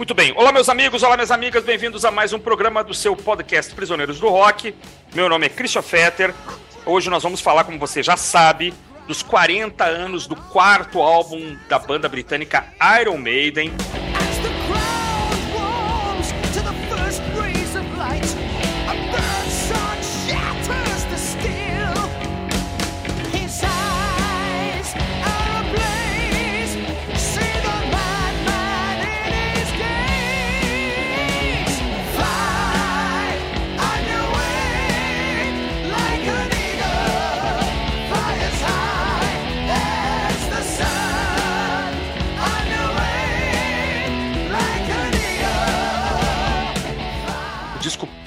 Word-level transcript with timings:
Muito 0.00 0.14
bem. 0.14 0.32
Olá, 0.34 0.50
meus 0.50 0.70
amigos, 0.70 1.02
olá, 1.02 1.14
minhas 1.14 1.30
amigas, 1.30 1.62
bem-vindos 1.62 2.06
a 2.06 2.10
mais 2.10 2.32
um 2.32 2.38
programa 2.38 2.82
do 2.82 2.94
seu 2.94 3.14
podcast 3.14 3.74
Prisioneiros 3.74 4.18
do 4.18 4.30
Rock. 4.30 4.74
Meu 5.14 5.28
nome 5.28 5.44
é 5.44 5.50
Christian 5.50 5.82
Fetter. 5.82 6.34
Hoje 6.86 7.10
nós 7.10 7.22
vamos 7.22 7.42
falar, 7.42 7.64
como 7.64 7.78
você 7.78 8.02
já 8.02 8.16
sabe, 8.16 8.72
dos 9.06 9.22
40 9.22 9.84
anos 9.84 10.26
do 10.26 10.34
quarto 10.34 11.02
álbum 11.02 11.54
da 11.68 11.78
banda 11.78 12.08
britânica 12.08 12.64
Iron 12.98 13.18
Maiden. 13.18 13.74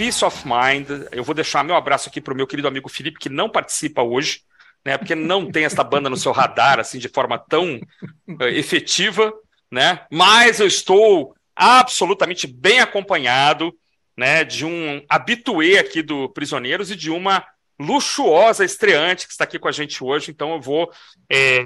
Peace 0.03 0.25
of 0.25 0.43
Mind. 0.45 1.07
Eu 1.13 1.23
vou 1.23 1.33
deixar 1.33 1.63
meu 1.63 1.77
abraço 1.77 2.09
aqui 2.09 2.19
para 2.19 2.33
o 2.33 2.35
meu 2.35 2.45
querido 2.45 2.67
amigo 2.67 2.89
Felipe, 2.89 3.17
que 3.17 3.29
não 3.29 3.49
participa 3.49 4.01
hoje, 4.01 4.41
né? 4.83 4.97
Porque 4.97 5.15
não 5.15 5.49
tem 5.49 5.63
esta 5.63 5.81
banda 5.81 6.09
no 6.09 6.17
seu 6.17 6.33
radar 6.33 6.77
assim 6.77 6.99
de 6.99 7.07
forma 7.07 7.39
tão 7.39 7.79
uh, 8.27 8.43
efetiva, 8.49 9.33
né? 9.71 10.05
Mas 10.11 10.59
eu 10.59 10.67
estou 10.67 11.33
absolutamente 11.55 12.45
bem 12.47 12.81
acompanhado, 12.81 13.73
né? 14.17 14.43
De 14.43 14.65
um 14.65 15.01
habituê 15.07 15.77
aqui 15.77 16.01
do 16.01 16.27
Prisioneiros 16.27 16.91
e 16.91 16.97
de 16.97 17.09
uma 17.09 17.41
luxuosa 17.79 18.65
estreante 18.65 19.25
que 19.25 19.31
está 19.31 19.45
aqui 19.45 19.57
com 19.57 19.69
a 19.69 19.71
gente 19.71 20.03
hoje. 20.03 20.31
Então 20.31 20.51
eu 20.51 20.59
vou 20.59 20.91
é, 21.31 21.65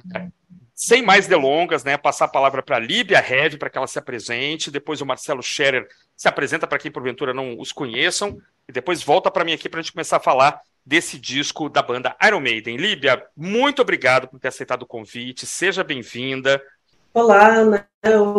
sem 0.75 1.01
mais 1.01 1.25
delongas, 1.25 1.83
né, 1.83 1.97
passar 1.97 2.25
a 2.25 2.29
palavra 2.29 2.61
para 2.61 2.75
a 2.75 2.79
Líbia 2.79 3.17
Heavy 3.17 3.57
para 3.57 3.67
que 3.67 3.79
ela 3.79 3.87
se 3.87 3.97
apresente, 3.97 4.69
depois 4.69 5.01
o 5.01 5.07
Marcelo 5.07 5.41
Scherer 5.41 5.87
se 6.17 6.27
apresenta 6.27 6.65
para 6.65 6.79
quem 6.79 6.91
porventura 6.91 7.31
não 7.31 7.59
os 7.59 7.71
conheçam, 7.71 8.41
e 8.67 8.71
depois 8.71 9.03
volta 9.03 9.29
para 9.29 9.45
mim 9.45 9.53
aqui 9.53 9.69
para 9.69 9.79
a 9.79 9.83
gente 9.83 9.93
começar 9.93 10.17
a 10.17 10.21
falar 10.21 10.59
desse 10.83 11.19
disco 11.19 11.69
da 11.69 11.83
banda 11.83 12.15
Iron 12.25 12.39
Maiden. 12.39 12.75
Líbia, 12.75 13.23
muito 13.35 13.81
obrigado 13.83 14.27
por 14.27 14.39
ter 14.39 14.47
aceitado 14.47 14.81
o 14.81 14.87
convite, 14.87 15.45
seja 15.45 15.83
bem-vinda. 15.83 16.61
Olá, 17.13 17.47
Ana, 17.47 17.87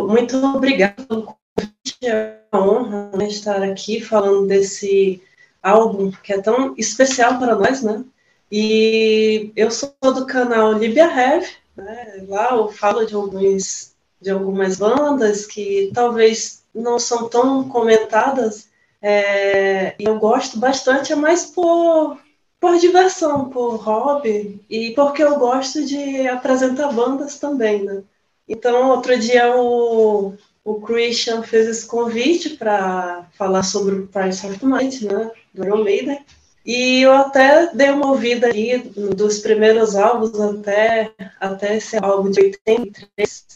muito 0.09 0.37
obrigada 0.45 1.05
pelo 1.05 1.23
convite, 1.23 1.99
é 2.05 2.41
uma 2.53 2.67
honra 2.67 3.11
né, 3.17 3.29
estar 3.29 3.63
aqui 3.63 4.01
falando 4.01 4.49
desse 4.49 5.23
álbum 5.63 6.11
que 6.11 6.33
é 6.33 6.41
tão 6.41 6.75
especial 6.77 7.39
para 7.39 7.55
nós, 7.55 7.83
né? 7.83 8.05
E 8.51 9.53
eu 9.55 9.71
sou 9.71 9.93
do 10.03 10.27
canal 10.27 10.73
Libia 10.73 11.05
Heavy, 11.05 11.51
né? 11.77 12.25
Lá 12.27 12.53
eu 12.53 12.69
falo 12.73 13.05
de, 13.05 13.15
alguns, 13.15 13.93
de 14.21 14.31
algumas 14.31 14.79
bandas 14.79 15.47
que 15.47 15.91
talvez 15.93 16.58
não 16.79 16.99
são 16.99 17.29
tão 17.29 17.69
comentadas, 17.69 18.69
é, 19.01 19.95
eu 19.99 20.19
gosto 20.19 20.59
bastante, 20.59 21.13
é 21.13 21.17
mais 21.17 21.47
por, 21.47 22.19
por 22.61 22.79
diversão, 22.79 23.49
por 23.49 23.77
hobby, 23.77 24.61
e 24.69 24.91
porque 24.93 25.23
eu 25.23 25.39
gosto 25.39 25.85
de 25.85 26.27
apresentar 26.29 26.93
bandas 26.93 27.39
também, 27.39 27.85
né? 27.85 28.03
Então, 28.49 28.91
outro 28.91 29.19
dia 29.19 29.55
o, 29.57 30.35
o 30.65 30.81
Christian 30.81 31.43
fez 31.43 31.69
esse 31.69 31.87
convite 31.87 32.51
para 32.51 33.27
falar 33.37 33.63
sobre 33.63 33.95
o 33.95 34.07
Price 34.07 34.47
of 34.47 34.65
Mind, 34.65 35.03
né, 35.03 35.31
do 35.55 35.65
Iron 35.65 35.85
Maiden, 35.85 36.25
e 36.65 37.03
eu 37.03 37.13
até 37.15 37.75
dei 37.75 37.91
uma 37.91 38.11
ouvida 38.11 38.47
ali 38.47 38.79
dos 38.79 39.39
primeiros 39.39 39.97
álbuns 39.97 40.39
até, 40.39 41.13
até 41.41 41.77
esse 41.77 41.97
álbum 41.97 42.31
de 42.31 42.41
83, 42.41 43.47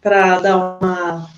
para 0.00 0.38
dar 0.38 0.56
uma 0.56 1.28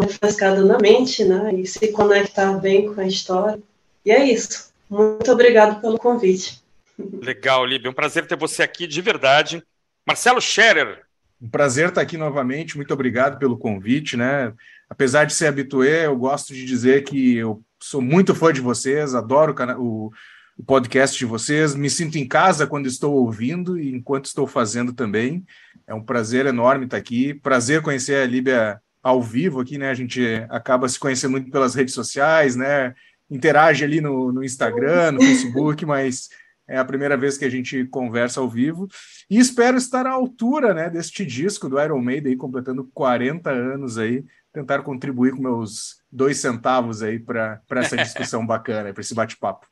refrescada 0.00 0.64
na 0.64 0.78
mente, 0.78 1.24
né? 1.24 1.54
E 1.54 1.66
se 1.66 1.88
conectar 1.88 2.52
bem 2.58 2.92
com 2.92 3.00
a 3.00 3.06
história. 3.06 3.60
E 4.04 4.10
é 4.10 4.24
isso. 4.24 4.72
Muito 4.88 5.30
obrigado 5.30 5.80
pelo 5.80 5.98
convite. 5.98 6.62
Legal, 6.98 7.64
Líbia. 7.64 7.90
Um 7.90 7.94
prazer 7.94 8.26
ter 8.26 8.36
você 8.36 8.62
aqui 8.62 8.86
de 8.86 9.00
verdade. 9.00 9.62
Marcelo 10.06 10.40
Scherer. 10.40 11.02
Um 11.40 11.48
prazer 11.48 11.88
estar 11.88 12.00
aqui 12.00 12.16
novamente. 12.16 12.76
Muito 12.76 12.94
obrigado 12.94 13.38
pelo 13.38 13.58
convite, 13.58 14.16
né? 14.16 14.52
Apesar 14.88 15.24
de 15.24 15.34
ser 15.34 15.46
habitué, 15.46 16.06
eu 16.06 16.16
gosto 16.16 16.54
de 16.54 16.64
dizer 16.64 17.04
que 17.04 17.36
eu 17.36 17.62
sou 17.80 18.00
muito 18.00 18.34
fã 18.34 18.52
de 18.52 18.60
vocês, 18.60 19.14
adoro 19.14 19.54
o, 19.78 20.10
o 20.56 20.64
podcast 20.64 21.18
de 21.18 21.24
vocês. 21.24 21.74
Me 21.74 21.90
sinto 21.90 22.16
em 22.16 22.26
casa 22.26 22.66
quando 22.66 22.86
estou 22.86 23.14
ouvindo 23.14 23.78
e 23.78 23.90
enquanto 23.94 24.26
estou 24.26 24.46
fazendo 24.46 24.92
também. 24.92 25.44
É 25.86 25.94
um 25.94 26.02
prazer 26.02 26.46
enorme 26.46 26.84
estar 26.84 26.96
aqui. 26.96 27.34
Prazer 27.34 27.82
conhecer 27.82 28.22
a 28.22 28.26
Líbia 28.26 28.80
ao 29.04 29.22
vivo 29.22 29.60
aqui, 29.60 29.76
né? 29.76 29.90
A 29.90 29.94
gente 29.94 30.22
acaba 30.48 30.88
se 30.88 30.98
conhecendo 30.98 31.32
muito 31.32 31.50
pelas 31.50 31.74
redes 31.74 31.92
sociais, 31.92 32.56
né? 32.56 32.94
Interage 33.30 33.84
ali 33.84 34.00
no, 34.00 34.32
no 34.32 34.42
Instagram, 34.42 35.12
no 35.12 35.20
Facebook, 35.20 35.84
mas 35.86 36.30
é 36.66 36.78
a 36.78 36.84
primeira 36.84 37.14
vez 37.14 37.36
que 37.36 37.44
a 37.44 37.50
gente 37.50 37.84
conversa 37.84 38.40
ao 38.40 38.48
vivo. 38.48 38.88
E 39.28 39.38
espero 39.38 39.76
estar 39.76 40.06
à 40.06 40.10
altura, 40.10 40.72
né, 40.72 40.88
deste 40.88 41.26
disco 41.26 41.68
do 41.68 41.78
Iron 41.80 42.00
Maiden, 42.00 42.32
aí, 42.32 42.38
completando 42.38 42.88
40 42.94 43.50
anos 43.50 43.98
aí, 43.98 44.24
tentar 44.50 44.82
contribuir 44.82 45.32
com 45.32 45.42
meus 45.42 45.98
dois 46.10 46.38
centavos 46.38 47.02
aí 47.02 47.18
para 47.18 47.60
essa 47.72 47.96
discussão 47.96 48.44
bacana, 48.46 48.92
para 48.94 49.02
esse 49.02 49.14
bate-papo. 49.14 49.66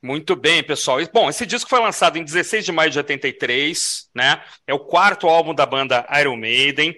Muito 0.00 0.36
bem, 0.36 0.62
pessoal. 0.62 0.98
Bom, 1.12 1.28
esse 1.28 1.44
disco 1.44 1.68
foi 1.68 1.80
lançado 1.80 2.16
em 2.16 2.22
16 2.22 2.64
de 2.64 2.70
maio 2.70 2.90
de 2.90 2.98
83, 2.98 4.08
né? 4.14 4.40
É 4.64 4.72
o 4.72 4.78
quarto 4.78 5.26
álbum 5.26 5.52
da 5.52 5.66
banda 5.66 6.06
Iron 6.20 6.36
Maiden. 6.36 6.94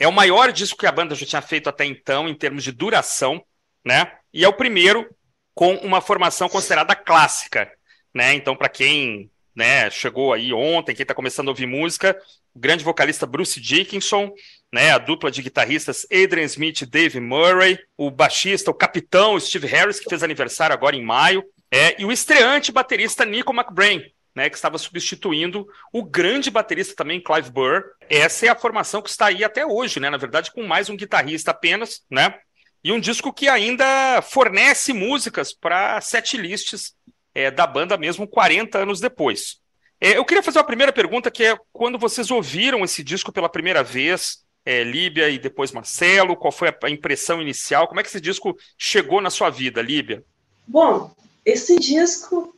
É 0.00 0.08
o 0.08 0.12
maior 0.12 0.50
disco 0.50 0.78
que 0.78 0.86
a 0.86 0.92
banda 0.92 1.14
já 1.14 1.26
tinha 1.26 1.42
feito 1.42 1.68
até 1.68 1.84
então, 1.84 2.26
em 2.26 2.34
termos 2.34 2.64
de 2.64 2.72
duração, 2.72 3.44
né? 3.84 4.10
E 4.32 4.42
é 4.42 4.48
o 4.48 4.52
primeiro 4.52 5.06
com 5.54 5.74
uma 5.76 6.00
formação 6.00 6.48
considerada 6.48 6.96
clássica, 6.96 7.70
né? 8.14 8.32
Então, 8.32 8.56
para 8.56 8.70
quem 8.70 9.30
né, 9.54 9.90
chegou 9.90 10.32
aí 10.32 10.54
ontem, 10.54 10.94
quem 10.94 11.02
está 11.02 11.14
começando 11.14 11.48
a 11.48 11.50
ouvir 11.50 11.66
música, 11.66 12.18
o 12.54 12.58
grande 12.58 12.82
vocalista 12.82 13.26
Bruce 13.26 13.60
Dickinson, 13.60 14.32
né, 14.72 14.90
a 14.90 14.98
dupla 14.98 15.30
de 15.30 15.42
guitarristas 15.42 16.06
Adrian 16.10 16.44
Smith 16.44 16.80
e 16.80 16.86
Dave 16.86 17.20
Murray, 17.20 17.78
o 17.94 18.10
baixista, 18.10 18.70
o 18.70 18.74
capitão 18.74 19.38
Steve 19.38 19.66
Harris, 19.66 20.00
que 20.00 20.08
fez 20.08 20.22
aniversário 20.22 20.72
agora 20.72 20.96
em 20.96 21.04
maio, 21.04 21.44
é, 21.70 22.00
e 22.00 22.06
o 22.06 22.12
estreante 22.12 22.72
baterista 22.72 23.26
Nico 23.26 23.52
McBrain, 23.52 24.02
né, 24.34 24.48
que 24.48 24.56
estava 24.56 24.78
substituindo 24.78 25.66
o 25.92 26.04
grande 26.04 26.50
baterista 26.50 26.94
também, 26.94 27.20
Clive 27.20 27.50
Burr. 27.50 27.82
Essa 28.08 28.46
é 28.46 28.48
a 28.48 28.56
formação 28.56 29.02
que 29.02 29.10
está 29.10 29.26
aí 29.26 29.42
até 29.42 29.66
hoje, 29.66 30.00
né, 30.00 30.10
na 30.10 30.16
verdade, 30.16 30.52
com 30.52 30.66
mais 30.66 30.88
um 30.88 30.96
guitarrista 30.96 31.50
apenas, 31.50 32.02
né, 32.10 32.34
e 32.82 32.92
um 32.92 33.00
disco 33.00 33.32
que 33.32 33.48
ainda 33.48 34.22
fornece 34.22 34.92
músicas 34.92 35.52
para 35.52 36.00
setlists 36.00 36.94
é, 37.34 37.50
da 37.50 37.66
banda 37.66 37.96
mesmo 37.96 38.26
40 38.26 38.78
anos 38.78 39.00
depois. 39.00 39.60
É, 40.00 40.16
eu 40.16 40.24
queria 40.24 40.42
fazer 40.42 40.58
uma 40.58 40.64
primeira 40.64 40.92
pergunta, 40.92 41.30
que 41.30 41.44
é 41.44 41.56
quando 41.72 41.98
vocês 41.98 42.30
ouviram 42.30 42.82
esse 42.82 43.04
disco 43.04 43.30
pela 43.30 43.50
primeira 43.50 43.82
vez, 43.82 44.44
é, 44.64 44.82
Líbia 44.82 45.28
e 45.28 45.38
depois 45.38 45.72
Marcelo, 45.72 46.36
qual 46.36 46.52
foi 46.52 46.74
a 46.82 46.90
impressão 46.90 47.40
inicial? 47.40 47.86
Como 47.86 48.00
é 48.00 48.02
que 48.02 48.08
esse 48.08 48.20
disco 48.20 48.56
chegou 48.78 49.20
na 49.20 49.30
sua 49.30 49.50
vida, 49.50 49.82
Líbia? 49.82 50.24
Bom, 50.66 51.14
esse 51.44 51.78
disco, 51.78 52.54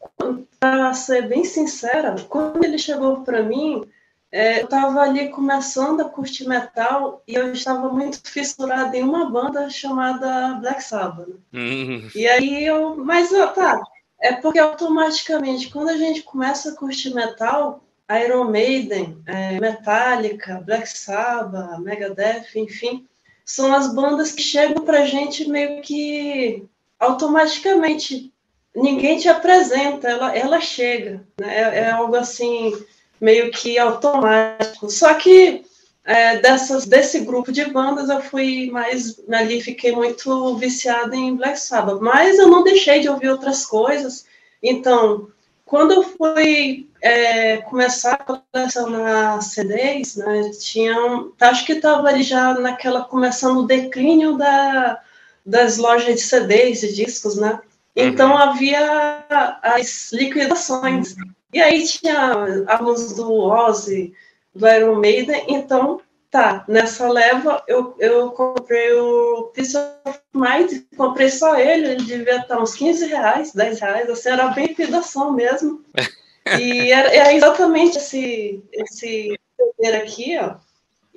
para 0.59 0.93
ser 0.94 1.28
bem 1.28 1.44
sincera, 1.44 2.16
quando 2.28 2.65
ele 2.65 2.78
chegou 2.78 3.22
para 3.22 3.43
mim, 3.43 3.84
é, 4.31 4.60
eu 4.60 4.65
estava 4.65 5.00
ali 5.03 5.28
começando 5.28 6.00
a 6.00 6.08
curtir 6.08 6.49
metal 6.49 7.23
e 7.29 7.34
eu 7.34 7.52
estava 7.52 7.90
muito 7.90 8.20
fissurada 8.29 8.96
em 8.96 9.02
uma 9.02 9.31
banda 9.31 9.69
chamada 9.69 10.55
Black 10.55 10.82
Sabbath. 10.82 11.29
Hum. 11.52 12.08
E 12.14 12.26
aí 12.26 12.64
eu, 12.64 12.96
mas 12.96 13.31
tá, 13.55 13.82
é 14.19 14.32
porque 14.32 14.58
automaticamente, 14.58 15.69
quando 15.69 15.90
a 15.90 15.96
gente 15.96 16.23
começa 16.23 16.70
a 16.70 16.75
curtir 16.75 17.12
metal, 17.12 17.85
Iron 18.25 18.44
Maiden, 18.44 19.23
é, 19.26 19.61
Metallica, 19.61 20.62
Black 20.64 20.88
Sabbath, 20.88 21.78
Megadeth, 21.81 22.46
enfim, 22.56 23.06
são 23.44 23.75
as 23.75 23.93
bandas 23.93 24.32
que 24.32 24.43
chegam 24.43 24.85
pra 24.85 25.05
gente 25.05 25.49
meio 25.49 25.82
que 25.82 26.64
automaticamente. 26.99 28.31
Ninguém 28.74 29.19
te 29.19 29.28
apresenta, 29.28 30.08
ela, 30.08 30.36
ela 30.36 30.60
chega. 30.60 31.24
Né? 31.38 31.54
É, 31.54 31.78
é 31.80 31.90
algo 31.90 32.16
assim, 32.16 32.72
meio 33.20 33.50
que 33.50 33.78
automático. 33.78 34.90
Só 34.90 35.14
que 35.14 35.64
é, 36.04 36.38
dessas, 36.38 36.86
desse 36.86 37.20
grupo 37.20 37.52
de 37.52 37.64
bandas 37.66 38.08
eu 38.08 38.20
fui 38.20 38.70
mais 38.70 39.20
ali 39.30 39.60
fiquei 39.60 39.92
muito 39.92 40.56
viciada 40.56 41.14
em 41.14 41.36
Black 41.36 41.60
Sabbath 41.60 42.00
mas 42.00 42.40
eu 42.40 42.48
não 42.48 42.64
deixei 42.64 42.98
de 42.98 43.08
ouvir 43.08 43.28
outras 43.28 43.64
coisas 43.64 44.26
então 44.60 45.28
quando 45.64 45.92
eu 45.92 46.02
fui 46.02 46.86
é, 47.00 47.56
começar 47.62 48.12
a 48.12 48.38
colecionar 48.52 49.40
CDs, 49.40 50.16
né, 50.16 50.50
tinham, 50.60 51.32
acho 51.40 51.64
que 51.64 51.72
estava 51.72 52.08
ali 52.08 52.22
já 52.22 52.52
naquela, 52.52 53.04
começando 53.04 53.60
o 53.60 53.66
declínio 53.66 54.36
da, 54.36 55.00
das 55.46 55.78
lojas 55.78 56.14
de 56.14 56.20
CDs, 56.20 56.80
de 56.80 56.92
discos, 56.92 57.36
né? 57.36 57.58
Então 57.94 58.30
uhum. 58.30 58.38
havia 58.38 59.26
as 59.62 60.10
liquidações. 60.12 61.14
E 61.52 61.60
aí 61.60 61.86
tinha 61.86 62.64
alguns 62.66 63.14
do 63.14 63.30
Ozzy, 63.30 64.14
do 64.54 64.66
Iron 64.68 64.96
Maiden, 64.96 65.44
então 65.48 66.00
tá, 66.30 66.64
nessa 66.66 67.10
leva 67.10 67.62
eu, 67.68 67.94
eu 67.98 68.30
comprei 68.30 68.94
o 68.94 69.50
Peace 69.54 69.76
of 69.76 70.18
Mind, 70.34 70.84
comprei 70.96 71.28
só 71.28 71.58
ele, 71.58 71.88
ele 71.88 72.04
devia 72.04 72.38
estar 72.38 72.58
uns 72.58 72.74
15 72.74 73.06
reais, 73.06 73.52
10 73.52 73.80
reais, 73.80 74.08
assim, 74.08 74.30
era 74.30 74.48
bem 74.48 74.66
liquidação 74.66 75.32
mesmo. 75.32 75.84
E 76.58 76.90
era, 76.90 77.14
era 77.14 77.32
exatamente 77.32 77.98
esse, 77.98 78.60
esse 78.72 79.38
aqui, 79.94 80.36
ó. 80.38 80.56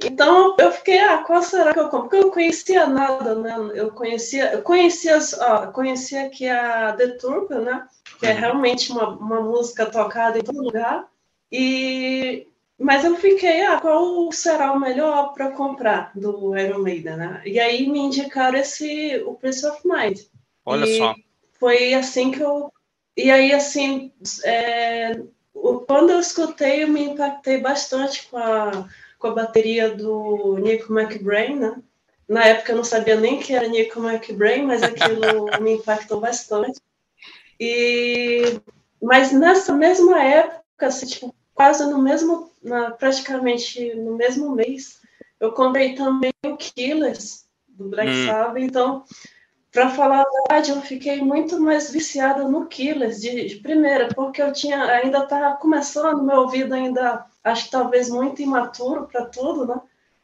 Então 0.03 0.55
eu 0.59 0.71
fiquei, 0.71 0.99
ah, 0.99 1.19
qual 1.19 1.41
será 1.41 1.73
que 1.73 1.79
eu 1.79 1.89
compro? 1.89 2.09
Porque 2.09 2.17
eu 2.17 2.21
não 2.23 2.31
conhecia 2.31 2.85
nada, 2.85 3.35
né? 3.35 3.55
Eu 3.73 3.91
conhecia, 3.91 4.53
eu 4.53 4.61
conhecia, 4.61 5.17
ó, 5.39 5.67
conhecia 5.67 6.25
aqui 6.25 6.49
a 6.49 6.93
The 6.93 7.07
Turbo, 7.17 7.55
né? 7.55 7.87
Que 8.19 8.27
é 8.27 8.33
uhum. 8.33 8.39
realmente 8.39 8.91
uma, 8.91 9.09
uma 9.09 9.41
música 9.41 9.85
tocada 9.85 10.37
em 10.37 10.43
todo 10.43 10.61
lugar. 10.61 11.07
E 11.51 12.47
mas 12.77 13.05
eu 13.05 13.15
fiquei, 13.15 13.61
ah, 13.61 13.79
qual 13.79 14.29
será 14.33 14.73
o 14.73 14.79
melhor 14.79 15.33
para 15.33 15.51
comprar 15.51 16.11
do 16.13 16.57
Iron 16.57 16.79
Maiden, 16.79 17.15
né? 17.15 17.41
E 17.45 17.57
aí 17.57 17.87
me 17.87 17.99
indicaram 17.99 18.57
esse, 18.57 19.23
o 19.25 19.33
Prince 19.35 19.65
of 19.65 19.79
Mind. 19.87 20.19
Olha 20.65 20.85
e 20.85 20.97
só. 20.97 21.15
Foi 21.53 21.93
assim 21.93 22.31
que 22.31 22.41
eu. 22.41 22.71
E 23.15 23.31
aí, 23.31 23.53
assim, 23.53 24.11
é... 24.43 25.17
quando 25.87 26.09
eu 26.09 26.19
escutei, 26.19 26.83
eu 26.83 26.89
me 26.89 27.05
impactei 27.05 27.59
bastante 27.59 28.27
com 28.27 28.37
a, 28.37 28.89
com 29.25 29.29
a 29.29 29.33
bateria 29.33 29.89
do 29.89 30.57
Nico 30.59 30.93
McBrain, 30.93 31.55
né? 31.55 31.75
Na 32.29 32.45
época 32.45 32.71
eu 32.71 32.75
não 32.75 32.83
sabia 32.83 33.19
nem 33.19 33.39
que 33.39 33.55
era 33.55 33.67
Nico 33.67 33.99
McBrain, 33.99 34.63
mas 34.63 34.83
aquilo 34.83 35.45
me 35.61 35.73
impactou 35.73 36.19
bastante. 36.19 36.79
E... 37.59 38.59
Mas 39.01 39.31
nessa 39.31 39.73
mesma 39.73 40.21
época, 40.21 40.87
assim, 40.87 41.07
tipo, 41.07 41.35
quase 41.55 41.89
no 41.89 41.97
mesmo, 41.97 42.51
na, 42.61 42.91
praticamente 42.91 43.95
no 43.95 44.15
mesmo 44.15 44.51
mês, 44.51 44.99
eu 45.39 45.51
comprei 45.53 45.95
também 45.95 46.31
o 46.45 46.55
Killers 46.55 47.45
do 47.67 47.89
Black 47.89 48.11
hum. 48.11 48.25
Sabbath. 48.27 48.61
Então, 48.61 49.03
para 49.75 49.89
falar 49.89 50.21
a 50.21 50.31
verdade, 50.31 50.71
eu 50.71 50.81
fiquei 50.81 51.21
muito 51.21 51.59
mais 51.59 51.91
viciada 51.91 52.47
no 52.47 52.65
Killers 52.65 53.19
de, 53.19 53.45
de 53.45 53.55
primeira, 53.57 54.07
porque 54.15 54.41
eu 54.41 54.53
tinha 54.53 54.81
ainda 54.85 55.19
estava 55.19 55.57
começando, 55.57 56.23
meu 56.23 56.43
ouvido 56.43 56.73
ainda 56.73 57.25
acho 57.43 57.65
que 57.65 57.71
talvez 57.71 58.09
muito 58.09 58.41
imaturo 58.41 59.05
para 59.05 59.25
tudo, 59.25 59.67
né? 59.67 59.75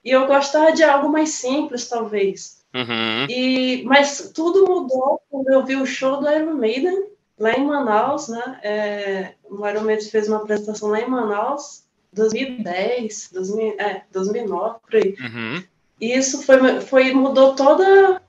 E 0.05 0.11
eu 0.11 0.25
gostava 0.25 0.71
de 0.71 0.83
algo 0.85 1.09
mais 1.09 1.31
simples, 1.31 1.89
talvez. 1.89 2.63
Uhum. 2.73 3.25
E, 3.29 3.83
mas 3.83 4.31
tudo 4.33 4.65
mudou 4.65 5.21
quando 5.29 5.49
eu 5.49 5.65
vi 5.65 5.75
o 5.75 5.85
show 5.85 6.21
do 6.21 6.31
Iron 6.31 6.53
Maiden 6.53 7.07
lá 7.37 7.51
em 7.51 7.65
Manaus, 7.65 8.29
né? 8.29 8.57
É, 8.63 9.33
o 9.43 9.55
Mário 9.55 9.81
Mendes 9.81 10.09
fez 10.09 10.29
uma 10.29 10.37
apresentação 10.37 10.87
lá 10.87 11.01
em 11.01 11.09
Manaus, 11.09 11.83
2010, 12.13 13.31
2000, 13.33 13.75
é, 13.77 14.03
2009, 14.13 14.79
por 14.79 14.95
aí. 14.95 15.13
Uhum. 15.19 15.63
E 15.99 16.13
isso 16.13 16.41
foi, 16.43 16.79
foi, 16.79 17.13
mudou 17.13 17.53
toda 17.53 18.21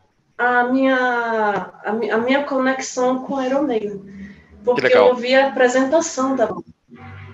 a 0.43 0.65
minha, 0.65 0.97
a, 1.85 1.91
a 1.91 2.19
minha 2.19 2.45
conexão 2.45 3.25
com 3.25 3.35
o 3.35 3.43
Iron 3.43 3.63
Maiden. 3.63 4.03
Porque 4.65 4.97
eu 4.97 5.15
vi 5.17 5.35
a 5.35 5.49
apresentação 5.49 6.37
da 6.37 6.47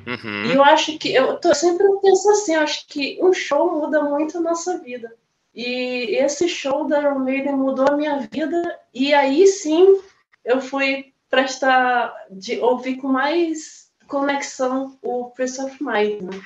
Uhum. 0.08 0.46
E 0.46 0.54
eu 0.54 0.64
acho 0.64 0.98
que, 0.98 1.12
eu 1.12 1.38
tô, 1.38 1.54
sempre 1.54 1.86
penso 2.00 2.30
assim, 2.30 2.54
eu 2.54 2.62
acho 2.62 2.86
que 2.86 3.18
um 3.20 3.30
show 3.34 3.78
muda 3.78 4.02
muito 4.02 4.38
a 4.38 4.40
nossa 4.40 4.78
vida. 4.78 5.14
E 5.54 6.16
esse 6.16 6.48
show 6.48 6.86
da 6.86 6.98
Iron 7.00 7.18
Maiden 7.18 7.56
mudou 7.56 7.86
a 7.86 7.96
minha 7.96 8.18
vida, 8.32 8.78
e 8.94 9.12
aí 9.12 9.46
sim 9.46 10.00
eu 10.42 10.62
fui 10.62 11.12
prestar, 11.28 12.14
de 12.30 12.58
ouvir 12.58 12.96
com 12.96 13.08
mais 13.08 13.90
conexão 14.06 14.96
o 15.02 15.26
Prince 15.26 15.60
of 15.60 15.76
Mind, 15.82 16.22
né? 16.22 16.40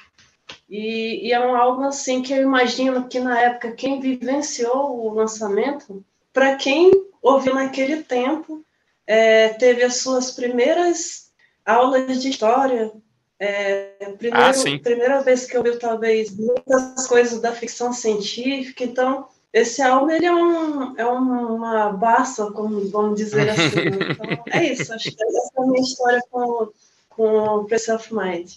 E, 0.69 1.29
e, 1.29 1.33
é 1.33 1.39
um 1.39 1.55
álbum 1.55 1.85
assim 1.85 2.23
que 2.23 2.33
eu 2.33 2.43
imagino 2.43 3.07
que 3.07 3.21
na 3.21 3.39
época 3.39 3.73
quem 3.73 4.01
vivenciou 4.01 4.99
o 4.99 5.15
lançamento, 5.15 6.05
para 6.33 6.57
quem 6.57 6.91
ouviu 7.21 7.55
naquele 7.55 8.03
tempo, 8.03 8.65
é, 9.07 9.51
teve 9.51 9.83
as 9.83 9.97
suas 9.97 10.31
primeiras 10.33 11.31
aulas 11.65 12.21
de 12.23 12.31
história. 12.31 12.93
É, 13.39 14.15
primeiro, 14.19 14.37
ah, 14.39 14.81
primeira 14.83 15.21
vez 15.21 15.47
que 15.47 15.57
eu 15.57 15.65
ouvi 15.65 15.77
talvez 15.79 16.35
muitas 16.37 17.07
coisas 17.07 17.41
da 17.41 17.53
ficção 17.53 17.93
científica, 17.93 18.85
então 18.85 19.27
esse 19.53 19.83
álbum 19.83 20.11
ele 20.11 20.25
é, 20.25 20.33
um, 20.33 20.97
é 20.97 21.05
uma 21.05 21.91
baça, 21.91 22.51
como 22.53 22.89
vamos 22.89 23.17
dizer 23.17 23.51
assim. 23.51 23.91
Né? 23.91 23.99
Então, 24.13 24.45
é 24.61 24.73
isso. 24.73 24.95
Acho 24.95 25.11
que 25.11 25.23
essa 25.23 25.51
é 25.59 25.63
a 25.63 25.67
minha 25.67 25.83
história 25.83 26.23
com, 26.31 26.69
com 27.11 27.39
o 27.39 27.65
Press 27.65 27.89
of 27.89 28.15
Mind. 28.15 28.53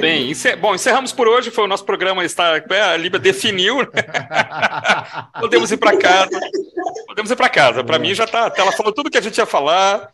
Bem, 0.00 0.30
encer... 0.30 0.56
bom, 0.56 0.74
encerramos 0.74 1.12
por 1.12 1.28
hoje. 1.28 1.50
Foi 1.50 1.64
o 1.64 1.68
nosso 1.68 1.84
programa. 1.84 2.24
Está... 2.24 2.56
É, 2.56 2.80
a 2.80 2.96
Líbia 2.96 3.18
definiu. 3.18 3.78
Né? 3.78 3.88
Podemos 5.40 5.70
ir 5.70 5.76
para 5.76 5.96
casa. 5.96 6.40
Podemos 7.06 7.30
ir 7.30 7.36
para 7.36 7.48
casa. 7.48 7.84
Para 7.84 7.98
mim 7.98 8.14
já 8.14 8.24
está. 8.24 8.52
Ela 8.56 8.72
falou 8.72 8.92
tudo 8.92 9.10
que 9.10 9.18
a 9.18 9.20
gente 9.20 9.38
ia 9.38 9.46
falar. 9.46 10.10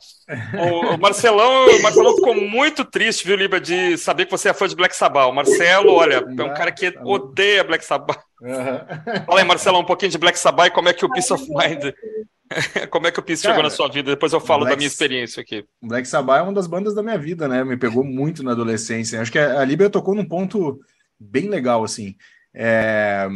O, 0.55 0.97
Marcelão, 0.99 1.67
o 1.69 1.83
Marcelão 1.83 2.15
ficou 2.17 2.35
muito 2.35 2.85
triste, 2.85 3.25
viu, 3.25 3.37
Líbia, 3.37 3.61
de 3.61 3.97
saber 3.97 4.25
que 4.25 4.31
você 4.31 4.49
é 4.49 4.55
fã 4.55 4.67
de 4.67 4.75
Black 4.75 4.97
Sabbath. 4.97 5.29
O 5.29 5.33
Marcelo, 5.33 5.93
olha, 5.93 6.17
é 6.17 6.43
um 6.43 6.53
cara 6.53 6.73
que 6.73 6.93
odeia 7.05 7.63
Black 7.63 7.85
Sabbath. 7.85 8.21
Uhum. 8.41 9.25
Fala 9.25 9.41
aí, 9.41 9.45
Marcelão, 9.45 9.81
um 9.81 9.85
pouquinho 9.85 10.11
de 10.11 10.19
Black 10.19 10.39
Sabbath 10.39 10.67
e 10.67 10.71
como 10.71 10.89
é 10.89 10.93
que 10.93 11.05
o 11.05 11.11
Peace 11.11 11.33
of 11.33 11.45
Mind 11.49 11.93
Como 12.91 13.07
é 13.07 13.13
que 13.13 13.21
o 13.21 13.23
Peace 13.23 13.43
chegou 13.43 13.63
na 13.63 13.71
sua 13.71 13.89
vida? 13.89 14.11
Depois 14.11 14.33
eu 14.33 14.41
falo 14.41 14.61
Black, 14.61 14.75
da 14.75 14.77
minha 14.77 14.87
experiência 14.87 15.41
aqui. 15.41 15.65
Black 15.83 16.07
Sabbath 16.07 16.39
é 16.39 16.43
uma 16.43 16.53
das 16.53 16.67
bandas 16.67 16.95
da 16.95 17.03
minha 17.03 17.19
vida, 17.19 17.49
né? 17.49 17.65
Me 17.65 17.77
pegou 17.77 18.05
muito 18.05 18.43
na 18.43 18.53
adolescência. 18.53 19.21
Acho 19.21 19.33
que 19.33 19.39
a 19.39 19.65
Libia 19.65 19.91
tocou 19.91 20.15
num 20.15 20.27
ponto 20.27 20.79
bem 21.19 21.49
legal, 21.49 21.83
assim. 21.85 22.15
É... 22.55 23.29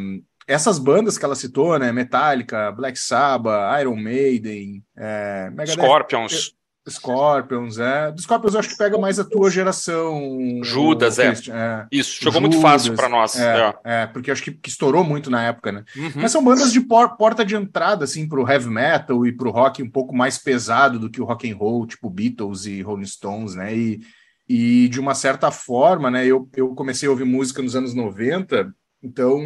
Essas 0.47 0.79
bandas 0.79 1.17
que 1.17 1.25
ela 1.25 1.35
citou, 1.35 1.79
né? 1.79 1.93
Metallica, 1.93 2.73
Black 2.73 2.99
Sabbath, 2.99 3.81
Iron 3.81 3.97
Maiden, 3.97 4.83
é... 4.97 5.51
Scorpions. 5.67 6.55
Scorpions, 6.91 7.79
é. 7.79 8.11
Do 8.11 8.21
Scorpions 8.21 8.55
eu 8.55 8.61
acho 8.61 8.69
que 8.71 8.77
pega 8.77 8.99
mais 8.99 9.19
a 9.19 9.25
tua 9.25 9.51
geração. 9.51 10.21
Judas, 10.63 11.19
é. 11.19 11.33
é. 11.51 11.87
Isso, 11.91 12.17
chegou 12.17 12.33
Judas, 12.33 12.49
muito 12.49 12.61
fácil 12.61 12.95
para 12.95 13.09
nós. 13.09 13.37
É, 13.37 13.75
é. 13.85 14.03
é, 14.03 14.07
porque 14.07 14.31
acho 14.31 14.43
que, 14.43 14.53
que, 14.53 14.69
estourou 14.69 15.05
muito 15.05 15.31
na 15.31 15.45
época, 15.45 15.73
né? 15.73 15.85
Uhum. 15.97 16.13
Mas 16.17 16.33
são 16.33 16.43
bandas 16.43 16.73
de 16.73 16.81
por, 16.81 17.17
porta 17.17 17.45
de 17.45 17.55
entrada, 17.55 18.05
assim, 18.05 18.29
pro 18.29 18.49
heavy 18.49 18.69
metal 18.69 19.27
e 19.27 19.33
pro 19.33 19.51
rock 19.51 19.83
um 19.83 19.91
pouco 19.91 20.15
mais 20.15 20.39
pesado 20.39 20.99
do 20.99 21.11
que 21.11 21.21
o 21.21 21.25
rock 21.25 21.51
and 21.51 21.57
roll, 21.57 21.87
tipo 21.87 22.11
Beatles 22.11 22.67
e 22.67 22.83
Rolling 22.83 23.07
Stones, 23.07 23.55
né? 23.55 23.75
E, 23.77 24.01
e 24.49 24.89
de 24.89 24.99
uma 24.99 25.15
certa 25.15 25.51
forma, 25.51 26.11
né, 26.11 26.27
eu, 26.27 26.49
eu 26.57 26.75
comecei 26.75 27.09
a 27.09 27.11
ouvir 27.13 27.25
música 27.25 27.63
nos 27.63 27.77
anos 27.77 27.95
90 27.95 28.75
então, 29.03 29.41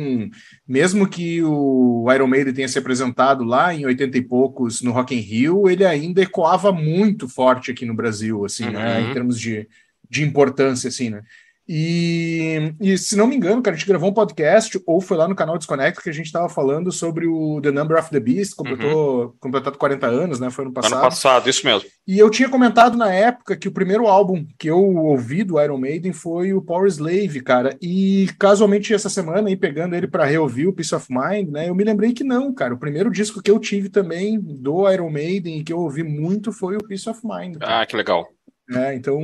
mesmo 0.67 1.09
que 1.09 1.41
o 1.43 2.07
Iron 2.13 2.27
Maiden 2.27 2.53
tenha 2.53 2.69
se 2.69 2.79
apresentado 2.79 3.45
lá 3.45 3.73
em 3.73 3.87
80 3.87 4.19
e 4.19 4.23
poucos 4.23 4.83
no 4.83 4.91
Rock 4.91 5.15
in 5.15 5.21
Rio, 5.21 5.69
ele 5.69 5.85
ainda 5.85 6.23
ecoava 6.23 6.73
muito 6.73 7.29
forte 7.29 7.71
aqui 7.71 7.87
no 7.87 7.95
Brasil, 7.95 8.45
assim, 8.45 8.65
uhum. 8.65 8.73
né, 8.73 9.01
em 9.01 9.13
termos 9.13 9.39
de, 9.39 9.69
de 10.11 10.25
importância, 10.25 10.89
assim, 10.89 11.11
né? 11.11 11.23
E, 11.69 12.75
e, 12.81 12.99
se 12.99 13.17
não 13.17 13.27
me 13.27 13.37
engano, 13.37 13.63
cara, 13.63 13.75
a 13.75 13.79
gente 13.79 13.89
gravou 13.89 14.11
um 14.11 14.15
podcast, 14.15 14.81
ou 14.87 15.01
foi 15.01 15.17
lá 15.17 15.27
no 15.27 15.35
canal 15.35 15.57
Desconecto, 15.57 16.03
que 16.03 16.11
a 16.11 16.13
gente 16.13 16.27
estava 16.27 16.49
falando 16.49 16.93
sobre 16.93 17.27
o 17.27 17.61
The 17.63 17.71
Number 17.71 17.99
of 17.99 18.11
the 18.11 18.21
Beast, 18.21 18.55
completou 18.55 19.23
uhum. 19.23 19.33
completado 19.41 19.79
40 19.79 20.07
anos, 20.07 20.41
né? 20.41 20.51
Foi 20.51 20.65
ano 20.65 20.75
passado. 20.75 20.93
Ano 20.93 21.03
passado, 21.03 21.49
isso 21.49 21.65
mesmo. 21.65 21.89
E 22.07 22.19
eu 22.19 22.29
tinha 22.29 22.51
comentado 22.51 22.99
na 22.99 23.11
época 23.13 23.57
que 23.57 23.67
o 23.67 23.73
primeiro 23.73 24.07
álbum 24.07 24.45
que 24.59 24.69
eu 24.69 24.79
ouvi 24.79 25.43
do 25.43 25.61
Iron 25.61 25.79
Maiden 25.79 26.13
foi 26.13 26.53
o 26.53 26.61
Power 26.61 26.87
Slave, 26.89 27.41
cara. 27.41 27.77
E 27.81 28.29
casualmente 28.39 28.93
essa 28.93 29.09
semana, 29.09 29.49
aí 29.49 29.57
pegando 29.57 29.95
ele 29.95 30.07
para 30.07 30.27
reouvir 30.27 30.67
o 30.67 30.73
Peace 30.73 30.95
of 30.95 31.07
Mind, 31.09 31.49
né? 31.49 31.71
Eu 31.71 31.75
me 31.75 31.85
lembrei 31.85 32.13
que 32.13 32.23
não, 32.23 32.53
cara. 32.53 32.75
O 32.75 32.79
primeiro 32.79 33.11
disco 33.11 33.43
que 33.43 33.51
eu 33.51 33.59
tive 33.59 33.89
também 33.89 34.39
do 34.39 34.91
Iron 34.91 35.11
Maiden 35.11 35.59
e 35.59 35.65
que 35.65 35.73
eu 35.73 35.79
ouvi 35.79 36.03
muito 36.03 36.53
foi 36.53 36.77
o 36.77 36.85
Peace 36.85 37.09
of 37.09 37.21
Mind. 37.25 37.57
Cara. 37.57 37.81
Ah, 37.81 37.87
que 37.87 37.97
legal. 37.97 38.34
É, 38.71 38.95
então 38.95 39.21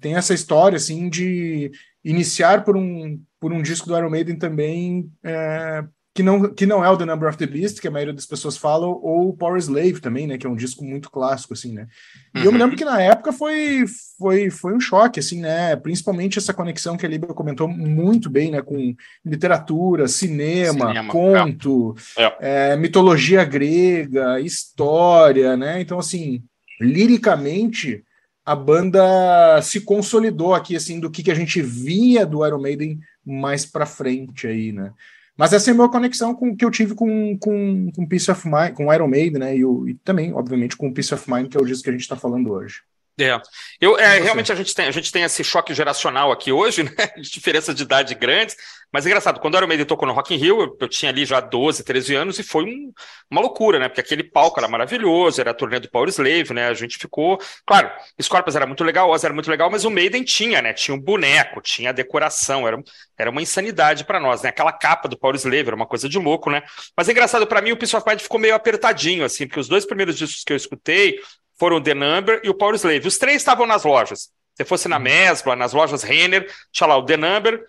tem 0.00 0.16
essa 0.16 0.32
história 0.32 0.76
assim 0.76 1.08
de 1.08 1.70
iniciar 2.02 2.64
por 2.64 2.76
um, 2.76 3.20
por 3.38 3.52
um 3.52 3.60
disco 3.60 3.86
do 3.86 3.96
Iron 3.96 4.08
Maiden 4.08 4.36
também 4.36 5.10
é, 5.22 5.84
que 6.18 6.22
não, 6.24 6.52
que 6.52 6.66
não 6.66 6.84
é 6.84 6.90
o 6.90 6.96
The 6.96 7.04
Number 7.04 7.28
of 7.28 7.38
the 7.38 7.46
Beast, 7.46 7.80
que 7.80 7.86
a 7.86 7.92
maioria 7.92 8.12
das 8.12 8.26
pessoas 8.26 8.56
falam, 8.56 8.90
ou 8.90 9.32
Power 9.36 9.56
Slave 9.56 10.00
também, 10.00 10.26
né, 10.26 10.36
que 10.36 10.44
é 10.44 10.50
um 10.50 10.56
disco 10.56 10.84
muito 10.84 11.12
clássico, 11.12 11.54
assim, 11.54 11.72
né. 11.72 11.86
E 12.34 12.40
uhum. 12.40 12.44
eu 12.46 12.52
me 12.52 12.58
lembro 12.58 12.72
uhum. 12.72 12.76
que 12.76 12.84
na 12.84 13.00
época 13.00 13.32
foi, 13.32 13.84
foi, 14.18 14.50
foi 14.50 14.74
um 14.74 14.80
choque, 14.80 15.20
assim, 15.20 15.40
né, 15.40 15.76
principalmente 15.76 16.36
essa 16.36 16.52
conexão 16.52 16.96
que 16.96 17.06
a 17.06 17.08
Libra 17.08 17.32
comentou 17.32 17.68
muito 17.68 18.28
bem, 18.28 18.50
né, 18.50 18.60
com 18.60 18.96
literatura, 19.24 20.08
cinema, 20.08 20.88
cinema 20.88 21.12
conto, 21.12 21.94
é. 22.18 22.72
É, 22.72 22.76
mitologia 22.76 23.44
grega, 23.44 24.40
história, 24.40 25.56
né, 25.56 25.80
então, 25.80 26.00
assim, 26.00 26.42
liricamente, 26.80 28.02
a 28.48 28.56
banda 28.56 29.60
se 29.60 29.82
consolidou 29.82 30.54
aqui, 30.54 30.74
assim, 30.74 30.98
do 30.98 31.10
que, 31.10 31.22
que 31.22 31.30
a 31.30 31.34
gente 31.34 31.60
via 31.60 32.24
do 32.24 32.46
Iron 32.46 32.58
Maiden 32.58 32.98
mais 33.22 33.66
para 33.66 33.84
frente 33.84 34.46
aí, 34.46 34.72
né. 34.72 34.90
Mas 35.36 35.52
essa 35.52 35.70
é 35.70 35.72
a 35.72 35.74
minha 35.74 35.88
conexão 35.90 36.34
com, 36.34 36.56
que 36.56 36.64
eu 36.64 36.70
tive 36.70 36.94
com, 36.94 37.36
com, 37.38 37.92
com 37.94 38.06
Peace 38.06 38.30
of 38.30 38.48
Mind, 38.48 38.72
com 38.72 38.92
Iron 38.92 39.06
Maiden, 39.06 39.38
né? 39.38 39.54
E, 39.54 39.64
o, 39.66 39.86
e 39.86 39.94
também, 39.96 40.32
obviamente, 40.32 40.78
com 40.78 40.90
Peace 40.90 41.12
of 41.12 41.30
Mind, 41.30 41.48
que 41.48 41.58
é 41.58 41.60
o 41.60 41.64
disco 41.66 41.84
que 41.84 41.90
a 41.90 41.92
gente 41.92 42.00
está 42.00 42.16
falando 42.16 42.50
hoje. 42.50 42.80
É. 43.20 43.40
Eu, 43.80 43.98
é, 43.98 44.20
realmente 44.20 44.52
a 44.52 44.54
gente, 44.54 44.72
tem, 44.72 44.86
a 44.86 44.90
gente 44.92 45.10
tem 45.10 45.24
esse 45.24 45.42
choque 45.42 45.74
geracional 45.74 46.30
aqui 46.30 46.52
hoje, 46.52 46.84
né? 46.84 46.92
De 47.16 47.30
diferença 47.30 47.74
de 47.74 47.82
idade 47.82 48.14
grandes. 48.14 48.56
Mas 48.92 49.04
é 49.04 49.08
engraçado, 49.10 49.38
quando 49.40 49.54
o 49.54 49.58
Iron 49.58 49.66
Maiden 49.66 49.84
tocou 49.84 50.08
no 50.08 50.14
Rock 50.14 50.34
in 50.34 50.38
Rio, 50.38 50.62
eu, 50.62 50.76
eu, 50.80 50.88
tinha 50.88 51.10
ali 51.10 51.26
já 51.26 51.40
12, 51.40 51.84
13 51.84 52.14
anos 52.14 52.38
e 52.38 52.42
foi 52.42 52.64
um, 52.64 52.92
uma 53.30 53.40
loucura, 53.40 53.78
né? 53.78 53.88
Porque 53.88 54.00
aquele 54.00 54.22
palco 54.22 54.58
era 54.58 54.68
maravilhoso, 54.68 55.40
era 55.40 55.50
a 55.50 55.54
turnê 55.54 55.78
do 55.78 55.90
Power 55.90 56.08
Slave, 56.08 56.54
né? 56.54 56.68
A 56.68 56.74
gente 56.74 56.96
ficou. 56.96 57.38
Claro, 57.66 57.90
Scorpions 58.22 58.56
era 58.56 58.66
muito 58.66 58.82
legal, 58.82 59.10
Oz 59.10 59.22
era 59.24 59.34
muito 59.34 59.50
legal, 59.50 59.70
mas 59.70 59.84
o 59.84 59.90
Maiden 59.90 60.22
tinha, 60.22 60.62
né? 60.62 60.72
Tinha 60.72 60.94
um 60.94 61.00
boneco, 61.00 61.60
tinha 61.60 61.90
a 61.90 61.92
decoração, 61.92 62.66
era, 62.66 62.82
era 63.18 63.30
uma 63.30 63.42
insanidade 63.42 64.04
para 64.04 64.18
nós, 64.18 64.42
né? 64.42 64.48
Aquela 64.48 64.72
capa 64.72 65.08
do 65.08 65.18
Power 65.18 65.36
Slave 65.36 65.66
era 65.66 65.76
uma 65.76 65.86
coisa 65.86 66.08
de 66.08 66.18
louco, 66.18 66.50
né? 66.50 66.62
Mas 66.96 67.08
é 67.08 67.12
engraçado, 67.12 67.46
para 67.46 67.60
mim 67.60 67.72
o 67.72 67.76
Peace 67.76 67.94
of 67.94 68.08
Mind 68.08 68.20
ficou 68.20 68.40
meio 68.40 68.54
apertadinho, 68.54 69.24
assim, 69.24 69.46
porque 69.46 69.60
os 69.60 69.68
dois 69.68 69.84
primeiros 69.84 70.16
discos 70.16 70.44
que 70.44 70.52
eu 70.52 70.56
escutei 70.56 71.20
foram 71.58 71.82
The 71.82 71.94
Number 71.94 72.40
e 72.44 72.48
o 72.48 72.54
Power 72.54 72.76
Slave. 72.76 73.06
Os 73.06 73.18
três 73.18 73.36
estavam 73.36 73.66
nas 73.66 73.84
lojas. 73.84 74.30
Se 74.54 74.64
fosse 74.64 74.88
na 74.88 74.96
uhum. 74.96 75.02
Mesbla, 75.02 75.56
nas 75.56 75.72
lojas 75.72 76.02
Renner, 76.02 76.50
tinha 76.72 76.86
lá 76.86 76.96
o 76.96 77.04
The 77.04 77.16
Number, 77.16 77.64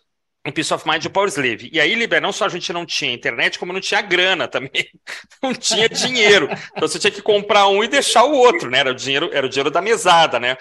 um 0.45 0.51
Peace 0.51 0.73
of 0.73 0.87
Mind 0.87 1.03
e 1.03 1.07
o 1.07 1.11
Power 1.11 1.29
Slave. 1.29 1.69
E 1.71 1.79
aí, 1.79 1.93
Liber, 1.93 2.21
não 2.21 2.31
só 2.31 2.45
a 2.45 2.49
gente 2.49 2.71
não 2.71 2.85
tinha 2.85 3.13
internet, 3.13 3.59
como 3.59 3.73
não 3.73 3.79
tinha 3.79 4.01
grana 4.01 4.47
também. 4.47 4.89
Não 5.41 5.53
tinha 5.53 5.87
dinheiro. 5.87 6.49
Então 6.75 6.85
você 6.87 6.99
tinha 6.99 7.11
que 7.11 7.21
comprar 7.21 7.67
um 7.69 7.81
e 7.81 7.87
deixar 7.87 8.25
o 8.25 8.33
outro, 8.33 8.69
né? 8.69 8.79
Era 8.79 8.91
o 8.91 8.95
dinheiro, 8.95 9.29
era 9.31 9.45
o 9.45 9.49
dinheiro 9.49 9.71
da 9.71 9.81
mesada, 9.81 10.37
né? 10.37 10.57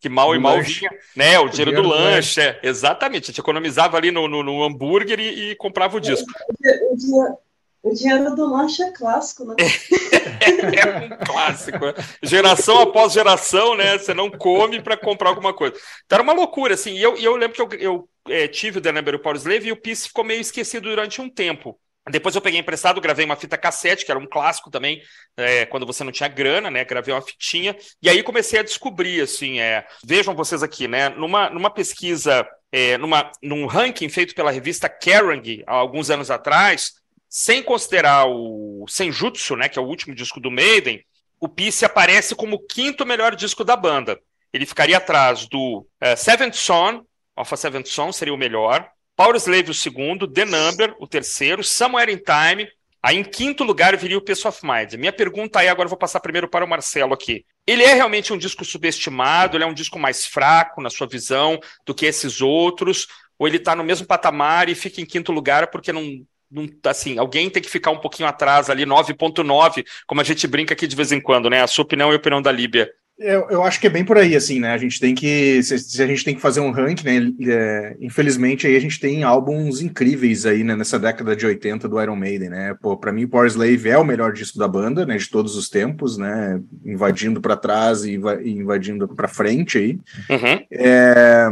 Que 0.00 0.08
mal 0.08 0.30
o 0.30 0.34
e 0.34 0.38
mal 0.38 0.56
lanche. 0.56 0.80
vinha, 0.80 0.90
né? 1.14 1.38
O, 1.38 1.44
o 1.44 1.48
dinheiro, 1.50 1.70
dinheiro, 1.70 1.82
do 1.82 1.88
lanche, 1.88 2.40
é, 2.40 2.58
exatamente. 2.62 3.24
A 3.24 3.26
gente 3.26 3.40
economizava 3.40 3.98
ali 3.98 4.10
no, 4.10 4.26
no, 4.26 4.42
no 4.42 4.64
hambúrguer 4.64 5.20
e, 5.20 5.50
e, 5.50 5.56
comprava 5.56 5.98
o 5.98 6.00
disco. 6.00 6.26
O, 6.58 6.94
o, 6.94 7.38
o 7.82 7.92
dinheiro 7.92 8.34
do 8.34 8.46
lanche 8.46 8.82
é 8.82 8.92
clássico, 8.92 9.44
né? 9.44 9.56
é 9.60 11.14
um 11.14 11.24
clássico. 11.24 11.78
Geração 12.22 12.80
após 12.80 13.12
geração, 13.12 13.74
né? 13.74 13.98
Você 13.98 14.14
não 14.14 14.30
come 14.30 14.80
para 14.80 14.96
comprar 14.96 15.30
alguma 15.30 15.52
coisa. 15.52 15.74
Então 16.06 16.16
era 16.16 16.22
uma 16.22 16.32
loucura, 16.32 16.74
assim. 16.74 16.92
E 16.92 17.02
eu, 17.02 17.16
e 17.16 17.24
eu 17.24 17.34
lembro 17.34 17.54
que 17.54 17.76
eu, 17.76 17.80
eu 17.80 18.08
é, 18.28 18.46
tive 18.46 18.78
o 18.78 18.80
The 18.80 18.92
Number 18.92 19.18
Power 19.20 19.36
Slave 19.36 19.68
e 19.68 19.72
o 19.72 19.80
Peace 19.80 20.06
ficou 20.06 20.22
meio 20.22 20.40
esquecido 20.40 20.88
durante 20.88 21.20
um 21.20 21.28
tempo. 21.28 21.78
Depois 22.10 22.34
eu 22.34 22.40
peguei 22.40 22.58
emprestado, 22.58 23.00
gravei 23.00 23.24
uma 23.24 23.36
fita 23.36 23.56
cassete, 23.56 24.04
que 24.04 24.10
era 24.10 24.18
um 24.18 24.26
clássico 24.26 24.70
também, 24.70 25.00
é, 25.36 25.66
quando 25.66 25.86
você 25.86 26.02
não 26.02 26.10
tinha 26.10 26.28
grana, 26.28 26.68
né? 26.68 26.84
Gravei 26.84 27.14
uma 27.14 27.22
fitinha, 27.22 27.76
e 28.02 28.08
aí 28.08 28.24
comecei 28.24 28.58
a 28.58 28.64
descobrir, 28.64 29.20
assim, 29.20 29.60
é, 29.60 29.86
vejam 30.04 30.34
vocês 30.34 30.64
aqui, 30.64 30.88
né? 30.88 31.10
Numa, 31.10 31.48
numa 31.48 31.70
pesquisa, 31.70 32.44
é, 32.72 32.98
numa, 32.98 33.30
num 33.40 33.66
ranking 33.66 34.08
feito 34.08 34.34
pela 34.34 34.50
revista 34.50 34.88
Kerrang, 34.88 35.62
há 35.64 35.74
alguns 35.74 36.10
anos 36.10 36.28
atrás, 36.28 36.94
sem 37.34 37.62
considerar 37.62 38.26
o 38.26 38.84
Senjutsu, 38.86 39.56
né, 39.56 39.66
que 39.66 39.78
é 39.78 39.82
o 39.82 39.86
último 39.86 40.14
disco 40.14 40.38
do 40.38 40.50
Maiden, 40.50 41.02
o 41.40 41.48
Peace 41.48 41.82
aparece 41.82 42.34
como 42.34 42.56
o 42.56 42.66
quinto 42.66 43.06
melhor 43.06 43.34
disco 43.34 43.64
da 43.64 43.74
banda. 43.74 44.20
Ele 44.52 44.66
ficaria 44.66 44.98
atrás 44.98 45.46
do 45.46 45.78
uh, 45.78 46.14
Seventh 46.14 46.56
Son, 46.56 47.02
Alpha 47.34 47.56
Seventh 47.56 47.86
Son 47.86 48.12
seria 48.12 48.34
o 48.34 48.36
melhor, 48.36 48.86
Power 49.16 49.36
Slave 49.36 49.70
o 49.70 49.74
segundo, 49.74 50.28
The 50.28 50.44
Number 50.44 50.94
o 51.00 51.06
terceiro, 51.06 51.64
Somewhere 51.64 52.12
in 52.12 52.18
Time, 52.18 52.68
aí 53.02 53.16
em 53.16 53.24
quinto 53.24 53.64
lugar 53.64 53.96
viria 53.96 54.18
o 54.18 54.22
Peace 54.22 54.46
of 54.46 54.60
Mind. 54.62 54.92
Minha 54.96 55.12
pergunta 55.12 55.60
aí, 55.60 55.68
agora 55.68 55.86
eu 55.86 55.90
vou 55.90 55.98
passar 55.98 56.20
primeiro 56.20 56.50
para 56.50 56.66
o 56.66 56.68
Marcelo 56.68 57.14
aqui. 57.14 57.46
Ele 57.66 57.82
é 57.82 57.94
realmente 57.94 58.30
um 58.30 58.36
disco 58.36 58.62
subestimado, 58.62 59.56
ele 59.56 59.64
é 59.64 59.66
um 59.66 59.72
disco 59.72 59.98
mais 59.98 60.26
fraco 60.26 60.82
na 60.82 60.90
sua 60.90 61.06
visão 61.06 61.58
do 61.86 61.94
que 61.94 62.04
esses 62.04 62.42
outros, 62.42 63.06
ou 63.38 63.48
ele 63.48 63.56
está 63.56 63.74
no 63.74 63.82
mesmo 63.82 64.06
patamar 64.06 64.68
e 64.68 64.74
fica 64.74 65.00
em 65.00 65.06
quinto 65.06 65.32
lugar 65.32 65.68
porque 65.68 65.94
não 65.94 66.26
não, 66.52 66.68
assim, 66.84 67.18
alguém 67.18 67.48
tem 67.48 67.62
que 67.62 67.70
ficar 67.70 67.90
um 67.90 67.98
pouquinho 67.98 68.28
atrás 68.28 68.68
ali, 68.68 68.84
9.9, 68.84 69.84
como 70.06 70.20
a 70.20 70.24
gente 70.24 70.46
brinca 70.46 70.74
aqui 70.74 70.86
de 70.86 70.96
vez 70.96 71.10
em 71.10 71.20
quando, 71.20 71.48
né? 71.48 71.62
A 71.62 71.66
sua 71.66 71.84
opinião 71.84 72.10
e 72.10 72.14
a 72.14 72.16
opinião 72.16 72.42
da 72.42 72.52
Líbia. 72.52 72.90
Eu, 73.18 73.46
eu 73.50 73.62
acho 73.62 73.78
que 73.78 73.86
é 73.86 73.90
bem 73.90 74.04
por 74.04 74.18
aí, 74.18 74.34
assim, 74.34 74.58
né? 74.58 74.72
A 74.72 74.78
gente 74.78 74.98
tem 74.98 75.14
que. 75.14 75.62
Se, 75.62 75.78
se 75.78 76.02
a 76.02 76.06
gente 76.06 76.24
tem 76.24 76.34
que 76.34 76.40
fazer 76.40 76.60
um 76.60 76.72
ranking, 76.72 77.04
né? 77.04 77.32
É, 77.46 77.96
infelizmente, 78.00 78.66
aí 78.66 78.74
a 78.74 78.80
gente 78.80 78.98
tem 78.98 79.22
álbuns 79.22 79.80
incríveis 79.80 80.44
aí, 80.44 80.64
né? 80.64 80.74
Nessa 80.74 80.98
década 80.98 81.36
de 81.36 81.46
80 81.46 81.88
do 81.88 82.02
Iron 82.02 82.16
Maiden, 82.16 82.48
né? 82.48 82.74
Pô, 82.80 82.96
pra 82.96 83.12
mim, 83.12 83.26
Power 83.28 83.46
Slave 83.46 83.88
é 83.88 83.98
o 83.98 84.04
melhor 84.04 84.32
disco 84.32 84.58
da 84.58 84.66
banda, 84.66 85.06
né? 85.06 85.16
De 85.16 85.28
todos 85.28 85.56
os 85.56 85.68
tempos, 85.68 86.18
né? 86.18 86.60
Invadindo 86.84 87.40
para 87.40 87.56
trás 87.56 88.04
e 88.04 88.18
invadindo 88.44 89.06
para 89.06 89.28
frente 89.28 89.78
aí. 89.78 89.98
Uhum. 90.28 90.66
É, 90.72 91.48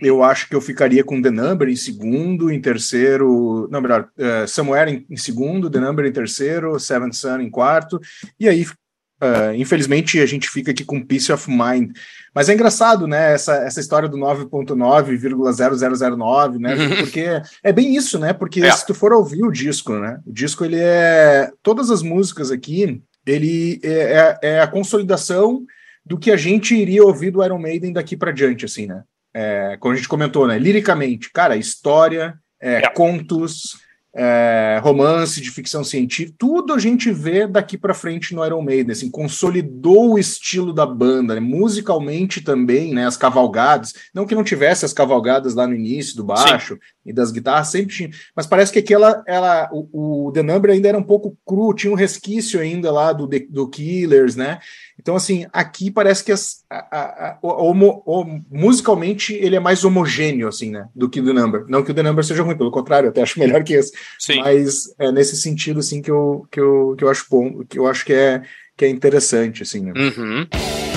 eu 0.00 0.22
acho 0.22 0.48
que 0.48 0.54
eu 0.54 0.60
ficaria 0.60 1.02
com 1.04 1.20
The 1.20 1.30
Number 1.30 1.68
em 1.68 1.76
segundo, 1.76 2.50
em 2.50 2.58
terceiro, 2.60 3.68
não, 3.70 3.80
melhor, 3.80 4.08
uh, 4.16 4.48
Somewhere 4.48 4.90
em, 4.90 5.04
em, 5.10 5.16
segundo, 5.16 5.68
The 5.68 5.80
Number 5.80 6.06
em 6.06 6.12
terceiro, 6.12 6.80
Seventh 6.80 7.14
Sun 7.14 7.40
em 7.40 7.50
quarto, 7.50 8.00
e 8.40 8.48
aí, 8.48 8.64
uh, 8.64 9.52
infelizmente, 9.54 10.18
a 10.20 10.26
gente 10.26 10.48
fica 10.48 10.70
aqui 10.70 10.82
com 10.84 11.04
Peace 11.04 11.30
of 11.30 11.50
Mind. 11.50 11.90
Mas 12.34 12.48
é 12.48 12.54
engraçado, 12.54 13.06
né, 13.06 13.34
essa, 13.34 13.56
essa 13.56 13.80
história 13.80 14.08
do 14.08 14.16
9.9,0009, 14.16 16.58
né, 16.58 16.74
uhum. 16.74 16.96
porque 16.96 17.42
é 17.62 17.72
bem 17.72 17.94
isso, 17.94 18.18
né, 18.18 18.32
porque 18.32 18.62
é. 18.62 18.72
se 18.72 18.86
tu 18.86 18.94
for 18.94 19.12
ouvir 19.12 19.44
o 19.44 19.52
disco, 19.52 19.92
né, 19.98 20.18
o 20.26 20.32
disco, 20.32 20.64
ele 20.64 20.78
é, 20.78 21.50
todas 21.62 21.90
as 21.90 22.00
músicas 22.02 22.50
aqui, 22.50 23.02
ele 23.26 23.78
é, 23.82 24.38
é, 24.42 24.54
é 24.54 24.60
a 24.60 24.66
consolidação 24.66 25.66
do 26.04 26.18
que 26.18 26.30
a 26.30 26.36
gente 26.36 26.74
iria 26.74 27.04
ouvir 27.04 27.30
do 27.30 27.44
Iron 27.44 27.58
Maiden 27.58 27.92
daqui 27.92 28.16
para 28.16 28.32
diante, 28.32 28.64
assim, 28.64 28.86
né? 28.86 29.04
É, 29.34 29.76
como 29.80 29.94
a 29.94 29.96
gente 29.96 30.08
comentou, 30.08 30.46
né? 30.46 30.58
Liricamente, 30.58 31.30
cara, 31.30 31.56
história, 31.56 32.34
é, 32.60 32.76
é. 32.76 32.90
contos, 32.90 33.80
é, 34.14 34.78
romance 34.82 35.40
de 35.40 35.50
ficção 35.50 35.82
científica, 35.82 36.36
tudo 36.38 36.74
a 36.74 36.78
gente 36.78 37.10
vê 37.10 37.46
daqui 37.46 37.78
para 37.78 37.94
frente 37.94 38.34
no 38.34 38.44
Iron 38.44 38.60
Maiden, 38.60 38.92
assim, 38.92 39.10
consolidou 39.10 40.12
o 40.12 40.18
estilo 40.18 40.72
da 40.72 40.84
banda, 40.84 41.34
né? 41.34 41.40
musicalmente 41.40 42.42
também, 42.42 42.92
né, 42.92 43.06
as 43.06 43.16
cavalgadas, 43.16 43.94
não 44.14 44.26
que 44.26 44.34
não 44.34 44.44
tivesse 44.44 44.84
as 44.84 44.92
cavalgadas 44.92 45.54
lá 45.54 45.66
no 45.66 45.74
início 45.74 46.14
do 46.14 46.24
baixo 46.24 46.74
Sim. 46.74 46.80
e 47.06 47.12
das 47.12 47.32
guitarras, 47.32 47.68
sempre 47.68 47.94
tinha, 47.94 48.10
mas 48.36 48.46
parece 48.46 48.70
que 48.70 48.80
aquela, 48.80 49.22
ela, 49.26 49.70
o, 49.72 50.26
o 50.26 50.32
The 50.32 50.42
Number 50.42 50.70
ainda 50.70 50.88
era 50.88 50.98
um 50.98 51.02
pouco 51.02 51.36
cru, 51.46 51.72
tinha 51.72 51.90
um 51.92 51.96
resquício 51.96 52.60
ainda 52.60 52.92
lá 52.92 53.14
do, 53.14 53.26
do 53.48 53.68
Killers, 53.68 54.36
né, 54.36 54.58
então, 55.02 55.16
assim, 55.16 55.46
aqui 55.52 55.90
parece 55.90 56.22
que 56.22 56.30
as, 56.30 56.64
a, 56.70 57.30
a, 57.30 57.38
homo, 57.42 58.04
musicalmente 58.48 59.34
ele 59.34 59.56
é 59.56 59.60
mais 59.60 59.84
homogêneo, 59.84 60.46
assim, 60.46 60.70
né? 60.70 60.86
Do 60.94 61.10
que 61.10 61.20
o 61.20 61.24
The 61.24 61.32
Number. 61.32 61.64
Não 61.66 61.82
que 61.82 61.90
o 61.90 61.94
The 61.94 62.04
Number 62.04 62.24
seja 62.24 62.44
ruim, 62.44 62.56
pelo 62.56 62.70
contrário, 62.70 63.08
eu 63.08 63.10
até 63.10 63.20
acho 63.20 63.40
melhor 63.40 63.64
que 63.64 63.74
esse. 63.74 63.92
Sim. 64.16 64.38
Mas 64.38 64.94
é 65.00 65.10
nesse 65.10 65.36
sentido, 65.36 65.80
assim, 65.80 66.00
que 66.00 66.10
eu, 66.10 66.46
que 66.48 66.60
eu, 66.60 66.94
que 66.96 67.02
eu 67.02 67.08
acho 67.10 67.26
bom, 67.28 67.64
que 67.64 67.80
eu 67.80 67.88
acho 67.88 68.04
que 68.04 68.12
é, 68.12 68.42
que 68.76 68.84
é 68.84 68.88
interessante, 68.88 69.64
assim, 69.64 69.80
né? 69.80 69.92
Uhum. 69.96 70.91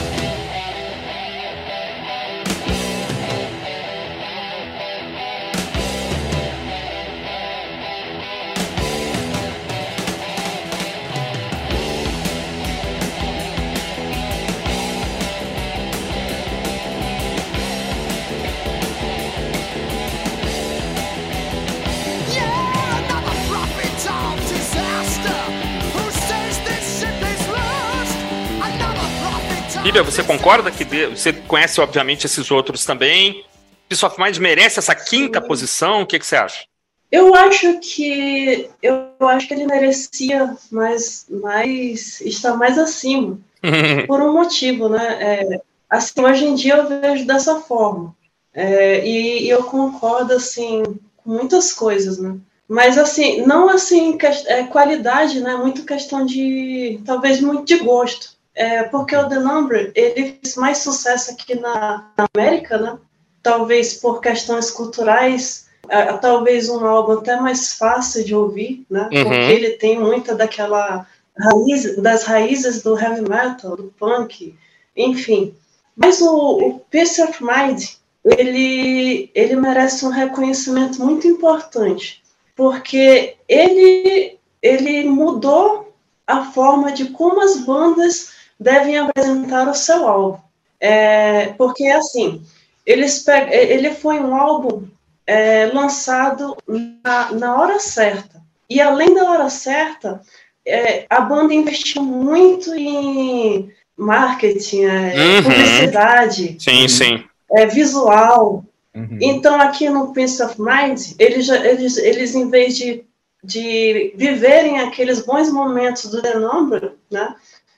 Concorda 30.45 30.69
que 30.69 30.85
de... 30.85 31.07
você 31.07 31.33
conhece, 31.33 31.81
obviamente, 31.81 32.27
esses 32.27 32.51
outros 32.51 32.85
também? 32.85 33.43
Peace 33.89 34.05
of 34.05 34.21
Mind 34.21 34.37
merece 34.37 34.77
essa 34.77 34.93
quinta 34.93 35.41
Sim. 35.41 35.47
posição? 35.47 36.01
O 36.03 36.05
que, 36.05 36.19
que 36.19 36.25
você 36.25 36.35
acha? 36.35 36.65
Eu 37.11 37.33
acho 37.33 37.79
que 37.79 38.69
eu 38.79 39.27
acho 39.27 39.47
que 39.47 39.55
ele 39.55 39.65
merecia 39.65 40.55
mais, 40.69 41.25
mais 41.31 42.21
estar 42.21 42.55
mais 42.57 42.77
acima 42.77 43.39
por 44.05 44.21
um 44.21 44.33
motivo, 44.33 44.87
né? 44.87 45.17
É, 45.19 45.61
assim, 45.89 46.21
hoje 46.21 46.45
em 46.45 46.53
dia 46.53 46.75
eu 46.75 46.87
vejo 46.87 47.25
dessa 47.25 47.61
forma. 47.61 48.15
É, 48.53 49.03
e, 49.03 49.45
e, 49.45 49.49
eu 49.49 49.63
concordo, 49.63 50.31
assim, 50.31 50.83
com 51.17 51.31
muitas 51.31 51.73
coisas, 51.73 52.19
né? 52.19 52.37
Mas, 52.67 52.99
assim, 52.99 53.41
não, 53.41 53.67
assim, 53.67 54.15
que, 54.15 54.27
é, 54.27 54.61
qualidade, 54.67 55.39
né? 55.41 55.55
Muito 55.55 55.83
questão 55.83 56.23
de, 56.23 57.01
talvez, 57.03 57.41
muito 57.41 57.65
de 57.65 57.83
gosto. 57.83 58.34
É, 58.55 58.83
porque 58.83 59.15
o 59.15 59.27
The 59.27 59.39
Number, 59.39 59.91
ele 59.93 60.39
fez 60.41 60.55
mais 60.55 60.77
sucesso 60.77 61.31
aqui 61.31 61.55
na, 61.55 62.09
na 62.17 62.25
América, 62.33 62.77
né? 62.77 62.97
Talvez 63.43 63.95
por 63.95 64.21
questões 64.21 64.71
culturais, 64.71 65.67
é, 65.89 66.13
talvez 66.13 66.69
um 66.69 66.85
álbum 66.85 67.19
até 67.19 67.35
mais 67.35 67.73
fácil 67.73 68.23
de 68.23 68.33
ouvir, 68.33 68.85
né? 68.89 69.09
Uhum. 69.11 69.23
Porque 69.23 69.51
ele 69.51 69.71
tem 69.71 69.99
muita 69.99 70.33
daquela 70.33 71.05
raiz, 71.37 71.97
das 71.97 72.23
raízes 72.23 72.81
do 72.81 72.97
heavy 72.97 73.27
metal, 73.27 73.75
do 73.75 73.93
punk, 73.99 74.55
enfim. 74.95 75.53
Mas 75.95 76.21
o, 76.21 76.57
o 76.57 76.79
Peace 76.89 77.21
of 77.21 77.43
Mind, 77.43 77.83
ele, 78.23 79.29
ele 79.35 79.55
merece 79.57 80.05
um 80.05 80.09
reconhecimento 80.09 81.03
muito 81.03 81.27
importante, 81.27 82.23
porque 82.55 83.35
ele, 83.47 84.37
ele 84.61 85.03
mudou 85.09 85.93
a 86.25 86.45
forma 86.45 86.91
de 86.91 87.09
como 87.09 87.41
as 87.41 87.57
bandas 87.59 88.34
devem 88.59 88.97
apresentar 88.97 89.67
o 89.67 89.73
seu 89.73 90.07
álbum. 90.07 90.39
É, 90.79 91.47
porque, 91.57 91.87
assim, 91.87 92.41
eles 92.85 93.25
ele 93.27 93.91
foi 93.91 94.19
um 94.19 94.35
álbum 94.35 94.87
é, 95.25 95.67
lançado 95.67 96.55
na, 97.03 97.31
na 97.31 97.55
hora 97.61 97.79
certa. 97.79 98.41
E, 98.69 98.81
além 98.81 99.13
da 99.13 99.29
hora 99.29 99.49
certa, 99.49 100.21
é, 100.65 101.05
a 101.09 101.21
banda 101.21 101.53
investiu 101.53 102.03
muito 102.03 102.73
em 102.73 103.71
marketing, 103.97 104.83
é, 104.83 105.13
uhum. 105.15 105.43
publicidade. 105.43 106.57
Sim, 106.59 106.87
sim. 106.87 107.23
É, 107.51 107.65
visual. 107.65 108.65
Uhum. 108.93 109.17
Então, 109.21 109.59
aqui 109.59 109.89
no 109.89 110.13
Prince 110.13 110.41
of 110.41 110.55
Mind, 110.59 111.13
eles, 111.19 111.49
eles, 111.49 111.97
eles 111.97 112.35
em 112.35 112.49
vez 112.49 112.75
de, 112.77 113.03
de 113.43 114.13
viverem 114.15 114.79
aqueles 114.79 115.21
bons 115.21 115.51
momentos 115.51 116.09
do 116.09 116.21
The 116.21 116.35
Number, 116.35 116.93
né, 117.11 117.35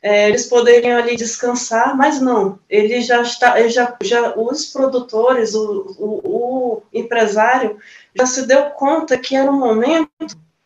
é, 0.08 0.30
eles 0.30 0.46
poderiam 0.46 0.98
ali 0.98 1.18
descansar, 1.18 1.98
mas 1.98 2.22
não. 2.22 2.58
Ele 2.70 3.02
já 3.02 3.22
está, 3.22 3.60
ele 3.60 3.68
já, 3.68 3.94
já 4.02 4.34
os 4.38 4.68
produtores, 4.68 5.54
o, 5.54 5.96
o, 6.00 6.22
o 6.24 6.84
empresário 6.94 7.78
já 8.16 8.26
se 8.26 8.48
deu 8.48 8.70
conta 8.70 9.18
que 9.18 9.36
era 9.36 9.52
um 9.52 9.60
momento 9.60 10.10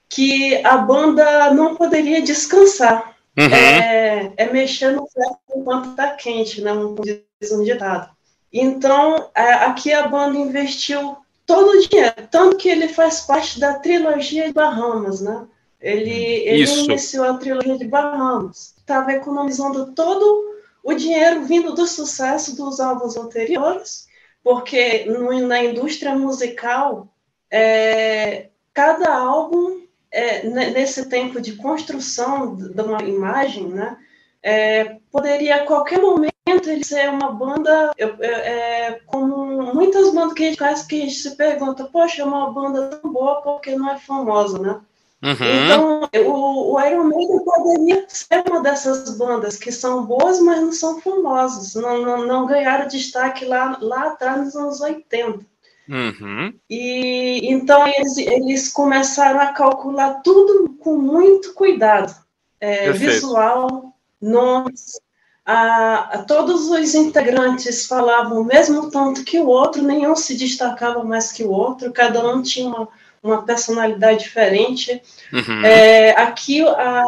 que 0.07 0.63
a 0.63 0.77
banda 0.77 1.51
não 1.55 1.75
poderia 1.75 2.21
descansar. 2.21 3.15
Uhum. 3.35 3.45
É, 3.45 4.31
é, 4.37 4.53
mexer 4.53 4.91
no 4.91 5.07
ferro 5.07 5.39
enquanto 5.55 5.89
está 5.89 6.11
quente, 6.11 6.61
né? 6.61 6.71
Um, 6.71 6.93
diz 6.93 7.51
um 7.51 7.63
ditado. 7.63 8.11
Então, 8.53 9.31
é, 9.33 9.53
aqui 9.53 9.91
a 9.91 10.07
banda 10.07 10.37
investiu 10.37 11.17
todo 11.47 11.71
o 11.71 11.87
dinheiro, 11.87 12.13
tanto 12.29 12.57
que 12.57 12.69
ele 12.69 12.89
faz 12.89 13.21
parte 13.21 13.59
da 13.59 13.73
trilogia 13.73 14.45
de 14.45 14.53
Bahamas, 14.53 15.19
né? 15.19 15.47
Ele, 15.81 16.13
ele 16.45 16.71
iniciou 16.83 17.25
a 17.25 17.37
trilogia 17.37 17.75
de 17.75 17.85
Bahamas. 17.85 18.75
Estava 18.91 19.13
economizando 19.13 19.93
todo 19.93 20.51
o 20.83 20.93
dinheiro 20.93 21.45
vindo 21.45 21.73
do 21.73 21.87
sucesso 21.87 22.57
dos 22.57 22.81
álbuns 22.81 23.15
anteriores, 23.15 24.05
porque 24.43 25.05
no, 25.05 25.47
na 25.47 25.63
indústria 25.63 26.13
musical, 26.13 27.07
é, 27.49 28.49
cada 28.73 29.15
álbum 29.15 29.79
é, 30.11 30.45
nesse 30.45 31.07
tempo 31.07 31.39
de 31.39 31.55
construção 31.55 32.53
de 32.53 32.81
uma 32.81 33.01
imagem, 33.01 33.69
né, 33.69 33.97
é, 34.43 34.97
poderia 35.09 35.55
a 35.55 35.65
qualquer 35.65 36.01
momento 36.01 36.31
ele 36.67 36.83
ser 36.83 37.09
uma 37.09 37.31
banda, 37.31 37.93
é, 37.97 38.99
como 39.05 39.73
muitas 39.73 40.13
bandas 40.13 40.33
que 40.33 40.43
a 40.43 40.47
gente 40.47 40.57
conhece, 40.57 40.85
que 40.85 41.01
a 41.01 41.05
gente 41.05 41.15
se 41.15 41.37
pergunta, 41.37 41.85
poxa, 41.85 42.23
é 42.23 42.25
uma 42.25 42.51
banda 42.51 42.89
tão 42.89 43.09
boa 43.09 43.41
porque 43.41 43.73
não 43.73 43.89
é 43.89 43.97
famosa, 43.97 44.59
né? 44.59 44.81
Uhum. 45.23 45.35
Então, 45.39 46.09
o, 46.25 46.73
o, 46.73 46.81
Iron 46.81 47.03
Maiden 47.03 47.45
poderia 47.45 48.05
ser 48.07 48.43
uma 48.49 48.61
dessas 48.61 49.15
bandas 49.17 49.55
que 49.55 49.71
são 49.71 50.03
boas, 50.03 50.39
mas 50.39 50.59
não 50.59 50.71
são 50.71 50.99
famosas, 50.99 51.75
não, 51.75 52.01
não, 52.01 52.25
não 52.25 52.45
ganharam 52.47 52.87
destaque 52.87 53.45
lá, 53.45 53.77
lá 53.79 54.07
atrás 54.07 54.45
nos 54.45 54.55
anos 54.55 54.81
80. 54.81 55.45
Uhum. 55.87 56.53
E 56.69 57.51
então 57.51 57.87
eles, 57.87 58.17
eles 58.17 58.69
começaram 58.69 59.39
a 59.39 59.47
calcular 59.47 60.21
tudo 60.23 60.75
com 60.79 60.95
muito 60.97 61.53
cuidado. 61.53 62.15
É, 62.59 62.91
visual, 62.91 63.93
nomes. 64.21 64.99
A, 65.43 66.15
a, 66.15 66.23
todos 66.23 66.69
os 66.69 66.93
integrantes 66.93 67.87
falavam 67.87 68.41
o 68.41 68.45
mesmo 68.45 68.91
tanto 68.91 69.23
que 69.23 69.39
o 69.39 69.47
outro, 69.47 69.81
nenhum 69.81 70.15
se 70.15 70.35
destacava 70.35 71.03
mais 71.03 71.31
que 71.31 71.43
o 71.43 71.49
outro, 71.49 71.91
cada 71.91 72.23
um 72.27 72.41
tinha 72.43 72.67
uma, 72.67 72.87
uma 73.23 73.43
personalidade 73.43 74.23
diferente. 74.23 75.01
Uhum. 75.31 75.65
É, 75.65 76.11
aqui 76.11 76.61
a, 76.67 77.05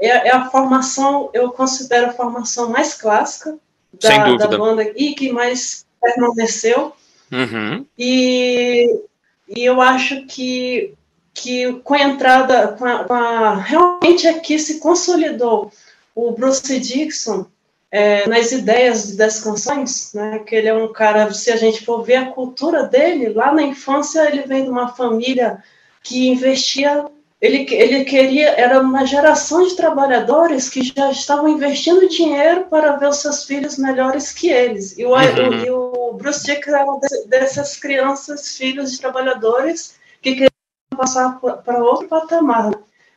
é, 0.00 0.08
é, 0.08 0.30
a 0.30 0.48
formação, 0.50 1.30
eu 1.32 1.50
considero 1.50 2.06
a 2.06 2.12
formação 2.12 2.70
mais 2.70 2.94
clássica 2.94 3.56
da, 4.00 4.36
da 4.36 4.48
banda 4.48 4.82
e 4.94 5.14
que 5.14 5.32
mais 5.32 5.86
permaneceu. 6.00 6.92
Uhum. 7.32 7.84
E, 7.98 9.00
e 9.48 9.64
eu 9.64 9.80
acho 9.80 10.24
que, 10.26 10.94
que 11.34 11.72
com 11.84 11.94
a 11.94 12.02
entrada, 12.02 12.68
com 12.68 12.84
a, 12.84 13.04
com 13.04 13.14
a, 13.14 13.54
realmente 13.56 14.28
aqui 14.28 14.58
se 14.58 14.78
consolidou 14.78 15.72
o 16.14 16.32
Bruce 16.32 16.78
Dixon 16.78 17.46
é, 17.90 18.28
nas 18.28 18.52
ideias 18.52 19.16
das 19.16 19.40
canções, 19.40 20.12
né, 20.12 20.40
que 20.40 20.54
ele 20.54 20.68
é 20.68 20.74
um 20.74 20.92
cara, 20.92 21.32
se 21.32 21.50
a 21.50 21.56
gente 21.56 21.84
for 21.84 22.02
ver 22.02 22.16
a 22.16 22.30
cultura 22.32 22.84
dele, 22.84 23.30
lá 23.30 23.52
na 23.52 23.62
infância 23.62 24.26
ele 24.28 24.42
vem 24.42 24.64
de 24.64 24.70
uma 24.70 24.94
família 24.94 25.62
que 26.02 26.28
investia 26.28 27.06
ele, 27.40 27.66
ele 27.70 28.04
queria, 28.04 28.48
era 28.58 28.80
uma 28.80 29.04
geração 29.04 29.66
de 29.66 29.76
trabalhadores 29.76 30.70
que 30.70 30.82
já 30.82 31.10
estavam 31.10 31.48
investindo 31.48 32.08
dinheiro 32.08 32.64
para 32.64 32.96
ver 32.96 33.08
os 33.08 33.18
seus 33.18 33.44
filhos 33.44 33.76
melhores 33.76 34.32
que 34.32 34.48
eles. 34.48 34.96
E 34.96 35.04
o, 35.04 35.10
uhum. 35.10 35.64
e 35.64 35.70
o 35.70 36.12
Bruce 36.14 36.44
Dick 36.44 36.66
era 36.68 36.84
dessas 37.26 37.76
crianças, 37.76 38.56
filhos 38.56 38.92
de 38.92 39.00
trabalhadores, 39.00 39.96
que 40.22 40.32
queriam 40.32 40.50
passar 40.96 41.38
para 41.38 41.84
outro 41.84 42.08
patamar. 42.08 42.72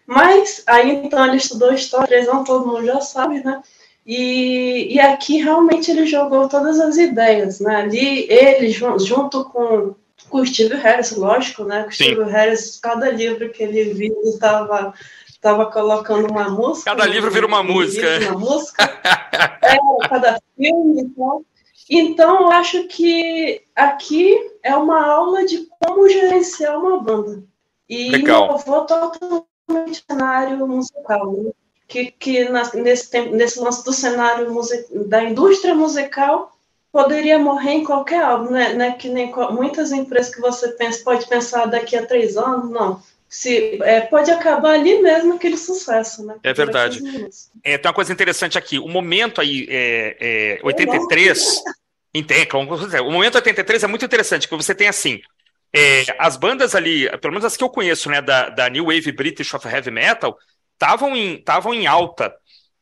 Mas, 0.05 0.63
aí 0.67 0.97
então 0.97 1.25
ele 1.25 1.37
estudou 1.37 1.73
história, 1.73 2.25
não 2.25 2.43
todo 2.43 2.67
mundo 2.67 2.85
já 2.85 2.99
sabe, 2.99 3.41
né? 3.41 3.61
E, 4.11 4.95
e 4.95 4.99
aqui 4.99 5.37
realmente 5.37 5.91
ele 5.91 6.07
jogou 6.07 6.49
todas 6.49 6.79
as 6.79 6.97
ideias, 6.97 7.59
né? 7.59 7.75
Ali 7.75 8.25
ele, 8.27 8.71
junto 8.71 9.45
com 9.45 9.93
com 10.27 10.41
o 10.41 10.45
Steve 10.45 10.75
Harris, 10.75 11.15
lógico, 11.15 11.63
né? 11.63 11.83
Com 11.83 11.89
o 11.89 11.93
Steve 11.93 12.23
Harris, 12.23 12.79
cada 12.79 13.09
livro 13.11 13.49
que 13.51 13.63
ele 13.63 13.93
viu 13.93 14.19
estava 14.23 14.93
estava 15.27 15.67
colocando 15.67 16.29
uma 16.29 16.49
música. 16.49 16.89
Cada 16.89 17.05
livro 17.05 17.29
vira 17.29 17.45
uma 17.45 17.61
música. 17.61 18.07
Uma 18.31 18.39
música. 18.39 18.99
é, 19.61 20.07
cada 20.07 20.39
filme. 20.55 21.01
Então, 21.01 21.45
então, 21.87 22.41
eu 22.41 22.51
acho 22.51 22.87
que 22.87 23.61
aqui 23.75 24.35
é 24.63 24.75
uma 24.75 25.05
aula 25.05 25.45
de 25.45 25.67
como 25.79 26.09
gerenciar 26.09 26.79
uma 26.79 26.99
banda. 26.99 27.43
E 27.87 28.09
Legal. 28.09 28.45
inovou 28.45 28.85
totalmente 28.85 29.43
o 29.69 30.11
cenário 30.11 30.67
musical. 30.67 31.31
Né? 31.31 31.51
Que, 31.89 32.11
que 32.11 32.47
na, 32.47 32.71
nesse, 32.75 33.19
nesse 33.31 33.59
lance 33.59 33.83
do 33.83 33.91
cenário 33.91 34.47
da 35.07 35.23
indústria 35.23 35.73
musical 35.73 36.55
poderia 36.91 37.37
morrer 37.39 37.71
em 37.71 37.83
qualquer 37.83 38.23
álbum, 38.23 38.51
né? 38.51 38.73
né? 38.73 38.91
Que 38.93 39.09
nem 39.09 39.33
muitas 39.51 39.91
empresas 39.91 40.33
que 40.33 40.39
você 40.39 40.69
pensa, 40.69 41.03
pode 41.03 41.27
pensar 41.27 41.65
daqui 41.65 41.97
a 41.97 42.05
três 42.05 42.37
anos, 42.37 42.69
não. 42.69 43.01
Se, 43.27 43.79
é, 43.83 44.01
pode 44.01 44.31
acabar 44.31 44.73
ali 44.73 45.01
mesmo 45.01 45.33
aquele 45.33 45.57
sucesso, 45.57 46.25
né? 46.25 46.35
É 46.43 46.53
verdade. 46.53 47.01
É, 47.63 47.77
tem 47.77 47.89
uma 47.89 47.93
coisa 47.93 48.13
interessante 48.13 48.57
aqui. 48.57 48.79
O 48.79 48.87
momento 48.87 49.41
aí, 49.41 49.67
é, 49.69 50.17
é 50.19 50.59
83. 50.63 51.61
Entende, 52.13 52.49
o 52.55 53.11
momento 53.11 53.35
83 53.35 53.83
é 53.83 53.87
muito 53.87 54.05
interessante, 54.05 54.47
porque 54.47 54.63
você 54.63 54.73
tem 54.73 54.87
assim. 54.87 55.21
É, 55.71 56.03
as 56.17 56.35
bandas 56.35 56.73
ali, 56.73 57.07
pelo 57.19 57.33
menos 57.33 57.45
as 57.45 57.55
que 57.55 57.63
eu 57.63 57.69
conheço, 57.69 58.09
né, 58.09 58.19
da, 58.21 58.49
da 58.49 58.69
New 58.69 58.85
Wave 58.85 59.11
British 59.11 59.53
of 59.53 59.67
Heavy 59.67 59.91
Metal, 59.91 60.35
estavam 60.79 61.15
em, 61.15 61.43
em 61.75 61.87
alta. 61.87 62.33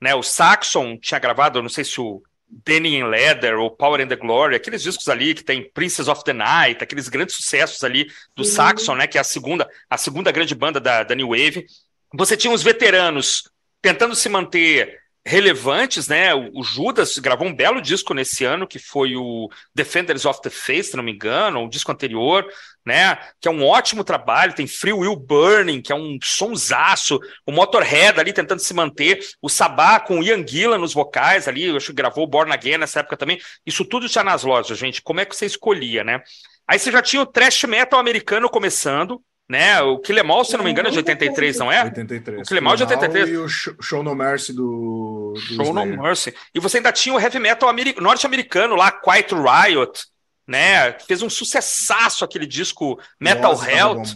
Né? 0.01 0.13
O 0.13 0.23
Saxon 0.23 0.97
tinha 0.97 1.19
gravado, 1.19 1.62
não 1.62 1.69
sei 1.69 1.83
se 1.83 1.99
o 1.99 2.21
Danny 2.49 2.95
in 2.95 3.03
Leather 3.03 3.60
ou 3.60 3.71
Power 3.71 4.01
and 4.01 4.07
the 4.07 4.15
Glory, 4.15 4.55
aqueles 4.55 4.81
discos 4.81 5.10
ali 5.10 5.33
que 5.33 5.43
tem 5.43 5.69
Princess 5.71 6.07
of 6.07 6.23
the 6.23 6.33
Night, 6.33 6.81
aqueles 6.81 7.10
grandes 7.10 7.36
sucessos 7.36 7.83
ali 7.83 8.05
do 8.36 8.43
uhum. 8.43 8.45
Saxon, 8.45 8.95
né, 8.95 9.07
que 9.07 9.17
é 9.17 9.21
a 9.21 9.23
segunda, 9.23 9.67
a 9.89 9.97
segunda 9.97 10.31
grande 10.31 10.55
banda 10.55 10.79
da, 10.79 11.03
da 11.03 11.15
New 11.15 11.29
Wave. 11.29 11.65
Você 12.13 12.38
tinha 12.38 12.53
os 12.53 12.63
veteranos 12.63 13.49
tentando 13.81 14.15
se 14.15 14.29
manter 14.29 14.97
relevantes, 15.27 16.07
né? 16.07 16.33
O, 16.33 16.63
Judas 16.63 17.17
gravou 17.17 17.47
um 17.47 17.53
belo 17.53 17.81
disco 17.81 18.13
nesse 18.13 18.45
ano, 18.45 18.65
que 18.65 18.79
foi 18.79 19.17
o 19.17 19.49
Defenders 19.75 20.25
of 20.25 20.41
the 20.41 20.49
Faith, 20.49 20.86
se 20.86 20.95
não 20.95 21.03
me 21.03 21.12
engano, 21.12 21.65
o 21.65 21.69
disco 21.69 21.91
anterior, 21.91 22.47
né? 22.88 23.19
Que 23.39 23.47
é 23.47 23.52
um 23.52 23.63
ótimo 23.63 24.04
trabalho. 24.04 24.54
Tem 24.54 24.65
Free 24.65 24.93
Will 24.93 25.15
Burning, 25.15 25.82
que 25.82 25.91
é 25.91 25.95
um 25.95 26.17
sonsaço. 26.23 27.19
O 27.45 27.52
Motorhead 27.52 28.19
ali 28.19 28.32
tentando 28.34 28.60
se 28.60 28.73
manter. 28.73 29.19
O 29.41 29.50
Sabá 29.50 30.00
com 30.00 30.19
o 30.19 30.23
Ian 30.23 30.47
Gillan 30.47 30.78
nos 30.78 30.93
vocais 30.93 31.47
ali. 31.47 31.65
Eu 31.65 31.76
acho 31.76 31.88
que 31.88 31.93
gravou 31.93 32.26
Born 32.26 32.52
Again 32.52 32.78
nessa 32.78 33.02
época 33.02 33.17
também. 33.17 33.39
Isso 33.65 33.86
tudo 33.86 34.08
já 34.08 34.23
nas 34.23 34.43
lojas, 34.43 34.78
gente. 34.78 35.02
Como 35.02 35.19
é 35.19 35.26
que 35.26 35.36
você 35.36 35.45
escolhia, 35.45 36.04
né? 36.04 36.21
Aí 36.67 36.80
você 36.80 36.91
já 36.91 37.02
tinha 37.02 37.21
o 37.21 37.26
thrash 37.26 37.63
metal 37.65 38.00
americano 38.00 38.50
começando, 38.50 39.21
né? 39.50 39.82
O 39.82 40.00
Kill 40.00 40.17
Em 40.17 40.30
All, 40.30 40.43
se 40.43 40.56
não 40.58 40.63
me 40.63 40.71
engano, 40.71 40.88
é 40.88 40.91
de 40.91 40.97
83, 40.97 41.58
não 41.60 41.71
é? 41.71 41.84
83. 41.84 42.39
O 42.39 42.43
Kill 42.43 42.58
Em 42.58 42.65
All 42.65 42.73
é 42.73 42.78
de 42.78 42.84
83. 42.84 43.30
E 43.30 43.38
o 43.38 43.47
Show 43.47 44.04
No 44.04 44.15
Mercy 44.15 44.54
do, 44.54 45.34
do 45.36 45.56
Show 45.56 45.73
No 45.73 45.86
Mercy. 45.86 46.34
E 46.54 46.60
você 46.60 46.78
ainda 46.78 46.91
tinha 46.91 47.13
o 47.15 47.19
heavy 47.19 47.39
metal 47.39 47.69
norte-americano 48.02 48.76
lá, 48.76 48.91
Quiet 48.91 49.34
Riot, 49.34 50.08
né? 50.47 50.93
Fez 50.99 51.21
um 51.21 51.29
sucessaço 51.29 52.23
aquele 52.23 52.45
disco 52.45 52.97
Metal 53.19 53.53
Health. 53.63 54.15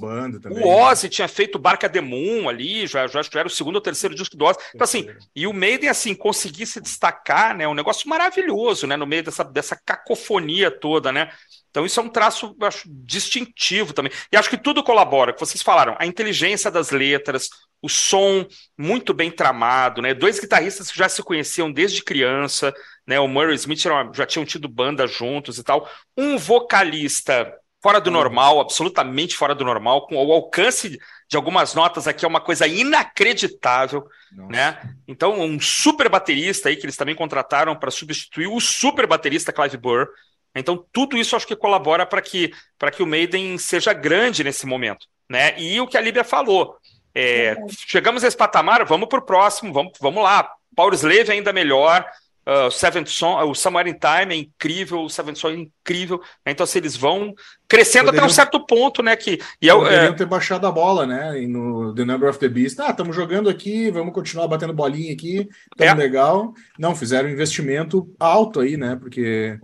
o 0.50 0.68
Ozzy 0.68 1.08
né? 1.08 1.10
tinha 1.10 1.28
feito 1.28 1.60
Barca 1.60 1.90
de 1.90 2.00
Moon 2.00 2.48
ali, 2.48 2.88
já, 2.88 3.06
já, 3.08 3.22
já 3.22 3.40
era 3.40 3.48
o 3.48 3.52
segundo 3.52 3.76
ou 3.76 3.82
terceiro 3.82 4.16
disco 4.16 4.38
do 4.38 4.46
Ozzy. 4.46 4.60
Então, 4.74 4.86
assim, 4.86 5.10
e 5.36 5.46
o 5.46 5.54
Maiden, 5.54 5.90
assim, 5.90 6.16
conseguir 6.16 6.66
se 6.66 6.80
destacar, 6.80 7.56
né? 7.56 7.68
Um 7.68 7.74
negócio 7.74 8.08
maravilhoso, 8.08 8.88
né? 8.88 8.96
No 8.96 9.06
meio 9.06 9.24
dessa, 9.24 9.44
dessa 9.44 9.76
cacofonia 9.76 10.72
toda, 10.72 11.12
né? 11.12 11.30
Então, 11.70 11.86
isso 11.86 12.00
é 12.00 12.04
um 12.04 12.10
traço, 12.10 12.56
acho, 12.62 12.84
distintivo 12.88 13.94
também. 13.94 14.12
E 14.32 14.38
acho 14.38 14.50
que 14.50 14.58
tudo 14.58 14.84
colabora, 14.84 15.34
que 15.34 15.40
vocês 15.40 15.62
falaram, 15.62 15.96
a 16.00 16.06
inteligência 16.06 16.70
das 16.70 16.92
letras, 16.92 17.50
o 17.82 17.90
som 17.90 18.46
muito 18.78 19.14
bem 19.14 19.32
tramado, 19.32 20.02
né? 20.02 20.14
Dois 20.14 20.40
guitarristas 20.40 20.92
que 20.92 20.98
já 20.98 21.10
se 21.10 21.24
conheciam 21.24 21.72
desde 21.72 22.04
criança, 22.04 22.74
né? 23.08 23.20
O 23.20 23.28
Murray 23.28 23.56
Smith 23.56 23.82
já 24.14 24.26
tinham 24.26 24.46
tido 24.46 24.68
banda 24.68 25.08
juntos 25.08 25.58
e 25.58 25.64
tal. 25.64 25.90
Um 26.16 26.38
vocalista 26.38 27.52
fora 27.82 28.00
do 28.00 28.08
uhum. 28.08 28.14
normal, 28.14 28.60
absolutamente 28.60 29.36
fora 29.36 29.56
do 29.56 29.66
normal, 29.66 30.06
com 30.06 30.16
o 30.16 30.32
alcance 30.32 31.00
de 31.28 31.36
algumas 31.36 31.74
notas 31.74 32.08
aqui 32.08 32.24
é 32.24 32.28
uma 32.28 32.42
coisa 32.42 32.68
inacreditável, 32.68 34.06
Nossa. 34.32 34.52
né? 34.52 34.96
Então, 35.08 35.40
um 35.40 35.60
super 35.60 36.08
baterista 36.08 36.70
aí 36.70 36.76
que 36.76 36.86
eles 36.86 36.98
também 36.98 37.16
contrataram 37.16 37.76
para 37.76 37.90
substituir 37.90 38.48
o 38.48 38.60
super 38.60 39.08
baterista 39.08 39.52
Clive 39.52 39.78
Burr. 39.78 40.08
Então, 40.54 40.86
tudo 40.92 41.18
isso 41.18 41.36
acho 41.36 41.48
que 41.48 41.56
colabora 41.56 42.06
para 42.06 42.22
que, 42.22 42.52
que 42.94 43.02
o 43.02 43.08
Maiden 43.08 43.58
seja 43.58 43.94
grande 43.94 44.44
nesse 44.44 44.66
momento. 44.68 45.08
Né? 45.30 45.58
E 45.60 45.80
o 45.80 45.88
que 45.88 45.98
a 45.98 46.02
Líbia 46.02 46.26
falou. 46.26 46.76
É, 47.14 47.56
chegamos 47.70 48.24
a 48.24 48.28
esse 48.28 48.38
patamar, 48.38 48.86
vamos 48.86 49.10
para 49.10 49.20
o 49.20 49.26
próximo, 49.26 49.74
vamos, 49.74 49.94
vamos 50.00 50.24
lá. 50.24 50.50
Power 50.76 50.94
Slave 50.94 51.32
ainda 51.32 51.52
melhor, 51.52 52.06
uh, 52.48 52.72
Seventh 52.72 53.08
Son, 53.08 53.38
o 53.44 53.54
Somewhere 53.54 53.90
in 53.90 53.94
Time 54.00 54.34
é 54.34 54.38
incrível, 54.38 55.02
o 55.02 55.10
Seventh 55.10 55.38
Son 55.38 55.50
é 55.50 55.56
incrível. 55.56 56.20
Né? 56.46 56.52
Então, 56.52 56.66
se 56.66 56.78
eles 56.78 56.96
vão 56.96 57.34
crescendo 57.68 58.06
poderiam, 58.06 58.26
até 58.26 58.32
um 58.32 58.34
certo 58.34 58.66
ponto, 58.66 59.04
né? 59.04 59.16
Que, 59.16 59.40
e 59.62 59.70
é, 59.70 59.74
poderiam 59.74 60.14
é... 60.14 60.16
ter 60.16 60.26
baixado 60.26 60.66
a 60.66 60.72
bola, 60.72 61.06
né? 61.06 61.42
E 61.42 61.48
no 61.48 61.94
The 61.94 62.06
Number 62.06 62.30
of 62.30 62.40
the 62.40 62.48
Beast. 62.48 62.80
Ah, 62.80 62.92
estamos 62.92 63.16
jogando 63.16 63.50
aqui, 63.50 63.92
vamos 63.92 64.14
continuar 64.14 64.48
batendo 64.48 64.74
bolinha 64.74 65.14
aqui, 65.14 65.48
tão 65.76 65.88
é. 65.88 65.94
legal. 65.94 66.54
Não, 66.78 66.96
fizeram 66.96 67.30
um 67.30 67.34
investimento 67.34 68.14
alto 68.20 68.60
aí, 68.62 68.78
né? 68.78 68.96
Porque 68.96 69.60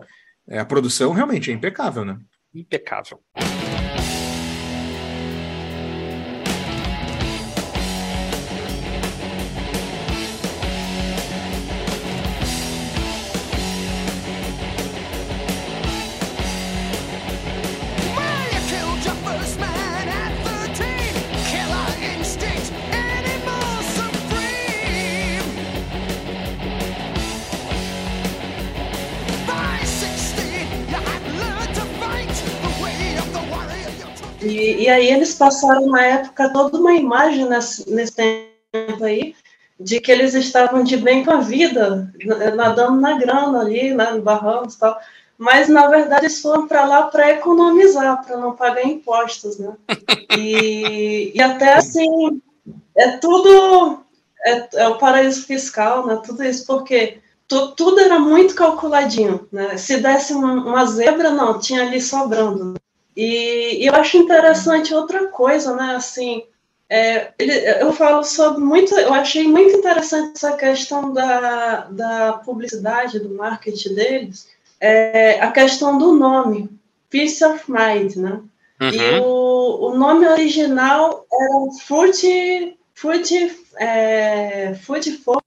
é, 0.47 0.59
a 0.59 0.65
produção 0.65 1.11
realmente 1.11 1.51
é 1.51 1.53
impecável, 1.53 2.05
né? 2.05 2.17
Impecável. 2.53 3.19
Aí 34.97 35.11
eles 35.11 35.33
passaram 35.35 35.87
na 35.87 36.03
época 36.03 36.51
toda 36.51 36.77
uma 36.77 36.93
imagem 36.93 37.47
nesse, 37.47 37.89
nesse 37.89 38.13
tempo 38.13 39.03
aí 39.03 39.35
de 39.79 39.99
que 39.99 40.11
eles 40.11 40.33
estavam 40.33 40.83
de 40.83 40.97
bem 40.97 41.23
com 41.23 41.31
a 41.31 41.39
vida, 41.39 42.11
nadando 42.55 42.99
na 42.99 43.17
grana 43.17 43.61
ali, 43.61 43.93
né, 43.93 44.11
no 44.11 44.19
e 44.19 44.77
tal. 44.79 44.99
Mas, 45.37 45.69
na 45.69 45.87
verdade, 45.87 46.25
eles 46.25 46.41
foram 46.41 46.67
para 46.67 46.83
lá 46.85 47.03
para 47.03 47.31
economizar, 47.31 48.25
para 48.25 48.37
não 48.37 48.55
pagar 48.55 48.83
impostos, 48.83 49.59
né? 49.59 49.75
E, 50.35 51.31
e 51.35 51.41
até 51.41 51.73
assim, 51.73 52.41
é 52.95 53.17
tudo. 53.17 54.03
É, 54.43 54.67
é, 54.81 54.87
o 54.87 54.97
paraíso 54.97 55.45
fiscal, 55.45 56.07
né? 56.07 56.19
Tudo 56.25 56.43
isso, 56.43 56.65
porque 56.65 57.19
tu, 57.47 57.71
tudo 57.75 57.99
era 57.99 58.19
muito 58.19 58.55
calculadinho, 58.55 59.47
né? 59.51 59.77
Se 59.77 59.97
desse 59.97 60.33
uma 60.33 60.85
zebra, 60.85 61.29
não, 61.29 61.59
tinha 61.59 61.83
ali 61.83 62.01
sobrando. 62.01 62.73
E, 63.17 63.83
e 63.83 63.87
eu 63.87 63.95
acho 63.95 64.15
interessante 64.15 64.93
outra 64.93 65.25
coisa, 65.29 65.75
né? 65.75 65.95
Assim, 65.95 66.43
é, 66.87 67.33
eu 67.81 67.91
falo 67.91 68.23
sobre 68.23 68.63
muito, 68.63 68.93
eu 68.93 69.11
achei 69.11 69.47
muito 69.47 69.75
interessante 69.75 70.33
essa 70.35 70.55
questão 70.55 71.11
da, 71.11 71.87
da 71.89 72.33
publicidade, 72.33 73.19
do 73.19 73.33
marketing 73.33 73.95
deles, 73.95 74.47
é, 74.79 75.41
a 75.41 75.51
questão 75.51 75.97
do 75.97 76.13
nome, 76.13 76.69
Peace 77.09 77.43
of 77.43 77.63
Mind, 77.67 78.17
né? 78.17 78.39
Uhum. 78.79 78.89
E 78.89 79.19
o, 79.19 79.89
o 79.89 79.97
nome 79.97 80.27
original 80.27 81.25
era 81.33 81.71
Fruit, 81.87 82.77
Fruit, 82.93 83.59
é, 83.79 84.75
Food 84.75 85.11
for 85.23 85.41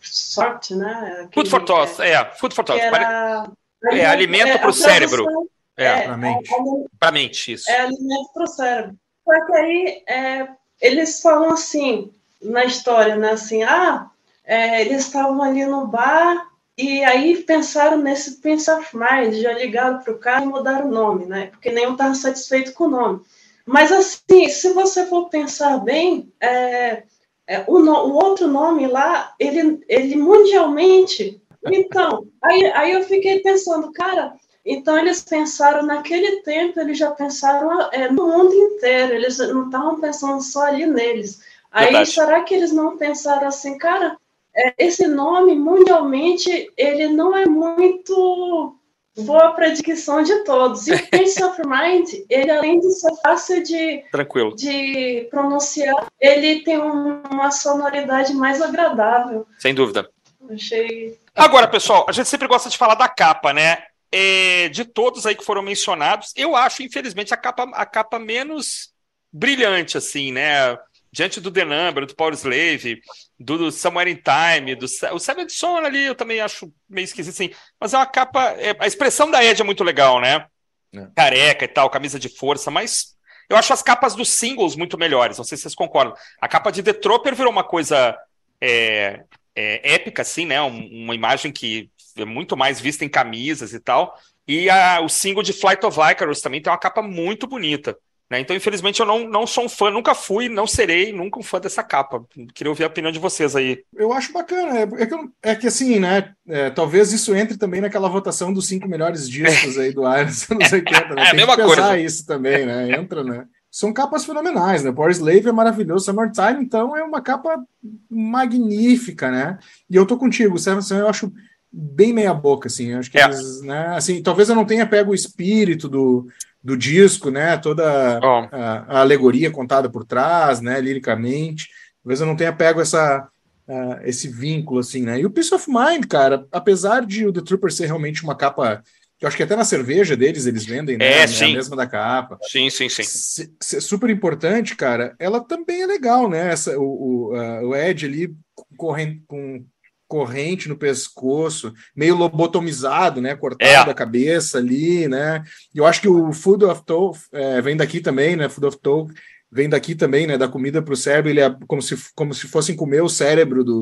Sort, 0.00 0.72
né? 0.72 1.20
Aquele, 1.24 1.48
food 1.48 1.50
for 1.50 1.64
Thought, 1.64 2.02
é, 2.02 2.24
Food 2.34 2.52
for 2.52 2.64
Thought. 2.64 2.80
Era, 2.80 3.48
é, 3.92 4.06
alimento 4.06 4.58
para 4.58 4.70
o 4.70 4.72
cérebro. 4.72 5.48
É, 5.76 5.84
é 5.84 6.02
para 6.02 6.16
mente. 6.16 6.50
Para 6.98 7.12
mente, 7.12 7.52
isso. 7.52 7.70
É 7.70 7.80
alimento 7.80 8.32
para 8.32 8.44
o 8.44 8.48
cérebro. 8.48 8.96
Só 9.24 9.46
que 9.46 9.56
aí 9.56 10.02
é, 10.08 10.48
eles 10.80 11.20
falam 11.20 11.50
assim, 11.50 12.10
na 12.40 12.64
história, 12.64 13.16
né? 13.16 13.30
Assim, 13.32 13.62
ah, 13.62 14.10
é, 14.44 14.80
eles 14.80 15.06
estavam 15.06 15.42
ali 15.42 15.64
no 15.66 15.86
bar 15.86 16.48
e 16.78 17.02
aí 17.04 17.42
pensaram 17.42 17.96
nesse 17.96 18.40
Prince 18.40 18.70
of 18.70 18.96
Mind, 18.96 19.34
já 19.34 19.52
ligaram 19.52 19.98
para 19.98 20.12
o 20.12 20.18
cara 20.18 20.44
e 20.44 20.48
mudaram 20.48 20.88
o 20.88 20.92
nome, 20.92 21.26
né? 21.26 21.46
Porque 21.46 21.72
nenhum 21.72 21.92
estava 21.92 22.14
satisfeito 22.14 22.72
com 22.74 22.84
o 22.84 22.90
nome. 22.90 23.20
Mas 23.64 23.90
assim, 23.90 24.48
se 24.48 24.72
você 24.72 25.06
for 25.06 25.28
pensar 25.28 25.78
bem, 25.78 26.32
é, 26.40 27.02
é, 27.46 27.64
o, 27.66 27.78
no, 27.78 27.92
o, 27.92 28.12
outro 28.12 28.46
nome 28.46 28.86
lá, 28.86 29.34
ele, 29.40 29.82
ele 29.88 30.16
mundialmente. 30.16 31.40
Então, 31.64 32.26
aí, 32.42 32.66
aí 32.66 32.92
eu 32.92 33.02
fiquei 33.02 33.40
pensando, 33.40 33.90
cara, 33.92 34.34
então, 34.66 34.98
eles 34.98 35.22
pensaram, 35.22 35.86
naquele 35.86 36.42
tempo, 36.42 36.80
eles 36.80 36.98
já 36.98 37.12
pensaram 37.12 37.88
é, 37.92 38.10
no 38.10 38.26
mundo 38.26 38.52
inteiro, 38.52 39.14
eles 39.14 39.38
não 39.38 39.66
estavam 39.66 40.00
pensando 40.00 40.42
só 40.42 40.62
ali 40.66 40.84
neles. 40.84 41.40
Aí, 41.70 41.84
Verdade. 41.84 42.10
será 42.10 42.42
que 42.42 42.54
eles 42.54 42.72
não 42.72 42.96
pensaram 42.96 43.46
assim, 43.46 43.78
cara, 43.78 44.16
é, 44.54 44.74
esse 44.78 45.06
nome, 45.06 45.54
mundialmente, 45.54 46.72
ele 46.76 47.08
não 47.08 47.36
é 47.36 47.46
muito 47.46 48.76
boa 49.18 49.52
predicção 49.52 50.22
de 50.22 50.34
todos. 50.44 50.88
E 50.88 50.94
o 50.94 51.06
Peace 51.10 51.42
of 51.44 51.60
Mind, 51.64 52.24
ele 52.28 52.50
além 52.50 52.80
de 52.80 52.90
ser 52.92 53.14
fácil 53.22 53.62
de, 53.62 54.04
Tranquilo. 54.10 54.54
de 54.56 55.28
pronunciar, 55.30 56.06
ele 56.20 56.64
tem 56.64 56.78
uma 56.78 57.50
sonoridade 57.50 58.34
mais 58.34 58.60
agradável. 58.60 59.46
Sem 59.58 59.74
dúvida. 59.74 60.10
Achei. 60.50 61.18
Agora, 61.34 61.68
pessoal, 61.68 62.06
a 62.08 62.12
gente 62.12 62.28
sempre 62.28 62.48
gosta 62.48 62.68
de 62.70 62.78
falar 62.78 62.94
da 62.94 63.08
capa, 63.08 63.52
né? 63.52 63.78
É, 64.10 64.68
de 64.68 64.84
todos 64.84 65.26
aí 65.26 65.34
que 65.34 65.44
foram 65.44 65.62
mencionados, 65.62 66.32
eu 66.36 66.54
acho, 66.54 66.82
infelizmente, 66.82 67.34
a 67.34 67.36
capa, 67.36 67.64
a 67.72 67.84
capa 67.84 68.18
menos 68.18 68.92
brilhante, 69.32 69.98
assim, 69.98 70.32
né? 70.32 70.76
Diante 71.12 71.40
do 71.40 71.50
The 71.50 71.64
Number, 71.64 72.04
do 72.04 72.14
Power 72.14 72.34
Slave, 72.34 73.00
do, 73.38 73.58
do 73.58 73.72
Somewhere 73.72 74.10
in 74.10 74.16
Time, 74.16 74.74
do 74.74 74.84
o 74.84 75.18
Seven 75.18 75.48
Son 75.48 75.78
ali, 75.78 76.04
eu 76.04 76.14
também 76.14 76.40
acho 76.40 76.72
meio 76.88 77.04
esquisito, 77.04 77.32
assim. 77.32 77.50
Mas 77.80 77.94
é 77.94 77.98
uma 77.98 78.06
capa. 78.06 78.50
É, 78.58 78.76
a 78.78 78.86
expressão 78.86 79.30
da 79.30 79.42
Ed 79.42 79.60
é 79.60 79.64
muito 79.64 79.82
legal, 79.82 80.20
né? 80.20 80.46
É. 80.94 81.06
Careca 81.14 81.64
e 81.64 81.68
tal, 81.68 81.88
camisa 81.88 82.18
de 82.18 82.28
força, 82.28 82.70
mas 82.70 83.16
eu 83.48 83.56
acho 83.56 83.72
as 83.72 83.82
capas 83.82 84.14
dos 84.14 84.28
singles 84.28 84.76
muito 84.76 84.98
melhores. 84.98 85.38
Não 85.38 85.44
sei 85.44 85.56
se 85.56 85.62
vocês 85.62 85.74
concordam. 85.74 86.14
A 86.40 86.48
capa 86.48 86.70
de 86.70 86.82
The 86.82 86.92
Trooper 86.92 87.34
virou 87.34 87.52
uma 87.52 87.64
coisa 87.64 88.16
é, 88.60 89.24
é, 89.54 89.94
épica, 89.94 90.22
assim, 90.22 90.46
né? 90.46 90.60
Um, 90.60 91.04
uma 91.04 91.14
imagem 91.14 91.52
que 91.52 91.90
é 92.16 92.24
muito 92.24 92.56
mais 92.56 92.80
vista 92.80 93.04
em 93.04 93.08
camisas 93.08 93.72
e 93.72 93.80
tal. 93.80 94.18
E 94.46 94.70
a, 94.70 95.00
o 95.00 95.08
single 95.08 95.42
de 95.42 95.52
Flight 95.52 95.84
of 95.84 95.98
Icarus 96.00 96.40
também 96.40 96.60
tem 96.62 96.72
uma 96.72 96.78
capa 96.78 97.02
muito 97.02 97.46
bonita. 97.46 97.96
Né? 98.28 98.40
Então, 98.40 98.56
infelizmente, 98.56 98.98
eu 98.98 99.06
não, 99.06 99.28
não 99.28 99.46
sou 99.46 99.64
um 99.64 99.68
fã, 99.68 99.90
nunca 99.90 100.14
fui, 100.14 100.48
não 100.48 100.66
serei, 100.66 101.12
nunca 101.12 101.38
um 101.38 101.42
fã 101.42 101.60
dessa 101.60 101.82
capa. 101.82 102.24
Queria 102.54 102.70
ouvir 102.70 102.84
a 102.84 102.88
opinião 102.88 103.12
de 103.12 103.20
vocês 103.20 103.54
aí. 103.54 103.84
Eu 103.94 104.12
acho 104.12 104.32
bacana. 104.32 104.78
É, 104.78 104.82
é, 104.82 105.06
que, 105.06 105.14
é 105.42 105.54
que, 105.54 105.66
assim, 105.68 106.00
né? 106.00 106.32
É, 106.48 106.70
talvez 106.70 107.12
isso 107.12 107.34
entre 107.34 107.56
também 107.56 107.80
naquela 107.80 108.08
votação 108.08 108.52
dos 108.52 108.66
cinco 108.66 108.88
melhores 108.88 109.28
discos 109.28 109.78
aí 109.78 109.92
do 109.92 110.02
dos 110.02 110.50
anos 110.50 110.72
80. 110.72 111.14
Né? 111.14 111.22
É 111.24 111.30
a 111.30 111.34
mesma 111.34 111.56
coisa. 111.56 111.98
isso 111.98 112.26
também, 112.26 112.66
né? 112.66 112.90
Entra, 112.98 113.22
né? 113.22 113.46
São 113.70 113.92
capas 113.92 114.24
fenomenais, 114.24 114.82
né? 114.82 114.90
Power 114.90 115.10
Slave 115.10 115.48
é 115.48 115.52
maravilhoso, 115.52 116.06
Summertime, 116.06 116.64
então, 116.64 116.96
é 116.96 117.02
uma 117.02 117.20
capa 117.20 117.62
magnífica, 118.10 119.30
né? 119.30 119.58
E 119.88 119.94
eu 119.94 120.06
tô 120.06 120.16
contigo, 120.16 120.58
Seven 120.58 120.82
eu 120.98 121.08
acho 121.08 121.30
bem 121.72 122.12
meia 122.12 122.32
boca, 122.32 122.68
assim. 122.68 122.92
Acho 122.94 123.10
que 123.10 123.18
é. 123.18 123.24
eles, 123.24 123.62
né? 123.62 123.96
Assim, 123.96 124.22
talvez 124.22 124.48
eu 124.48 124.54
não 124.54 124.64
tenha 124.64 124.86
pego 124.86 125.12
o 125.12 125.14
espírito 125.14 125.88
do 125.88 126.28
do 126.66 126.76
disco, 126.76 127.30
né? 127.30 127.56
Toda 127.56 128.18
oh. 128.20 128.48
a, 128.50 128.84
a, 128.88 129.00
alegoria 129.00 129.52
contada 129.52 129.88
por 129.88 130.04
trás, 130.04 130.60
né? 130.60 130.80
Liricamente. 130.80 131.68
Talvez 132.02 132.20
eu 132.20 132.26
não 132.26 132.34
tenha 132.34 132.52
pego 132.52 132.80
essa, 132.80 133.28
uh, 133.68 134.00
esse 134.02 134.26
vínculo, 134.26 134.80
assim, 134.80 135.02
né? 135.02 135.20
E 135.20 135.24
o 135.24 135.30
Peace 135.30 135.54
of 135.54 135.70
Mind, 135.70 136.06
cara, 136.06 136.44
apesar 136.50 137.06
de 137.06 137.24
o 137.24 137.32
The 137.32 137.40
Trooper 137.40 137.72
ser 137.72 137.86
realmente 137.86 138.24
uma 138.24 138.34
capa 138.34 138.82
que 139.16 139.24
eu 139.24 139.28
acho 139.28 139.36
que 139.36 139.44
até 139.44 139.56
na 139.56 139.64
cerveja 139.64 140.14
deles 140.16 140.44
eles 140.44 140.66
vendem, 140.66 140.98
né? 140.98 141.06
É, 141.06 141.20
é 141.20 141.44
a 141.44 141.48
mesma 141.48 141.76
da 141.76 141.86
capa. 141.86 142.36
Sim, 142.42 142.68
sim, 142.68 142.88
sim. 142.88 143.80
super 143.80 144.10
importante, 144.10 144.74
cara. 144.74 145.14
Ela 145.18 145.40
também 145.40 145.82
é 145.82 145.86
legal, 145.86 146.28
né? 146.28 146.52
Essa, 146.52 146.76
o, 146.78 146.82
o, 146.82 147.34
uh, 147.34 147.68
o 147.68 147.76
Ed 147.76 148.04
ali 148.04 148.34
correndo 148.76 149.22
com 149.26 149.64
corrente 150.08 150.68
no 150.68 150.76
pescoço, 150.76 151.72
meio 151.94 152.16
lobotomizado, 152.16 153.20
né? 153.20 153.34
Cortado 153.34 153.90
é. 153.90 153.92
a 153.92 153.94
cabeça 153.94 154.58
ali, 154.58 155.08
né? 155.08 155.42
E 155.74 155.78
eu 155.78 155.86
acho 155.86 156.00
que 156.00 156.08
o 156.08 156.32
Food 156.32 156.64
of 156.64 156.82
Talk 156.84 157.18
é, 157.32 157.60
vem 157.60 157.76
daqui 157.76 158.00
também, 158.00 158.36
né? 158.36 158.48
Food 158.48 158.66
of 158.66 158.78
Talk 158.78 159.12
vem 159.50 159.68
daqui 159.68 159.94
também, 159.94 160.26
né? 160.26 160.36
Da 160.36 160.48
comida 160.48 160.82
para 160.82 160.94
o 160.94 160.96
cérebro, 160.96 161.30
ele 161.30 161.40
é 161.40 161.54
como 161.66 161.82
se, 161.82 161.96
como 162.14 162.34
se 162.34 162.46
fossem 162.46 162.76
comer 162.76 163.02
o 163.02 163.08
cérebro 163.08 163.64
do, 163.64 163.80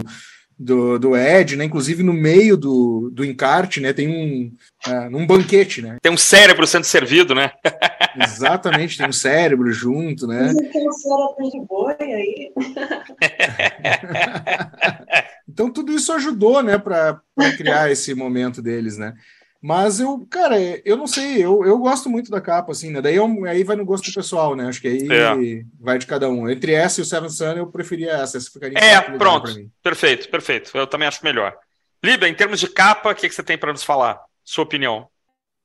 do, 0.59 0.99
do 0.99 1.17
Ed, 1.17 1.57
né? 1.57 1.65
Inclusive 1.65 2.03
no 2.03 2.13
meio 2.13 2.57
do, 2.57 3.11
do 3.13 3.25
encarte, 3.25 3.81
né? 3.81 3.93
Tem 3.93 4.09
um, 4.09 4.53
uh, 4.89 5.17
um 5.17 5.27
banquete, 5.27 5.83
né? 5.83 5.97
Tem 6.03 6.13
um 6.13 6.17
cérebro 6.17 6.67
sendo 6.67 6.85
servido, 6.85 7.35
né? 7.35 7.53
Exatamente, 8.23 8.97
tem 8.97 9.09
um 9.09 9.13
cérebro 9.13 9.71
junto, 9.73 10.27
né? 10.27 10.55
Tem 10.73 10.89
um 10.89 10.93
cérebro 10.93 11.51
de 11.51 11.61
boi 11.61 11.97
aí. 12.01 12.53
então 15.49 15.71
tudo 15.71 15.93
isso 15.93 16.13
ajudou, 16.13 16.63
né, 16.63 16.79
para 16.79 17.21
criar 17.57 17.91
esse 17.91 18.15
momento 18.15 18.63
deles, 18.63 18.97
né? 18.97 19.15
Mas 19.67 19.99
eu, 19.99 20.27
cara, 20.29 20.61
eu 20.85 20.95
não 20.95 21.07
sei, 21.07 21.43
eu, 21.43 21.65
eu 21.65 21.79
gosto 21.79 22.11
muito 22.11 22.31
da 22.31 22.39
capa, 22.39 22.73
assim, 22.73 22.91
né? 22.91 23.01
Daí 23.01 23.17
eu, 23.17 23.47
aí 23.47 23.65
vai 23.65 23.75
no 23.75 23.85
gosto 23.87 24.13
pessoal, 24.13 24.55
né? 24.55 24.67
Acho 24.67 24.79
que 24.79 24.89
aí 24.89 25.09
é. 25.11 25.65
vai 25.81 25.97
de 25.97 26.05
cada 26.05 26.29
um. 26.29 26.51
Entre 26.51 26.75
essa 26.75 27.01
e 27.01 27.03
o 27.03 27.05
Seven 27.07 27.31
Sun, 27.31 27.53
eu 27.57 27.67
preferia 27.69 28.11
essa. 28.11 28.37
Essa 28.37 28.51
ficaria 28.51 28.79
É, 28.79 29.01
pronto. 29.01 29.51
Perfeito, 29.83 30.29
perfeito. 30.29 30.71
Eu 30.77 30.87
também 30.87 31.09
acho 31.09 31.25
melhor. 31.25 31.57
Líbia, 32.05 32.29
em 32.29 32.35
termos 32.35 32.61
de 32.61 32.69
capa, 32.69 33.11
o 33.11 33.15
que, 33.15 33.27
que 33.27 33.35
você 33.35 33.43
tem 33.43 33.57
para 33.57 33.73
nos 33.73 33.83
falar? 33.83 34.21
Sua 34.45 34.65
opinião. 34.65 35.09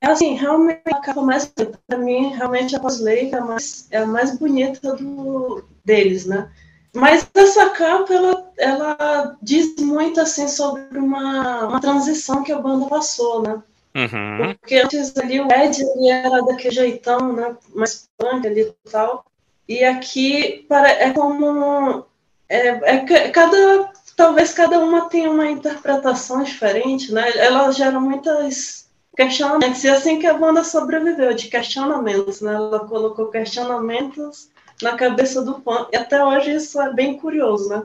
É 0.00 0.06
assim, 0.06 0.34
realmente 0.34 0.80
a 0.86 0.98
capa 1.02 1.20
mais 1.20 1.44
para 1.86 1.98
mim, 1.98 2.32
realmente 2.34 2.74
a 2.74 2.80
Posley 2.80 3.30
é 3.30 3.36
a 3.36 3.44
mais, 3.44 3.86
é 3.90 3.98
a 3.98 4.06
mais 4.06 4.38
bonita 4.38 4.96
do, 4.96 5.62
deles, 5.84 6.24
né? 6.24 6.50
Mas 6.94 7.28
essa 7.34 7.68
capa, 7.68 8.14
ela, 8.14 8.50
ela 8.56 9.36
diz 9.42 9.76
muito, 9.76 10.18
assim, 10.22 10.48
sobre 10.48 10.98
uma, 10.98 11.66
uma 11.68 11.80
transição 11.82 12.42
que 12.42 12.50
a 12.50 12.58
banda 12.58 12.86
passou, 12.86 13.42
né? 13.42 13.62
Uhum. 13.94 14.54
Porque 14.60 14.76
antes 14.76 15.16
ali 15.16 15.40
o 15.40 15.50
Ed 15.50 15.82
ele 15.82 16.08
era 16.08 16.42
daquele 16.42 16.74
jeitão, 16.74 17.32
né? 17.32 17.56
Mais 17.74 18.08
punk 18.16 18.46
ali 18.46 18.62
e 18.62 18.90
tal. 18.90 19.24
E 19.68 19.84
aqui 19.84 20.64
para, 20.68 20.88
é 20.88 21.12
como. 21.12 22.06
É, 22.48 22.68
é, 22.68 23.30
cada, 23.30 23.92
talvez 24.16 24.52
cada 24.52 24.78
uma 24.80 25.08
tenha 25.08 25.30
uma 25.30 25.48
interpretação 25.48 26.42
diferente, 26.42 27.12
né? 27.12 27.30
Ela 27.36 27.70
gera 27.72 27.98
muitas 27.98 28.88
questionamentos. 29.16 29.82
E 29.84 29.88
assim 29.88 30.18
que 30.18 30.26
a 30.26 30.34
banda 30.34 30.62
sobreviveu, 30.64 31.34
de 31.34 31.48
questionamentos, 31.48 32.40
né? 32.40 32.54
Ela 32.54 32.80
colocou 32.86 33.26
questionamentos 33.28 34.50
na 34.82 34.96
cabeça 34.96 35.42
do 35.42 35.60
fã. 35.62 35.86
E 35.92 35.96
até 35.96 36.24
hoje 36.24 36.54
isso 36.54 36.80
é 36.80 36.92
bem 36.92 37.18
curioso, 37.18 37.68
né? 37.68 37.82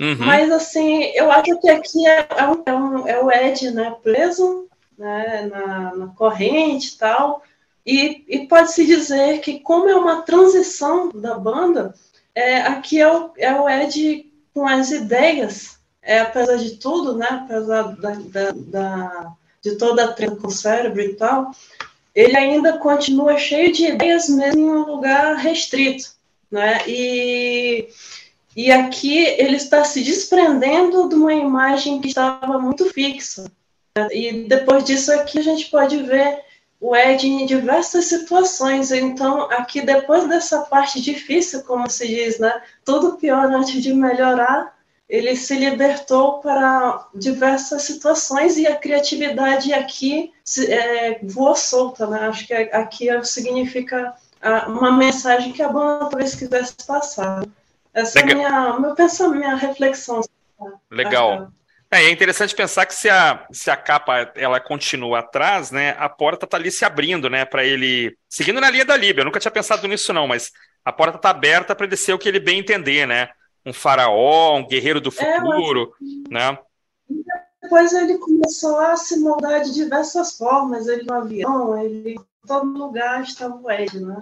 Uhum. 0.00 0.16
Mas 0.18 0.50
assim, 0.50 1.04
eu 1.14 1.30
acho 1.30 1.58
que 1.60 1.68
aqui 1.68 2.06
é, 2.06 2.26
é, 2.66 2.72
um, 2.72 3.06
é 3.06 3.22
o 3.22 3.30
Ed, 3.30 3.70
né? 3.72 3.94
Preso 4.02 4.66
né, 4.98 5.48
na, 5.50 5.94
na 5.94 6.06
corrente 6.08 6.94
e 6.94 6.98
tal. 6.98 7.42
E, 7.84 8.24
e 8.28 8.46
pode-se 8.46 8.84
dizer 8.84 9.40
que, 9.40 9.60
como 9.60 9.88
é 9.88 9.94
uma 9.94 10.22
transição 10.22 11.10
da 11.10 11.38
banda, 11.38 11.94
é, 12.34 12.62
aqui 12.62 13.00
é 13.00 13.10
o, 13.10 13.30
é 13.36 13.54
o 13.60 13.68
Ed 13.68 14.30
com 14.52 14.66
as 14.66 14.90
ideias, 14.90 15.78
é, 16.02 16.20
apesar 16.20 16.56
de 16.56 16.76
tudo, 16.76 17.16
né, 17.16 17.26
apesar 17.30 17.94
da, 17.96 18.10
da, 18.10 18.50
da, 18.52 19.32
de 19.62 19.76
toda 19.76 20.04
a 20.04 20.12
treta 20.12 20.36
com 20.36 20.48
o 20.48 20.50
cérebro 20.50 21.00
e 21.00 21.14
tal, 21.14 21.50
ele 22.14 22.36
ainda 22.36 22.78
continua 22.78 23.38
cheio 23.38 23.72
de 23.72 23.86
ideias, 23.86 24.28
mesmo 24.28 24.60
em 24.60 24.70
um 24.70 24.86
lugar 24.86 25.36
restrito. 25.36 26.10
Né? 26.50 26.78
E, 26.88 27.88
e 28.56 28.72
aqui 28.72 29.18
ele 29.18 29.56
está 29.56 29.84
se 29.84 30.02
desprendendo 30.02 31.08
de 31.08 31.14
uma 31.14 31.34
imagem 31.34 32.00
que 32.00 32.08
estava 32.08 32.58
muito 32.58 32.90
fixa. 32.92 33.52
E 34.12 34.44
depois 34.44 34.84
disso 34.84 35.12
aqui 35.12 35.38
a 35.38 35.42
gente 35.42 35.70
pode 35.70 36.02
ver 36.02 36.44
o 36.80 36.94
Ed 36.94 37.26
em 37.26 37.46
diversas 37.46 38.06
situações. 38.06 38.92
Então, 38.92 39.50
aqui 39.50 39.80
depois 39.80 40.28
dessa 40.28 40.62
parte 40.62 41.00
difícil, 41.00 41.62
como 41.62 41.88
se 41.88 42.06
diz, 42.06 42.38
né? 42.38 42.62
Tudo 42.84 43.16
pior 43.16 43.46
antes 43.46 43.82
de 43.82 43.94
melhorar, 43.94 44.76
ele 45.08 45.36
se 45.36 45.54
libertou 45.56 46.40
para 46.40 47.08
diversas 47.14 47.82
situações 47.82 48.56
e 48.58 48.66
a 48.66 48.76
criatividade 48.76 49.72
aqui 49.72 50.32
é, 50.68 51.20
voou 51.22 51.54
solta, 51.54 52.06
né? 52.06 52.28
Acho 52.28 52.46
que 52.46 52.52
aqui 52.52 53.24
significa 53.24 54.14
uma 54.68 54.92
mensagem 54.92 55.52
que 55.52 55.62
a 55.62 55.68
banda 55.68 56.06
talvez 56.06 56.34
quisesse 56.34 56.74
passar. 56.86 57.44
Essa 57.94 58.20
Legal. 58.20 58.30
é 58.30 58.34
minha, 58.34 58.80
meu 58.80 58.94
pensamento, 58.94 59.38
minha 59.38 59.54
reflexão. 59.54 60.20
Legal. 60.90 61.50
É, 61.90 62.04
é 62.04 62.10
interessante 62.10 62.54
pensar 62.54 62.86
que 62.86 62.94
se 62.94 63.08
a, 63.08 63.46
se 63.52 63.70
a 63.70 63.76
capa 63.76 64.32
ela 64.34 64.60
continua 64.60 65.20
atrás, 65.20 65.70
né, 65.70 65.94
a 65.98 66.08
porta 66.08 66.44
está 66.44 66.56
ali 66.56 66.70
se 66.70 66.84
abrindo, 66.84 67.30
né, 67.30 67.44
para 67.44 67.64
ele 67.64 68.16
seguindo 68.28 68.60
na 68.60 68.70
linha 68.70 68.84
da 68.84 68.96
Líbia. 68.96 69.20
Eu 69.20 69.24
nunca 69.26 69.40
tinha 69.40 69.50
pensado 69.50 69.86
nisso 69.86 70.12
não, 70.12 70.26
mas 70.26 70.52
a 70.84 70.92
porta 70.92 71.16
está 71.16 71.30
aberta 71.30 71.74
para 71.74 71.86
ele 71.86 71.96
ser 71.96 72.12
o 72.12 72.18
que 72.18 72.28
ele 72.28 72.40
bem 72.40 72.60
entender, 72.60 73.06
né? 73.06 73.28
Um 73.64 73.72
faraó, 73.72 74.56
um 74.56 74.66
guerreiro 74.66 75.00
do 75.00 75.08
é, 75.08 75.12
futuro, 75.12 75.92
é, 76.00 76.32
né? 76.32 76.58
Depois 77.60 77.92
ele 77.92 78.18
começou 78.18 78.78
a 78.78 78.96
se 78.96 79.18
moldar 79.18 79.62
de 79.62 79.74
diversas 79.74 80.36
formas. 80.36 80.86
Ele 80.86 81.02
no 81.02 81.14
avião, 81.14 81.82
ele 81.82 82.12
em 82.12 82.46
todo 82.46 82.66
lugar 82.66 83.22
estava 83.22 83.56
o 83.56 83.68
Ed, 83.68 83.98
né? 83.98 84.16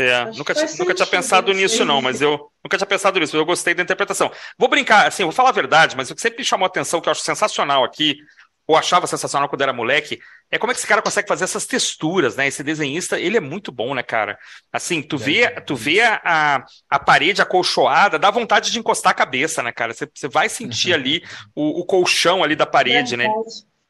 É, 0.00 0.26
nunca, 0.26 0.54
nunca 0.78 0.94
tinha 0.94 1.06
pensado 1.06 1.52
nisso, 1.52 1.84
não, 1.84 2.00
mas 2.00 2.22
eu 2.22 2.38
nunca 2.64 2.76
tinha 2.76 2.86
pensado 2.86 3.18
nisso, 3.18 3.36
eu 3.36 3.44
gostei 3.44 3.74
da 3.74 3.82
interpretação. 3.82 4.30
Vou 4.56 4.68
brincar, 4.68 5.08
assim, 5.08 5.24
vou 5.24 5.32
falar 5.32 5.48
a 5.48 5.52
verdade, 5.52 5.96
mas 5.96 6.08
o 6.08 6.14
que 6.14 6.20
sempre 6.20 6.38
me 6.38 6.44
chamou 6.44 6.64
a 6.64 6.68
atenção, 6.68 7.00
que 7.00 7.08
eu 7.08 7.10
acho 7.10 7.22
sensacional 7.22 7.82
aqui, 7.82 8.16
ou 8.64 8.76
achava 8.76 9.08
sensacional 9.08 9.48
quando 9.48 9.62
era 9.62 9.72
moleque, 9.72 10.20
é 10.50 10.58
como 10.58 10.70
é 10.70 10.74
que 10.74 10.78
esse 10.78 10.86
cara 10.86 11.02
consegue 11.02 11.26
fazer 11.26 11.44
essas 11.44 11.66
texturas, 11.66 12.36
né? 12.36 12.46
Esse 12.46 12.62
desenhista, 12.62 13.18
ele 13.18 13.38
é 13.38 13.40
muito 13.40 13.72
bom, 13.72 13.92
né, 13.92 14.02
cara? 14.02 14.38
Assim, 14.72 15.02
tu 15.02 15.18
vê, 15.18 15.50
tu 15.62 15.74
vê 15.74 16.00
a, 16.02 16.64
a 16.88 16.98
parede 16.98 17.42
acolchoada, 17.42 18.18
dá 18.18 18.30
vontade 18.30 18.70
de 18.70 18.78
encostar 18.78 19.12
a 19.12 19.14
cabeça, 19.14 19.62
né, 19.62 19.72
cara? 19.72 19.94
Você, 19.94 20.08
você 20.14 20.28
vai 20.28 20.48
sentir 20.48 20.92
ali 20.92 21.24
o, 21.56 21.80
o 21.80 21.84
colchão 21.84 22.44
ali 22.44 22.54
da 22.54 22.66
parede, 22.66 23.16
né? 23.16 23.26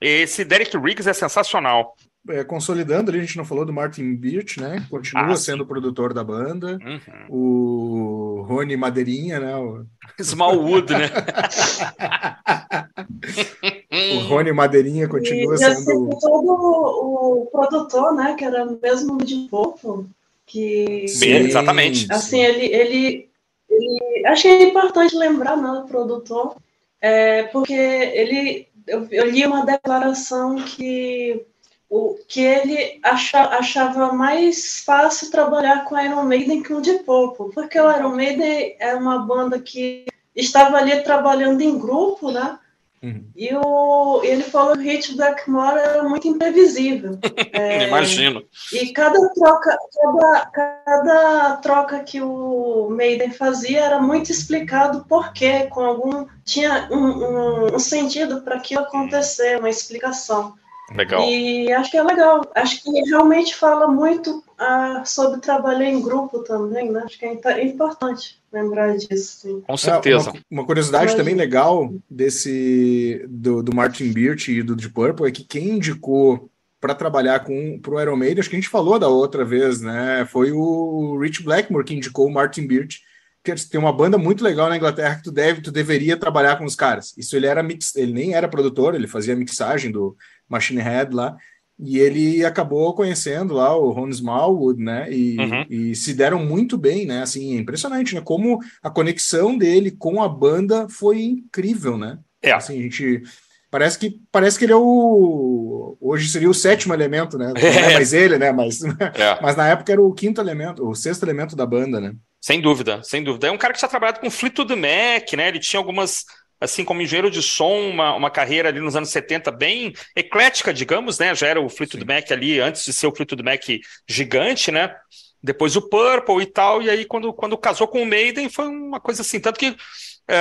Esse 0.00 0.44
Derek 0.44 0.78
Riggs 0.78 1.10
é 1.10 1.12
sensacional 1.12 1.94
é, 2.28 2.44
consolidando, 2.44 3.10
a 3.10 3.14
gente 3.14 3.36
não 3.36 3.44
falou 3.44 3.64
do 3.64 3.72
Martin 3.72 4.14
Birch, 4.14 4.60
né? 4.60 4.86
Continua 4.90 5.32
ah, 5.32 5.36
sendo 5.36 5.62
o 5.62 5.66
produtor 5.66 6.12
da 6.12 6.22
banda. 6.22 6.78
Uhum. 6.84 7.00
O 7.28 8.42
Rony 8.42 8.76
Madeirinha, 8.76 9.40
né? 9.40 9.56
O... 9.56 9.86
Smallwood, 10.18 10.92
né? 10.92 11.10
o 14.16 14.18
Rony 14.28 14.52
Madeirinha 14.52 15.08
continua 15.08 15.54
e, 15.54 15.58
sendo. 15.58 16.10
E 16.12 16.20
todo 16.20 16.52
o 16.52 17.48
produtor, 17.50 18.14
né? 18.14 18.34
Que 18.38 18.44
era 18.44 18.66
mesmo 18.66 19.18
de 19.18 19.48
Popo. 19.50 20.06
Que... 20.46 21.08
Sim, 21.08 21.34
exatamente. 21.34 22.06
Assim, 22.10 22.40
ele, 22.40 22.66
ele, 22.66 23.28
ele. 23.68 24.26
Acho 24.26 24.42
que 24.42 24.48
é 24.48 24.62
importante 24.64 25.16
lembrar, 25.16 25.56
né? 25.56 25.70
O 25.70 25.86
produtor. 25.86 26.56
É, 27.00 27.44
porque 27.44 27.74
ele. 27.74 28.68
Eu, 28.86 29.06
eu 29.10 29.30
li 29.30 29.44
uma 29.44 29.66
declaração 29.66 30.56
que 30.56 31.44
o 31.90 32.18
que 32.28 32.40
ele 32.40 33.00
acha, 33.02 33.40
achava 33.44 34.12
mais 34.12 34.80
fácil 34.80 35.30
trabalhar 35.30 35.84
com 35.84 35.98
Iron 35.98 36.24
Maiden 36.24 36.62
que 36.62 36.72
o 36.72 36.82
de 36.82 36.94
Popo, 36.98 37.50
porque 37.54 37.80
o 37.80 37.90
Iron 37.90 38.14
Maiden 38.14 38.76
é 38.78 38.94
uma 38.94 39.20
banda 39.20 39.58
que 39.58 40.04
estava 40.36 40.76
ali 40.76 41.02
trabalhando 41.02 41.60
em 41.62 41.78
grupo, 41.78 42.30
né? 42.30 42.58
Uhum. 43.00 43.24
E 43.36 43.54
o, 43.54 44.20
ele 44.24 44.42
falou 44.42 44.74
que 44.74 44.80
o 44.80 44.82
hit 44.82 45.14
Blackmore 45.14 45.78
era 45.78 46.02
muito 46.02 46.26
imprevisível. 46.26 47.16
é, 47.52 47.86
Imagino. 47.86 48.44
E 48.72 48.92
cada 48.92 49.16
troca, 49.34 49.78
cada, 50.02 50.46
cada 50.46 51.56
troca 51.58 52.00
que 52.00 52.20
o 52.20 52.88
Maiden 52.90 53.30
fazia 53.30 53.84
era 53.84 54.02
muito 54.02 54.32
explicado 54.32 55.04
por 55.08 55.32
quê, 55.32 55.68
com 55.70 55.80
algum. 55.80 56.26
tinha 56.44 56.88
um, 56.90 56.96
um, 56.96 57.76
um 57.76 57.78
sentido 57.78 58.42
para 58.42 58.56
aquilo 58.56 58.82
acontecer, 58.82 59.58
uma 59.58 59.70
explicação. 59.70 60.54
Legal. 60.94 61.22
E 61.22 61.70
acho 61.72 61.90
que 61.90 61.96
é 61.96 62.02
legal. 62.02 62.50
Acho 62.54 62.82
que 62.82 62.90
realmente 63.10 63.54
fala 63.54 63.86
muito 63.86 64.42
ah, 64.58 65.02
sobre 65.04 65.40
trabalhar 65.40 65.88
em 65.88 66.00
grupo 66.00 66.40
também, 66.40 66.90
né? 66.90 67.02
Acho 67.04 67.18
que 67.18 67.26
é 67.26 67.64
importante 67.64 68.40
lembrar 68.52 68.96
disso. 68.96 69.40
Sim. 69.42 69.60
Com 69.60 69.76
certeza. 69.76 70.30
É, 70.30 70.32
uma, 70.32 70.42
uma, 70.50 70.66
curiosidade 70.66 71.14
também 71.14 71.34
legal 71.34 71.92
desse 72.10 73.24
do, 73.28 73.62
do 73.62 73.74
Martin 73.74 74.12
Birch 74.12 74.50
e 74.50 74.62
do 74.62 74.74
Deep 74.74 74.94
Purple 74.94 75.28
é 75.28 75.30
que 75.30 75.44
quem 75.44 75.70
indicou 75.70 76.50
para 76.80 76.94
trabalhar 76.94 77.40
com 77.40 77.80
o 77.86 78.00
Iron 78.00 78.16
Maiden, 78.16 78.38
acho 78.38 78.48
que 78.48 78.56
a 78.56 78.58
gente 78.58 78.70
falou 78.70 78.98
da 78.98 79.08
outra 79.08 79.44
vez, 79.44 79.80
né? 79.80 80.26
Foi 80.30 80.52
o 80.52 81.18
Rich 81.20 81.42
Blackmore 81.42 81.84
que 81.84 81.94
indicou 81.94 82.26
o 82.26 82.32
Martin 82.32 82.66
Birch 82.66 83.02
tem 83.42 83.80
uma 83.80 83.92
banda 83.92 84.18
muito 84.18 84.44
legal 84.44 84.68
na 84.68 84.76
Inglaterra 84.76 85.16
que 85.16 85.22
tu 85.22 85.32
deve, 85.32 85.60
tu 85.60 85.72
deveria 85.72 86.16
trabalhar 86.16 86.56
com 86.56 86.64
os 86.64 86.74
caras. 86.74 87.14
Isso 87.16 87.36
ele 87.36 87.46
era 87.46 87.62
mix, 87.62 87.94
ele 87.96 88.12
nem 88.12 88.34
era 88.34 88.48
produtor, 88.48 88.94
ele 88.94 89.06
fazia 89.06 89.36
mixagem 89.36 89.90
do 89.90 90.16
Machine 90.48 90.80
Head 90.80 91.14
lá. 91.14 91.36
E 91.80 91.98
ele 91.98 92.44
acabou 92.44 92.92
conhecendo 92.92 93.54
lá 93.54 93.76
o 93.76 93.92
Ron 93.92 94.08
Smallwood, 94.08 94.82
né? 94.82 95.12
E, 95.12 95.38
uhum. 95.38 95.66
e, 95.70 95.94
se 95.94 96.12
deram 96.12 96.44
muito 96.44 96.76
bem, 96.76 97.06
né? 97.06 97.22
Assim, 97.22 97.56
é 97.56 97.60
impressionante, 97.60 98.16
né? 98.16 98.20
Como 98.20 98.58
a 98.82 98.90
conexão 98.90 99.56
dele 99.56 99.92
com 99.92 100.20
a 100.20 100.28
banda 100.28 100.88
foi 100.88 101.22
incrível, 101.22 101.96
né? 101.96 102.18
É. 102.42 102.50
Assim, 102.50 102.80
a 102.80 102.82
gente 102.82 103.22
parece 103.70 103.96
que 103.96 104.20
parece 104.32 104.58
que 104.58 104.64
ele 104.64 104.72
é 104.72 104.76
o 104.76 105.96
hoje 106.00 106.28
seria 106.28 106.50
o 106.50 106.54
sétimo 106.54 106.94
elemento, 106.94 107.38
né? 107.38 107.52
Não 107.54 107.68
é 107.68 107.94
mais 107.94 108.12
ele, 108.12 108.38
né? 108.38 108.50
Mas, 108.50 108.82
é. 108.82 109.38
mas 109.40 109.54
na 109.56 109.68
época 109.68 109.92
era 109.92 110.02
o 110.02 110.12
quinto 110.12 110.40
elemento, 110.40 110.84
o 110.84 110.96
sexto 110.96 111.22
elemento 111.22 111.54
da 111.54 111.64
banda, 111.64 112.00
né? 112.00 112.12
Sem 112.40 112.60
dúvida, 112.60 113.02
sem 113.02 113.22
dúvida. 113.22 113.48
É 113.48 113.50
um 113.50 113.58
cara 113.58 113.72
que 113.72 113.80
já 113.80 113.88
trabalhado 113.88 114.20
com 114.20 114.30
Fleetwood 114.30 114.74
Mac, 114.74 115.32
né? 115.34 115.48
Ele 115.48 115.58
tinha 115.58 115.80
algumas 115.80 116.24
assim 116.60 116.84
como 116.84 117.00
engenheiro 117.00 117.30
de 117.30 117.40
som, 117.40 117.88
uma, 117.88 118.14
uma 118.14 118.30
carreira 118.30 118.68
ali 118.68 118.80
nos 118.80 118.96
anos 118.96 119.10
70 119.10 119.50
bem 119.52 119.92
eclética, 120.16 120.74
digamos, 120.74 121.18
né? 121.18 121.34
Já 121.34 121.46
era 121.46 121.60
o 121.60 121.68
Fleetwood 121.68 122.04
Sim. 122.04 122.14
Mac 122.14 122.32
ali, 122.32 122.60
antes 122.60 122.84
de 122.84 122.92
ser 122.92 123.06
o 123.06 123.14
Fleetwood 123.14 123.42
Mac 123.42 123.62
gigante, 124.08 124.70
né? 124.70 124.94
Depois 125.42 125.76
o 125.76 125.88
Purple 125.88 126.42
e 126.42 126.46
tal, 126.46 126.82
e 126.82 126.90
aí 126.90 127.04
quando, 127.04 127.32
quando 127.32 127.56
casou 127.56 127.86
com 127.86 128.02
o 128.02 128.06
Maiden 128.06 128.48
foi 128.48 128.66
uma 128.66 128.98
coisa 128.98 129.22
assim, 129.22 129.38
tanto 129.38 129.58
que 129.58 129.68
uh, 129.68 129.76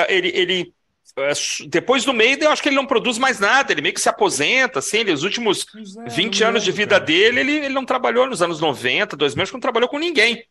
ele, 0.09 0.31
ele 0.33 0.73
uh, 1.19 1.69
depois 1.69 2.03
do 2.03 2.13
Maiden, 2.13 2.45
eu 2.45 2.51
acho 2.51 2.63
que 2.63 2.69
ele 2.69 2.75
não 2.75 2.87
produz 2.87 3.19
mais 3.19 3.39
nada, 3.39 3.71
ele 3.71 3.81
meio 3.81 3.93
que 3.93 4.01
se 4.01 4.09
aposenta, 4.09 4.79
assim, 4.79 4.97
ele, 4.97 5.13
os 5.13 5.21
últimos 5.21 5.67
é, 6.03 6.09
20 6.09 6.43
anos 6.43 6.63
de 6.63 6.71
vida 6.71 6.95
cara. 6.95 7.05
dele, 7.05 7.41
ele, 7.41 7.57
ele 7.57 7.73
não 7.75 7.85
trabalhou 7.85 8.25
nos 8.25 8.41
anos 8.41 8.59
90, 8.59 9.15
2000, 9.15 9.43
acho 9.43 9.51
que 9.51 9.55
não 9.55 9.61
trabalhou 9.61 9.87
com 9.87 9.99
ninguém, 9.99 10.43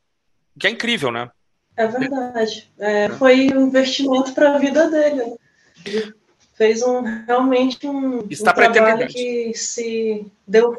que 0.59 0.67
é 0.67 0.71
incrível, 0.71 1.11
né? 1.11 1.31
É 1.77 1.87
verdade. 1.87 2.71
É, 2.79 3.09
foi 3.11 3.51
um 3.53 3.67
investimento 3.67 4.33
para 4.33 4.55
a 4.55 4.59
vida 4.59 4.91
dele. 4.91 5.25
Né? 5.25 6.13
fez 6.57 6.83
um 6.83 7.03
realmente 7.03 7.87
um, 7.87 8.27
Está 8.31 8.51
um 8.51 8.55
trabalho 8.55 9.07
que 9.07 9.53
se 9.55 10.27
deu. 10.47 10.77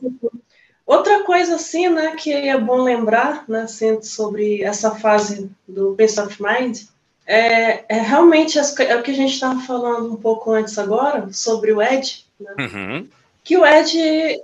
Outra 0.86 1.24
coisa 1.24 1.56
assim, 1.56 1.90
né, 1.90 2.16
que 2.16 2.32
é 2.32 2.58
bom 2.58 2.82
lembrar, 2.82 3.46
né, 3.48 3.62
assim, 3.62 4.02
sobre 4.02 4.64
essa 4.64 4.96
fase 4.96 5.50
do 5.68 5.94
Peace 5.96 6.20
of 6.20 6.42
Mind, 6.42 6.80
é, 7.26 7.84
é 7.90 8.00
realmente 8.00 8.58
as, 8.58 8.78
é 8.80 8.96
o 8.96 9.04
que 9.04 9.12
a 9.12 9.14
gente 9.14 9.34
estava 9.34 9.60
falando 9.60 10.14
um 10.14 10.16
pouco 10.16 10.52
antes 10.52 10.78
agora 10.78 11.28
sobre 11.32 11.74
o 11.74 11.82
Ed, 11.82 12.26
né, 12.40 12.56
uhum. 12.58 13.08
que 13.44 13.58
o 13.58 13.66
Ed 13.66 13.98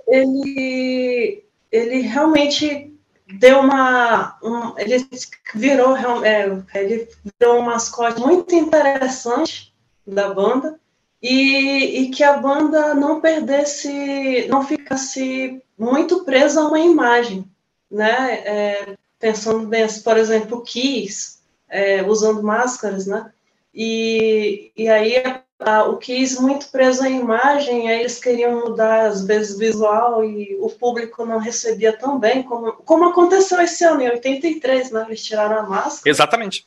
ele 0.06 1.42
ele 1.72 2.00
realmente 2.02 2.93
deu 3.38 3.60
uma 3.60 4.38
um, 4.42 4.78
ele 4.78 5.06
virou 5.54 5.96
é, 6.24 6.62
ele 6.74 7.08
virou 7.40 7.58
um 7.58 7.62
mascote 7.62 8.20
muito 8.20 8.54
interessante 8.54 9.74
da 10.06 10.32
banda 10.32 10.78
e, 11.22 12.02
e, 12.02 12.10
que 12.10 12.22
a 12.22 12.36
banda 12.36 12.92
não 12.92 13.18
perdesse, 13.18 14.46
não 14.48 14.62
ficasse 14.62 15.62
muito 15.78 16.22
presa 16.22 16.60
a 16.60 16.68
uma 16.68 16.78
imagem, 16.78 17.50
né? 17.90 18.34
É, 18.44 18.96
pensando 19.18 19.66
bem, 19.66 19.86
por 20.04 20.18
exemplo, 20.18 20.60
Kiss, 20.60 21.38
é, 21.66 22.02
usando 22.02 22.42
máscaras, 22.42 23.06
né? 23.06 23.32
E, 23.74 24.70
e 24.76 24.86
aí 24.86 25.16
a, 25.16 25.42
o 25.88 25.96
Kiss 25.96 26.40
muito 26.40 26.68
preso 26.68 27.02
à 27.02 27.08
imagem, 27.08 27.88
aí 27.88 28.00
eles 28.00 28.18
queriam 28.18 28.60
mudar 28.60 29.06
às 29.06 29.24
vezes 29.24 29.58
visual 29.58 30.24
e 30.24 30.56
o 30.60 30.68
público 30.68 31.24
não 31.24 31.38
recebia 31.38 31.96
tão 31.96 32.18
bem 32.18 32.42
como, 32.42 32.72
como 32.72 33.08
aconteceu 33.08 33.60
esse 33.60 33.84
ano, 33.84 34.02
em 34.02 34.10
83, 34.10 34.90
né? 34.90 35.04
Eles 35.08 35.24
tiraram 35.24 35.58
a 35.58 35.62
máscara. 35.62 36.10
Exatamente. 36.10 36.66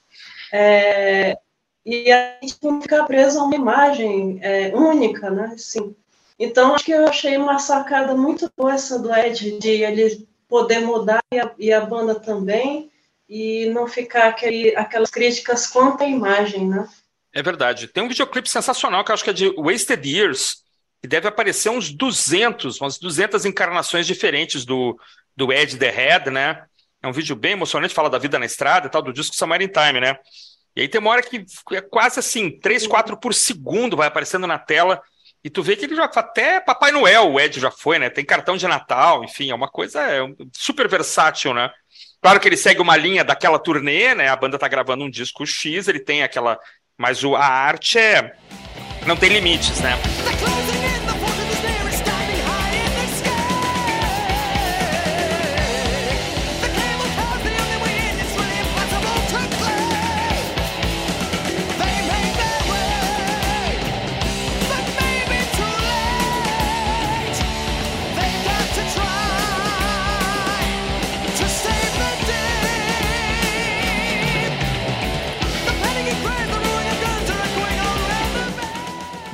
É, 0.51 1.37
e 1.85 2.11
a 2.11 2.37
gente 2.41 2.57
não 2.61 2.81
ficar 2.81 3.05
preso 3.05 3.39
a 3.39 3.43
uma 3.43 3.55
imagem 3.55 4.39
é, 4.41 4.75
única, 4.75 5.29
né? 5.29 5.55
Sim. 5.57 5.95
Então, 6.39 6.75
acho 6.75 6.85
que 6.85 6.91
eu 6.91 7.07
achei 7.07 7.37
uma 7.37 7.59
sacada 7.59 8.13
muito 8.15 8.51
boa 8.55 8.73
essa 8.73 8.99
do 8.99 9.13
Ed, 9.13 9.57
de 9.57 9.83
ele 9.83 10.27
poder 10.47 10.79
mudar 10.79 11.19
e 11.33 11.39
a, 11.39 11.51
e 11.57 11.73
a 11.73 11.81
banda 11.81 12.15
também, 12.15 12.91
e 13.27 13.67
não 13.69 13.87
ficar 13.87 14.27
aquele, 14.27 14.75
aquelas 14.75 15.09
críticas 15.09 15.67
quanto 15.67 16.03
à 16.03 16.07
imagem, 16.07 16.67
né? 16.67 16.87
É 17.33 17.41
verdade. 17.43 17.87
Tem 17.87 18.03
um 18.03 18.07
videoclipe 18.07 18.49
sensacional 18.49 19.03
que 19.03 19.11
eu 19.11 19.13
acho 19.13 19.23
que 19.23 19.29
é 19.29 19.33
de 19.33 19.49
Wasted 19.55 20.07
Years, 20.07 20.63
que 21.01 21.07
deve 21.07 21.27
aparecer 21.27 21.69
uns 21.69 21.91
200, 21.91 22.81
umas 22.81 22.97
200 22.97 23.45
encarnações 23.45 24.07
diferentes 24.07 24.65
do, 24.65 24.99
do 25.35 25.53
Ed 25.53 25.77
The 25.77 25.89
Head, 25.89 26.29
né? 26.31 26.63
É 27.01 27.07
um 27.07 27.11
vídeo 27.11 27.35
bem 27.35 27.51
emocionante, 27.51 27.93
fala 27.93 28.09
da 28.09 28.17
vida 28.17 28.39
na 28.39 28.45
estrada 28.45 28.87
e 28.87 28.89
tal, 28.89 29.01
do 29.01 29.13
disco 29.13 29.35
Summer 29.35 29.59
Time, 29.59 29.99
né? 29.99 30.17
E 30.75 30.81
aí 30.81 30.87
tem 30.87 30.99
uma 30.99 31.11
hora 31.11 31.23
que 31.23 31.45
é 31.71 31.81
quase 31.81 32.19
assim, 32.19 32.59
3, 32.59 32.87
4 32.87 33.17
por 33.19 33.33
segundo 33.33 33.97
vai 33.97 34.07
aparecendo 34.07 34.47
na 34.47 34.59
tela. 34.59 35.01
E 35.43 35.49
tu 35.49 35.63
vê 35.63 35.75
que 35.75 35.85
ele 35.85 35.95
já 35.95 36.05
até 36.05 36.59
Papai 36.59 36.91
Noel, 36.91 37.31
o 37.31 37.39
Ed 37.39 37.59
já 37.59 37.71
foi, 37.71 37.99
né? 37.99 38.09
Tem 38.09 38.25
cartão 38.25 38.57
de 38.57 38.67
Natal, 38.67 39.23
enfim, 39.23 39.49
é 39.49 39.55
uma 39.55 39.69
coisa 39.69 40.01
é 40.01 40.19
super 40.53 40.87
versátil, 40.87 41.53
né? 41.53 41.71
Claro 42.21 42.39
que 42.39 42.47
ele 42.47 42.57
segue 42.57 42.81
uma 42.81 42.97
linha 42.97 43.23
daquela 43.23 43.59
turnê, 43.59 44.13
né? 44.15 44.27
A 44.27 44.35
banda 44.35 44.57
tá 44.57 44.67
gravando 44.67 45.03
um 45.03 45.09
disco 45.09 45.45
X, 45.45 45.87
ele 45.87 45.99
tem 45.99 46.23
aquela. 46.23 46.59
Mas 46.97 47.23
o, 47.23 47.35
a 47.35 47.45
arte 47.45 47.99
é. 47.99 48.33
Não 49.05 49.15
tem 49.15 49.29
limites, 49.29 49.79
né? 49.81 49.93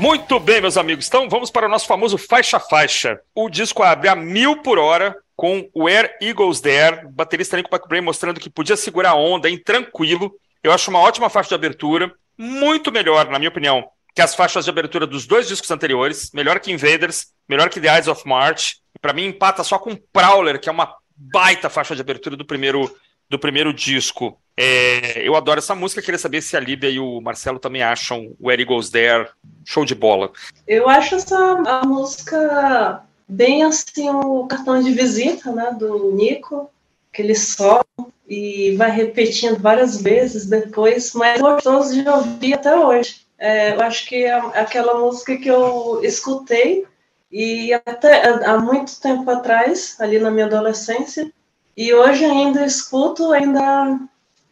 Muito 0.04 0.38
bem, 0.38 0.60
meus 0.60 0.76
amigos. 0.76 1.08
Então 1.08 1.30
vamos 1.30 1.50
para 1.50 1.66
o 1.66 1.70
nosso 1.70 1.88
famoso 1.88 2.18
faixa-faixa. 2.18 3.22
O 3.34 3.50
disco 3.50 3.82
abre 3.84 4.10
a 4.10 4.16
mil 4.18 4.58
por 4.58 4.78
hora 4.78 5.16
com 5.34 5.70
o 5.74 5.88
Air 5.88 6.18
Eagles 6.22 6.60
There, 6.60 7.08
baterista 7.08 7.56
Nico 7.56 7.74
McBrain 7.74 8.02
mostrando 8.02 8.38
que 8.38 8.50
podia 8.50 8.76
segurar 8.76 9.12
a 9.12 9.16
onda 9.16 9.50
em 9.50 9.58
tranquilo. 9.58 10.36
Eu 10.62 10.74
acho 10.74 10.90
uma 10.90 11.00
ótima 11.00 11.30
faixa 11.30 11.48
de 11.48 11.56
abertura, 11.56 12.14
muito 12.38 12.92
melhor, 12.92 13.30
na 13.30 13.40
minha 13.40 13.48
opinião, 13.48 13.88
que 14.14 14.22
as 14.22 14.36
faixas 14.36 14.66
de 14.66 14.70
abertura 14.70 15.08
dos 15.08 15.26
dois 15.26 15.48
discos 15.48 15.72
anteriores, 15.72 16.32
melhor 16.34 16.60
que 16.60 16.70
Invaders, 16.70 17.28
melhor 17.48 17.70
que 17.70 17.80
The 17.80 17.96
Eyes 17.96 18.10
of 18.10 18.28
March. 18.28 18.80
Para 19.00 19.14
mim 19.14 19.28
empata 19.28 19.64
só 19.64 19.80
com 19.80 19.96
Prowler, 20.12 20.60
que 20.60 20.68
é 20.68 20.72
uma 20.74 20.94
baita 21.16 21.70
faixa 21.70 21.96
de 21.96 22.02
abertura 22.02 22.36
do 22.36 22.44
primeiro 22.44 22.94
do 23.34 23.40
primeiro 23.40 23.74
disco. 23.74 24.38
É, 24.56 25.28
eu 25.28 25.36
adoro 25.36 25.58
essa 25.58 25.74
música, 25.74 26.02
queria 26.02 26.20
saber 26.20 26.42
se 26.42 26.56
a 26.56 26.60
Líbia 26.60 26.90
e 26.90 27.00
o 27.00 27.20
Marcelo 27.20 27.58
também 27.58 27.82
acham 27.82 28.36
o 28.40 28.52
Eric 28.52 28.70
Goes 28.70 28.90
There 28.90 29.30
show 29.66 29.84
de 29.84 29.96
bola. 29.96 30.32
Eu 30.68 30.88
acho 30.88 31.16
essa 31.16 31.56
música 31.84 33.04
bem 33.28 33.64
assim 33.64 34.10
o 34.10 34.46
cartão 34.46 34.82
de 34.82 34.92
visita 34.92 35.52
né, 35.52 35.76
do 35.78 36.12
Nico, 36.12 36.70
que 37.12 37.24
ele 37.24 37.34
sobe 37.34 37.86
e 38.30 38.76
vai 38.76 38.92
repetindo 38.92 39.58
várias 39.60 40.00
vezes 40.00 40.46
depois, 40.46 41.14
mas 41.14 41.42
gostoso 41.42 41.94
de 41.94 42.08
ouvir 42.08 42.54
até 42.54 42.76
hoje. 42.76 43.24
É, 43.40 43.74
eu 43.74 43.82
acho 43.82 44.06
que 44.08 44.24
é 44.24 44.34
aquela 44.34 45.00
música 45.00 45.36
que 45.36 45.50
eu 45.50 46.00
escutei 46.04 46.86
e 47.32 47.74
até 47.74 48.28
há 48.46 48.60
muito 48.60 49.00
tempo 49.02 49.30
atrás, 49.32 49.96
ali 50.00 50.20
na 50.20 50.30
minha 50.30 50.46
adolescência, 50.46 51.32
e 51.76 51.94
hoje 51.94 52.24
ainda 52.24 52.66
escuto, 52.66 53.32
ainda 53.32 54.00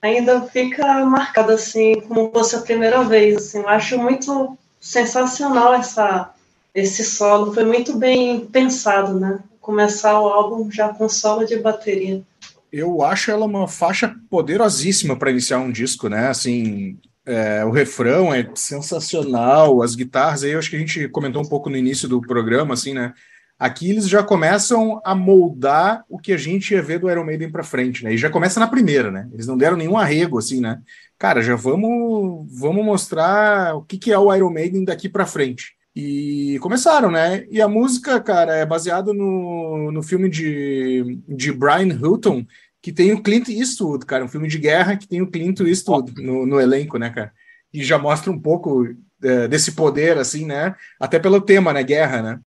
ainda 0.01 0.41
fica 0.41 1.05
marcado 1.05 1.51
assim, 1.51 2.01
como 2.01 2.31
fosse 2.31 2.55
a 2.55 2.61
primeira 2.61 3.03
vez. 3.03 3.37
Assim. 3.37 3.59
Eu 3.59 3.69
acho 3.69 3.97
muito 3.97 4.57
sensacional 4.79 5.75
essa, 5.75 6.33
esse 6.73 7.03
solo, 7.03 7.53
foi 7.53 7.63
muito 7.63 7.95
bem 7.97 8.39
pensado, 8.39 9.19
né? 9.19 9.39
Começar 9.59 10.19
o 10.19 10.27
álbum 10.27 10.71
já 10.71 10.89
com 10.89 11.07
solo 11.07 11.45
de 11.45 11.57
bateria. 11.57 12.23
Eu 12.71 13.03
acho 13.03 13.29
ela 13.29 13.45
uma 13.45 13.67
faixa 13.67 14.15
poderosíssima 14.29 15.15
para 15.15 15.29
iniciar 15.29 15.59
um 15.59 15.71
disco, 15.71 16.09
né? 16.09 16.29
Assim, 16.29 16.97
é, 17.25 17.63
o 17.63 17.69
refrão 17.69 18.33
é 18.33 18.49
sensacional, 18.55 19.83
as 19.83 19.93
guitarras 19.93 20.43
aí, 20.43 20.51
eu 20.51 20.59
acho 20.59 20.69
que 20.69 20.77
a 20.77 20.79
gente 20.79 21.07
comentou 21.09 21.43
um 21.43 21.47
pouco 21.47 21.69
no 21.69 21.77
início 21.77 22.07
do 22.07 22.21
programa, 22.21 22.73
assim, 22.73 22.93
né? 22.93 23.13
Aqui 23.61 23.91
eles 23.91 24.09
já 24.09 24.23
começam 24.23 24.99
a 25.05 25.13
moldar 25.13 26.03
o 26.09 26.17
que 26.17 26.33
a 26.33 26.37
gente 26.37 26.73
ia 26.73 26.81
ver 26.81 26.97
do 26.97 27.11
Iron 27.11 27.23
Maiden 27.23 27.51
para 27.51 27.61
frente, 27.61 28.03
né? 28.03 28.11
E 28.11 28.17
já 28.17 28.27
começa 28.27 28.59
na 28.59 28.65
primeira, 28.65 29.11
né? 29.11 29.29
Eles 29.31 29.45
não 29.45 29.55
deram 29.55 29.77
nenhum 29.77 29.99
arrego, 29.99 30.39
assim, 30.39 30.59
né? 30.59 30.81
Cara, 31.15 31.43
já 31.43 31.55
vamos, 31.55 32.49
vamos 32.59 32.83
mostrar 32.83 33.75
o 33.75 33.83
que, 33.83 33.99
que 33.99 34.11
é 34.11 34.17
o 34.17 34.33
Iron 34.33 34.49
Maiden 34.49 34.83
daqui 34.83 35.07
para 35.07 35.27
frente. 35.27 35.75
E 35.95 36.57
começaram, 36.59 37.11
né? 37.11 37.45
E 37.51 37.61
a 37.61 37.67
música, 37.67 38.19
cara, 38.19 38.55
é 38.55 38.65
baseada 38.65 39.13
no, 39.13 39.91
no 39.91 40.01
filme 40.01 40.27
de, 40.27 41.19
de 41.27 41.51
Brian 41.51 41.93
Hilton, 41.93 42.43
que 42.81 42.91
tem 42.91 43.13
o 43.13 43.21
Clint 43.21 43.47
Eastwood, 43.47 44.07
cara, 44.07 44.25
um 44.25 44.27
filme 44.27 44.47
de 44.47 44.57
guerra 44.57 44.97
que 44.97 45.07
tem 45.07 45.21
o 45.21 45.29
Clint 45.29 45.59
Eastwood 45.59 46.19
no, 46.19 46.47
no 46.47 46.59
elenco, 46.59 46.97
né, 46.97 47.11
cara? 47.11 47.31
E 47.71 47.83
já 47.83 47.99
mostra 47.99 48.31
um 48.31 48.39
pouco 48.39 48.87
é, 49.23 49.47
desse 49.47 49.73
poder, 49.73 50.17
assim, 50.17 50.47
né? 50.47 50.73
Até 50.99 51.19
pelo 51.19 51.39
tema, 51.39 51.71
né? 51.71 51.83
Guerra, 51.83 52.23
né? 52.23 52.39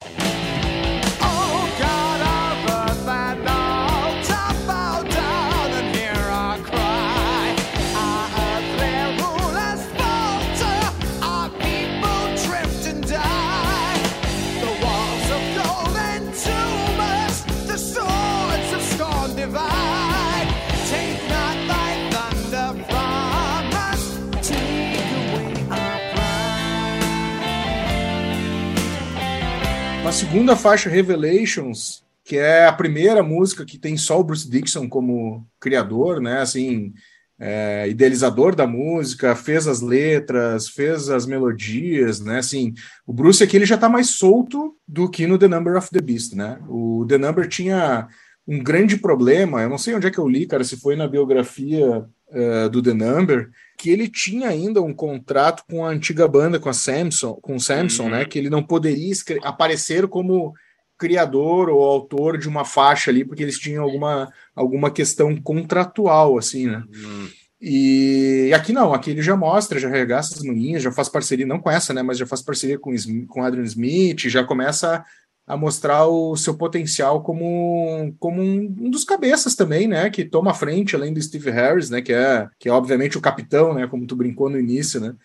Segunda 30.14 30.56
faixa, 30.56 30.92
Revelations, 30.92 32.04
que 32.24 32.38
é 32.38 32.68
a 32.68 32.72
primeira 32.72 33.24
música 33.24 33.66
que 33.66 33.80
tem 33.80 33.98
só 33.98 34.20
o 34.20 34.24
Bruce 34.24 34.48
Dixon 34.48 34.88
como 34.88 35.44
criador, 35.60 36.22
né? 36.22 36.40
Assim, 36.40 36.94
é, 37.40 37.90
idealizador 37.90 38.56
da 38.56 38.68
música, 38.68 39.36
fez 39.36 39.68
as 39.68 39.82
letras, 39.82 40.70
fez 40.70 41.10
as 41.10 41.26
melodias, 41.26 42.20
né? 42.20 42.38
Assim, 42.38 42.76
o 43.08 43.12
Bruce 43.12 43.44
aqui 43.44 43.58
ele 43.58 43.66
já 43.66 43.74
está 43.74 43.90
mais 43.90 44.12
solto 44.12 44.76
do 44.88 45.10
que 45.10 45.26
no 45.26 45.40
The 45.40 45.48
Number 45.48 45.76
of 45.76 45.90
the 45.90 46.00
Beast, 46.00 46.34
né? 46.34 46.60
O 46.70 47.06
The 47.10 47.18
Number 47.18 47.48
tinha 47.48 48.08
um 48.48 48.62
grande 48.62 48.98
problema, 48.98 49.64
eu 49.64 49.70
não 49.70 49.80
sei 49.80 49.96
onde 49.96 50.06
é 50.06 50.12
que 50.12 50.20
eu 50.20 50.30
li, 50.30 50.46
cara, 50.46 50.64
se 50.64 50.78
foi 50.78 50.96
na 50.96 51.08
biografia 51.08 52.06
uh, 52.34 52.70
do 52.70 52.82
The 52.82 52.94
Number, 52.94 53.50
que 53.78 53.90
ele 53.90 54.08
tinha 54.08 54.50
ainda 54.50 54.82
um 54.82 54.94
contrato 54.94 55.64
com 55.70 55.86
a 55.86 55.90
antiga 55.90 56.28
banda, 56.28 56.60
com 56.60 56.70
a 56.70 56.74
Samson, 56.74 57.34
com 57.36 57.56
o 57.56 57.60
Samson, 57.60 58.04
né? 58.04 58.10
uhum. 58.10 58.18
né? 58.20 58.26
Que 58.26 58.40
ele 58.40 58.50
não 58.50 58.64
poderia 58.64 59.14
aparecer 59.44 60.08
como 60.08 60.54
criador 60.98 61.70
ou 61.70 61.84
autor 61.84 62.38
de 62.38 62.48
uma 62.48 62.64
faixa 62.64 63.12
ali, 63.12 63.26
porque 63.26 63.44
eles 63.44 63.60
tinham 63.60 63.84
alguma, 63.84 64.32
alguma 64.56 64.92
questão 64.92 65.36
contratual, 65.36 66.38
assim, 66.38 66.68
né? 66.68 66.84
Uhum. 66.94 67.30
E 67.66 68.52
aqui 68.54 68.74
não, 68.74 68.94
aqui 68.94 69.12
ele 69.12 69.22
já 69.22 69.38
mostra, 69.38 69.80
já 69.80 69.88
regaça 69.88 70.36
as 70.36 70.44
manhinhas, 70.44 70.84
já 70.84 70.92
faz 70.92 71.08
parceria, 71.08 71.46
não 71.46 71.60
com 71.60 71.72
essa, 71.72 71.94
né? 71.94 72.02
Mas 72.02 72.18
já 72.18 72.26
faz 72.26 72.42
parceria 72.42 72.78
com, 72.78 72.94
com 73.28 73.42
Adrian 73.42 73.64
Smith, 73.64 74.28
já 74.28 74.44
começa 74.44 75.04
a 75.46 75.58
mostrar 75.58 76.08
o 76.08 76.36
seu 76.38 76.56
potencial 76.56 77.22
como, 77.22 78.16
como 78.20 78.42
um, 78.42 78.76
um, 78.80 78.90
dos 78.90 79.04
cabeças 79.04 79.56
também, 79.56 79.88
né? 79.88 80.10
Que 80.10 80.24
toma 80.24 80.52
a 80.52 80.54
frente, 80.54 80.96
além 80.96 81.14
do 81.14 81.22
Steve 81.22 81.52
Harris, 81.52 81.90
né? 81.90 82.02
Que 82.02 82.14
é, 82.14 82.48
que 82.58 82.70
é 82.70 82.72
obviamente 82.72 83.18
o 83.18 83.22
capitão, 83.22 83.74
né? 83.74 83.86
Como 83.88 84.08
tu 84.08 84.16
brincou 84.16 84.50
no 84.50 84.60
início, 84.60 85.02
né? 85.02 85.16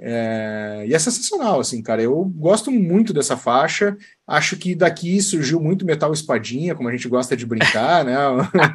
É, 0.00 0.84
e 0.86 0.94
é 0.94 0.98
sensacional, 0.98 1.60
assim, 1.60 1.82
cara. 1.82 2.02
Eu 2.02 2.24
gosto 2.24 2.70
muito 2.70 3.12
dessa 3.12 3.36
faixa. 3.36 3.96
Acho 4.26 4.56
que 4.56 4.74
daqui 4.74 5.20
surgiu 5.22 5.60
muito 5.60 5.86
metal 5.86 6.12
espadinha, 6.12 6.74
como 6.74 6.88
a 6.88 6.92
gente 6.92 7.08
gosta 7.08 7.36
de 7.36 7.46
brincar, 7.46 8.04
né? 8.04 8.16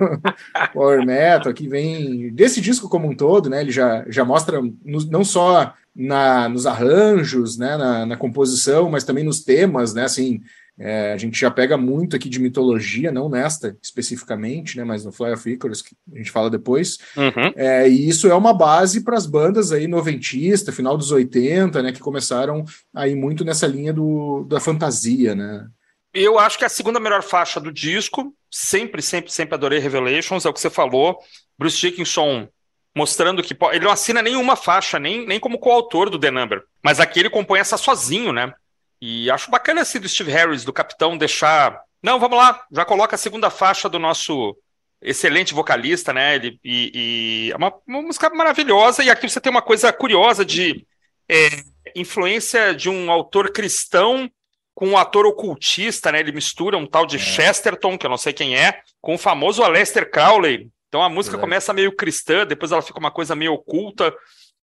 Power 0.74 1.06
metal, 1.06 1.54
que 1.54 1.68
vem 1.68 2.34
desse 2.34 2.62
disco 2.62 2.90
como 2.90 3.10
um 3.10 3.16
todo, 3.16 3.50
né? 3.50 3.62
Ele 3.62 3.72
já, 3.72 4.06
já 4.08 4.24
mostra 4.24 4.62
no, 4.62 5.06
não 5.10 5.24
só 5.24 5.74
na, 5.96 6.50
nos 6.50 6.66
arranjos, 6.66 7.58
né? 7.58 7.78
Na, 7.78 8.06
na 8.06 8.18
composição, 8.18 8.90
mas 8.90 9.04
também 9.04 9.24
nos 9.24 9.44
temas, 9.44 9.94
né? 9.94 10.06
Assim, 10.06 10.42
é, 10.84 11.14
a 11.14 11.18
gente 11.18 11.40
já 11.40 11.52
pega 11.52 11.78
muito 11.78 12.16
aqui 12.16 12.28
de 12.28 12.40
mitologia, 12.40 13.12
não 13.12 13.30
nesta 13.30 13.78
especificamente, 13.84 14.76
né, 14.76 14.84
mas 14.84 15.06
no 15.06 15.12
Fly 15.12 15.32
of 15.32 15.48
Icarus, 15.48 15.84
que 15.84 15.96
a 16.12 16.18
gente 16.18 16.32
fala 16.32 16.50
depois. 16.50 16.98
Uhum. 17.16 17.54
É, 17.56 17.88
e 17.88 18.10
isso 18.10 18.28
é 18.28 18.34
uma 18.34 18.52
base 18.52 19.04
para 19.04 19.16
as 19.16 19.28
bandas 19.28 19.72
aí 19.72 19.88
noventista, 19.88 20.72
final 20.72 20.98
dos 20.98 21.12
80, 21.12 21.84
né, 21.84 21.92
que 21.92 22.00
começaram 22.00 22.66
aí 22.96 23.14
muito 23.14 23.46
nessa 23.46 23.68
linha 23.68 23.94
do, 23.94 24.44
da 24.50 24.60
fantasia, 24.60 25.36
né. 25.36 25.68
Eu 26.14 26.40
acho 26.40 26.58
que 26.58 26.64
é 26.64 26.68
a 26.68 26.70
segunda 26.70 27.00
melhor 27.00 27.22
faixa 27.22 27.60
do 27.60 27.72
disco, 27.72 28.34
sempre, 28.50 29.04
sempre, 29.04 29.32
sempre 29.32 29.54
adorei 29.54 29.78
Revelations, 29.78 30.46
é 30.46 30.50
o 30.50 30.54
que 30.54 30.60
você 30.60 30.70
falou. 30.70 31.20
Bruce 31.58 31.80
Dickinson 31.80 32.50
mostrando 32.96 33.42
que 33.42 33.56
ele 33.72 33.86
não 33.86 33.92
assina 33.92 34.22
nenhuma 34.22 34.56
faixa, 34.56 35.00
nem, 35.00 35.26
nem 35.26 35.40
como 35.40 35.60
coautor 35.60 36.10
do 36.10 36.20
The 36.20 36.30
Number, 36.30 36.64
mas 36.84 37.00
aqui 37.00 37.20
ele 37.22 37.30
compõe 37.30 37.60
essa 37.60 37.78
sozinho, 37.78 38.34
né? 38.34 38.54
E 39.02 39.32
acho 39.32 39.50
bacana 39.50 39.82
assim 39.82 40.00
do 40.00 40.08
Steve 40.08 40.32
Harris, 40.32 40.64
do 40.64 40.72
capitão, 40.72 41.18
deixar. 41.18 41.82
Não, 42.04 42.20
vamos 42.20 42.38
lá, 42.38 42.64
já 42.72 42.86
coloca 42.86 43.16
a 43.16 43.20
segunda 43.20 43.50
faixa 43.50 43.90
do 43.90 43.98
nosso 43.98 44.56
excelente 45.02 45.54
vocalista, 45.54 46.14
né? 46.14 46.36
Ele, 46.36 46.60
e, 46.64 46.92
e 46.94 47.52
é 47.52 47.56
uma, 47.56 47.74
uma, 47.88 48.02
música 48.02 48.30
maravilhosa. 48.30 49.04
E 49.04 49.10
aqui 49.10 49.28
você 49.28 49.42
tem 49.42 49.50
uma 49.50 49.62
coisa 49.62 49.92
curiosa 49.92 50.46
de 50.46 50.86
é, 51.28 51.48
influência 51.96 52.76
de 52.76 52.90
um 52.90 53.12
autor 53.12 53.52
cristão 53.52 54.30
com 54.76 54.90
um 54.90 54.98
ator 54.98 55.26
ocultista, 55.26 56.12
né? 56.12 56.20
Ele 56.20 56.32
mistura 56.32 56.78
um 56.78 56.86
tal 56.86 57.06
de 57.06 57.16
é. 57.16 57.20
Chesterton, 57.20 57.98
que 57.98 58.06
eu 58.06 58.10
não 58.10 58.18
sei 58.18 58.34
quem 58.34 58.56
é, 58.56 58.82
com 59.02 59.16
o 59.16 59.18
famoso 59.18 59.64
Aleister 59.64 60.10
Crowley. 60.10 60.70
Então 60.88 61.02
a 61.02 61.10
música 61.10 61.38
é. 61.38 61.40
começa 61.40 61.74
meio 61.74 61.96
cristã, 61.96 62.46
depois 62.46 62.72
ela 62.72 62.82
fica 62.82 63.00
uma 63.00 63.12
coisa 63.12 63.36
meio 63.36 63.54
oculta. 63.54 64.14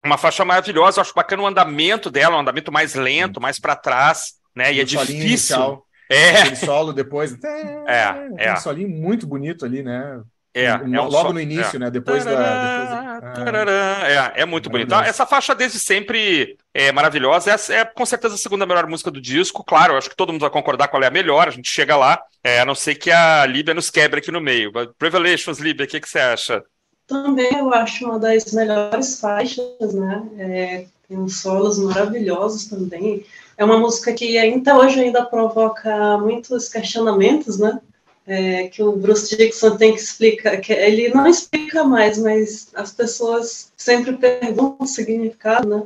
Uma 0.04 0.18
faixa 0.18 0.44
maravilhosa, 0.44 0.98
eu 0.98 1.02
acho 1.02 1.14
bacana 1.14 1.42
o 1.42 1.46
andamento 1.46 2.10
dela, 2.10 2.36
um 2.36 2.40
andamento 2.40 2.70
mais 2.70 2.94
lento, 2.94 3.40
mais 3.40 3.58
para 3.58 3.74
trás, 3.74 4.34
né? 4.54 4.72
E, 4.72 4.76
e 4.76 4.80
é 4.80 4.84
difícil. 4.84 5.14
Inicial, 5.14 5.86
é. 6.10 6.40
Aquele 6.40 6.56
solo 6.56 6.92
depois. 6.92 7.36
É, 7.86 8.46
é. 8.48 8.52
Um 8.52 8.56
solinho 8.56 8.88
muito 8.88 9.26
bonito 9.26 9.64
ali, 9.64 9.82
né? 9.82 10.20
É, 10.54 10.66
é 10.66 10.76
um 10.76 11.08
logo 11.08 11.32
no 11.32 11.40
início, 11.40 11.76
é. 11.76 11.78
né? 11.80 11.90
Depois 11.90 12.24
tarará, 12.24 13.20
da. 13.20 13.32
Depois 13.32 13.68
é, 13.68 14.42
é 14.42 14.44
muito 14.46 14.70
bonito. 14.70 14.94
Essa 14.94 15.26
faixa 15.26 15.54
desde 15.54 15.78
sempre 15.78 16.56
é 16.72 16.92
maravilhosa. 16.92 17.50
É, 17.50 17.80
é 17.80 17.84
com 17.84 18.06
certeza 18.06 18.36
a 18.36 18.38
segunda 18.38 18.64
melhor 18.64 18.86
música 18.86 19.10
do 19.10 19.20
disco. 19.20 19.64
Claro, 19.64 19.96
acho 19.96 20.08
que 20.08 20.16
todo 20.16 20.32
mundo 20.32 20.42
vai 20.42 20.50
concordar 20.50 20.88
qual 20.88 21.02
é 21.02 21.08
a 21.08 21.10
melhor. 21.10 21.48
A 21.48 21.50
gente 21.50 21.68
chega 21.68 21.96
lá. 21.96 22.22
É, 22.42 22.60
a 22.60 22.64
não 22.64 22.74
ser 22.74 22.94
que 22.94 23.10
a 23.10 23.44
Líbia 23.46 23.74
nos 23.74 23.90
quebre 23.90 24.20
aqui 24.20 24.30
no 24.30 24.40
meio. 24.40 24.70
Revelations, 25.00 25.58
Líbia, 25.58 25.86
o 25.86 25.88
que, 25.88 26.00
que 26.00 26.08
você 26.08 26.20
acha? 26.20 26.62
Também 27.06 27.54
eu 27.54 27.72
acho 27.72 28.06
uma 28.06 28.18
das 28.18 28.52
melhores 28.52 29.20
faixas, 29.20 29.92
né? 29.92 30.26
É, 30.38 30.86
tem 31.08 31.18
uns 31.18 31.40
solos 31.40 31.78
maravilhosos 31.78 32.66
também. 32.66 33.24
É 33.56 33.64
uma 33.64 33.78
música 33.78 34.12
que 34.12 34.38
ainda 34.38 34.76
hoje 34.76 35.00
ainda 35.00 35.24
provoca 35.24 36.18
muitos 36.18 36.68
questionamentos, 36.68 37.58
né? 37.58 37.80
É, 38.26 38.68
que 38.68 38.82
o 38.82 38.92
Bruce 38.92 39.36
Dixon 39.36 39.76
tem 39.76 39.92
que 39.92 40.00
explicar, 40.00 40.56
que 40.56 40.72
ele 40.72 41.10
não 41.10 41.26
explica 41.26 41.84
mais, 41.84 42.16
mas 42.16 42.68
as 42.74 42.90
pessoas 42.90 43.70
sempre 43.76 44.14
perguntam 44.14 44.78
o 44.80 44.86
significado, 44.86 45.68
né? 45.68 45.82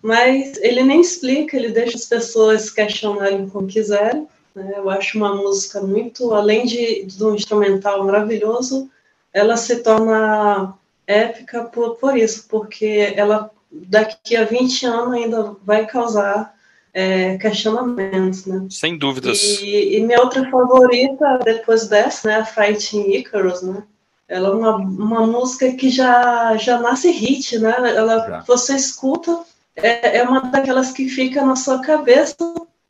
Mas 0.00 0.56
ele 0.56 0.82
nem 0.82 1.02
explica, 1.02 1.56
ele 1.56 1.68
deixa 1.68 1.96
as 1.96 2.06
pessoas 2.06 2.70
questionarem 2.70 3.48
como 3.48 3.68
quiserem. 3.68 4.26
Né? 4.54 4.72
Eu 4.76 4.90
acho 4.90 5.16
uma 5.16 5.36
música 5.36 5.80
muito, 5.80 6.32
além 6.34 6.66
de, 6.66 7.04
de 7.04 7.24
um 7.24 7.34
instrumental 7.34 8.04
maravilhoso, 8.04 8.90
ela 9.32 9.56
se 9.56 9.82
torna 9.82 10.74
épica 11.06 11.64
por, 11.64 11.96
por 11.96 12.16
isso, 12.16 12.46
porque 12.48 13.14
ela 13.16 13.50
daqui 13.70 14.36
a 14.36 14.44
20 14.44 14.86
anos 14.86 15.14
ainda 15.14 15.56
vai 15.64 15.86
causar 15.86 16.54
é, 16.92 17.38
questionamentos, 17.38 18.44
né? 18.44 18.66
Sem 18.68 18.98
dúvidas. 18.98 19.38
E, 19.62 19.96
e, 19.96 20.04
minha 20.04 20.20
outra 20.20 20.48
favorita 20.50 21.38
depois 21.42 21.88
dessa, 21.88 22.28
né, 22.28 22.36
a 22.36 22.44
Fighting 22.44 23.12
Icarus, 23.12 23.62
né? 23.62 23.82
Ela 24.28 24.48
é 24.48 24.52
uma, 24.52 24.76
uma 24.76 25.26
música 25.26 25.72
que 25.72 25.90
já, 25.90 26.56
já 26.56 26.78
nasce 26.78 27.10
hit, 27.10 27.58
né? 27.58 27.74
Ela, 27.78 28.18
já. 28.26 28.44
você 28.46 28.76
escuta, 28.76 29.40
é, 29.76 30.18
é 30.18 30.22
uma 30.22 30.40
daquelas 30.40 30.92
que 30.92 31.08
fica 31.08 31.44
na 31.44 31.56
sua 31.56 31.80
cabeça 31.80 32.36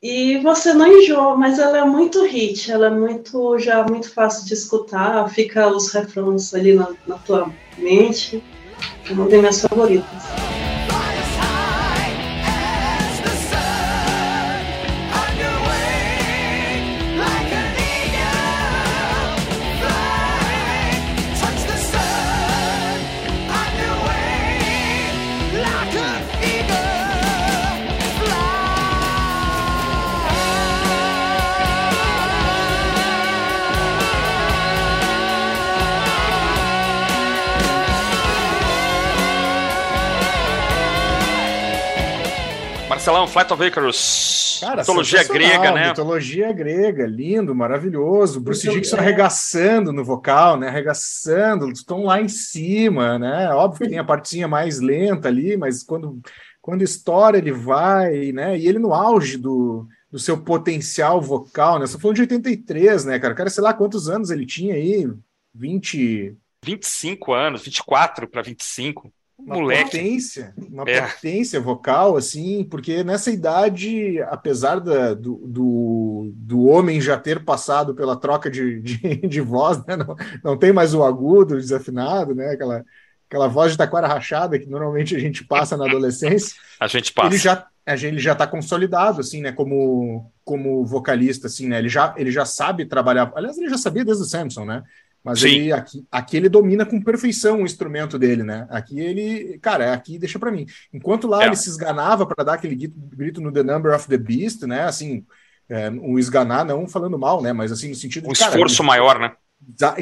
e 0.03 0.39
você 0.39 0.73
não 0.73 0.87
enjoa, 0.99 1.37
mas 1.37 1.61
ela 1.61 1.79
é 1.79 1.85
muito 1.85 2.25
hit, 2.25 2.73
ela 2.73 2.89
é 2.89 2.91
muito 2.91 3.57
já 3.59 3.85
muito 3.85 4.13
fácil 4.13 4.45
de 4.47 4.55
escutar, 4.55 5.29
fica 5.29 5.69
os 5.69 5.93
refrões 5.93 6.53
ali 6.53 6.75
na, 6.75 6.89
na 7.07 7.17
tua 7.19 7.49
mente. 7.79 8.43
É 9.09 9.13
uma 9.13 9.29
das 9.29 9.39
minhas 9.39 9.61
favoritas. 9.61 10.62
Marcelão, 43.03 43.27
Flight 43.27 43.53
of 43.53 43.65
Icarus. 43.65 44.59
Cara, 44.61 44.77
mitologia 44.77 45.25
grega, 45.25 45.73
né? 45.73 45.89
Mitologia 45.89 46.53
grega, 46.53 47.05
lindo, 47.05 47.53
maravilhoso. 47.53 48.41
Bruce 48.41 48.65
Muito 48.65 48.81
Dixon 48.81 48.97
arregaçando 48.97 49.93
no 49.93 50.05
vocal, 50.05 50.57
né? 50.57 50.69
Arregaçando, 50.69 51.69
estão 51.73 52.05
lá 52.05 52.21
em 52.21 52.29
cima, 52.29 53.19
né? 53.19 53.53
Óbvio 53.53 53.81
que 53.81 53.89
tem 53.89 53.99
a 53.99 54.05
partezinha 54.05 54.47
mais 54.47 54.79
lenta 54.79 55.27
ali, 55.27 55.57
mas 55.57 55.83
quando, 55.83 56.21
quando 56.61 56.83
estoura 56.83 57.37
ele 57.37 57.51
vai, 57.51 58.31
né? 58.31 58.57
E 58.57 58.69
ele 58.69 58.79
no 58.79 58.95
auge 58.95 59.37
do, 59.37 59.85
do 60.09 60.21
seu 60.21 60.39
potencial 60.39 61.21
vocal, 61.21 61.81
né? 61.81 61.89
Você 61.89 61.99
falou 61.99 62.15
de 62.15 62.21
83, 62.21 63.05
né, 63.05 63.19
cara? 63.19 63.35
Cara, 63.35 63.51
sei 63.51 63.65
lá 63.65 63.75
quantos 63.75 64.09
anos 64.09 64.31
ele 64.31 64.47
tinha 64.47 64.75
aí, 64.75 65.11
20... 65.53 66.37
25 66.65 67.33
anos, 67.33 67.63
24 67.65 68.29
para 68.29 68.43
25 68.43 69.13
uma 69.45 69.57
moleque. 69.57 69.85
potência, 69.85 70.55
uma 70.57 70.85
é. 70.85 71.03
potência 71.03 71.61
vocal, 71.61 72.17
assim, 72.17 72.65
porque 72.65 73.03
nessa 73.03 73.31
idade, 73.31 74.21
apesar 74.23 74.79
da, 74.79 75.15
do, 75.15 75.43
do, 75.47 76.33
do, 76.35 76.65
homem 76.67 77.01
já 77.01 77.19
ter 77.19 77.45
passado 77.45 77.95
pela 77.95 78.17
troca 78.17 78.51
de, 78.51 78.81
de, 78.81 79.17
de 79.29 79.41
voz, 79.41 79.85
né? 79.87 79.97
não, 79.97 80.17
não 80.45 80.57
tem 80.57 80.73
mais 80.73 80.95
o 80.95 81.03
agudo, 81.03 81.55
o 81.55 81.59
desafinado, 81.59 82.35
né? 82.35 82.51
Aquela, 82.51 82.85
aquela 83.29 83.49
voz 83.49 83.73
de 83.73 83.79
taquara 83.79 84.07
rachada 84.07 84.59
que 84.59 84.67
normalmente 84.67 85.17
a 85.17 85.19
gente 85.19 85.45
passa 85.45 85.77
na 85.77 85.87
adolescência. 85.87 86.55
a 86.79 86.87
gente 86.87 87.13
passa. 87.13 87.29
Ele 87.29 87.39
já, 87.39 87.67
ele 87.87 88.19
já 88.19 88.33
está 88.33 88.47
consolidado, 88.47 89.21
assim, 89.21 89.41
né? 89.41 89.51
Como, 89.51 90.33
como 90.45 90.85
vocalista, 90.85 91.49
assim, 91.49 91.67
né? 91.67 91.79
Ele 91.79 91.89
já, 91.89 92.15
ele 92.17 92.31
já 92.31 92.45
sabe 92.45 92.87
trabalhar. 92.87 93.33
Aliás, 93.35 93.59
ele 93.59 93.71
já 93.71 93.79
sabia 93.79 94.05
desde 94.05 94.23
o 94.23 94.27
Samson, 94.27 94.65
né? 94.65 94.83
Mas 95.25 95.43
ele, 95.43 95.73
aqui, 95.73 96.05
aqui 96.11 96.37
ele 96.37 96.49
domina 96.49 96.85
com 96.85 97.01
perfeição 97.01 97.63
o 97.63 97.65
instrumento 97.65 98.19
dele, 98.19 98.43
né? 98.43 98.67
Aqui 98.69 98.99
ele, 98.99 99.59
cara, 99.59 99.93
aqui 99.93 100.19
deixa 100.19 100.39
para 100.39 100.51
mim. 100.51 100.67
Enquanto 100.93 101.29
lá 101.29 101.45
é. 101.45 101.47
ele 101.47 101.57
se 101.57 101.69
esganava 101.69 102.27
para 102.27 102.45
dar 102.45 102.55
aquele 102.55 102.75
grito 102.75 103.41
no 103.41 103.53
The 103.53 103.63
Number 103.63 103.95
of 103.95 104.09
the 104.09 104.19
Beast, 104.19 104.63
né? 104.63 104.83
Assim, 104.83 105.25
é, 105.69 105.89
o 105.91 106.19
esganar 106.19 106.65
não 106.65 106.89
falando 106.89 107.19
mal, 107.19 107.41
né? 107.41 107.53
Mas 107.53 107.71
assim, 107.71 107.89
no 107.89 107.95
sentido 107.95 108.29
um 108.29 108.33
de. 108.33 108.43
Um 108.43 108.47
esforço 108.47 108.83
maior, 108.83 109.19
né? 109.21 109.33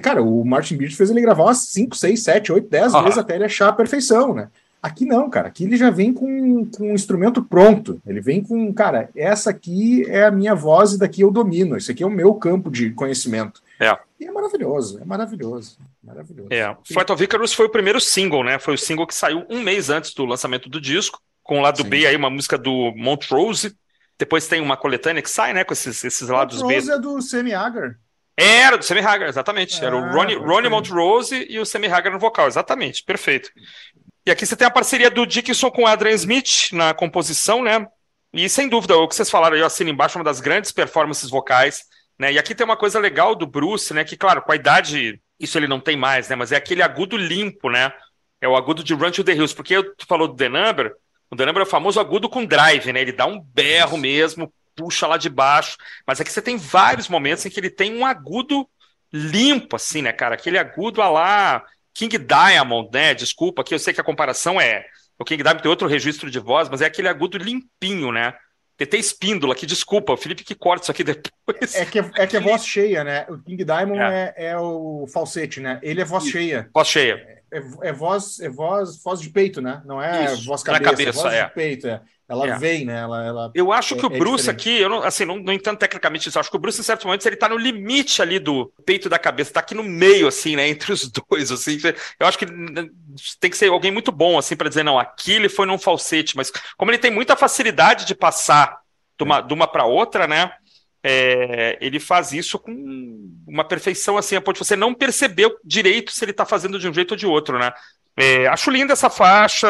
Cara, 0.03 0.23
o 0.23 0.43
Martin 0.43 0.77
Birch 0.77 0.97
fez 0.97 1.11
ele 1.11 1.21
gravar 1.21 1.45
umas 1.45 1.59
5, 1.69 1.95
6, 1.95 2.23
7, 2.23 2.53
8, 2.53 2.71
10 2.71 2.93
vezes 2.93 3.19
até 3.19 3.35
ele 3.35 3.45
achar 3.45 3.69
a 3.69 3.73
perfeição, 3.75 4.35
né? 4.35 4.49
Aqui 4.83 5.05
não, 5.05 5.29
cara. 5.29 5.49
Aqui 5.49 5.65
ele 5.65 5.77
já 5.77 5.91
vem 5.91 6.15
com, 6.15 6.65
com 6.65 6.91
um 6.91 6.95
instrumento 6.95 7.43
pronto. 7.43 8.01
Ele 8.07 8.21
vem 8.23 8.43
com, 8.43 8.73
cara, 8.73 9.11
essa 9.15 9.51
aqui 9.51 10.05
é 10.09 10.25
a 10.25 10.31
minha 10.31 10.55
voz 10.55 10.95
e 10.95 10.99
daqui 10.99 11.21
eu 11.21 11.31
domino. 11.31 11.77
Esse 11.77 11.93
aqui 11.93 12.03
é 12.03 12.07
o 12.07 12.11
meu 12.11 12.33
campo 12.35 12.71
de 12.71 12.91
conhecimento. 12.91 13.63
É. 13.79 13.99
E 14.21 14.27
é 14.27 14.31
maravilhoso, 14.31 15.01
é 15.01 15.05
maravilhoso. 15.05 15.79
Maravilhoso. 16.05 16.49
É. 16.53 16.77
Flight 16.85 17.11
of 17.11 17.25
Icarus 17.25 17.55
foi 17.55 17.65
o 17.65 17.71
primeiro 17.71 17.99
single, 17.99 18.45
né? 18.45 18.59
Foi 18.59 18.75
o 18.75 18.79
single 18.79 19.07
que 19.07 19.15
saiu 19.15 19.47
um 19.49 19.63
mês 19.63 19.89
antes 19.89 20.13
do 20.13 20.27
lançamento 20.27 20.69
do 20.69 20.79
disco, 20.79 21.19
com 21.43 21.59
o 21.59 21.63
lado 21.63 21.83
Sim. 21.83 21.89
B 21.89 22.07
aí, 22.07 22.15
uma 22.15 22.29
música 22.29 22.59
do 22.59 22.93
Montrose. 22.95 23.75
Depois 24.19 24.47
tem 24.47 24.61
uma 24.61 24.77
coletânea 24.77 25.23
que 25.23 25.31
sai, 25.31 25.55
né? 25.55 25.65
Com 25.65 25.73
esses, 25.73 26.05
esses 26.05 26.29
lados 26.29 26.61
Montrose 26.61 26.87
B. 26.89 26.93
é 26.93 26.99
do 26.99 27.23
Sammy 27.23 27.55
Hagar. 27.55 27.97
Era 28.37 28.77
do 28.77 28.85
Sammy 28.85 29.01
Hagar, 29.01 29.31
exatamente. 29.31 29.83
Era 29.83 29.97
o 29.97 30.05
ah, 30.05 30.13
Ronnie, 30.13 30.37
Ronnie 30.37 30.71
Montrose 30.71 31.47
e 31.49 31.59
o 31.59 31.65
Sammy 31.65 31.87
Hagar 31.87 32.13
no 32.13 32.19
vocal, 32.19 32.47
exatamente. 32.47 33.03
Perfeito. 33.03 33.51
E 34.27 34.31
aqui 34.31 34.45
você 34.45 34.55
tem 34.55 34.67
a 34.67 34.71
parceria 34.71 35.11
do 35.11 35.27
Dickinson 35.27 35.71
com 35.71 35.85
o 35.85 35.87
Adrian 35.87 36.15
Smith 36.15 36.73
na 36.73 36.93
composição, 36.93 37.63
né? 37.63 37.87
E 38.35 38.49
sem 38.51 38.69
dúvida, 38.69 38.97
o 38.97 39.09
que 39.09 39.15
vocês 39.15 39.31
falaram 39.31 39.55
aí, 39.55 39.63
eu 39.63 39.67
assino 39.67 39.91
embaixo, 39.91 40.19
uma 40.19 40.25
das 40.25 40.41
grandes 40.41 40.71
performances 40.71 41.31
vocais, 41.31 41.85
né? 42.21 42.35
E 42.35 42.39
aqui 42.39 42.55
tem 42.55 42.67
uma 42.67 42.77
coisa 42.77 43.01
legal 43.01 43.35
do 43.35 43.47
Bruce, 43.47 43.95
né? 43.95 44.05
Que, 44.05 44.15
claro, 44.15 44.43
com 44.43 44.53
a 44.53 44.55
idade, 44.55 45.19
isso 45.39 45.57
ele 45.59 45.67
não 45.67 45.81
tem 45.81 45.97
mais, 45.97 46.29
né? 46.29 46.37
Mas 46.37 46.53
é 46.53 46.57
aquele 46.57 46.83
agudo 46.83 47.17
limpo, 47.17 47.71
né? 47.71 47.91
É 48.43 48.47
o 48.47 48.55
agudo 48.55 48.85
de 48.85 48.93
Run 48.93 49.11
to 49.11 49.25
the 49.25 49.33
Hills, 49.33 49.55
porque 49.55 49.83
tu 49.83 50.05
falou 50.07 50.29
do 50.29 50.37
The 50.37 50.51
Number, 50.51 50.95
o 51.31 51.37
The 51.37 51.47
Number 51.47 51.63
é 51.63 51.67
o 51.67 51.71
famoso 51.71 51.99
agudo 51.99 52.29
com 52.29 52.45
drive, 52.45 52.93
né? 52.93 53.01
Ele 53.01 53.13
dá 53.13 53.25
um 53.25 53.41
berro 53.41 53.97
mesmo, 53.97 54.53
puxa 54.77 55.07
lá 55.07 55.17
de 55.17 55.31
baixo, 55.31 55.79
mas 56.07 56.21
aqui 56.21 56.31
você 56.31 56.43
tem 56.43 56.59
vários 56.59 57.09
momentos 57.09 57.47
em 57.47 57.49
que 57.49 57.59
ele 57.59 57.71
tem 57.71 57.97
um 57.97 58.05
agudo 58.05 58.69
limpo, 59.11 59.77
assim, 59.77 60.03
né, 60.03 60.13
cara? 60.13 60.35
Aquele 60.35 60.59
agudo 60.59 61.01
a 61.01 61.09
lá 61.09 61.65
King 61.95 62.19
Diamond, 62.19 62.91
né? 62.93 63.15
Desculpa, 63.15 63.65
que 63.65 63.75
eu 63.75 63.79
sei 63.79 63.95
que 63.95 64.01
a 64.01 64.05
comparação 64.05 64.61
é. 64.61 64.85
O 65.19 65.25
King 65.25 65.43
Diamond 65.43 65.63
tem 65.63 65.71
outro 65.71 65.89
registro 65.89 66.31
de 66.31 66.39
voz, 66.39 66.69
mas 66.69 66.83
é 66.83 66.85
aquele 66.85 67.09
agudo 67.09 67.39
limpinho, 67.39 68.13
né? 68.13 68.35
TT 68.87 68.97
Espíndola, 68.97 69.55
que 69.55 69.67
desculpa, 69.67 70.13
o 70.13 70.17
Felipe 70.17 70.43
que 70.43 70.55
corta 70.55 70.85
isso 70.85 70.91
aqui 70.91 71.05
depois. 71.05 71.75
É 71.75 71.85
que 71.85 71.99
é, 71.99 72.27
que 72.27 72.37
é 72.37 72.41
voz 72.41 72.65
cheia, 72.67 73.05
né? 73.05 73.27
O 73.29 73.37
King 73.37 73.63
Diamond 73.63 74.01
é, 74.01 74.35
é, 74.37 74.47
é 74.47 74.59
o 74.59 75.07
falsete, 75.13 75.61
né? 75.61 75.79
Ele 75.83 76.01
é 76.01 76.05
voz 76.05 76.25
isso. 76.25 76.33
cheia. 76.33 76.69
Voz 76.73 76.89
cheia. 76.89 77.40
É, 77.53 77.89
é, 77.89 77.93
voz, 77.93 78.39
é 78.41 78.49
voz, 78.49 79.03
voz 79.03 79.21
de 79.21 79.31
peito, 79.31 79.61
né? 79.61 79.83
Não 79.85 80.01
é 80.01 80.33
isso. 80.33 80.47
voz 80.47 80.63
cabeça, 80.63 80.91
cabeça, 80.91 81.09
é 81.09 81.23
voz 81.23 81.35
é. 81.35 81.45
de 81.45 81.55
peito, 81.55 81.87
é. 81.89 82.01
Ela 82.29 82.47
é. 82.47 82.59
vem, 82.59 82.85
né? 82.85 83.01
Ela, 83.01 83.27
ela 83.27 83.51
eu 83.57 83.73
acho 83.73 83.97
que 83.97 84.07
o 84.07 84.13
é, 84.13 84.15
é 84.15 84.19
Bruce 84.19 84.49
aqui, 84.49 84.81
eu 84.81 84.89
não, 84.89 85.03
assim, 85.03 85.25
não, 85.25 85.37
não 85.37 85.53
entendo 85.53 85.77
tecnicamente 85.77 86.29
isso. 86.29 86.39
Acho 86.39 86.49
que 86.49 86.57
o 86.57 86.61
Bruce, 86.61 86.81
em 86.81 86.85
certos 86.85 87.05
momentos, 87.05 87.27
ele 87.27 87.35
tá 87.35 87.49
no 87.49 87.57
limite 87.57 88.23
ali 88.23 88.39
do 88.39 88.73
peito 88.87 89.09
da 89.09 89.19
cabeça, 89.19 89.55
tá 89.55 89.59
aqui 89.59 89.75
no 89.75 89.83
meio, 89.83 90.29
assim, 90.29 90.55
né? 90.55 90.69
Entre 90.71 90.93
os 90.93 91.11
dois, 91.11 91.51
assim. 91.51 91.77
Eu 92.21 92.29
acho 92.29 92.39
que 92.39 92.47
tem 93.41 93.51
que 93.51 93.57
ser 93.57 93.69
alguém 93.69 93.91
muito 93.91 94.13
bom, 94.13 94.39
assim, 94.39 94.55
para 94.55 94.69
dizer, 94.69 94.85
não, 94.85 94.97
aqui 94.97 95.33
ele 95.33 95.49
foi 95.49 95.67
num 95.67 95.77
falsete, 95.77 96.37
mas 96.37 96.53
como 96.77 96.93
ele 96.93 96.99
tem 96.99 97.11
muita 97.11 97.35
facilidade 97.35 98.05
de 98.05 98.15
passar 98.15 98.79
de 99.19 99.25
uma, 99.25 99.41
de 99.41 99.53
uma 99.53 99.67
para 99.67 99.85
outra, 99.85 100.29
né? 100.29 100.53
É, 101.03 101.79
ele 101.81 101.99
faz 101.99 102.33
isso 102.33 102.59
com 102.59 102.73
uma 103.47 103.65
perfeição 103.65 104.19
assim, 104.19 104.37
a 104.37 104.41
ponto 104.41 104.61
de 104.61 104.67
você 104.67 104.77
não 104.77 104.95
perceber 104.95 105.51
direito 105.65 106.13
se 106.13 106.25
ele 106.25 106.33
está 106.33 106.45
fazendo 106.45 106.79
de 106.79 106.89
um 106.89 106.93
jeito 106.93 107.13
ou 107.13 107.17
de 107.17 107.27
outro, 107.27 107.59
né? 107.59 107.73
É, 108.17 108.47
acho 108.49 108.71
linda 108.71 108.93
essa 108.93 109.09
faixa 109.09 109.67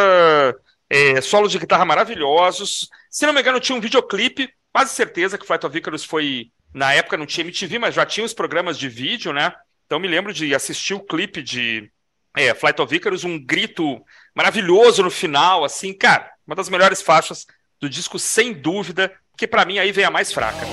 é, 0.89 1.21
solos 1.21 1.53
de 1.53 1.59
guitarra 1.59 1.85
maravilhosos. 1.85 2.89
Se 3.09 3.25
não 3.27 3.33
me 3.33 3.41
engano, 3.41 3.61
tinha 3.61 3.77
um 3.77 3.81
videoclipe, 3.81 4.53
quase 4.73 4.93
certeza 4.93 5.39
que 5.39 5.47
Flight 5.47 5.65
of 5.65 5.79
Icarus 5.79 6.05
foi. 6.05 6.51
Na 6.75 6.93
época 6.93 7.17
não 7.17 7.27
tinha 7.27 7.45
MTV, 7.45 7.79
mas 7.79 7.95
já 7.95 8.07
tinha 8.07 8.25
os 8.25 8.35
programas 8.35 8.79
de 8.79 8.89
vídeo, 8.89 9.33
né? 9.33 9.53
Então 9.87 9.99
me 9.99 10.07
lembro 10.09 10.33
de 10.33 10.55
assistir 10.55 10.95
o 10.95 11.01
clipe 11.01 11.43
de 11.43 11.91
é, 12.37 12.55
Flight 12.55 12.81
of 12.81 12.95
Icarus, 12.95 13.25
um 13.25 13.39
grito 13.39 14.01
maravilhoso 14.35 15.03
no 15.03 15.11
final, 15.11 15.65
assim, 15.65 15.93
cara, 15.93 16.31
uma 16.47 16.55
das 16.55 16.69
melhores 16.69 17.03
faixas 17.03 17.47
do 17.81 17.89
disco, 17.89 18.19
sem 18.19 18.53
dúvida, 18.53 19.13
que 19.37 19.49
para 19.49 19.65
mim 19.65 19.79
aí 19.79 19.91
vem 19.91 20.05
a 20.05 20.11
mais 20.11 20.33
fraca. 20.33 20.65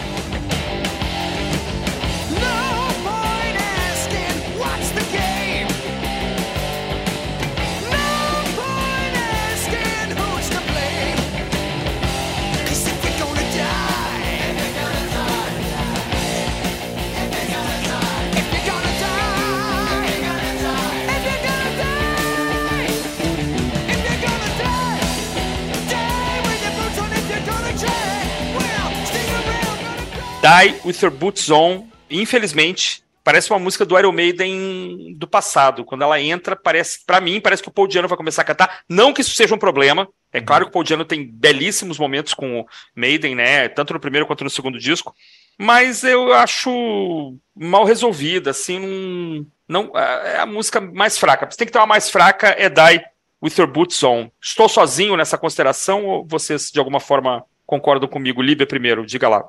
Die 30.47 30.79
With 30.85 30.95
Your 31.01 31.11
Boots 31.11 31.51
On, 31.51 31.85
infelizmente, 32.09 33.03
parece 33.21 33.51
uma 33.51 33.59
música 33.59 33.85
do 33.85 33.99
Iron 33.99 34.13
Maiden 34.13 35.13
do 35.17 35.27
passado. 35.27 35.83
Quando 35.83 36.03
ela 36.03 36.21
entra, 36.21 36.55
parece, 36.55 37.05
para 37.05 37.19
mim, 37.19 37.41
parece 37.41 37.61
que 37.61 37.67
o 37.67 37.71
Paul 37.71 37.85
Diano 37.85 38.07
vai 38.07 38.17
começar 38.17 38.43
a 38.43 38.45
cantar. 38.45 38.79
Não 38.87 39.11
que 39.11 39.19
isso 39.19 39.35
seja 39.35 39.53
um 39.53 39.57
problema. 39.57 40.07
É 40.31 40.39
claro 40.39 40.63
que 40.63 40.69
o 40.69 40.71
Paul 40.71 40.85
Diano 40.85 41.03
tem 41.03 41.25
belíssimos 41.25 41.99
momentos 41.99 42.33
com 42.33 42.61
o 42.61 42.65
Maiden, 42.95 43.35
né? 43.35 43.67
Tanto 43.67 43.93
no 43.93 43.99
primeiro 43.99 44.25
quanto 44.25 44.45
no 44.45 44.49
segundo 44.49 44.79
disco. 44.79 45.13
Mas 45.57 46.05
eu 46.05 46.31
acho 46.31 47.35
mal 47.53 47.83
resolvida, 47.83 48.51
assim, 48.51 49.45
não, 49.67 49.91
é 49.97 50.39
a 50.39 50.45
música 50.45 50.79
mais 50.79 51.17
fraca. 51.17 51.45
Você 51.49 51.57
tem 51.57 51.67
que 51.67 51.73
ter 51.73 51.79
uma 51.79 51.85
mais 51.85 52.09
fraca 52.09 52.55
é 52.57 52.69
Die 52.69 53.05
With 53.43 53.55
Your 53.57 53.67
Boots 53.67 54.01
On. 54.01 54.29
Estou 54.41 54.69
sozinho 54.69 55.17
nessa 55.17 55.37
consideração 55.37 56.05
ou 56.05 56.25
vocês 56.25 56.71
de 56.71 56.79
alguma 56.79 57.01
forma 57.01 57.43
concordam 57.65 58.07
comigo? 58.07 58.41
Líbia 58.41 58.65
primeiro, 58.65 59.05
diga 59.05 59.27
lá. 59.27 59.43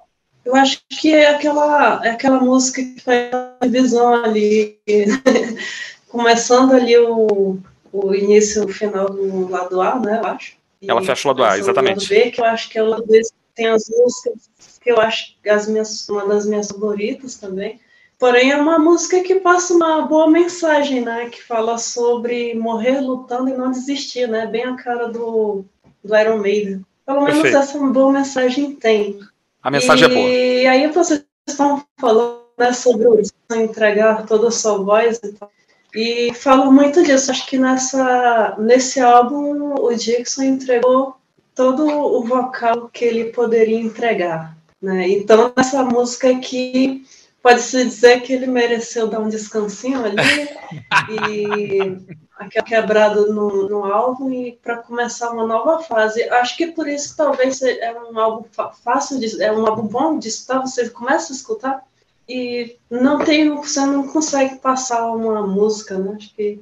Eu 0.48 0.56
acho 0.56 0.80
que 0.88 1.14
é 1.14 1.28
aquela, 1.28 2.00
é 2.02 2.08
aquela 2.08 2.40
música 2.40 2.82
que 2.82 2.98
faz 3.02 3.30
a 3.60 3.66
visão 3.66 4.14
ali, 4.24 4.78
começando 6.08 6.72
ali 6.72 6.96
o, 6.96 7.58
o 7.92 8.14
início 8.14 8.62
e 8.62 8.64
o 8.64 8.68
final 8.68 9.10
do 9.10 9.46
lado 9.46 9.78
A, 9.82 10.00
né, 10.00 10.18
eu 10.22 10.26
acho. 10.26 10.56
E 10.80 10.90
Ela 10.90 11.02
fecha 11.02 11.28
o 11.28 11.32
lado 11.32 11.44
A, 11.44 11.58
exatamente. 11.58 12.00
lado 12.00 12.08
B, 12.08 12.30
que 12.30 12.40
eu 12.40 12.44
acho 12.46 12.70
que 12.70 12.78
é 12.78 12.82
o 12.82 12.86
lado 12.86 13.06
B 13.06 13.20
tem 13.54 13.66
as 13.66 13.90
músicas 13.90 14.48
que 14.80 14.90
eu 14.90 14.98
acho 14.98 15.34
as 15.46 15.68
minhas, 15.68 16.08
uma 16.08 16.26
das 16.26 16.46
minhas 16.46 16.68
favoritas 16.68 17.34
também. 17.34 17.78
Porém, 18.18 18.50
é 18.50 18.56
uma 18.56 18.78
música 18.78 19.20
que 19.20 19.34
passa 19.40 19.74
uma 19.74 20.06
boa 20.06 20.30
mensagem, 20.30 21.02
né? 21.02 21.28
Que 21.28 21.42
fala 21.42 21.76
sobre 21.76 22.54
morrer 22.54 23.00
lutando 23.00 23.50
e 23.50 23.54
não 23.54 23.70
desistir, 23.70 24.26
né? 24.26 24.46
Bem 24.46 24.64
a 24.64 24.76
cara 24.76 25.08
do, 25.08 25.66
do 26.02 26.16
Iron 26.16 26.38
Maiden. 26.38 26.86
Pelo 27.04 27.20
menos 27.20 27.42
Perfeito. 27.42 27.58
essa 27.58 27.78
boa 27.78 28.12
mensagem 28.12 28.74
tem. 28.76 29.20
A 29.62 29.70
mensagem 29.70 30.08
e 30.08 30.10
é 30.10 30.14
boa. 30.14 30.28
E 30.28 30.66
aí 30.66 30.92
vocês 30.92 31.24
estão 31.46 31.84
falando 31.98 32.42
né, 32.58 32.72
sobre 32.72 33.06
o 33.06 33.22
entregar 33.54 34.26
toda 34.26 34.48
a 34.48 34.50
sua 34.50 34.78
voz 34.78 35.20
e 35.22 35.32
tal. 35.32 35.50
E 35.94 36.34
falo 36.34 36.70
muito 36.70 37.02
disso. 37.02 37.30
Acho 37.30 37.46
que 37.46 37.58
nessa, 37.58 38.56
nesse 38.58 39.00
álbum 39.00 39.74
o 39.80 39.94
Dixon 39.94 40.42
entregou 40.42 41.16
todo 41.54 41.86
o 41.86 42.22
vocal 42.24 42.88
que 42.92 43.04
ele 43.04 43.26
poderia 43.26 43.78
entregar. 43.78 44.56
Né? 44.80 45.08
Então, 45.08 45.52
essa 45.56 45.82
música 45.82 46.30
aqui, 46.30 47.04
pode-se 47.42 47.84
dizer 47.84 48.20
que 48.22 48.32
ele 48.32 48.46
mereceu 48.46 49.06
dar 49.06 49.20
um 49.20 49.28
descansinho 49.28 50.04
ali 50.04 50.16
e 51.30 52.18
aquela 52.38 52.64
quebrada 52.64 53.26
no, 53.26 53.68
no 53.68 53.84
álbum 53.84 54.30
e 54.30 54.52
para 54.62 54.78
começar 54.78 55.30
uma 55.30 55.46
nova 55.46 55.82
fase. 55.82 56.22
Acho 56.30 56.56
que 56.56 56.68
por 56.68 56.88
isso 56.88 57.16
talvez 57.16 57.60
é 57.62 57.92
um 58.10 58.18
álbum 58.18 58.46
fácil, 58.82 59.18
de, 59.18 59.42
é 59.42 59.52
um 59.52 59.66
álbum 59.66 59.86
bom 59.86 60.18
de 60.18 60.28
escutar, 60.28 60.60
você 60.60 60.88
começa 60.90 61.32
a 61.32 61.36
escutar 61.36 61.84
e 62.28 62.76
não 62.90 63.24
tem, 63.24 63.54
você 63.54 63.80
não 63.86 64.06
consegue 64.06 64.56
passar 64.56 65.10
uma 65.10 65.46
música, 65.46 65.98
né? 65.98 66.16
Acho 66.16 66.34
que, 66.34 66.60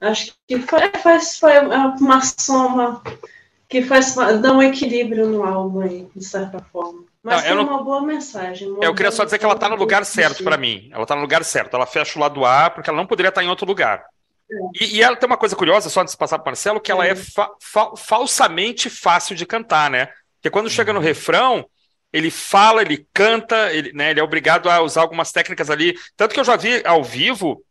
acho 0.00 0.34
que 0.46 0.58
faz, 0.60 1.02
faz, 1.02 1.38
faz 1.38 2.00
uma 2.00 2.20
soma 2.20 3.02
que 3.68 3.82
faz 3.82 4.14
dá 4.14 4.52
um 4.52 4.62
equilíbrio 4.62 5.28
no 5.28 5.44
álbum 5.44 5.80
aí, 5.80 6.08
de 6.14 6.24
certa 6.24 6.58
forma. 6.72 7.04
Mas 7.22 7.36
não, 7.36 7.42
tem 7.42 7.54
não... 7.54 7.64
uma 7.64 7.82
boa 7.82 8.00
mensagem. 8.00 8.70
Uma 8.70 8.82
eu 8.82 8.94
queria 8.94 9.12
só 9.12 9.24
dizer 9.24 9.38
que 9.38 9.44
ela 9.44 9.54
está 9.54 9.68
no 9.68 9.76
lugar 9.76 10.04
certo 10.06 10.42
para 10.42 10.56
mim. 10.56 10.88
Ela 10.92 11.02
está 11.02 11.14
no 11.14 11.20
lugar 11.20 11.44
certo. 11.44 11.74
Ela 11.74 11.84
fecha 11.84 12.18
o 12.18 12.22
lado 12.22 12.44
A 12.44 12.70
porque 12.70 12.88
ela 12.88 12.96
não 12.96 13.06
poderia 13.06 13.28
estar 13.28 13.44
em 13.44 13.48
outro 13.48 13.66
lugar. 13.66 14.06
É. 14.50 14.84
E, 14.84 14.96
e, 14.96 15.02
ela 15.02 15.16
tem 15.16 15.26
uma 15.26 15.36
coisa 15.36 15.54
curiosa, 15.54 15.90
só 15.90 16.00
antes 16.00 16.14
de 16.14 16.18
passar 16.18 16.38
para 16.38 16.52
Marcelo, 16.52 16.80
que 16.80 16.90
ela 16.90 17.06
é, 17.06 17.10
é 17.10 17.14
fa 17.14 17.50
fa 17.60 17.94
falsamente 17.96 18.88
fácil 18.88 19.36
de 19.36 19.44
cantar, 19.44 19.90
né? 19.90 20.06
Porque 20.36 20.50
quando 20.50 20.70
chega 20.70 20.92
no 20.92 21.00
uhum. 21.00 21.04
refrão, 21.04 21.68
ele 22.10 22.30
fala, 22.30 22.80
ele 22.80 23.06
canta, 23.12 23.70
ele, 23.72 23.92
né, 23.92 24.10
ele 24.10 24.20
é 24.20 24.22
obrigado 24.22 24.70
a 24.70 24.80
usar 24.80 25.02
algumas 25.02 25.30
técnicas 25.32 25.68
ali. 25.68 25.94
Tanto 26.16 26.32
que 26.32 26.40
eu 26.40 26.44
já 26.44 26.56
vi 26.56 26.82
ao 26.86 27.04
vivo, 27.04 27.62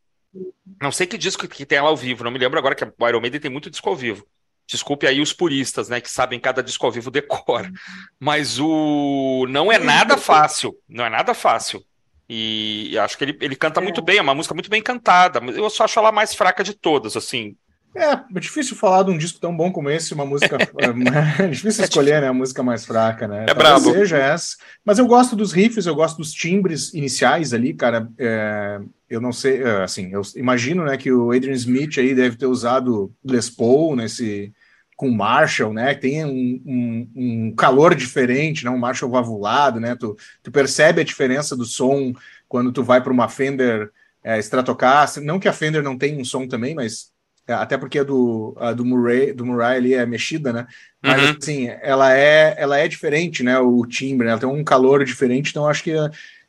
não 0.80 0.92
sei 0.92 1.08
que 1.08 1.18
disco 1.18 1.48
que 1.48 1.66
tem 1.66 1.80
ela 1.80 1.90
ao 1.90 1.98
vivo, 1.98 2.24
não 2.24 2.30
me 2.30 2.38
lembro 2.38 2.60
agora 2.60 2.76
que 2.76 2.84
o 2.84 3.08
Iron 3.08 3.22
Maiden 3.22 3.42
tem 3.42 3.50
muito 3.50 3.72
disco 3.72 3.90
ao 3.90 3.96
vivo. 3.96 4.24
Desculpe 4.68 5.08
aí 5.08 5.22
os 5.22 5.32
puristas, 5.32 5.88
né, 5.88 6.02
que 6.02 6.12
sabem 6.12 6.40
cada 6.40 6.62
disco 6.62 6.86
ao 6.86 6.92
vivo 6.92 7.10
decora. 7.10 7.72
Mas 8.20 8.60
o 8.60 9.46
não 9.50 9.72
é 9.72 9.80
nada 9.80 10.18
fácil, 10.18 10.76
não 10.90 11.06
é 11.06 11.10
nada 11.10 11.34
fácil. 11.34 11.84
E 12.30 12.98
acho 13.00 13.18
que 13.18 13.24
ele, 13.24 13.38
ele 13.40 13.56
canta 13.56 13.80
é. 13.80 13.84
muito 13.84 14.02
bem, 14.02 14.18
é 14.18 14.22
uma 14.22 14.36
música 14.36 14.54
muito 14.54 14.70
bem 14.70 14.82
cantada. 14.82 15.40
Eu 15.52 15.70
só 15.70 15.86
acho 15.86 15.98
ela 15.98 16.12
mais 16.12 16.36
fraca 16.36 16.64
de 16.64 16.74
todas, 16.74 17.16
assim. 17.16 17.56
É, 17.96 18.12
é 18.12 18.40
difícil 18.40 18.76
falar 18.76 19.04
de 19.04 19.12
um 19.12 19.18
disco 19.18 19.40
tão 19.40 19.56
bom 19.56 19.72
como 19.72 19.90
esse, 19.90 20.14
uma 20.14 20.26
música. 20.26 20.58
é 21.40 21.48
difícil 21.48 21.84
escolher, 21.84 22.22
né? 22.22 22.28
A 22.28 22.34
música 22.34 22.62
mais 22.62 22.86
fraca, 22.86 23.28
né? 23.28 23.46
É 23.48 23.54
brabo. 23.54 23.92
seja 23.92 24.18
essa. 24.18 24.56
Mas 24.86 25.00
eu 25.00 25.08
gosto 25.08 25.36
dos 25.36 25.52
riffs, 25.52 25.86
eu 25.86 25.96
gosto 25.96 26.18
dos 26.18 26.32
timbres 26.32 26.94
iniciais 26.94 27.54
ali, 27.54 27.74
cara. 27.74 28.08
É, 28.20 28.80
eu 29.10 29.22
não 29.22 29.32
sei, 29.32 29.64
é, 29.64 29.84
assim, 29.84 30.12
eu 30.12 30.22
imagino, 30.36 30.84
né, 30.84 30.98
que 30.98 31.12
o 31.12 31.32
Adrian 31.32 31.54
Smith 31.54 31.98
aí 31.98 32.14
deve 32.14 32.36
ter 32.36 32.46
usado 32.46 33.12
Les 33.24 33.50
Paul 33.50 33.96
nesse 33.96 34.54
com 34.98 35.12
Marshall, 35.12 35.72
né? 35.72 35.94
Tem 35.94 36.26
um, 36.26 36.62
um, 36.66 37.10
um, 37.16 37.56
calor 37.56 37.94
diferente, 37.94 38.66
né? 38.66 38.72
Um 38.72 38.80
Marshall 38.80 39.12
valvulado, 39.12 39.80
né? 39.80 39.96
Tu, 39.96 40.18
tu 40.42 40.52
percebe 40.52 41.00
a 41.00 41.06
diferença 41.06 41.56
do 41.56 41.64
som 41.64 42.12
quando 42.50 42.72
tu 42.72 42.84
vai 42.84 43.00
para 43.00 43.14
uma 43.14 43.30
Fender 43.30 43.92
é, 44.24 44.40
Stratocaster. 44.40 45.24
Não 45.24 45.40
que 45.40 45.48
a 45.48 45.54
Fender 45.54 45.84
não 45.84 45.96
tenha 45.96 46.20
um 46.20 46.26
som 46.26 46.48
também, 46.48 46.74
mas 46.74 47.12
é, 47.48 47.54
até 47.54 47.78
porque 47.78 48.00
a 48.00 48.04
do, 48.04 48.58
a 48.60 48.74
do 48.74 48.84
Murray, 48.84 49.34
do 49.34 49.46
Murray 49.46 49.78
ali 49.78 49.94
é 49.94 50.04
mexida, 50.04 50.52
né? 50.52 50.66
Mas 51.02 51.22
uhum. 51.22 51.38
assim, 51.40 51.70
ela 51.84 52.18
é, 52.18 52.56
ela 52.58 52.80
é 52.80 52.88
diferente, 52.88 53.44
né? 53.44 53.60
O 53.60 53.86
timbre, 53.86 54.26
né? 54.26 54.32
ela 54.32 54.42
tem 54.42 54.50
um 54.50 54.64
calor 54.64 55.06
diferente, 55.06 55.52
então 55.52 55.68
acho 55.68 55.84
que, 55.84 55.94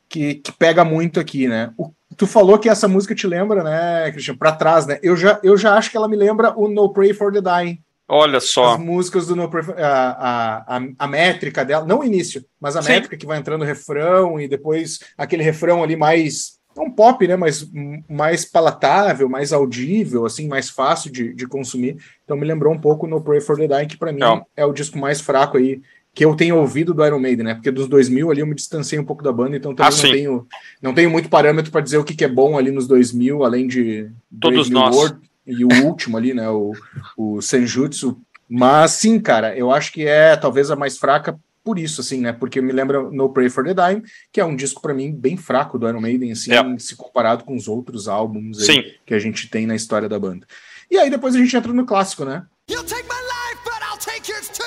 que, 0.09 0.35
que 0.35 0.51
pega 0.51 0.83
muito 0.83 1.19
aqui, 1.19 1.47
né? 1.47 1.71
O, 1.77 1.93
tu 2.17 2.25
falou 2.25 2.57
que 2.57 2.67
essa 2.67 2.87
música 2.87 3.13
te 3.13 3.27
lembra, 3.27 3.63
né, 3.63 4.11
Cristian, 4.11 4.35
para 4.35 4.51
trás, 4.51 4.87
né? 4.87 4.97
Eu 5.03 5.15
já, 5.15 5.39
eu 5.43 5.55
já 5.55 5.75
acho 5.75 5.91
que 5.91 5.95
ela 5.95 6.07
me 6.07 6.17
lembra 6.17 6.51
o 6.59 6.67
No 6.67 6.91
Pray 6.91 7.13
for 7.13 7.31
the 7.31 7.41
Dying. 7.41 7.79
Olha 8.11 8.39
só. 8.39 8.73
As 8.73 8.79
músicas 8.79 9.27
do 9.27 9.35
No 9.35 9.47
Pray 9.47 9.63
for, 9.63 9.79
a, 9.79 10.65
a, 10.67 10.81
a, 10.97 11.07
métrica 11.07 11.63
dela, 11.63 11.85
não 11.85 11.99
o 11.99 12.03
início, 12.03 12.43
mas 12.59 12.75
a 12.75 12.81
Sim. 12.81 12.93
métrica 12.93 13.15
que 13.15 13.25
vai 13.25 13.37
entrando 13.37 13.59
no 13.59 13.67
refrão 13.67 14.41
e 14.41 14.47
depois 14.47 14.99
aquele 15.15 15.43
refrão 15.43 15.83
ali 15.83 15.95
mais 15.95 16.57
um 16.75 16.89
pop, 16.89 17.27
né, 17.27 17.35
mais, 17.35 17.67
mais 18.09 18.45
palatável, 18.45 19.27
mais 19.29 19.53
audível, 19.53 20.25
assim, 20.25 20.47
mais 20.47 20.69
fácil 20.69 21.11
de, 21.11 21.33
de 21.33 21.45
consumir. 21.45 21.97
Então 22.23 22.37
me 22.37 22.45
lembrou 22.45 22.73
um 22.73 22.79
pouco 22.79 23.05
no 23.05 23.21
Pray 23.21 23.41
for 23.41 23.57
the 23.57 23.67
Dying, 23.67 23.87
que 23.87 23.97
para 23.97 24.11
mim 24.11 24.23
é. 24.23 24.61
é 24.61 24.65
o 24.65 24.73
disco 24.73 24.97
mais 24.97 25.21
fraco 25.21 25.57
aí 25.57 25.81
que 26.13 26.25
eu 26.25 26.35
tenho 26.35 26.57
ouvido 26.57 26.93
do 26.93 27.05
Iron 27.05 27.19
Maiden, 27.19 27.45
né? 27.45 27.53
Porque 27.53 27.69
dos 27.69 27.87
2000 27.87 28.31
ali 28.31 28.41
eu 28.41 28.47
me 28.47 28.55
distanciei 28.55 28.99
um 28.99 29.05
pouco 29.05 29.23
da 29.23 29.31
banda, 29.31 29.55
então 29.55 29.75
também 29.75 29.93
ah, 29.93 30.03
não, 30.03 30.11
tenho, 30.11 30.47
não 30.81 30.93
tenho 30.93 31.09
muito 31.09 31.29
parâmetro 31.29 31.71
para 31.71 31.81
dizer 31.81 31.97
o 31.97 32.03
que, 32.03 32.15
que, 32.15 32.25
é 32.25 32.27
bom 32.27 32.57
ali 32.57 32.71
nos 32.71 32.87
2000, 32.87 33.43
além 33.43 33.67
de 33.67 34.09
Todos 34.41 34.69
nós. 34.69 34.95
World 34.95 35.28
e 35.49 35.65
o 35.65 35.85
último 35.85 36.17
ali, 36.17 36.33
né? 36.33 36.49
O, 36.49 36.73
o 37.17 37.41
Senjutsu. 37.41 38.21
Mas 38.47 38.91
sim, 38.91 39.19
cara, 39.19 39.55
eu 39.55 39.71
acho 39.71 39.91
que 39.91 40.05
é 40.05 40.35
talvez 40.35 40.71
a 40.71 40.75
mais 40.75 40.97
fraca 40.97 41.39
por 41.63 41.77
isso, 41.77 42.01
assim, 42.01 42.21
né? 42.21 42.33
Porque 42.33 42.61
me 42.61 42.71
lembra 42.71 43.01
No 43.11 43.29
Pray 43.29 43.49
for 43.49 43.63
the 43.63 43.73
Dime, 43.73 44.03
que 44.31 44.41
é 44.41 44.45
um 44.45 44.55
disco 44.55 44.81
para 44.81 44.93
mim 44.93 45.11
bem 45.11 45.37
fraco 45.37 45.77
do 45.77 45.87
Iron 45.87 46.01
Maiden, 46.01 46.31
assim, 46.31 46.51
é. 46.51 46.79
se 46.79 46.95
comparado 46.95 47.43
com 47.43 47.55
os 47.55 47.67
outros 47.67 48.07
álbuns 48.07 48.57
que 49.05 49.13
a 49.13 49.19
gente 49.19 49.49
tem 49.49 49.67
na 49.67 49.75
história 49.75 50.09
da 50.09 50.19
banda. 50.19 50.47
E 50.89 50.97
aí 50.97 51.09
depois 51.09 51.35
a 51.35 51.37
gente 51.37 51.55
entra 51.55 51.71
no 51.71 51.85
clássico, 51.85 52.25
né? 52.25 52.43
You'll 52.67 52.83
take 52.83 53.03
my 53.03 53.13
life, 53.13 53.59
but 53.63 53.81
I'll 53.83 53.99
take 53.99 54.31
yours 54.31 54.49
too. 54.49 54.65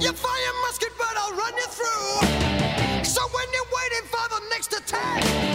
You 0.00 0.12
fire 0.12 0.52
musket, 0.66 0.92
but 0.96 1.16
I'll 1.16 1.34
run 1.34 1.56
you 1.56 1.66
through. 1.68 3.04
So 3.04 3.22
when 3.34 3.48
you're 3.52 3.66
waiting 3.74 4.06
for 4.08 4.28
the 4.28 4.40
next 4.50 4.72
attack, 4.72 5.47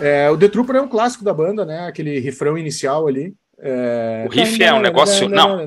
É, 0.00 0.30
o 0.30 0.36
The 0.36 0.48
Trooper 0.48 0.76
é 0.76 0.82
um 0.82 0.88
clássico 0.88 1.24
da 1.24 1.32
banda, 1.32 1.64
né? 1.64 1.86
Aquele 1.86 2.18
refrão 2.18 2.56
inicial 2.56 3.06
ali. 3.06 3.34
É... 3.58 4.26
O 4.26 4.30
riff 4.30 4.62
é 4.62 4.72
um 4.72 4.80
negócio. 4.80 5.28
Não. 5.28 5.58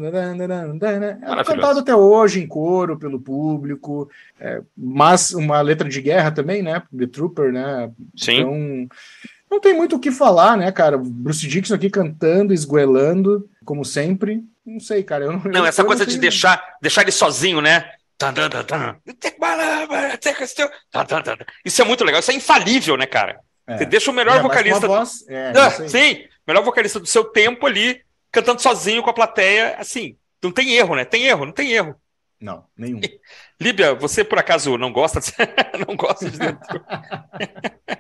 É 1.40 1.44
cantado 1.44 1.80
até 1.80 1.96
hoje 1.96 2.40
em 2.40 2.48
coro 2.48 2.98
pelo 3.00 3.20
público, 3.20 4.10
é, 4.40 4.62
mas 4.78 5.32
uma 5.34 5.60
letra 5.62 5.90
de 5.90 6.02
guerra 6.02 6.32
também, 6.32 6.62
né? 6.62 6.84
The 6.96 7.08
Trooper, 7.08 7.52
né? 7.52 7.92
Sim. 8.16 8.40
Então, 8.40 8.88
não 9.50 9.60
tem 9.60 9.74
muito 9.74 9.96
o 9.96 10.00
que 10.00 10.12
falar, 10.12 10.56
né, 10.56 10.72
cara? 10.72 10.98
Bruce 10.98 11.48
Dixon 11.48 11.74
aqui 11.74 11.90
cantando, 11.90 12.54
esguelando, 12.54 13.50
como 13.66 13.84
sempre. 13.84 14.44
Não 14.64 14.80
sei, 14.80 15.02
cara. 15.02 15.26
Eu 15.26 15.32
não, 15.32 15.42
não 15.46 15.66
essa 15.66 15.84
coisa 15.84 16.06
não 16.06 16.12
de 16.12 16.20
deixar, 16.20 16.64
deixar 16.80 17.02
ele 17.02 17.12
sozinho, 17.12 17.60
né? 17.60 17.90
Isso 21.66 21.82
é 21.82 21.86
muito 21.86 22.04
legal, 22.04 22.20
isso 22.20 22.32
é 22.32 22.36
infalível, 22.36 22.96
né, 22.98 23.08
cara? 23.08 23.40
É. 23.70 23.78
Você 23.78 23.86
deixa 23.86 24.10
o 24.10 24.14
melhor 24.14 24.38
é, 24.38 24.42
vocalista. 24.42 24.88
Voz, 24.88 25.24
é, 25.28 25.54
ah, 25.56 25.70
sim, 25.88 26.26
melhor 26.48 26.64
vocalista 26.64 27.00
do 27.00 27.06
seu 27.06 27.24
tempo 27.24 27.68
ali, 27.68 28.02
cantando 28.32 28.62
sozinho 28.62 29.04
com 29.04 29.10
a 29.12 29.14
plateia, 29.14 29.76
assim. 29.78 30.18
Não 30.42 30.52
tem 30.52 30.74
erro, 30.74 30.96
né? 30.96 31.06
Tem 31.06 31.26
erro, 31.26 31.46
não 31.46 31.54
tem 31.54 31.72
erro. 31.72 31.96
Não, 32.42 32.66
nenhum. 32.76 33.00
Líbia, 33.62 33.94
você 33.94 34.24
por 34.24 34.40
acaso 34.40 34.78
não 34.78 34.92
gosta 34.92 35.20
de... 35.20 35.32
não 35.88 35.96
gosta 35.96 36.30
de 36.30 36.40
dentro? 36.40 36.84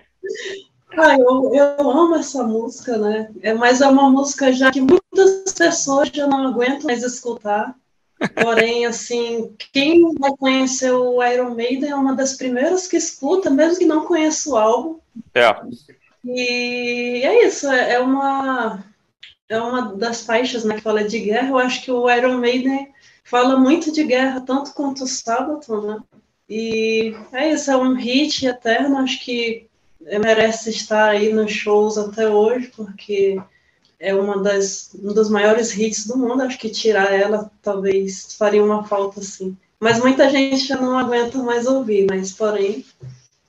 Ah, 0.97 1.15
eu, 1.15 1.53
eu 1.53 1.89
amo 1.89 2.15
essa 2.15 2.43
música, 2.43 2.97
né? 2.97 3.32
É, 3.41 3.53
mas 3.53 3.80
é 3.80 3.88
uma 3.88 4.09
música 4.09 4.51
já 4.51 4.72
que 4.72 4.82
muitas 4.82 5.53
pessoas 5.53 6.09
já 6.11 6.26
não 6.26 6.47
aguentam 6.47 6.88
mais 6.88 7.03
escutar. 7.03 7.76
Porém, 8.41 8.86
assim, 8.86 9.55
quem 9.72 10.13
vai 10.15 10.32
conhecer 10.38 10.91
o 10.91 11.24
Iron 11.24 11.55
Maiden 11.55 11.89
é 11.89 11.95
uma 11.95 12.15
das 12.15 12.34
primeiras 12.36 12.88
que 12.88 12.97
escuta, 12.97 13.49
mesmo 13.49 13.80
que 13.80 13.86
não 13.86 14.05
conheça 14.05 14.49
o 14.49 14.57
álbum. 14.57 14.99
É. 15.34 15.55
E 16.26 17.22
é 17.24 17.47
isso, 17.47 17.67
é, 17.70 17.93
é 17.93 17.99
uma 17.99 18.84
é 19.47 19.59
uma 19.59 19.95
das 19.95 20.22
faixas 20.22 20.63
né, 20.63 20.76
que 20.76 20.82
fala 20.82 21.03
de 21.03 21.20
guerra. 21.20 21.49
Eu 21.49 21.57
acho 21.57 21.84
que 21.84 21.91
o 21.91 22.09
Iron 22.09 22.38
Maiden 22.38 22.93
fala 23.24 23.57
muito 23.57 23.91
de 23.91 24.03
guerra, 24.03 24.41
tanto 24.41 24.74
quanto 24.74 25.03
o 25.03 25.07
Sabaton, 25.07 25.82
né? 25.82 25.99
E 26.47 27.15
é 27.34 27.51
isso, 27.51 27.72
é 27.72 27.78
um 27.78 27.93
hit 27.93 28.45
eterno. 28.45 28.97
Acho 28.97 29.20
que 29.24 29.67
merece 30.01 30.70
estar 30.70 31.09
aí 31.09 31.34
nos 31.34 31.51
shows 31.51 31.97
até 31.97 32.28
hoje, 32.28 32.72
porque 32.76 33.41
é 34.00 34.16
uma 34.16 34.41
das, 34.41 34.91
um 34.95 35.14
dos 35.14 35.30
maiores 35.30 35.76
hits 35.76 36.08
do 36.08 36.18
mundo. 36.18 36.43
Acho 36.43 36.58
que 36.58 36.70
tirar 36.70 37.14
ela 37.14 37.52
talvez 37.62 38.36
faria 38.38 38.64
uma 38.64 38.84
falta, 38.86 39.22
sim. 39.22 39.58
Mas 39.80 40.00
muita 40.00 40.30
gente 40.30 40.66
já 40.66 40.78
não 40.78 40.97
aguenta 40.97 41.38
mais 41.39 41.66
ouvir, 41.68 42.06
mas 42.10 42.32
porém 42.32 42.86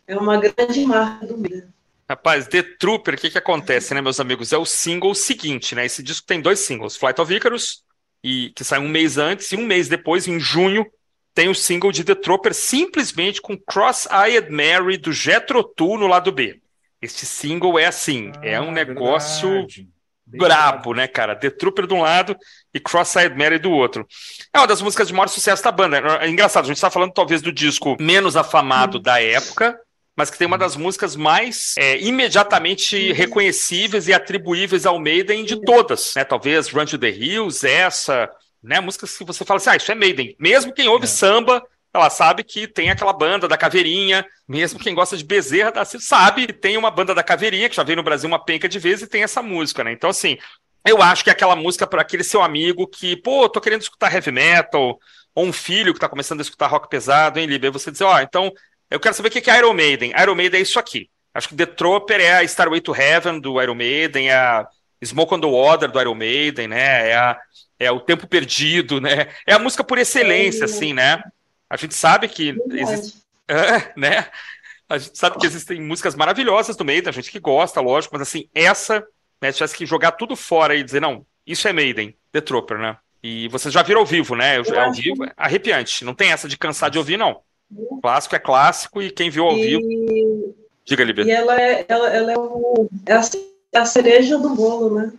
é 0.06 0.16
uma 0.16 0.38
grande 0.38 0.84
marca 0.84 1.26
do 1.26 1.38
meio. 1.38 1.68
Rapaz, 2.08 2.48
The 2.48 2.62
Trooper, 2.62 3.14
o 3.14 3.16
que, 3.16 3.30
que 3.30 3.38
acontece, 3.38 3.94
né, 3.94 4.00
meus 4.00 4.18
amigos? 4.18 4.52
É 4.52 4.58
o 4.58 4.64
single 4.64 5.14
seguinte, 5.14 5.76
né? 5.76 5.86
Esse 5.86 6.02
disco 6.02 6.26
tem 6.26 6.40
dois 6.40 6.58
singles, 6.58 6.96
Flight 6.96 7.20
of 7.20 7.32
Icarus, 7.32 7.84
e, 8.22 8.50
que 8.50 8.64
sai 8.64 8.80
um 8.80 8.88
mês 8.88 9.16
antes, 9.16 9.52
e 9.52 9.56
um 9.56 9.64
mês 9.64 9.88
depois, 9.88 10.26
em 10.26 10.40
junho, 10.40 10.84
tem 11.32 11.48
o 11.48 11.54
single 11.54 11.92
de 11.92 12.02
The 12.02 12.16
Trooper 12.16 12.52
simplesmente 12.52 13.40
com 13.40 13.56
Cross-Eyed 13.56 14.50
Mary 14.50 14.96
do 14.96 15.12
Jethro 15.12 15.62
Tull 15.62 15.98
no 15.98 16.08
lado 16.08 16.32
B. 16.32 16.60
Este 17.00 17.24
single 17.24 17.78
é 17.78 17.86
assim, 17.86 18.32
ah, 18.36 18.46
é 18.46 18.60
um 18.60 18.72
negócio 18.72 19.48
verdade. 19.48 19.88
Brabo, 20.38 20.94
né, 20.94 21.06
cara? 21.06 21.34
The 21.34 21.50
Trooper 21.50 21.86
de 21.86 21.94
um 21.94 22.02
lado 22.02 22.36
e 22.72 22.80
Cross-Eyed 22.80 23.36
Mary 23.36 23.58
do 23.58 23.70
outro. 23.70 24.06
É 24.52 24.58
uma 24.58 24.66
das 24.66 24.82
músicas 24.82 25.08
de 25.08 25.14
maior 25.14 25.28
sucesso 25.28 25.62
da 25.62 25.72
banda. 25.72 25.98
É 26.20 26.28
engraçado, 26.28 26.64
a 26.64 26.68
gente 26.68 26.76
está 26.76 26.90
falando 26.90 27.12
talvez 27.12 27.42
do 27.42 27.52
disco 27.52 27.96
menos 28.00 28.36
afamado 28.36 28.98
hum. 28.98 29.02
da 29.02 29.20
época, 29.20 29.78
mas 30.16 30.30
que 30.30 30.38
tem 30.38 30.46
uma 30.46 30.58
das 30.58 30.76
músicas 30.76 31.16
mais 31.16 31.74
é, 31.78 31.98
imediatamente 32.00 33.12
reconhecíveis 33.12 34.08
e 34.08 34.12
atribuíveis 34.12 34.84
ao 34.84 34.98
Maiden 34.98 35.44
de 35.44 35.60
todas, 35.62 36.14
né? 36.14 36.24
Talvez 36.24 36.68
Run 36.68 36.84
to 36.84 36.98
the 36.98 37.10
Hills, 37.10 37.66
essa, 37.66 38.30
né? 38.62 38.80
Músicas 38.80 39.16
que 39.16 39.24
você 39.24 39.44
fala 39.44 39.58
assim, 39.58 39.70
ah, 39.70 39.76
isso 39.76 39.90
é 39.90 39.94
Maiden. 39.94 40.36
Mesmo 40.38 40.72
quem 40.72 40.88
ouve 40.88 41.04
é. 41.04 41.08
samba 41.08 41.62
ela 41.92 42.08
sabe 42.08 42.44
que 42.44 42.68
tem 42.68 42.90
aquela 42.90 43.12
banda 43.12 43.48
da 43.48 43.56
Caveirinha, 43.56 44.24
mesmo 44.48 44.78
quem 44.78 44.94
gosta 44.94 45.16
de 45.16 45.24
Bezerra 45.24 45.72
da 45.72 45.84
Silva 45.84 46.04
sabe 46.06 46.46
que 46.46 46.52
tem 46.52 46.76
uma 46.76 46.90
banda 46.90 47.14
da 47.14 47.22
Caveirinha, 47.22 47.68
que 47.68 47.76
já 47.76 47.82
veio 47.82 47.96
no 47.96 48.02
Brasil 48.02 48.28
uma 48.28 48.42
penca 48.44 48.68
de 48.68 48.78
vezes 48.78 49.02
e 49.02 49.08
tem 49.08 49.22
essa 49.22 49.42
música, 49.42 49.82
né? 49.82 49.92
Então, 49.92 50.08
assim, 50.08 50.38
eu 50.86 51.02
acho 51.02 51.24
que 51.24 51.30
é 51.30 51.32
aquela 51.32 51.56
música 51.56 51.86
para 51.86 52.02
aquele 52.02 52.22
seu 52.22 52.42
amigo 52.42 52.86
que, 52.86 53.16
pô, 53.16 53.48
tô 53.48 53.60
querendo 53.60 53.82
escutar 53.82 54.12
heavy 54.14 54.30
metal, 54.30 54.98
ou 55.34 55.44
um 55.44 55.52
filho 55.52 55.92
que 55.92 56.00
tá 56.00 56.08
começando 56.08 56.40
a 56.40 56.42
escutar 56.42 56.68
rock 56.68 56.88
pesado, 56.88 57.38
hein, 57.38 57.46
Liber? 57.46 57.72
Você 57.72 57.90
dizer, 57.90 58.04
ó, 58.04 58.16
oh, 58.16 58.20
então, 58.20 58.52
eu 58.90 59.00
quero 59.00 59.14
saber 59.14 59.28
o 59.28 59.32
que 59.32 59.50
é 59.50 59.58
Iron 59.58 59.74
Maiden. 59.74 60.12
Iron 60.20 60.34
Maiden 60.34 60.58
é 60.58 60.62
isso 60.62 60.78
aqui. 60.78 61.08
Acho 61.34 61.48
que 61.48 61.56
The 61.56 61.66
Trooper 61.66 62.20
é 62.20 62.36
a 62.36 62.44
Starway 62.44 62.80
to 62.80 62.94
Heaven 62.94 63.40
do 63.40 63.60
Iron 63.62 63.74
Maiden, 63.74 64.30
é 64.30 64.34
a 64.34 64.66
Smoke 65.04 65.34
on 65.34 65.40
the 65.40 65.46
Water 65.46 65.90
do 65.90 66.00
Iron 66.00 66.14
Maiden, 66.14 66.68
né? 66.68 67.10
É, 67.10 67.16
a, 67.16 67.38
é 67.78 67.90
o 67.90 68.00
Tempo 68.00 68.26
Perdido, 68.26 69.00
né? 69.00 69.28
É 69.46 69.54
a 69.54 69.58
música 69.58 69.84
por 69.84 69.98
excelência, 69.98 70.64
assim, 70.64 70.92
né? 70.92 71.22
A 71.70 71.76
gente 71.76 71.94
sabe 71.94 72.28
que 72.28 72.54
existe, 72.72 73.18
é, 73.48 73.92
né? 73.96 74.26
A 74.88 74.98
gente 74.98 75.16
sabe 75.16 75.38
que 75.38 75.46
existem 75.46 75.80
músicas 75.80 76.16
maravilhosas 76.16 76.76
do 76.76 76.84
Maiden, 76.84 77.08
a 77.08 77.12
gente 77.12 77.30
que 77.30 77.38
gosta, 77.38 77.80
lógico, 77.80 78.14
mas 78.14 78.26
assim, 78.26 78.48
essa, 78.52 79.06
né, 79.40 79.52
tivesse 79.52 79.76
que 79.76 79.86
jogar 79.86 80.12
tudo 80.12 80.34
fora 80.34 80.74
e 80.74 80.82
dizer, 80.82 81.00
não, 81.00 81.24
isso 81.46 81.68
é 81.68 81.72
Maiden, 81.72 82.14
The 82.32 82.40
Trooper, 82.40 82.76
né? 82.76 82.96
E 83.22 83.46
vocês 83.48 83.72
já 83.72 83.82
viram 83.82 84.00
ao 84.00 84.06
vivo, 84.06 84.34
né? 84.34 84.58
Eu, 84.58 84.80
ao 84.80 84.92
vivo, 84.92 85.24
é 85.24 85.32
arrepiante. 85.36 86.04
Não 86.04 86.14
tem 86.14 86.32
essa 86.32 86.48
de 86.48 86.56
cansar 86.56 86.90
de 86.90 86.98
ouvir, 86.98 87.16
não. 87.16 87.40
Clássico 88.02 88.34
é 88.34 88.38
clássico 88.38 89.02
e 89.02 89.10
quem 89.10 89.30
viu 89.30 89.44
ao 89.44 89.56
e... 89.56 89.66
vivo. 89.66 90.56
Diga, 90.84 91.04
Libia. 91.04 91.24
E 91.24 91.30
ela 91.30 91.60
é, 91.60 91.84
ela, 91.86 92.08
ela 92.08 92.32
é, 92.32 92.38
o, 92.38 92.88
é 93.06 93.78
a 93.78 93.84
cereja 93.84 94.38
do 94.38 94.50
bolo, 94.50 94.98
né? 94.98 95.12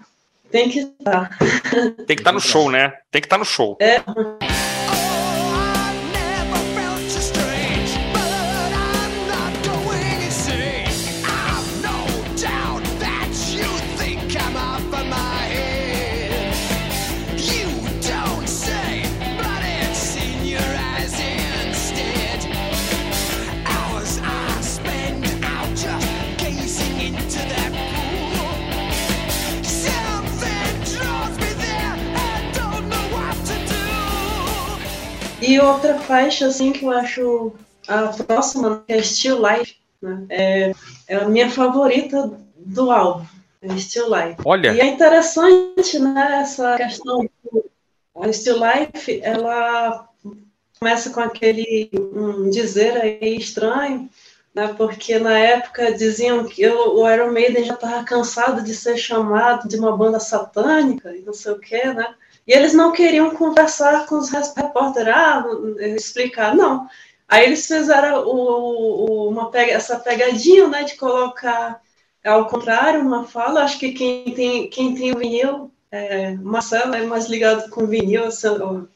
Tem 0.50 0.70
que 0.70 0.80
estar. 0.80 1.38
Tem 2.06 2.16
que 2.16 2.22
estar 2.22 2.34
no 2.34 2.42
show, 2.42 2.70
né? 2.70 2.94
Tem 3.10 3.22
que 3.22 3.28
estar 3.28 3.38
no 3.38 3.46
show. 3.46 3.78
É. 3.80 4.04
E 35.52 35.60
outra 35.60 36.00
faixa, 36.00 36.48
assim, 36.48 36.72
que 36.72 36.86
eu 36.86 36.92
acho 36.92 37.52
a 37.86 38.08
próxima, 38.24 38.86
que 38.88 38.94
é 38.94 39.04
Still 39.04 39.46
Life, 39.46 39.76
né? 40.02 40.26
é, 40.30 40.72
é 41.10 41.16
a 41.18 41.28
minha 41.28 41.50
favorita 41.50 42.40
do 42.56 42.90
álbum, 42.90 43.26
é 43.62 43.78
Still 43.78 44.08
Life. 44.08 44.38
Olha! 44.46 44.74
E 44.74 44.80
é 44.80 44.86
interessante, 44.86 46.00
né, 46.00 46.40
essa 46.42 46.78
questão 46.78 47.28
do 47.44 47.70
a 48.16 48.32
Still 48.32 48.60
Life, 48.60 49.20
ela 49.22 50.08
começa 50.80 51.10
com 51.10 51.20
aquele 51.20 51.90
um 51.94 52.50
dizer 52.50 52.96
aí 53.02 53.36
estranho, 53.36 54.10
né, 54.56 54.74
porque 54.78 55.20
na 55.20 55.38
época 55.38 55.92
diziam 55.92 56.46
que 56.46 56.62
eu, 56.62 56.96
o 56.96 57.12
Iron 57.12 57.34
Maiden 57.34 57.66
já 57.66 57.74
estava 57.74 58.06
cansado 58.06 58.64
de 58.64 58.74
ser 58.74 58.96
chamado 58.96 59.68
de 59.68 59.76
uma 59.76 59.98
banda 59.98 60.20
satânica 60.22 61.14
e 61.14 61.22
não 61.24 61.34
sei 61.34 61.52
o 61.52 61.60
que, 61.60 61.94
né? 61.94 62.16
E 62.48 62.54
eles 62.54 62.74
não 62.74 62.92
queriam 62.92 63.36
conversar 63.36 64.06
com 64.08 64.16
os 64.16 64.30
repórteres, 64.30 65.14
ah, 65.14 65.46
explicar, 65.96 66.56
não. 66.56 66.88
Aí 67.28 67.46
eles 67.46 67.66
fizeram 67.66 68.26
o, 68.26 69.26
o, 69.26 69.30
uma 69.30 69.50
pega, 69.50 69.72
essa 69.72 69.98
pegadinha, 70.00 70.68
né, 70.68 70.84
de 70.84 70.96
colocar 70.96 71.82
ao 72.26 72.48
contrário 72.48 73.02
uma 73.02 73.26
fala. 73.26 73.64
Acho 73.64 73.80
que 73.80 73.94
quem 73.94 74.34
tem, 74.34 74.70
quem 74.70 74.96
tem 74.96 75.14
o 75.14 75.18
vinil, 75.18 75.72
é, 75.92 76.32
Marcelo 76.36 76.96
é 76.96 77.06
mais 77.06 77.28
ligado 77.28 77.70
com 77.70 77.86
vinil, 77.86 78.24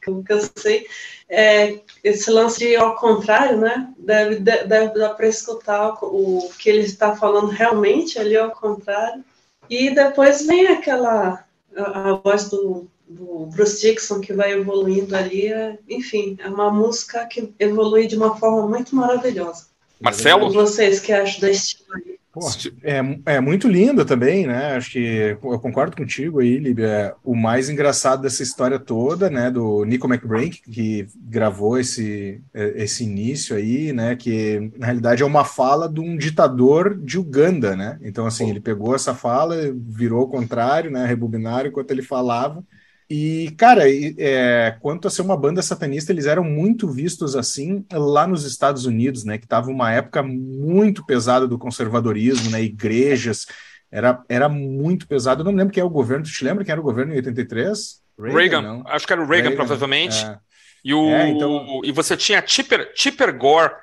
que 0.01 0.33
eu 0.33 0.41
sei. 0.55 0.85
É, 1.29 1.79
esse 2.03 2.29
lance 2.29 2.59
de 2.59 2.75
ao 2.75 2.95
contrário, 2.95 3.57
né, 3.57 3.93
deve, 3.97 4.35
deve 4.39 4.99
dar 4.99 5.13
para 5.15 5.27
escutar 5.27 5.93
o, 6.03 6.39
o 6.39 6.49
que 6.59 6.69
ele 6.69 6.81
está 6.81 7.15
falando 7.15 7.47
realmente 7.47 8.19
ali 8.19 8.35
ao 8.35 8.51
contrário. 8.51 9.23
E 9.69 9.89
depois 9.91 10.45
vem 10.45 10.67
aquela 10.67 11.45
a, 11.75 12.09
a 12.11 12.13
voz 12.15 12.49
do 12.49 12.87
do 13.07 13.47
Bruce 13.47 13.81
Dixon 13.81 14.19
que 14.19 14.33
vai 14.33 14.53
evoluindo 14.53 15.15
ali, 15.15 15.47
é, 15.47 15.77
enfim, 15.89 16.37
é 16.39 16.47
uma 16.47 16.71
música 16.71 17.25
que 17.25 17.53
evolui 17.59 18.07
de 18.07 18.15
uma 18.15 18.35
forma 18.37 18.67
muito 18.67 18.95
maravilhosa. 18.95 19.67
Marcelo? 19.99 20.49
E 20.49 20.53
vocês 20.53 20.99
que 20.99 21.11
acham 21.11 21.41
da 21.41 21.49
estilo 21.49 21.87
aí? 21.95 22.15
Pô, 22.35 22.41
é, 22.83 23.35
é 23.37 23.39
muito 23.39 23.65
linda 23.65 24.03
também, 24.03 24.45
né? 24.45 24.75
Acho 24.75 24.91
que 24.91 25.37
eu 25.41 25.57
concordo 25.57 25.95
contigo 25.95 26.41
aí, 26.41 26.57
Líbia. 26.57 26.85
É, 26.85 27.15
o 27.23 27.33
mais 27.33 27.69
engraçado 27.69 28.23
dessa 28.23 28.43
história 28.43 28.77
toda, 28.77 29.29
né, 29.29 29.49
do 29.49 29.85
Nico 29.85 30.05
McBrain, 30.05 30.49
que 30.49 31.07
gravou 31.15 31.79
esse, 31.79 32.41
é, 32.53 32.83
esse 32.83 33.05
início 33.05 33.55
aí, 33.55 33.93
né, 33.93 34.17
que 34.17 34.69
na 34.77 34.87
realidade 34.87 35.23
é 35.23 35.25
uma 35.25 35.45
fala 35.45 35.87
de 35.87 36.01
um 36.01 36.17
ditador 36.17 36.99
de 36.99 37.17
Uganda, 37.17 37.73
né? 37.73 37.97
Então, 38.01 38.25
assim, 38.25 38.49
ele 38.49 38.59
pegou 38.59 38.93
essa 38.93 39.15
fala, 39.15 39.55
virou 39.73 40.19
ao 40.19 40.27
contrário, 40.27 40.91
né, 40.91 41.05
rebobinaram 41.05 41.69
enquanto 41.69 41.91
ele 41.91 42.01
falava, 42.01 42.61
e, 43.09 43.53
cara, 43.57 43.83
é, 43.87 44.75
quanto 44.79 45.07
a 45.07 45.11
ser 45.11 45.21
uma 45.21 45.37
banda 45.37 45.61
satanista, 45.61 46.11
eles 46.11 46.25
eram 46.25 46.43
muito 46.43 46.87
vistos 46.87 47.35
assim 47.35 47.85
lá 47.93 48.25
nos 48.25 48.45
Estados 48.45 48.85
Unidos, 48.85 49.23
né? 49.23 49.37
Que 49.37 49.47
tava 49.47 49.69
uma 49.69 49.91
época 49.91 50.23
muito 50.23 51.05
pesada 51.05 51.47
do 51.47 51.59
conservadorismo, 51.59 52.49
né? 52.49 52.63
Igrejas, 52.63 53.45
era, 53.91 54.23
era 54.27 54.49
muito 54.49 55.07
pesado. 55.07 55.41
Eu 55.41 55.45
não 55.45 55.53
lembro 55.53 55.71
quem 55.71 55.81
é 55.81 55.85
o 55.85 55.89
governo. 55.89 56.25
Tu 56.25 56.31
te 56.31 56.43
lembra 56.43 56.65
quem 56.65 56.71
era 56.71 56.81
o 56.81 56.83
governo 56.83 57.13
em 57.13 57.17
83? 57.17 58.01
Reagan, 58.17 58.61
Reagan 58.61 58.83
acho 58.87 59.05
que 59.05 59.13
era 59.13 59.21
o 59.21 59.27
Reagan, 59.27 59.49
Reagan 59.49 59.55
provavelmente. 59.55 60.25
É. 60.25 60.39
E, 60.83 60.93
o, 60.93 61.09
é, 61.09 61.29
então... 61.29 61.81
e 61.83 61.91
você 61.91 62.17
tinha 62.17 62.41
Tipper, 62.41 62.91
Tipper 62.93 63.37
Gore, 63.37 63.73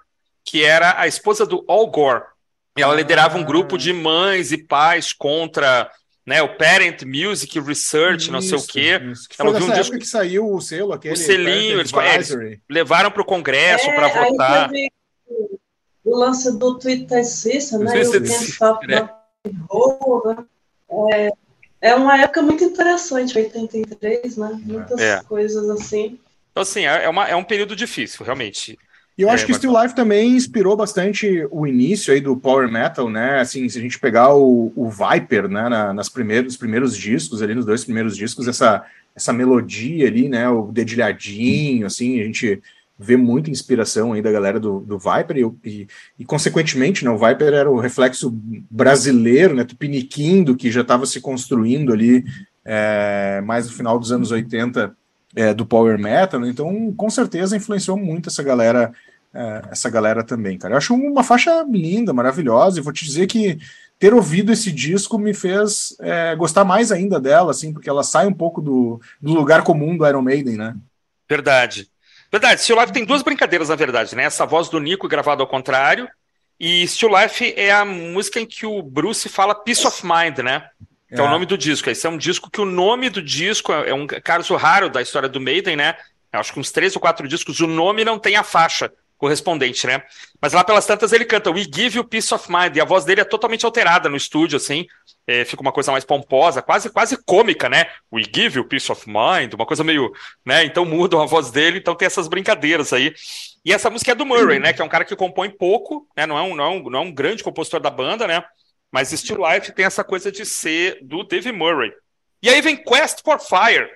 que 0.45 0.65
era 0.65 0.99
a 0.99 1.07
esposa 1.07 1.47
do 1.47 1.65
Al 1.69 1.89
Gore. 1.91 2.25
E 2.77 2.83
ela 2.83 2.93
ah. 2.93 2.97
liderava 2.97 3.39
um 3.39 3.45
grupo 3.45 3.79
de 3.79 3.93
mães 3.93 4.51
e 4.51 4.59
pais 4.59 5.13
contra 5.13 5.89
né, 6.27 6.41
o 6.43 6.57
Parent 6.57 7.03
Music 7.03 7.59
Research, 7.61 8.25
isso, 8.25 8.33
não 8.33 8.41
sei 8.41 8.57
o 8.57 8.63
quê. 8.63 9.01
Isso. 9.11 9.29
Que 9.29 9.37
foi 9.37 9.53
nessa 9.53 9.67
um 9.67 9.73
disco 9.73 9.99
que 9.99 10.07
saiu 10.07 10.53
o 10.53 10.61
selo, 10.61 10.93
aquele. 10.93 11.15
O 11.15 11.17
selinho, 11.17 11.81
eles, 11.81 11.93
eles, 11.93 12.59
levaram 12.69 13.11
para 13.11 13.23
o 13.23 13.25
Congresso 13.25 13.89
é, 13.89 13.95
para 13.95 14.09
votar. 14.09 14.71
O 16.05 16.17
lance 16.17 16.57
do 16.59 16.79
Twitter 16.79 17.25
Cissa, 17.25 17.79
né? 17.79 17.93
E 17.97 18.07
o 19.69 20.23
né? 20.25 20.47
É, 21.13 21.33
é 21.81 21.95
uma 21.95 22.21
época 22.21 22.43
muito 22.43 22.63
interessante, 22.63 23.37
83, 23.37 24.37
né? 24.37 24.61
Muitas 24.65 25.01
é. 25.01 25.23
coisas 25.25 25.69
assim. 25.71 26.19
Então, 26.53 26.63
assim, 26.63 26.87
é, 26.87 27.05
é, 27.05 27.09
uma, 27.09 27.29
é 27.29 27.35
um 27.35 27.45
período 27.45 27.75
difícil, 27.75 28.25
realmente. 28.25 28.79
E 29.17 29.23
eu 29.23 29.31
acho 29.31 29.45
é, 29.45 29.47
que 29.47 29.55
Still 29.55 29.81
Life 29.81 29.95
também 29.95 30.37
inspirou 30.37 30.77
bastante 30.77 31.47
o 31.51 31.67
início 31.67 32.13
aí 32.13 32.21
do 32.21 32.37
power 32.37 32.71
metal, 32.71 33.11
né? 33.11 33.41
Assim, 33.41 33.69
se 33.69 33.79
a 33.79 33.83
gente 33.83 33.99
pegar 33.99 34.35
o, 34.35 34.73
o 34.75 34.89
Viper, 34.89 35.49
né, 35.49 35.69
na, 35.69 35.93
nas 35.93 36.09
primeiros, 36.09 36.57
primeiros 36.57 36.97
discos 36.97 37.43
ali, 37.43 37.55
nos 37.55 37.67
dois 37.67 37.85
primeiros 37.85 38.17
discos, 38.17 38.49
essa, 38.49 38.85
essa 39.15 39.33
melodia 39.33 40.07
ali, 40.07 40.29
né, 40.29 40.49
o 40.49 40.73
dedilhadinho, 40.73 41.87
assim, 41.87 42.21
a 42.21 42.25
gente 42.25 42.63
vê 42.99 43.17
muita 43.17 43.51
inspiração 43.51 44.13
aí 44.13 44.23
da 44.23 44.33
galera 44.33 44.59
do, 44.59 44.81
do 44.81 44.99
Viper 44.99 45.37
e, 45.37 45.69
e, 45.69 45.87
e, 46.21 46.25
consequentemente, 46.25 47.05
né, 47.05 47.11
o 47.11 47.19
Viper 47.19 47.53
era 47.53 47.71
o 47.71 47.81
reflexo 47.81 48.31
brasileiro, 48.71 49.55
né, 49.55 49.65
tupiniquim 49.65 50.45
que 50.55 50.71
já 50.71 50.81
estava 50.81 51.05
se 51.05 51.21
construindo 51.21 51.93
ali 51.93 52.25
é, 52.65 53.43
mais 53.45 53.67
no 53.67 53.73
final 53.73 53.99
dos 53.99 54.11
anos 54.11 54.31
80 54.31 54.97
é, 55.35 55.55
do 55.55 55.67
power 55.67 55.99
metal, 55.99 56.45
então 56.47 56.93
com 56.95 57.09
certeza 57.11 57.57
influenciou 57.57 57.97
muito 57.97 58.29
essa 58.29 58.43
galera, 58.43 58.93
é, 59.35 59.63
essa 59.71 59.89
galera 59.89 60.23
também, 60.23 60.59
cara. 60.59 60.75
Eu 60.75 60.79
acho 60.79 60.95
uma 60.95 61.25
faixa 61.25 61.65
linda, 61.69 62.13
maravilhosa, 62.13 62.79
e 62.79 62.83
vou 62.83 62.93
te 62.93 63.05
dizer 63.05 63.27
que 63.27 63.59
ter 63.99 64.13
ouvido 64.13 64.53
esse 64.53 64.73
disco 64.73 65.19
me 65.19 65.33
fez 65.33 65.97
é, 66.01 66.35
gostar 66.35 66.65
mais 66.65 66.91
ainda 66.91 67.21
dela, 67.21 67.53
assim, 67.53 67.73
porque 67.73 67.89
ela 67.89 68.03
sai 68.03 68.27
um 68.27 68.33
pouco 68.33 68.61
do, 68.61 69.01
do 69.21 69.33
lugar 69.33 69.63
comum 69.63 69.97
do 69.97 70.07
Iron 70.07 70.23
Maiden, 70.23 70.57
né? 70.57 70.75
Verdade. 71.29 71.89
Verdade, 72.31 72.63
Seu 72.63 72.75
Live 72.77 72.93
tem 72.93 73.05
duas 73.05 73.23
brincadeiras, 73.23 73.69
na 73.69 73.77
verdade, 73.77 74.17
né? 74.17 74.25
Essa 74.25 74.47
voz 74.47 74.69
do 74.69 74.81
Nico 74.81 75.07
gravada 75.07 75.43
ao 75.43 75.47
contrário, 75.47 76.09
E 76.59 76.87
Still 76.89 77.11
Life 77.17 77.55
é 77.57 77.71
a 77.71 77.85
música 77.85 78.41
em 78.41 78.47
que 78.47 78.65
o 78.65 78.83
Bruce 78.83 79.29
fala 79.29 79.55
Peace 79.55 79.87
of 79.87 80.03
Mind, 80.05 80.39
né? 80.39 80.69
Que 81.15 81.21
é, 81.21 81.25
é 81.25 81.27
o 81.27 81.31
nome 81.31 81.45
do 81.45 81.59
disco. 81.59 81.91
Esse 81.91 82.07
é 82.07 82.11
um 82.11 82.17
disco 82.17 82.51
que 82.51 82.61
o 82.61 82.65
nome 82.65 83.11
do 83.11 83.21
disco 83.21 83.73
é 83.73 83.93
um 83.93 84.07
caso 84.07 84.57
raro 84.57 84.89
da 84.89 85.03
história 85.03 85.29
do 85.29 85.41
Maiden, 85.41 85.77
né? 85.77 85.97
Acho 86.33 86.53
que 86.53 86.61
uns 86.61 86.71
três 86.71 86.97
ou 86.97 87.01
quatro 87.01 87.29
discos, 87.29 87.61
o 87.61 87.67
nome 87.67 88.05
não 88.05 88.19
tem 88.19 88.37
a 88.37 88.43
faixa 88.43 88.91
correspondente, 89.19 89.87
né? 89.87 90.03
Mas 90.41 90.53
lá 90.53 90.65
pelas 90.65 90.85
tantas 90.85 91.13
ele 91.13 91.25
canta 91.25 91.49
We 91.51 91.63
Give 91.63 91.99
You 91.99 92.05
Peace 92.05 92.35
of 92.35 92.51
Mind, 92.51 92.75
e 92.75 92.81
a 92.81 92.85
voz 92.85 93.05
dele 93.05 93.21
é 93.21 93.25
totalmente 93.25 93.65
alterada 93.65 94.09
no 94.09 94.17
estúdio, 94.17 94.57
assim, 94.57 94.85
é, 95.29 95.45
fica 95.45 95.63
uma 95.63 95.71
coisa 95.71 95.93
mais 95.93 96.05
pomposa, 96.05 96.61
quase 96.61 96.91
quase 96.91 97.17
cômica, 97.25 97.69
né? 97.69 97.87
We 98.13 98.25
Give 98.25 98.59
You 98.59 98.65
Peace 98.65 98.91
of 98.91 99.07
Mind, 99.07 99.55
uma 99.55 99.65
coisa 99.65 99.85
meio, 99.85 100.11
né? 100.45 100.65
Então 100.65 100.85
mudam 100.85 101.23
a 101.23 101.27
voz 101.27 101.53
dele, 101.53 101.79
então 101.79 101.95
tem 101.95 102.07
essas 102.07 102.27
brincadeiras 102.27 102.93
aí. 102.93 103.15
E 103.65 103.73
essa 103.73 103.89
música 103.89 104.11
é 104.11 104.15
do 104.15 104.27
Murray, 104.27 104.59
né? 104.59 104.73
Que 104.73 104.83
é 104.83 104.85
um 104.85 104.89
cara 104.89 105.05
que 105.05 105.15
compõe 105.15 105.51
pouco, 105.51 106.09
né? 106.17 106.27
Não 106.27 106.37
é 106.37 106.43
um, 106.43 106.57
não 106.57 106.65
é 106.65 106.69
um, 106.69 106.91
não 106.91 106.99
é 106.99 107.03
um 107.03 107.13
grande 107.13 107.45
compositor 107.45 107.79
da 107.79 107.91
banda, 107.91 108.27
né? 108.27 108.43
Mas 108.93 109.09
Still 109.09 109.39
Life 109.39 109.73
tem 109.73 109.87
essa 109.87 110.05
coisa 110.05 110.31
de 110.31 110.45
ser 110.45 110.99
do 111.03 111.25
Dave 111.25 111.51
Murray. 111.51 111.91
E 112.43 112.51
aí 112.51 112.61
vem 112.61 112.77
Quest 112.77 113.23
for 113.25 113.41
Fire. 113.41 113.89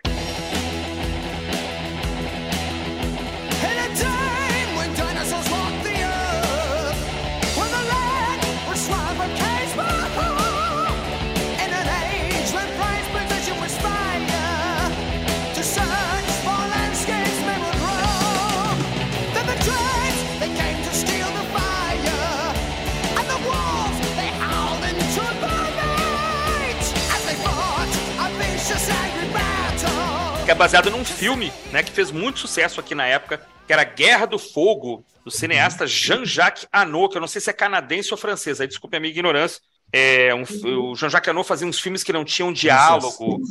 Que 30.46 30.52
é 30.52 30.54
baseado 30.54 30.92
num 30.92 31.04
filme, 31.04 31.52
né, 31.72 31.82
que 31.82 31.90
fez 31.90 32.12
muito 32.12 32.38
sucesso 32.38 32.78
aqui 32.78 32.94
na 32.94 33.04
época, 33.04 33.44
que 33.66 33.72
era 33.72 33.82
Guerra 33.82 34.26
do 34.26 34.38
Fogo, 34.38 35.04
do 35.24 35.30
cineasta 35.30 35.88
Jean-Jacques 35.88 36.68
Annaud, 36.72 37.10
que 37.10 37.16
eu 37.16 37.20
não 37.20 37.26
sei 37.26 37.40
se 37.40 37.50
é 37.50 37.52
canadense 37.52 38.12
ou 38.12 38.16
francês, 38.16 38.60
aí 38.60 38.68
desculpe 38.68 38.96
a 38.96 39.00
minha 39.00 39.10
ignorância. 39.10 39.60
É, 39.92 40.32
um, 40.32 40.44
o 40.92 40.94
Jean-Jacques 40.94 41.28
Annaud 41.28 41.48
fazia 41.48 41.66
uns 41.66 41.80
filmes 41.80 42.04
que 42.04 42.12
não 42.12 42.24
tinham 42.24 42.52
diálogo, 42.52 43.42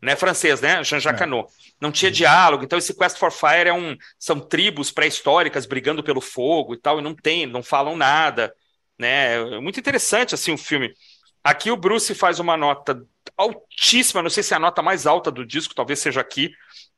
né, 0.00 0.14
francês, 0.14 0.60
né, 0.60 0.84
Jean-Jacques 0.84 1.22
é. 1.22 1.24
Annaud. 1.24 1.48
Não 1.80 1.90
tinha 1.90 2.08
diálogo, 2.08 2.62
então 2.62 2.78
esse 2.78 2.94
Quest 2.94 3.18
for 3.18 3.32
Fire 3.32 3.68
é 3.68 3.74
um, 3.74 3.96
são 4.16 4.38
tribos 4.38 4.92
pré-históricas 4.92 5.66
brigando 5.66 6.04
pelo 6.04 6.20
fogo 6.20 6.74
e 6.74 6.78
tal, 6.78 7.00
e 7.00 7.02
não 7.02 7.16
tem, 7.16 7.46
não 7.46 7.64
falam 7.64 7.96
nada, 7.96 8.54
né, 8.96 9.34
é 9.34 9.60
muito 9.60 9.80
interessante, 9.80 10.36
assim, 10.36 10.52
o 10.52 10.56
filme. 10.58 10.94
Aqui 11.44 11.70
o 11.70 11.76
Bruce 11.76 12.14
faz 12.14 12.40
uma 12.40 12.56
nota 12.56 13.06
altíssima, 13.36 14.22
não 14.22 14.30
sei 14.30 14.42
se 14.42 14.54
é 14.54 14.56
a 14.56 14.60
nota 14.60 14.80
mais 14.80 15.06
alta 15.06 15.30
do 15.30 15.44
disco, 15.44 15.74
talvez 15.74 15.98
seja 15.98 16.20
aqui. 16.20 16.50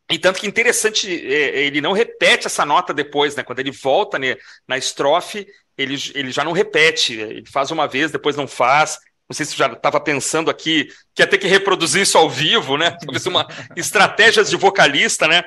E 0.09 0.21
tanto 0.21 0.39
que 0.39 0.47
interessante, 0.47 1.11
é, 1.11 1.65
ele 1.65 1.81
não 1.81 1.93
repete 1.93 2.47
essa 2.47 2.65
nota 2.65 2.95
depois, 2.95 3.35
né? 3.35 3.43
Quando 3.43 3.59
ele 3.59 3.73
volta 3.73 4.21
né, 4.21 4.37
na 4.67 4.79
estrofe, 4.79 5.49
ele, 5.77 5.97
ele 6.15 6.31
já 6.31 6.45
não 6.45 6.53
repete, 6.53 7.15
ele 7.15 7.45
faz 7.47 7.73
uma 7.73 7.89
vez, 7.89 8.13
depois 8.13 8.37
não 8.37 8.47
faz. 8.47 8.99
Não 9.29 9.35
sei 9.35 9.45
se 9.45 9.57
já 9.57 9.67
estava 9.67 9.99
pensando 9.99 10.49
aqui 10.49 10.89
que 11.13 11.23
ia 11.23 11.27
ter 11.27 11.39
que 11.39 11.49
reproduzir 11.49 12.03
isso 12.03 12.17
ao 12.17 12.31
vivo, 12.31 12.77
né? 12.77 12.93
Talvez 13.05 13.27
uma 13.27 13.49
estratégias 13.75 14.49
de 14.49 14.57
vocalista, 14.57 15.27
né? 15.27 15.43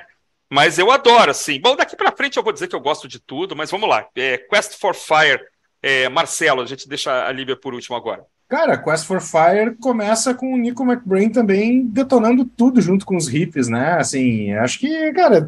Mas 0.50 0.78
eu 0.78 0.92
adoro, 0.92 1.32
assim. 1.32 1.62
Bom, 1.62 1.76
daqui 1.76 1.96
para 1.96 2.12
frente 2.12 2.36
eu 2.36 2.44
vou 2.44 2.52
dizer 2.52 2.68
que 2.68 2.76
eu 2.76 2.82
gosto 2.82 3.08
de 3.08 3.20
tudo, 3.20 3.56
mas 3.56 3.72
vamos 3.72 3.88
lá. 3.88 4.06
É, 4.14 4.38
Quest 4.38 4.78
for 4.78 4.94
Fire, 4.94 5.40
é, 5.82 6.10
Marcelo, 6.10 6.62
a 6.62 6.66
gente 6.66 6.90
deixa 6.90 7.26
a 7.26 7.32
Lívia 7.32 7.56
por 7.56 7.74
último 7.74 7.96
agora. 7.96 8.26
Cara, 8.50 8.78
Quest 8.78 9.06
for 9.06 9.22
Fire 9.22 9.76
começa 9.80 10.34
com 10.34 10.52
o 10.52 10.58
Nico 10.58 10.84
McBrain 10.84 11.30
também 11.30 11.86
detonando 11.86 12.44
tudo 12.44 12.82
junto 12.82 13.06
com 13.06 13.16
os 13.16 13.28
riffs, 13.28 13.68
né? 13.68 13.94
Assim, 14.00 14.52
acho 14.54 14.80
que, 14.80 15.14
cara, 15.14 15.48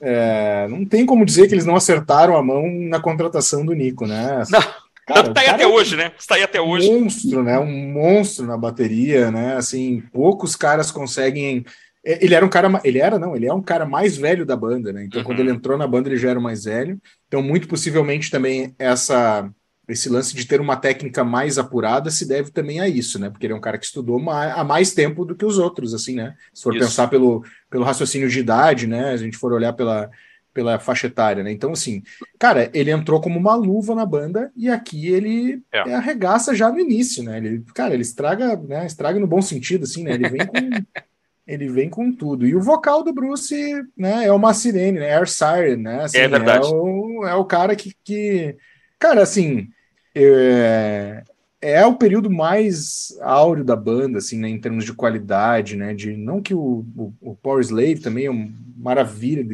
é, 0.00 0.64
é, 0.64 0.68
não 0.68 0.86
tem 0.86 1.04
como 1.04 1.26
dizer 1.26 1.46
que 1.48 1.54
eles 1.54 1.66
não 1.66 1.76
acertaram 1.76 2.34
a 2.34 2.42
mão 2.42 2.66
na 2.66 2.98
contratação 2.98 3.64
do 3.64 3.74
Nico, 3.74 4.06
né? 4.06 4.42
Não. 4.50 4.62
Cara, 5.06 5.34
tá 5.34 5.40
aí 5.40 5.48
até 5.48 5.64
é 5.64 5.66
hoje, 5.66 5.96
né? 5.96 6.12
Está 6.18 6.36
aí 6.36 6.42
até 6.42 6.60
hoje. 6.60 6.88
Um 6.88 7.02
monstro, 7.02 7.42
né? 7.42 7.58
Um 7.58 7.92
monstro 7.92 8.46
na 8.46 8.56
bateria, 8.56 9.30
né? 9.30 9.56
Assim, 9.56 10.02
poucos 10.12 10.56
caras 10.56 10.90
conseguem. 10.90 11.66
É, 12.06 12.24
ele 12.24 12.34
era 12.34 12.46
um 12.46 12.48
cara. 12.48 12.80
Ele 12.84 13.00
era, 13.00 13.18
não, 13.18 13.34
ele 13.34 13.46
é 13.46 13.52
um 13.52 13.60
cara 13.60 13.84
mais 13.84 14.16
velho 14.16 14.46
da 14.46 14.56
banda, 14.56 14.92
né? 14.92 15.04
Então, 15.04 15.20
uhum. 15.20 15.26
quando 15.26 15.40
ele 15.40 15.50
entrou 15.50 15.76
na 15.76 15.86
banda, 15.86 16.08
ele 16.08 16.16
já 16.16 16.30
era 16.30 16.38
o 16.38 16.42
mais 16.42 16.64
velho. 16.64 17.00
Então, 17.26 17.42
muito 17.42 17.66
possivelmente 17.66 18.30
também 18.30 18.74
essa 18.78 19.50
esse 19.88 20.08
lance 20.08 20.34
de 20.34 20.46
ter 20.46 20.60
uma 20.60 20.76
técnica 20.76 21.24
mais 21.24 21.58
apurada 21.58 22.10
se 22.10 22.26
deve 22.26 22.50
também 22.50 22.80
a 22.80 22.88
isso, 22.88 23.18
né? 23.18 23.28
Porque 23.28 23.46
ele 23.46 23.52
é 23.52 23.56
um 23.56 23.60
cara 23.60 23.78
que 23.78 23.84
estudou 23.84 24.18
mais, 24.18 24.52
há 24.56 24.62
mais 24.62 24.92
tempo 24.92 25.24
do 25.24 25.34
que 25.34 25.44
os 25.44 25.58
outros, 25.58 25.92
assim, 25.92 26.14
né? 26.14 26.34
Se 26.54 26.62
for 26.62 26.74
isso. 26.74 26.84
pensar 26.84 27.08
pelo, 27.08 27.44
pelo 27.68 27.84
raciocínio 27.84 28.28
de 28.28 28.38
idade, 28.38 28.86
né? 28.86 29.16
Se 29.16 29.22
a 29.22 29.26
gente 29.26 29.36
for 29.36 29.52
olhar 29.52 29.72
pela, 29.72 30.08
pela 30.54 30.78
faixa 30.78 31.08
etária, 31.08 31.42
né? 31.42 31.50
Então, 31.50 31.72
assim, 31.72 32.02
cara, 32.38 32.70
ele 32.72 32.90
entrou 32.90 33.20
como 33.20 33.38
uma 33.38 33.54
luva 33.54 33.94
na 33.94 34.06
banda 34.06 34.52
e 34.56 34.68
aqui 34.68 35.08
ele 35.08 35.62
é. 35.72 35.94
arregaça 35.94 36.54
já 36.54 36.70
no 36.70 36.78
início, 36.78 37.22
né? 37.22 37.38
Ele, 37.38 37.64
cara, 37.74 37.92
ele 37.92 38.02
estraga, 38.02 38.56
né? 38.56 38.86
Estraga 38.86 39.18
no 39.18 39.26
bom 39.26 39.42
sentido, 39.42 39.82
assim, 39.82 40.04
né? 40.04 40.12
Ele 40.12 40.28
vem 40.28 40.46
com. 40.46 40.54
ele 41.44 41.68
vem 41.68 41.90
com 41.90 42.12
tudo. 42.12 42.46
E 42.46 42.54
o 42.54 42.62
vocal 42.62 43.02
do 43.02 43.12
Bruce, 43.12 43.54
né, 43.96 44.26
é 44.26 44.32
uma 44.32 44.54
sirene, 44.54 45.00
né? 45.00 45.12
Air 45.12 45.28
Siren, 45.28 45.76
né? 45.76 46.04
Assim, 46.04 46.18
é 46.18 46.28
verdade. 46.28 46.66
É 46.66 46.70
o, 46.70 47.26
é 47.26 47.34
o 47.34 47.44
cara 47.44 47.74
que, 47.74 47.92
que 48.04 48.56
Cara, 49.02 49.20
assim, 49.20 49.68
é, 50.14 51.24
é 51.60 51.84
o 51.84 51.96
período 51.96 52.30
mais 52.30 53.18
áureo 53.20 53.64
da 53.64 53.74
banda, 53.74 54.18
assim, 54.18 54.38
né, 54.38 54.48
em 54.48 54.60
termos 54.60 54.84
de 54.84 54.92
qualidade, 54.92 55.76
né, 55.76 55.92
de 55.92 56.16
não 56.16 56.40
que 56.40 56.54
o, 56.54 56.86
o, 56.96 57.12
o 57.20 57.34
Power 57.34 57.60
Slave 57.60 57.98
também 57.98 58.26
é 58.26 58.30
uma 58.30 58.48
maravilha, 58.76 59.44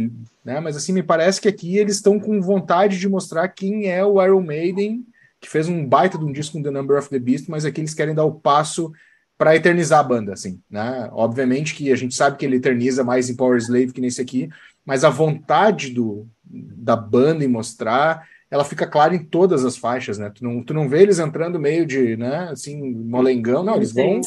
né, 0.44 0.61
mas 0.61 0.76
assim, 0.76 0.92
me 0.92 1.03
parece 1.03 1.40
que 1.40 1.49
aqui 1.49 1.78
eles 1.78 1.96
estão 1.96 2.20
com 2.20 2.42
vontade 2.42 2.99
de 2.99 3.09
mostrar 3.09 3.49
quem 3.49 3.90
é 3.90 4.05
o 4.05 4.22
Iron 4.22 4.42
Maiden, 4.42 5.07
que 5.40 5.49
fez 5.49 5.66
um 5.66 5.82
baita 5.82 6.18
de 6.18 6.26
um 6.26 6.32
disco 6.32 6.59
com 6.59 6.62
The 6.62 6.70
Number 6.70 6.99
of 6.99 7.09
the 7.09 7.18
Beast, 7.18 7.49
mas 7.49 7.64
aqui 7.64 7.80
eles 7.80 7.94
querem 7.94 8.14
dar 8.14 8.26
o 8.26 8.34
passo 8.34 8.92
para 9.38 9.57
eternizar 9.57 10.01
a 10.01 10.05
banda, 10.05 10.34
assim, 10.34 10.61
né, 10.70 11.09
obviamente 11.11 11.74
que 11.74 11.90
a 11.90 11.96
gente 11.96 12.14
sabe 12.14 12.36
que 12.36 12.44
ele 12.44 12.57
eterniza 12.57 13.03
mais 13.03 13.30
em 13.30 13.34
Power 13.34 13.57
Slave 13.57 13.94
que 13.94 14.01
nesse 14.03 14.20
aqui, 14.20 14.51
mas 14.84 15.05
a 15.05 15.09
vontade 15.09 15.88
do, 15.88 16.28
da 16.44 16.94
banda 16.94 17.42
em 17.42 17.49
mostrar 17.49 18.28
ela 18.51 18.64
fica 18.64 18.86
clara 18.86 19.14
em 19.14 19.22
todas 19.24 19.64
as 19.64 19.76
faixas, 19.76 20.18
né? 20.18 20.30
Tu 20.34 20.42
não, 20.42 20.62
tu 20.62 20.72
não 20.72 20.88
vê 20.88 21.03
eles 21.03 21.18
entrando 21.18 21.59
meio 21.59 21.84
de, 21.84 22.16
né, 22.16 22.49
assim, 22.51 22.92
molengão, 22.94 23.62
não, 23.62 23.76
eles 23.76 23.92
vão, 23.92 24.20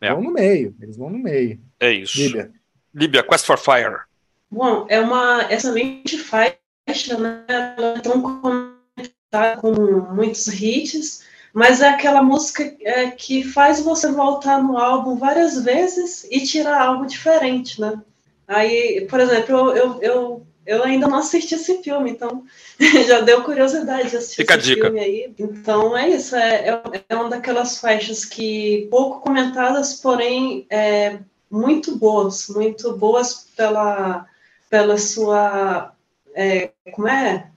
é. 0.00 0.12
vão 0.12 0.22
no 0.22 0.32
meio, 0.32 0.74
eles 0.80 0.96
vão 0.96 1.10
no 1.10 1.18
meio. 1.18 1.60
É 1.80 1.92
isso. 1.92 2.18
Líbia. 2.18 2.50
Líbia, 2.94 3.22
Quest 3.22 3.46
for 3.46 3.58
Fire. 3.58 4.02
Bom, 4.50 4.86
é 4.88 5.00
uma 5.00 5.52
excelente 5.52 6.16
faixa, 6.18 7.18
né? 7.18 7.44
Ela 7.48 7.98
é 7.98 8.00
tão 8.00 8.22
comentada 8.22 9.60
com 9.60 9.72
muitos 10.14 10.46
hits, 10.46 11.24
mas 11.52 11.80
é 11.80 11.88
aquela 11.88 12.22
música 12.22 12.62
é, 12.82 13.10
que 13.10 13.42
faz 13.42 13.80
você 13.80 14.12
voltar 14.12 14.62
no 14.62 14.78
álbum 14.78 15.16
várias 15.16 15.62
vezes 15.64 16.24
e 16.30 16.40
tirar 16.44 16.80
algo 16.80 17.06
diferente, 17.06 17.80
né? 17.80 18.00
Aí, 18.46 19.06
por 19.10 19.18
exemplo, 19.18 19.54
eu, 19.54 19.74
eu, 19.74 20.02
eu 20.02 20.46
eu 20.66 20.82
ainda 20.82 21.06
não 21.06 21.18
assisti 21.18 21.54
esse 21.54 21.82
filme, 21.82 22.10
então 22.10 22.44
já 23.06 23.20
deu 23.20 23.42
curiosidade 23.42 24.10
de 24.10 24.16
assistir 24.16 24.36
Fica 24.36 24.56
esse 24.56 24.74
filme 24.74 25.00
aí. 25.00 25.34
Então 25.38 25.96
é 25.96 26.08
isso, 26.10 26.34
é, 26.36 26.68
é, 26.68 27.04
é 27.08 27.16
uma 27.16 27.28
daquelas 27.28 27.78
faixas 27.78 28.24
que 28.24 28.88
pouco 28.90 29.20
comentadas, 29.20 29.94
porém 29.94 30.66
é, 30.70 31.18
muito 31.50 31.96
boas, 31.96 32.48
muito 32.48 32.96
boas 32.96 33.48
pela, 33.56 34.26
pela 34.68 34.98
sua. 34.98 35.92
É, 36.34 36.70
como 36.92 37.08
é? 37.08 37.48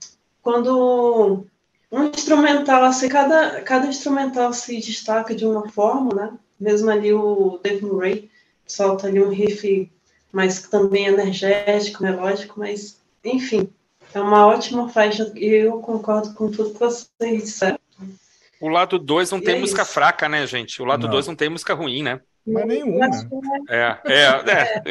Quando 0.42 1.44
um 1.90 2.04
instrumental, 2.04 2.84
assim, 2.84 3.08
cada, 3.08 3.62
cada 3.62 3.86
instrumental 3.86 4.52
se 4.52 4.78
destaca 4.78 5.34
de 5.34 5.46
uma 5.46 5.68
forma, 5.68 6.14
né? 6.14 6.32
Mesmo 6.60 6.90
ali 6.90 7.12
o 7.12 7.58
Dave 7.62 7.84
Murray 7.84 8.30
solta 8.66 9.06
ali 9.06 9.20
um 9.22 9.30
riff 9.30 9.90
mais 10.30 10.62
também 10.62 11.06
energético, 11.06 12.02
melódico, 12.02 12.58
mas 12.58 12.97
enfim, 13.24 13.68
é 14.14 14.20
uma 14.20 14.46
ótima 14.46 14.88
faixa 14.88 15.30
e 15.34 15.46
eu 15.46 15.80
concordo 15.80 16.32
com 16.34 16.50
tudo 16.50 16.72
que 16.72 16.78
vocês 16.78 17.42
disseram. 17.42 17.78
O 18.60 18.68
lado 18.68 18.98
2 18.98 19.30
não 19.30 19.38
e 19.38 19.42
tem 19.42 19.56
é 19.56 19.60
música 19.60 19.82
isso. 19.82 19.92
fraca, 19.92 20.28
né, 20.28 20.46
gente? 20.46 20.82
O 20.82 20.84
lado 20.84 21.08
2 21.08 21.26
não. 21.26 21.32
não. 21.32 21.36
tem 21.36 21.48
música 21.48 21.74
ruim, 21.74 22.02
né? 22.02 22.20
Mas 22.46 22.66
nenhuma. 22.66 23.06
É, 23.68 23.98
é, 24.06 24.22
é, 24.24 24.82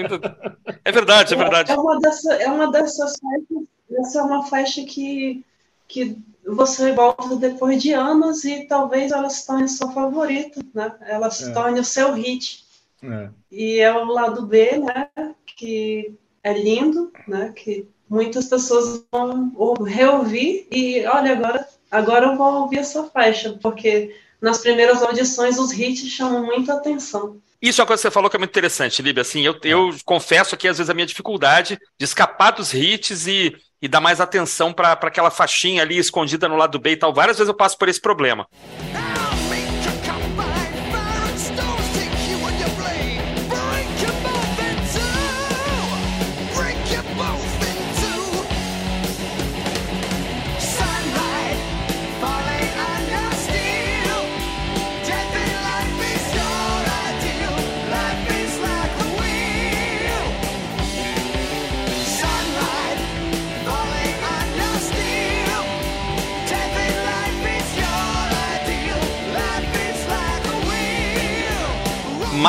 é 0.86 0.92
verdade, 0.92 1.34
é 1.34 1.38
verdade. 1.38 1.72
É 1.72 1.76
uma, 1.76 2.00
dessa, 2.00 2.34
é 2.36 2.48
uma 2.48 2.72
dessas 2.72 3.14
faixas, 3.20 3.68
essa 4.00 4.20
é 4.20 4.22
uma 4.22 4.46
faixa 4.46 4.84
que, 4.84 5.44
que 5.88 6.18
você 6.46 6.94
volta 6.94 7.36
depois 7.36 7.82
de 7.82 7.94
anos 7.94 8.46
e 8.46 8.66
talvez 8.68 9.12
ela 9.12 9.30
se 9.30 9.46
torne 9.46 9.68
sua 9.68 9.92
favorita, 9.92 10.62
né? 10.74 10.96
Ela 11.02 11.32
se 11.32 11.50
é. 11.50 11.54
torne 11.54 11.80
o 11.80 11.86
seu 11.86 12.14
hit. 12.14 12.66
É. 13.04 13.30
E 13.52 13.80
é 13.80 13.92
o 13.92 14.06
lado 14.06 14.46
B, 14.46 14.78
né? 14.78 15.10
Que 15.46 16.16
é 16.44 16.54
lindo, 16.54 17.12
né? 17.28 17.52
Que 17.56 17.88
muitas 18.10 18.46
pessoas 18.46 19.04
vão 19.12 19.52
reouvir 19.84 20.68
e 20.72 21.06
olha 21.06 21.34
agora 21.34 21.68
agora 21.90 22.26
eu 22.28 22.38
vou 22.38 22.62
ouvir 22.62 22.80
essa 22.80 23.04
faixa, 23.06 23.58
porque 23.62 24.16
nas 24.42 24.60
primeiras 24.60 25.02
audições 25.02 25.58
os 25.58 25.72
hits 25.72 26.10
chamam 26.10 26.46
muita 26.46 26.74
atenção. 26.74 27.38
Isso 27.62 27.82
é 27.82 27.84
uma 27.84 27.88
coisa 27.88 28.02
que 28.02 28.08
você 28.08 28.12
falou 28.12 28.30
que 28.30 28.36
é 28.36 28.40
muito 28.40 28.52
interessante, 28.52 29.02
Líbia. 29.02 29.22
Assim, 29.22 29.42
eu, 29.42 29.56
eu 29.64 29.90
confesso 30.06 30.54
aqui, 30.54 30.68
às 30.68 30.78
vezes, 30.78 30.92
a 30.92 30.94
minha 30.94 31.08
dificuldade 31.08 31.80
de 31.98 32.06
escapar 32.06 32.52
dos 32.52 32.72
hits 32.72 33.26
e, 33.26 33.56
e 33.82 33.88
dar 33.88 34.00
mais 34.00 34.22
atenção 34.22 34.72
para 34.72 34.92
aquela 34.92 35.32
faixinha 35.32 35.82
ali 35.82 35.98
escondida 35.98 36.48
no 36.48 36.56
lado 36.56 36.78
B 36.78 36.92
e 36.92 36.98
tal. 36.98 37.12
Várias 37.12 37.38
vezes 37.38 37.50
eu 37.50 37.56
passo 37.56 37.76
por 37.76 37.90
esse 37.90 38.00
problema. 38.00 38.46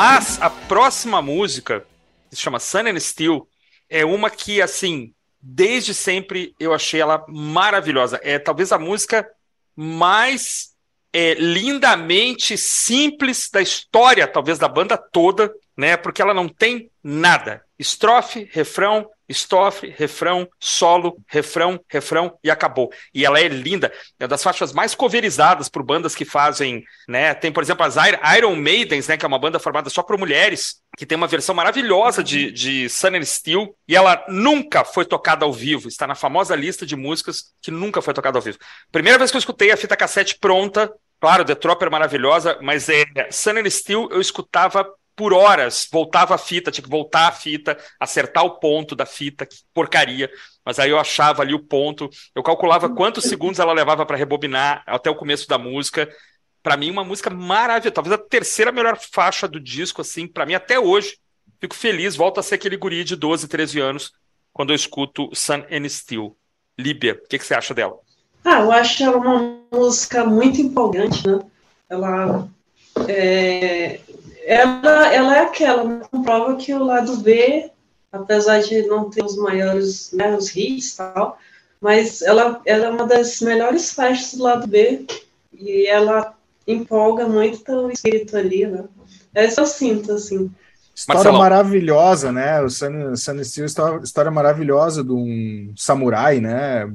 Mas 0.01 0.41
a 0.41 0.49
próxima 0.49 1.21
música, 1.21 1.85
que 2.29 2.35
se 2.37 2.41
chama 2.41 2.57
Sun 2.57 2.87
and 2.87 2.99
Steel, 3.01 3.45
é 3.89 4.05
uma 4.05 4.29
que, 4.29 4.61
assim, 4.61 5.13
desde 5.41 5.93
sempre 5.93 6.55
eu 6.57 6.73
achei 6.73 7.01
ela 7.01 7.25
maravilhosa. 7.27 8.17
É 8.23 8.39
talvez 8.39 8.71
a 8.71 8.79
música 8.79 9.29
mais 9.75 10.69
é, 11.11 11.33
lindamente 11.33 12.57
simples 12.57 13.49
da 13.51 13.61
história, 13.61 14.25
talvez 14.25 14.57
da 14.57 14.69
banda 14.69 14.97
toda, 14.97 15.53
né? 15.75 15.97
Porque 15.97 16.21
ela 16.21 16.33
não 16.33 16.47
tem 16.47 16.89
nada. 17.03 17.61
Estrofe, 17.79 18.49
refrão, 18.51 19.09
estrofe, 19.29 19.93
refrão, 19.95 20.49
solo, 20.59 21.17
refrão, 21.27 21.79
refrão 21.87 22.37
e 22.43 22.49
acabou. 22.49 22.91
E 23.13 23.23
ela 23.23 23.39
é 23.39 23.47
linda, 23.47 23.93
é 24.19 24.23
uma 24.23 24.27
das 24.27 24.43
faixas 24.43 24.73
mais 24.73 24.95
coverizadas 24.95 25.69
por 25.69 25.83
bandas 25.83 26.15
que 26.15 26.25
fazem, 26.25 26.83
né? 27.07 27.33
Tem, 27.35 27.51
por 27.51 27.63
exemplo, 27.63 27.85
as 27.85 27.95
Iron 28.35 28.55
Maidens, 28.55 29.07
né? 29.07 29.15
Que 29.15 29.23
é 29.23 29.27
uma 29.27 29.39
banda 29.39 29.59
formada 29.59 29.89
só 29.89 30.01
por 30.01 30.17
mulheres, 30.17 30.81
que 30.97 31.05
tem 31.05 31.15
uma 31.15 31.27
versão 31.27 31.53
maravilhosa 31.53 32.23
de, 32.23 32.51
de 32.51 32.89
Sun 32.89 33.15
and 33.15 33.25
Steel, 33.25 33.75
e 33.87 33.95
ela 33.95 34.25
nunca 34.27 34.83
foi 34.83 35.05
tocada 35.05 35.45
ao 35.45 35.53
vivo. 35.53 35.87
Está 35.87 36.07
na 36.07 36.15
famosa 36.15 36.55
lista 36.55 36.85
de 36.85 36.95
músicas 36.95 37.53
que 37.61 37.69
nunca 37.69 38.01
foi 38.01 38.13
tocada 38.13 38.37
ao 38.37 38.41
vivo. 38.41 38.57
Primeira 38.91 39.17
vez 39.17 39.29
que 39.29 39.37
eu 39.37 39.39
escutei 39.39 39.71
a 39.71 39.77
fita 39.77 39.95
cassete 39.95 40.37
pronta, 40.39 40.91
claro, 41.21 41.45
The 41.45 41.55
Tropper 41.55 41.87
é 41.87 41.91
maravilhosa, 41.91 42.57
mas 42.61 42.89
é 42.89 43.05
Sun 43.31 43.59
and 43.59 43.69
Steel 43.69 44.09
eu 44.11 44.19
escutava 44.19 44.89
por 45.19 45.33
horas, 45.33 45.85
voltava 45.91 46.35
a 46.35 46.37
fita, 46.37 46.71
tinha 46.71 46.81
que 46.81 46.89
voltar 46.89 47.27
a 47.27 47.31
fita, 47.33 47.77
acertar 47.99 48.45
o 48.45 48.57
ponto 48.57 48.95
da 48.95 49.05
fita, 49.05 49.45
que 49.45 49.57
porcaria. 49.73 50.31
Mas 50.63 50.79
aí 50.79 50.91
eu 50.91 50.97
achava 50.97 51.41
ali 51.41 51.53
o 51.53 51.59
ponto, 51.59 52.09
eu 52.33 52.41
calculava 52.41 52.89
quantos 52.89 53.25
segundos 53.25 53.59
ela 53.59 53.73
levava 53.73 54.05
para 54.05 54.15
rebobinar 54.15 54.81
até 54.87 55.09
o 55.09 55.15
começo 55.15 55.45
da 55.45 55.57
música. 55.57 56.09
Para 56.63 56.77
mim, 56.77 56.89
uma 56.89 57.03
música 57.03 57.29
maravilhosa, 57.29 57.91
talvez 57.91 58.13
a 58.13 58.17
terceira 58.17 58.71
melhor 58.71 58.97
faixa 59.11 59.45
do 59.45 59.59
disco, 59.59 59.99
assim, 59.99 60.25
para 60.25 60.45
mim 60.45 60.53
até 60.53 60.79
hoje. 60.79 61.17
Fico 61.59 61.75
feliz, 61.75 62.15
volta 62.15 62.39
a 62.39 62.43
ser 62.43 62.55
aquele 62.55 62.77
guri 62.77 63.03
de 63.03 63.17
12, 63.17 63.45
13 63.49 63.77
anos, 63.81 64.13
quando 64.53 64.69
eu 64.69 64.75
escuto 64.75 65.29
Sun 65.33 65.65
and 65.69 65.89
Steel. 65.89 66.33
Líbia, 66.79 67.19
o 67.21 67.27
que, 67.27 67.37
que 67.37 67.45
você 67.45 67.55
acha 67.55 67.73
dela? 67.73 67.99
Ah, 68.45 68.61
eu 68.61 68.71
acho 68.71 69.03
ela 69.03 69.17
uma 69.17 69.59
música 69.69 70.23
muito 70.23 70.61
empolgante, 70.61 71.27
né? 71.27 71.41
Ela 71.89 72.47
é, 73.05 73.99
ela, 74.49 75.13
ela 75.13 75.37
é 75.37 75.41
aquela, 75.41 75.83
né? 75.83 76.01
comprova 76.11 76.55
que 76.55 76.73
o 76.73 76.83
lado 76.83 77.17
B, 77.17 77.69
apesar 78.11 78.59
de 78.61 78.81
não 78.87 79.07
ter 79.07 79.23
os 79.23 79.37
maiores, 79.37 80.11
né, 80.11 80.35
os 80.35 80.55
hits 80.55 80.93
e 80.93 80.97
tal, 80.97 81.37
mas 81.79 82.23
ela, 82.23 82.59
ela 82.65 82.85
é 82.85 82.89
uma 82.89 83.05
das 83.05 83.39
melhores 83.41 83.93
faixas 83.93 84.33
do 84.33 84.43
lado 84.43 84.67
B 84.67 85.05
e 85.53 85.85
ela 85.85 86.33
empolga 86.65 87.27
muito 87.27 87.71
o 87.71 87.91
espírito 87.91 88.35
ali, 88.35 88.65
né? 88.65 88.85
Essa 89.35 89.61
eu 89.61 89.67
sinto, 89.67 90.13
assim. 90.13 90.49
História 90.95 91.23
Marcelo. 91.23 91.37
maravilhosa, 91.37 92.31
né? 92.31 92.59
O 92.61 92.69
Sun, 92.69 93.15
Sun 93.15 93.43
Steel, 93.43 93.67
história, 93.67 94.03
história 94.03 94.31
maravilhosa 94.31 95.03
de 95.03 95.11
um 95.11 95.71
samurai, 95.77 96.39
né? 96.39 96.91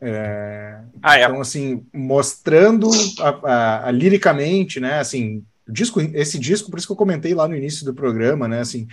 É, 0.00 0.78
ah, 1.02 1.18
é. 1.18 1.24
Então, 1.24 1.40
assim, 1.40 1.84
mostrando 1.92 2.88
a, 3.18 3.28
a, 3.28 3.88
a, 3.88 3.90
liricamente, 3.90 4.78
né? 4.78 5.00
Assim, 5.00 5.44
disco, 5.72 6.00
esse 6.00 6.38
disco, 6.38 6.70
por 6.70 6.78
isso 6.78 6.86
que 6.86 6.92
eu 6.92 6.96
comentei 6.96 7.34
lá 7.34 7.48
no 7.48 7.56
início 7.56 7.84
do 7.84 7.94
programa, 7.94 8.46
né? 8.46 8.60
Assim, 8.60 8.86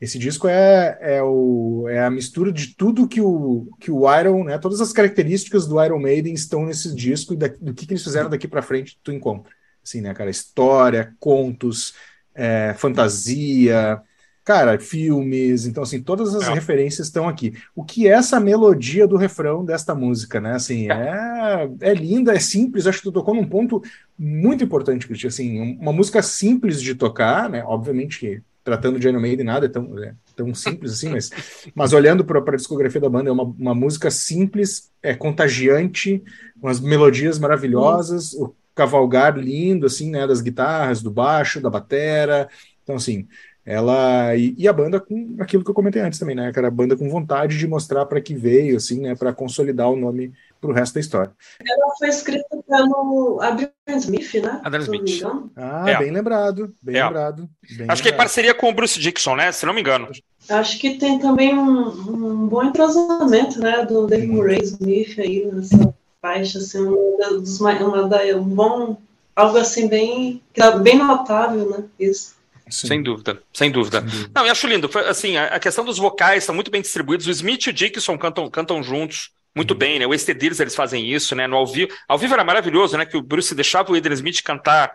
esse 0.00 0.18
disco 0.18 0.46
é, 0.46 0.98
é, 1.00 1.22
o, 1.22 1.86
é 1.88 2.04
a 2.04 2.10
mistura 2.10 2.52
de 2.52 2.74
tudo 2.74 3.08
que 3.08 3.20
o, 3.20 3.68
que 3.80 3.90
o 3.90 4.02
Iron, 4.18 4.44
né? 4.44 4.58
Todas 4.58 4.80
as 4.80 4.92
características 4.92 5.66
do 5.66 5.82
Iron 5.82 5.98
Maiden 5.98 6.34
estão 6.34 6.66
nesse 6.66 6.94
disco 6.94 7.34
e 7.34 7.36
da, 7.36 7.48
do 7.48 7.74
que, 7.74 7.86
que 7.86 7.92
eles 7.92 8.04
fizeram 8.04 8.30
daqui 8.30 8.46
para 8.46 8.62
frente, 8.62 8.98
tu 9.02 9.10
encontra. 9.10 9.52
Assim, 9.82 10.00
né, 10.00 10.14
cara? 10.14 10.30
História, 10.30 11.14
contos, 11.18 11.94
é, 12.34 12.74
fantasia, 12.76 14.00
cara, 14.48 14.80
filmes, 14.80 15.66
então 15.66 15.82
assim, 15.82 16.00
todas 16.00 16.34
as 16.34 16.48
é. 16.48 16.54
referências 16.54 17.08
estão 17.08 17.28
aqui. 17.28 17.52
O 17.76 17.84
que 17.84 18.08
é 18.08 18.12
essa 18.12 18.40
melodia 18.40 19.06
do 19.06 19.18
refrão 19.18 19.62
desta 19.62 19.94
música, 19.94 20.40
né? 20.40 20.54
Assim, 20.54 20.90
é, 20.90 21.68
é 21.82 21.92
linda, 21.92 22.32
é 22.32 22.38
simples, 22.38 22.86
acho 22.86 22.96
que 22.96 23.04
tu 23.04 23.12
tocou 23.12 23.34
num 23.34 23.46
ponto 23.46 23.82
muito 24.18 24.64
importante, 24.64 25.06
Cristian, 25.06 25.28
assim, 25.28 25.76
uma 25.78 25.92
música 25.92 26.22
simples 26.22 26.80
de 26.80 26.94
tocar, 26.94 27.50
né? 27.50 27.62
Obviamente 27.62 28.20
que 28.20 28.42
tratando 28.64 28.98
de 28.98 29.06
Iron 29.06 29.20
Maiden 29.20 29.44
nada 29.44 29.66
é 29.66 29.68
tão, 29.68 30.02
é 30.02 30.14
tão 30.34 30.54
simples 30.54 30.92
assim, 30.92 31.10
mas, 31.10 31.30
mas 31.76 31.92
olhando 31.92 32.24
para 32.24 32.38
a 32.40 32.56
discografia 32.56 33.02
da 33.02 33.10
banda, 33.10 33.28
é 33.28 33.32
uma, 33.32 33.44
uma 33.44 33.74
música 33.74 34.10
simples, 34.10 34.90
é 35.02 35.14
contagiante, 35.14 36.24
umas 36.56 36.80
melodias 36.80 37.38
maravilhosas, 37.38 38.32
o 38.32 38.54
cavalgar 38.74 39.36
lindo, 39.36 39.84
assim, 39.84 40.10
né, 40.10 40.26
das 40.26 40.40
guitarras, 40.40 41.02
do 41.02 41.10
baixo, 41.10 41.60
da 41.60 41.68
batera, 41.68 42.48
então, 42.88 42.96
assim, 42.96 43.28
ela 43.68 44.34
e, 44.34 44.54
e, 44.56 44.66
a 44.66 44.72
banda 44.72 44.98
com 44.98 45.36
aquilo 45.38 45.62
que 45.62 45.68
eu 45.68 45.74
comentei 45.74 46.00
antes 46.00 46.18
também, 46.18 46.34
né? 46.34 46.48
Aquela 46.48 46.70
banda 46.70 46.96
com 46.96 47.06
vontade 47.10 47.58
de 47.58 47.66
mostrar 47.68 48.06
para 48.06 48.18
que 48.18 48.34
veio, 48.34 48.78
assim, 48.78 49.02
né? 49.02 49.14
Para 49.14 49.30
consolidar 49.30 49.90
o 49.90 49.96
nome 49.96 50.32
para 50.58 50.70
o 50.70 50.72
resto 50.72 50.94
da 50.94 51.00
história. 51.00 51.30
Ela 51.60 51.94
foi 51.98 52.08
escrita 52.08 52.48
pelo 52.66 53.38
Adrian 53.42 53.70
Smith, 53.98 54.32
né? 54.36 54.58
Adrian 54.64 54.84
Smith. 54.84 55.22
Ah, 55.54 55.84
é. 55.86 55.98
bem 55.98 56.10
lembrado, 56.10 56.74
bem 56.80 56.96
é. 56.96 57.04
lembrado. 57.04 57.36
Bem 57.36 57.48
Acho 57.68 57.78
lembrado. 57.80 58.02
que 58.02 58.08
é 58.08 58.12
parceria 58.12 58.54
com 58.54 58.70
o 58.70 58.72
Bruce 58.72 58.98
Dixon, 58.98 59.36
né? 59.36 59.52
Se 59.52 59.66
não 59.66 59.74
me 59.74 59.82
engano. 59.82 60.08
Acho 60.48 60.78
que 60.78 60.96
tem 60.96 61.18
também 61.18 61.54
um, 61.54 61.88
um 61.88 62.48
bom 62.48 62.64
entrosamento, 62.64 63.60
né? 63.60 63.84
Do 63.84 64.06
Dave 64.06 64.26
Murray 64.26 64.62
Smith 64.62 65.18
aí 65.18 65.44
nessa 65.52 65.94
faixa, 66.22 66.56
assim, 66.56 66.80
um, 66.80 67.18
dos, 67.18 67.60
uma, 67.60 67.74
da, 68.08 68.22
um 68.34 68.44
bom 68.44 68.96
algo 69.36 69.58
assim 69.58 69.88
bem 69.88 70.42
bem 70.82 70.96
notável, 70.96 71.68
né? 71.68 71.84
Isso. 72.00 72.37
Sem 72.70 73.02
dúvida, 73.02 73.42
sem 73.52 73.70
dúvida. 73.70 74.00
Sem 74.00 74.08
dúvida. 74.08 74.30
Não, 74.34 74.46
eu 74.46 74.52
acho 74.52 74.66
lindo. 74.66 74.90
Assim, 75.08 75.36
a, 75.36 75.58
questão 75.58 75.84
dos 75.84 75.98
vocais 75.98 76.42
estão 76.42 76.54
muito 76.54 76.70
bem 76.70 76.80
distribuídos. 76.80 77.26
O 77.26 77.30
Smith 77.30 77.66
e 77.66 77.70
o 77.70 77.72
Dickinson 77.72 78.16
cantam, 78.16 78.48
cantam 78.50 78.82
juntos 78.82 79.30
muito 79.54 79.72
uhum. 79.72 79.78
bem, 79.78 79.98
né? 79.98 80.06
O 80.06 80.14
Estedirs 80.14 80.60
eles 80.60 80.74
fazem 80.74 81.10
isso, 81.12 81.34
né? 81.34 81.46
No 81.46 81.56
ao 81.56 81.66
vivo. 81.66 81.92
Ao 82.06 82.18
vivo 82.18 82.34
era 82.34 82.44
maravilhoso, 82.44 82.96
né? 82.96 83.04
Que 83.04 83.16
o 83.16 83.22
Bruce 83.22 83.54
deixava 83.54 83.92
o 83.92 83.96
Adrian 83.96 84.14
Smith 84.14 84.42
cantar 84.42 84.94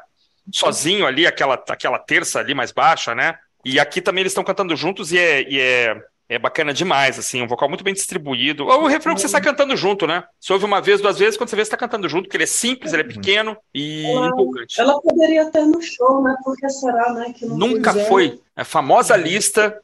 sozinho 0.52 1.06
ali, 1.06 1.26
aquela, 1.26 1.56
aquela 1.68 2.00
terça 2.00 2.40
ali 2.40 2.54
mais 2.54 2.72
baixa, 2.72 3.14
né? 3.14 3.38
E 3.66 3.80
aqui 3.80 4.02
também 4.02 4.22
eles 4.22 4.32
estão 4.32 4.44
cantando 4.44 4.76
juntos 4.76 5.12
e 5.12 5.18
é, 5.18 5.50
e 5.50 5.60
é 5.60 5.96
é 6.30 6.40
bacana 6.40 6.74
demais, 6.74 7.20
assim, 7.20 7.42
um 7.42 7.48
vocal 7.48 7.68
muito 7.68 7.84
bem 7.84 7.94
distribuído. 7.94 8.66
O 8.66 8.88
refrão 8.88 9.14
que 9.14 9.22
você 9.22 9.28
sai 9.28 9.42
cantando 9.42 9.76
junto, 9.76 10.08
né? 10.08 10.24
Você 10.40 10.54
ouve 10.54 10.66
uma 10.66 10.82
vez, 10.82 11.02
duas 11.02 11.20
vezes, 11.20 11.38
quando 11.38 11.50
você 11.50 11.56
vê, 11.56 11.66
você 11.66 11.72
tá 11.72 11.78
cantando 11.78 12.08
junto, 12.08 12.24
porque 12.24 12.38
ele 12.38 12.46
é 12.46 12.48
simples, 12.48 12.94
ele 12.94 13.04
é 13.04 13.06
pequeno 13.06 13.58
e 13.74 14.06
ela, 14.06 14.28
empolgante. 14.28 14.80
Ela 14.80 15.00
poderia 15.02 15.46
ter 15.52 15.66
no 15.66 15.82
show, 15.82 16.24
né? 16.24 16.36
Porque 16.44 16.70
será, 16.70 17.14
né? 17.14 17.34
Que 17.34 17.46
nunca 17.46 17.94
foi. 17.94 18.40
A 18.56 18.64
famosa 18.64 19.16
lista 19.18 19.80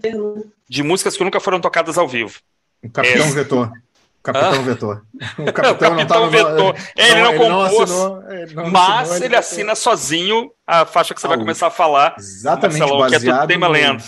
ter, 0.00 0.14
né? 0.14 0.42
de 0.68 0.82
músicas 0.82 1.16
que 1.16 1.24
nunca 1.24 1.40
foram 1.40 1.60
tocadas 1.60 1.96
ao 1.96 2.08
vivo. 2.08 2.38
O 2.82 2.90
Capitão 2.90 3.26
é. 3.26 3.30
Vetor. 3.30 3.66
O 3.68 4.22
Capitão 4.22 4.52
ah? 4.52 4.62
Vetor. 4.62 5.02
O 5.38 5.44
Capitão, 5.52 5.72
o 5.72 5.78
Capitão 5.78 6.30
Vetor. 6.30 6.76
É, 6.96 7.10
ele 7.10 7.20
não, 7.22 7.30
ele 7.30 7.38
compôs, 7.38 7.50
não 7.50 7.62
assinou, 7.62 8.30
ele 8.30 8.54
não 8.54 8.70
mas 8.70 9.00
assinou, 9.00 9.16
ele, 9.16 9.24
ele 9.26 9.36
assina 9.36 9.74
sozinho 9.74 10.50
a 10.66 10.84
faixa 10.84 11.14
que 11.14 11.20
você 11.20 11.26
ah, 11.26 11.30
vai 11.30 11.38
começar 11.38 11.66
a 11.66 11.70
falar. 11.70 12.16
Exatamente, 12.18 12.78
Marcelão, 12.78 12.98
baseado 12.98 13.22
que 13.22 13.30
é 13.30 13.34
tudo 13.34 13.46
tema 13.46 13.66
no... 13.66 13.72
lendo. 13.72 14.04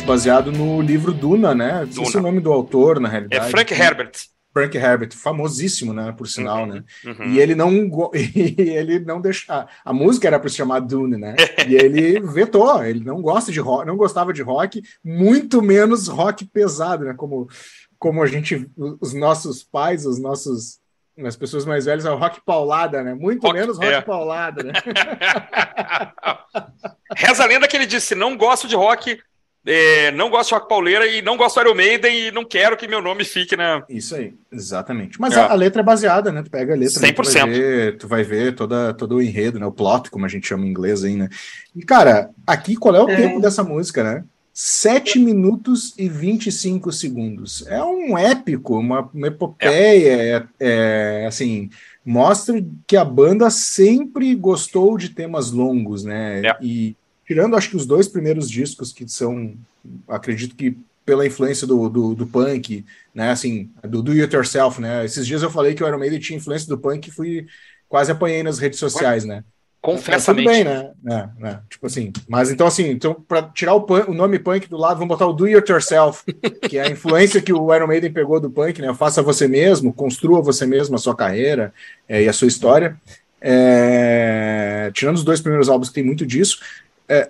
Exatamente, 0.00 0.04
baseado 0.04 0.52
no 0.52 0.80
livro 0.80 1.12
Duna, 1.12 1.54
né? 1.54 1.86
Duna. 1.86 2.02
Esse 2.02 2.16
é 2.16 2.20
o 2.20 2.22
nome 2.22 2.40
do 2.40 2.52
autor, 2.52 3.00
na 3.00 3.08
realidade. 3.08 3.46
É 3.46 3.50
Frank 3.50 3.72
Herbert. 3.72 4.12
Frank 4.52 4.76
Herbert, 4.76 5.14
famosíssimo, 5.14 5.92
né, 5.92 6.12
por 6.16 6.26
sinal, 6.26 6.62
uhum, 6.62 6.66
né? 6.66 6.84
Uhum. 7.04 7.32
E 7.32 7.38
ele 7.38 7.54
não 7.54 7.70
e 8.12 8.56
ele 8.58 8.98
não 8.98 9.20
deixa 9.20 9.68
a 9.84 9.92
música 9.92 10.26
era 10.26 10.40
para 10.40 10.48
se 10.48 10.56
chamar 10.56 10.80
Dune, 10.80 11.16
né? 11.16 11.36
e 11.68 11.76
ele 11.76 12.18
vetou, 12.20 12.82
ele 12.84 13.04
não 13.04 13.22
gosta 13.22 13.52
de 13.52 13.60
rock, 13.60 13.86
não 13.86 13.96
gostava 13.96 14.32
de 14.32 14.42
rock, 14.42 14.82
muito 15.04 15.62
menos 15.62 16.08
rock 16.08 16.44
pesado, 16.46 17.04
né? 17.04 17.14
Como 17.16 17.48
como 17.96 18.22
a 18.22 18.26
gente 18.26 18.68
os 19.00 19.14
nossos 19.14 19.62
pais, 19.62 20.04
os 20.04 20.18
nossos 20.18 20.80
as 21.24 21.36
pessoas 21.36 21.64
mais 21.64 21.84
velhas 21.84 22.04
é 22.04 22.10
o 22.10 22.16
rock 22.16 22.40
paulada, 22.44 23.04
né? 23.04 23.14
Muito 23.14 23.46
rock, 23.46 23.54
menos 23.54 23.76
rock 23.76 23.92
é. 23.92 24.00
paulada, 24.00 24.64
né? 24.64 24.72
Reza 27.14 27.44
a 27.44 27.46
lenda 27.46 27.68
que 27.68 27.76
ele 27.76 27.86
disse: 27.86 28.16
não 28.16 28.36
gosto 28.36 28.66
de 28.66 28.74
rock 28.74 29.20
é, 29.66 30.10
não 30.12 30.30
gosto 30.30 30.48
de 30.48 30.54
rock 30.54 30.68
pauleira 30.68 31.06
e 31.06 31.20
não 31.20 31.36
gosto 31.36 31.56
do 31.56 31.66
Iron 31.66 31.74
Maiden 31.74 32.28
e 32.28 32.30
não 32.30 32.44
quero 32.44 32.76
que 32.76 32.88
meu 32.88 33.02
nome 33.02 33.24
fique 33.24 33.56
na. 33.56 33.84
Isso 33.88 34.14
aí, 34.14 34.34
exatamente. 34.50 35.20
Mas 35.20 35.36
é. 35.36 35.40
a, 35.40 35.50
a, 35.50 35.54
letra 35.54 35.82
é 35.82 35.84
baseada, 35.84 36.32
né? 36.32 36.42
Tu 36.42 36.50
pega 36.50 36.72
a 36.72 36.76
letra, 36.76 37.00
100%. 37.00 37.14
Tu, 37.14 37.22
vai 37.22 37.50
ver, 37.50 37.96
tu 37.98 38.08
vai 38.08 38.22
ver 38.22 38.54
toda, 38.54 38.94
todo 38.94 39.16
o 39.16 39.22
enredo, 39.22 39.58
né? 39.58 39.66
O 39.66 39.72
plot, 39.72 40.10
como 40.10 40.24
a 40.24 40.28
gente 40.28 40.48
chama 40.48 40.64
em 40.64 40.70
inglês 40.70 41.04
aí, 41.04 41.14
né? 41.14 41.28
E, 41.76 41.84
cara, 41.84 42.30
aqui 42.46 42.74
qual 42.74 42.96
é 42.96 43.02
o 43.02 43.10
é. 43.10 43.16
tempo 43.16 43.40
dessa 43.40 43.62
música, 43.62 44.02
né? 44.02 44.24
7 44.52 45.18
minutos 45.18 45.94
e 45.96 46.08
25 46.08 46.90
segundos. 46.90 47.64
É 47.66 47.82
um 47.82 48.16
épico, 48.16 48.78
uma, 48.78 49.08
uma 49.12 49.26
epopeia, 49.28 50.48
é. 50.58 51.22
é, 51.22 51.26
assim, 51.26 51.70
mostra 52.04 52.62
que 52.86 52.96
a 52.96 53.04
banda 53.04 53.48
sempre 53.50 54.34
gostou 54.34 54.98
de 54.98 55.10
temas 55.10 55.50
longos, 55.50 56.04
né? 56.04 56.42
É. 56.44 56.56
E 56.60 56.96
tirando 57.30 57.54
acho 57.54 57.70
que 57.70 57.76
os 57.76 57.86
dois 57.86 58.08
primeiros 58.08 58.50
discos 58.50 58.92
que 58.92 59.06
são, 59.08 59.54
acredito 60.08 60.56
que 60.56 60.76
pela 61.06 61.24
influência 61.24 61.64
do, 61.64 61.88
do, 61.88 62.12
do, 62.12 62.26
punk, 62.26 62.84
né, 63.14 63.30
assim, 63.30 63.70
do 63.84 64.02
do 64.02 64.10
it 64.10 64.34
yourself, 64.34 64.80
né, 64.80 65.04
esses 65.04 65.24
dias 65.24 65.40
eu 65.40 65.48
falei 65.48 65.72
que 65.72 65.84
o 65.84 65.86
Iron 65.86 66.00
Maiden 66.00 66.18
tinha 66.18 66.36
influência 66.36 66.66
do 66.66 66.76
punk 66.76 67.06
e 67.06 67.12
fui, 67.12 67.46
quase 67.88 68.10
apanhei 68.10 68.42
nas 68.42 68.58
redes 68.58 68.80
sociais, 68.80 69.24
né. 69.24 69.44
Confessamente. 69.80 70.44
Tudo 70.44 70.52
bem, 70.52 70.64
né? 70.64 70.90
É, 71.08 71.28
né? 71.40 71.60
Tipo 71.70 71.86
assim, 71.86 72.12
mas 72.28 72.50
então 72.50 72.66
assim, 72.66 72.90
então 72.90 73.14
para 73.14 73.44
tirar 73.44 73.74
o, 73.74 73.82
punk, 73.82 74.10
o, 74.10 74.12
nome 74.14 74.40
punk 74.40 74.68
do 74.68 74.76
lado, 74.76 74.98
vamos 74.98 75.08
botar 75.08 75.28
o 75.28 75.32
do 75.32 75.44
it 75.44 75.70
yourself, 75.70 76.24
que 76.68 76.78
é 76.78 76.88
a 76.88 76.90
influência 76.90 77.40
que 77.40 77.52
o 77.52 77.72
Iron 77.72 77.86
Maiden 77.86 78.12
pegou 78.12 78.40
do 78.40 78.50
punk, 78.50 78.82
né? 78.82 78.92
Faça 78.92 79.22
você 79.22 79.46
mesmo, 79.46 79.92
construa 79.92 80.42
você 80.42 80.66
mesmo 80.66 80.96
a 80.96 80.98
sua 80.98 81.14
carreira 81.14 81.72
é, 82.08 82.24
e 82.24 82.28
a 82.28 82.32
sua 82.32 82.48
história. 82.48 83.00
É, 83.40 84.90
tirando 84.92 85.16
os 85.16 85.24
dois 85.24 85.40
primeiros 85.40 85.70
álbuns 85.70 85.88
que 85.88 85.94
tem 85.94 86.04
muito 86.04 86.26
disso, 86.26 86.58
é, 87.12 87.28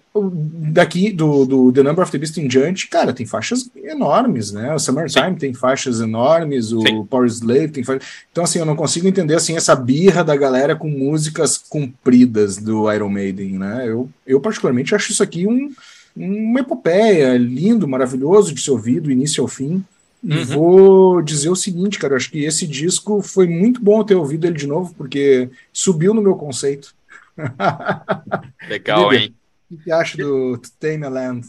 daqui 0.73 1.11
do, 1.11 1.47
do 1.47 1.73
The 1.73 1.83
Number 1.83 2.03
of 2.03 2.13
the 2.13 2.19
Beast 2.19 2.37
em 2.37 2.47
diante, 2.47 2.87
cara, 2.87 3.15
tem 3.15 3.25
faixas 3.25 3.71
enormes, 3.75 4.53
né? 4.53 4.75
O 4.75 4.79
Summertime 4.79 5.31
Sim. 5.31 5.37
tem 5.37 5.55
faixas 5.55 6.03
enormes, 6.03 6.71
o 6.71 6.83
Sim. 6.83 7.07
Power 7.07 7.27
Slave 7.27 7.69
tem 7.69 7.83
faixas. 7.83 8.07
Então, 8.31 8.45
assim, 8.45 8.59
eu 8.59 8.67
não 8.67 8.77
consigo 8.77 9.09
entender 9.09 9.35
assim 9.35 9.57
essa 9.57 9.75
birra 9.75 10.23
da 10.23 10.37
galera 10.37 10.77
com 10.77 10.87
músicas 10.87 11.57
compridas 11.57 12.59
do 12.59 12.93
Iron 12.93 13.09
Maiden, 13.09 13.59
né? 13.59 13.89
Eu, 13.89 14.07
eu 14.27 14.39
particularmente 14.39 14.95
acho 14.95 15.13
isso 15.13 15.23
aqui 15.23 15.47
um, 15.47 15.73
uma 16.15 16.61
epopeia 16.61 17.39
lindo, 17.39 17.89
maravilhoso 17.89 18.53
de 18.53 18.61
ser 18.61 18.73
ouvido, 18.73 19.05
do 19.05 19.11
início 19.11 19.43
ao 19.43 19.49
fim. 19.49 19.83
E 20.23 20.37
uhum. 20.37 20.45
vou 20.45 21.23
dizer 21.23 21.49
o 21.49 21.57
seguinte, 21.57 21.99
cara, 21.99 22.13
eu 22.13 22.19
acho 22.19 22.31
que 22.31 22.45
esse 22.45 22.67
disco 22.67 23.23
foi 23.23 23.47
muito 23.47 23.83
bom 23.83 24.05
ter 24.05 24.15
ouvido 24.15 24.47
ele 24.47 24.59
de 24.59 24.67
novo, 24.67 24.95
porque 24.95 25.49
subiu 25.73 26.13
no 26.13 26.21
meu 26.21 26.35
conceito. 26.35 26.95
Legal, 28.69 29.15
hein? 29.15 29.35
O 29.71 29.77
que 29.79 29.93
acha 29.93 30.17
do 30.17 30.61
Tame 30.79 31.09
Land? 31.09 31.49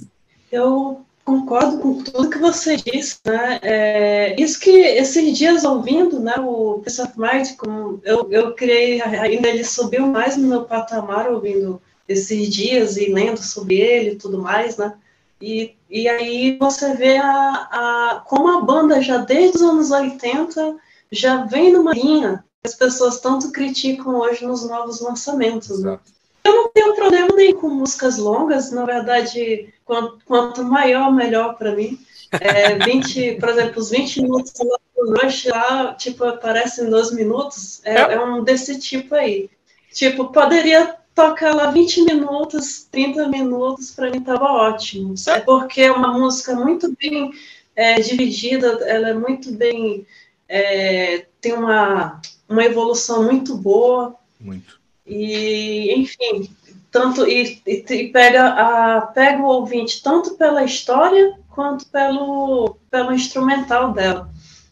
Eu 0.51 1.05
concordo 1.25 1.79
com 1.79 2.03
tudo 2.03 2.29
que 2.29 2.37
você 2.37 2.77
disse, 2.77 3.19
né? 3.25 3.59
É, 3.61 4.41
isso 4.41 4.59
que 4.59 4.69
esses 4.69 5.37
dias 5.37 5.63
ouvindo, 5.63 6.19
né, 6.19 6.35
o 6.39 6.81
Peace 6.83 7.01
of 7.01 7.13
Mind, 7.17 7.55
como 7.57 8.01
eu, 8.03 8.27
eu 8.31 8.53
criei, 8.53 9.01
ainda 9.01 9.47
ele 9.47 9.63
subiu 9.63 10.07
mais 10.07 10.37
no 10.37 10.47
meu 10.47 10.65
patamar 10.65 11.31
ouvindo 11.31 11.81
esses 12.07 12.49
dias 12.49 12.97
e 12.97 13.11
lendo 13.11 13.41
sobre 13.41 13.79
ele 13.79 14.11
e 14.11 14.15
tudo 14.15 14.39
mais, 14.39 14.77
né? 14.77 14.93
E, 15.41 15.75
e 15.89 16.07
aí 16.07 16.57
você 16.59 16.93
vê 16.93 17.17
a, 17.17 17.25
a, 17.25 18.23
como 18.27 18.47
a 18.49 18.61
banda 18.61 19.01
já 19.01 19.17
desde 19.17 19.57
os 19.57 19.63
anos 19.63 19.89
80 19.89 20.75
já 21.11 21.45
vem 21.45 21.73
numa 21.73 21.93
linha 21.93 22.43
que 22.61 22.67
as 22.67 22.75
pessoas 22.75 23.19
tanto 23.19 23.51
criticam 23.51 24.15
hoje 24.15 24.45
nos 24.45 24.67
novos 24.67 25.01
lançamentos. 25.01 25.81
Né? 25.81 25.97
Eu 26.43 26.55
não 26.55 26.69
tenho 26.69 26.95
problema 26.95 27.29
nem 27.35 27.53
com 27.53 27.69
músicas 27.69 28.17
longas, 28.17 28.71
na 28.71 28.85
verdade, 28.85 29.73
quanto, 29.85 30.19
quanto 30.25 30.63
maior, 30.63 31.13
melhor 31.13 31.55
para 31.55 31.75
mim. 31.75 31.99
É, 32.31 32.75
20, 32.83 33.35
por 33.39 33.49
exemplo, 33.49 33.79
os 33.79 33.89
20 33.89 34.21
minutos 34.21 34.53
do 34.53 35.13
Rush 35.13 35.45
lá, 35.45 35.93
tipo, 35.93 36.23
aparecem 36.23 36.89
12 36.89 37.15
minutos, 37.15 37.81
é, 37.85 37.95
é. 37.95 38.13
é, 38.13 38.19
um 38.19 38.43
desse 38.43 38.79
tipo 38.79 39.13
aí. 39.15 39.49
Tipo, 39.93 40.31
poderia 40.31 40.95
tocar 41.13 41.53
lá 41.53 41.69
20 41.71 42.03
minutos, 42.03 42.87
30 42.89 43.27
minutos, 43.27 43.91
para 43.91 44.09
mim 44.09 44.21
tava 44.21 44.45
ótimo. 44.45 45.13
É 45.27 45.39
porque 45.39 45.81
é 45.81 45.91
uma 45.91 46.17
música 46.17 46.55
muito 46.55 46.95
bem 46.97 47.31
é, 47.75 47.99
dividida, 47.99 48.67
ela 48.85 49.09
é 49.09 49.13
muito 49.13 49.51
bem. 49.51 50.05
É, 50.47 51.25
tem 51.39 51.53
uma, 51.53 52.21
uma 52.47 52.63
evolução 52.63 53.23
muito 53.23 53.55
boa. 53.55 54.15
Muito. 54.39 54.80
E, 55.11 55.93
enfim, 55.93 56.49
tanto 56.89 57.27
e, 57.27 57.61
e, 57.67 58.07
pega, 58.07 58.47
a, 58.47 59.01
pega 59.01 59.41
o 59.41 59.45
ouvinte 59.45 60.01
tanto 60.01 60.35
pela 60.35 60.63
história 60.63 61.37
quanto 61.49 61.85
pelo, 61.87 62.77
pelo 62.89 63.11
instrumental 63.11 63.91
dela. 63.91 64.29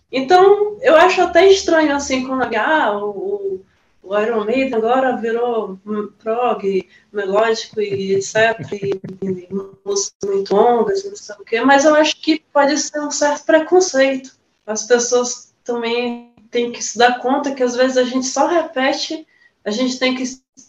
Então, 0.10 0.78
eu 0.82 0.96
acho 0.96 1.22
até 1.22 1.46
estranho, 1.46 1.94
assim, 1.94 2.26
quando 2.26 2.56
ah, 2.56 2.98
o, 2.98 3.60
o 4.02 4.18
Iron 4.18 4.46
Maiden 4.46 4.76
agora 4.76 5.18
virou 5.18 5.78
prog, 6.24 6.90
melódico 7.12 7.82
e 7.82 8.16
etc, 8.16 8.60
e, 8.72 9.00
e 9.22 9.50
músicas 9.86 10.30
muito 10.30 10.56
longas, 10.56 11.04
não 11.04 11.18
sei 11.18 11.36
o 11.36 11.44
quê, 11.44 11.62
mas 11.62 11.84
eu 11.84 11.94
acho 11.96 12.16
que 12.22 12.42
pode 12.54 12.78
ser 12.78 13.02
um 13.02 13.12
certo 13.12 13.46
preconceito. 13.46 14.32
As 14.66 14.84
pessoas 14.84 15.54
também 15.66 16.34
têm 16.50 16.72
que 16.72 16.82
se 16.82 16.98
dar 16.98 17.20
conta 17.20 17.54
que 17.54 17.62
às 17.62 17.76
vezes 17.76 17.98
a 17.98 18.04
gente 18.04 18.26
só 18.26 18.48
repete 18.48 19.28
a 19.70 19.72
gente 19.72 20.00
tem 20.00 20.16
que 20.16 20.24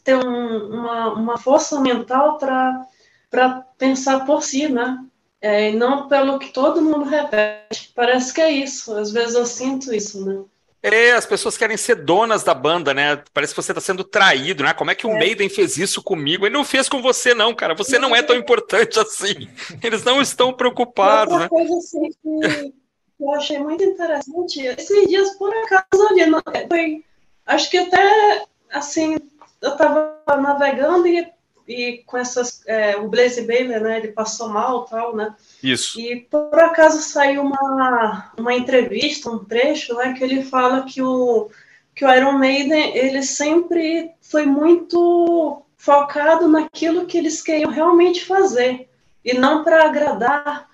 ter 0.04 0.14
um, 0.14 0.68
uma, 0.68 1.12
uma 1.14 1.38
força 1.38 1.80
mental 1.80 2.38
para 2.38 3.66
pensar 3.78 4.24
por 4.26 4.42
si, 4.42 4.68
né? 4.68 4.98
É, 5.42 5.70
e 5.70 5.76
não 5.76 6.06
pelo 6.06 6.38
que 6.38 6.52
todo 6.52 6.82
mundo 6.82 7.04
repete. 7.04 7.90
Parece 7.94 8.32
que 8.32 8.42
é 8.42 8.50
isso. 8.50 8.94
Às 8.94 9.10
vezes 9.10 9.34
eu 9.34 9.46
sinto 9.46 9.92
isso, 9.92 10.24
né? 10.24 10.44
É, 10.82 11.12
as 11.12 11.26
pessoas 11.26 11.56
querem 11.56 11.76
ser 11.76 11.96
donas 11.96 12.42
da 12.42 12.54
banda, 12.54 12.92
né? 12.92 13.22
Parece 13.32 13.54
que 13.54 13.62
você 13.62 13.72
está 13.72 13.80
sendo 13.80 14.04
traído, 14.04 14.62
né? 14.62 14.74
Como 14.74 14.90
é 14.90 14.94
que 14.94 15.06
o 15.06 15.10
é. 15.10 15.18
Maiden 15.18 15.48
fez 15.48 15.78
isso 15.78 16.02
comigo? 16.02 16.46
Ele 16.46 16.54
não 16.54 16.64
fez 16.64 16.88
com 16.88 17.02
você, 17.02 17.34
não, 17.34 17.54
cara. 17.54 17.74
Você 17.74 17.98
não 17.98 18.14
é 18.14 18.22
tão 18.22 18.36
importante 18.36 18.98
assim. 18.98 19.48
Eles 19.82 20.04
não 20.04 20.20
estão 20.20 20.52
preocupados, 20.52 21.32
Outra 21.32 21.44
né? 21.44 21.48
coisa 21.48 21.74
assim 21.76 22.10
que 22.10 22.74
eu 23.20 23.34
achei 23.34 23.58
muito 23.58 23.84
interessante, 23.84 24.62
esses 24.62 25.08
dias, 25.08 25.36
por 25.36 25.54
acaso, 25.54 26.08
ali, 26.08 26.22
foi, 26.68 27.04
acho 27.44 27.70
que 27.70 27.76
até 27.76 28.46
assim, 28.72 29.16
eu 29.60 29.72
estava 29.72 30.20
navegando 30.40 31.06
e, 31.06 31.26
e 31.68 32.02
com 32.06 32.16
essas. 32.16 32.62
É, 32.66 32.96
o 32.96 33.08
Blaze 33.08 33.42
Baylor, 33.42 33.80
né? 33.80 33.98
Ele 33.98 34.08
passou 34.08 34.48
mal 34.48 34.84
tal, 34.84 35.14
né? 35.14 35.34
Isso. 35.62 36.00
E 36.00 36.16
por 36.30 36.58
acaso 36.58 37.00
saiu 37.02 37.42
uma, 37.42 38.32
uma 38.38 38.54
entrevista, 38.54 39.30
um 39.30 39.44
trecho, 39.44 39.94
né? 39.94 40.14
Que 40.14 40.24
ele 40.24 40.42
fala 40.42 40.84
que 40.84 41.02
o, 41.02 41.50
que 41.94 42.04
o 42.04 42.12
Iron 42.12 42.38
Maiden 42.38 42.96
ele 42.96 43.22
sempre 43.22 44.12
foi 44.20 44.46
muito 44.46 45.62
focado 45.76 46.46
naquilo 46.48 47.06
que 47.06 47.18
eles 47.18 47.42
queriam 47.42 47.70
realmente 47.70 48.24
fazer 48.24 48.88
e 49.24 49.34
não 49.34 49.64
para 49.64 49.84
agradar 49.84 50.69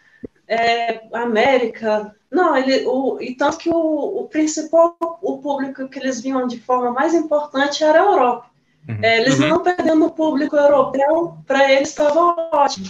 é, 0.48 1.02
América, 1.12 2.14
não, 2.30 2.56
ele, 2.56 2.86
o, 2.86 3.20
e 3.20 3.34
tanto 3.34 3.58
que 3.58 3.70
o, 3.70 4.20
o 4.20 4.28
principal, 4.28 4.96
o 5.22 5.38
público 5.38 5.88
que 5.88 5.98
eles 5.98 6.20
viam 6.20 6.46
de 6.46 6.60
forma 6.60 6.90
mais 6.90 7.14
importante 7.14 7.82
era 7.82 8.00
a 8.00 8.04
Europa. 8.04 8.46
Uhum. 8.88 8.98
É, 9.02 9.20
eles 9.20 9.38
uhum. 9.38 9.48
não 9.48 9.62
perdendo 9.62 10.06
o 10.06 10.10
público 10.10 10.56
europeu, 10.56 11.36
para 11.46 11.72
eles 11.72 11.88
estava 11.88 12.50
ótimo. 12.52 12.86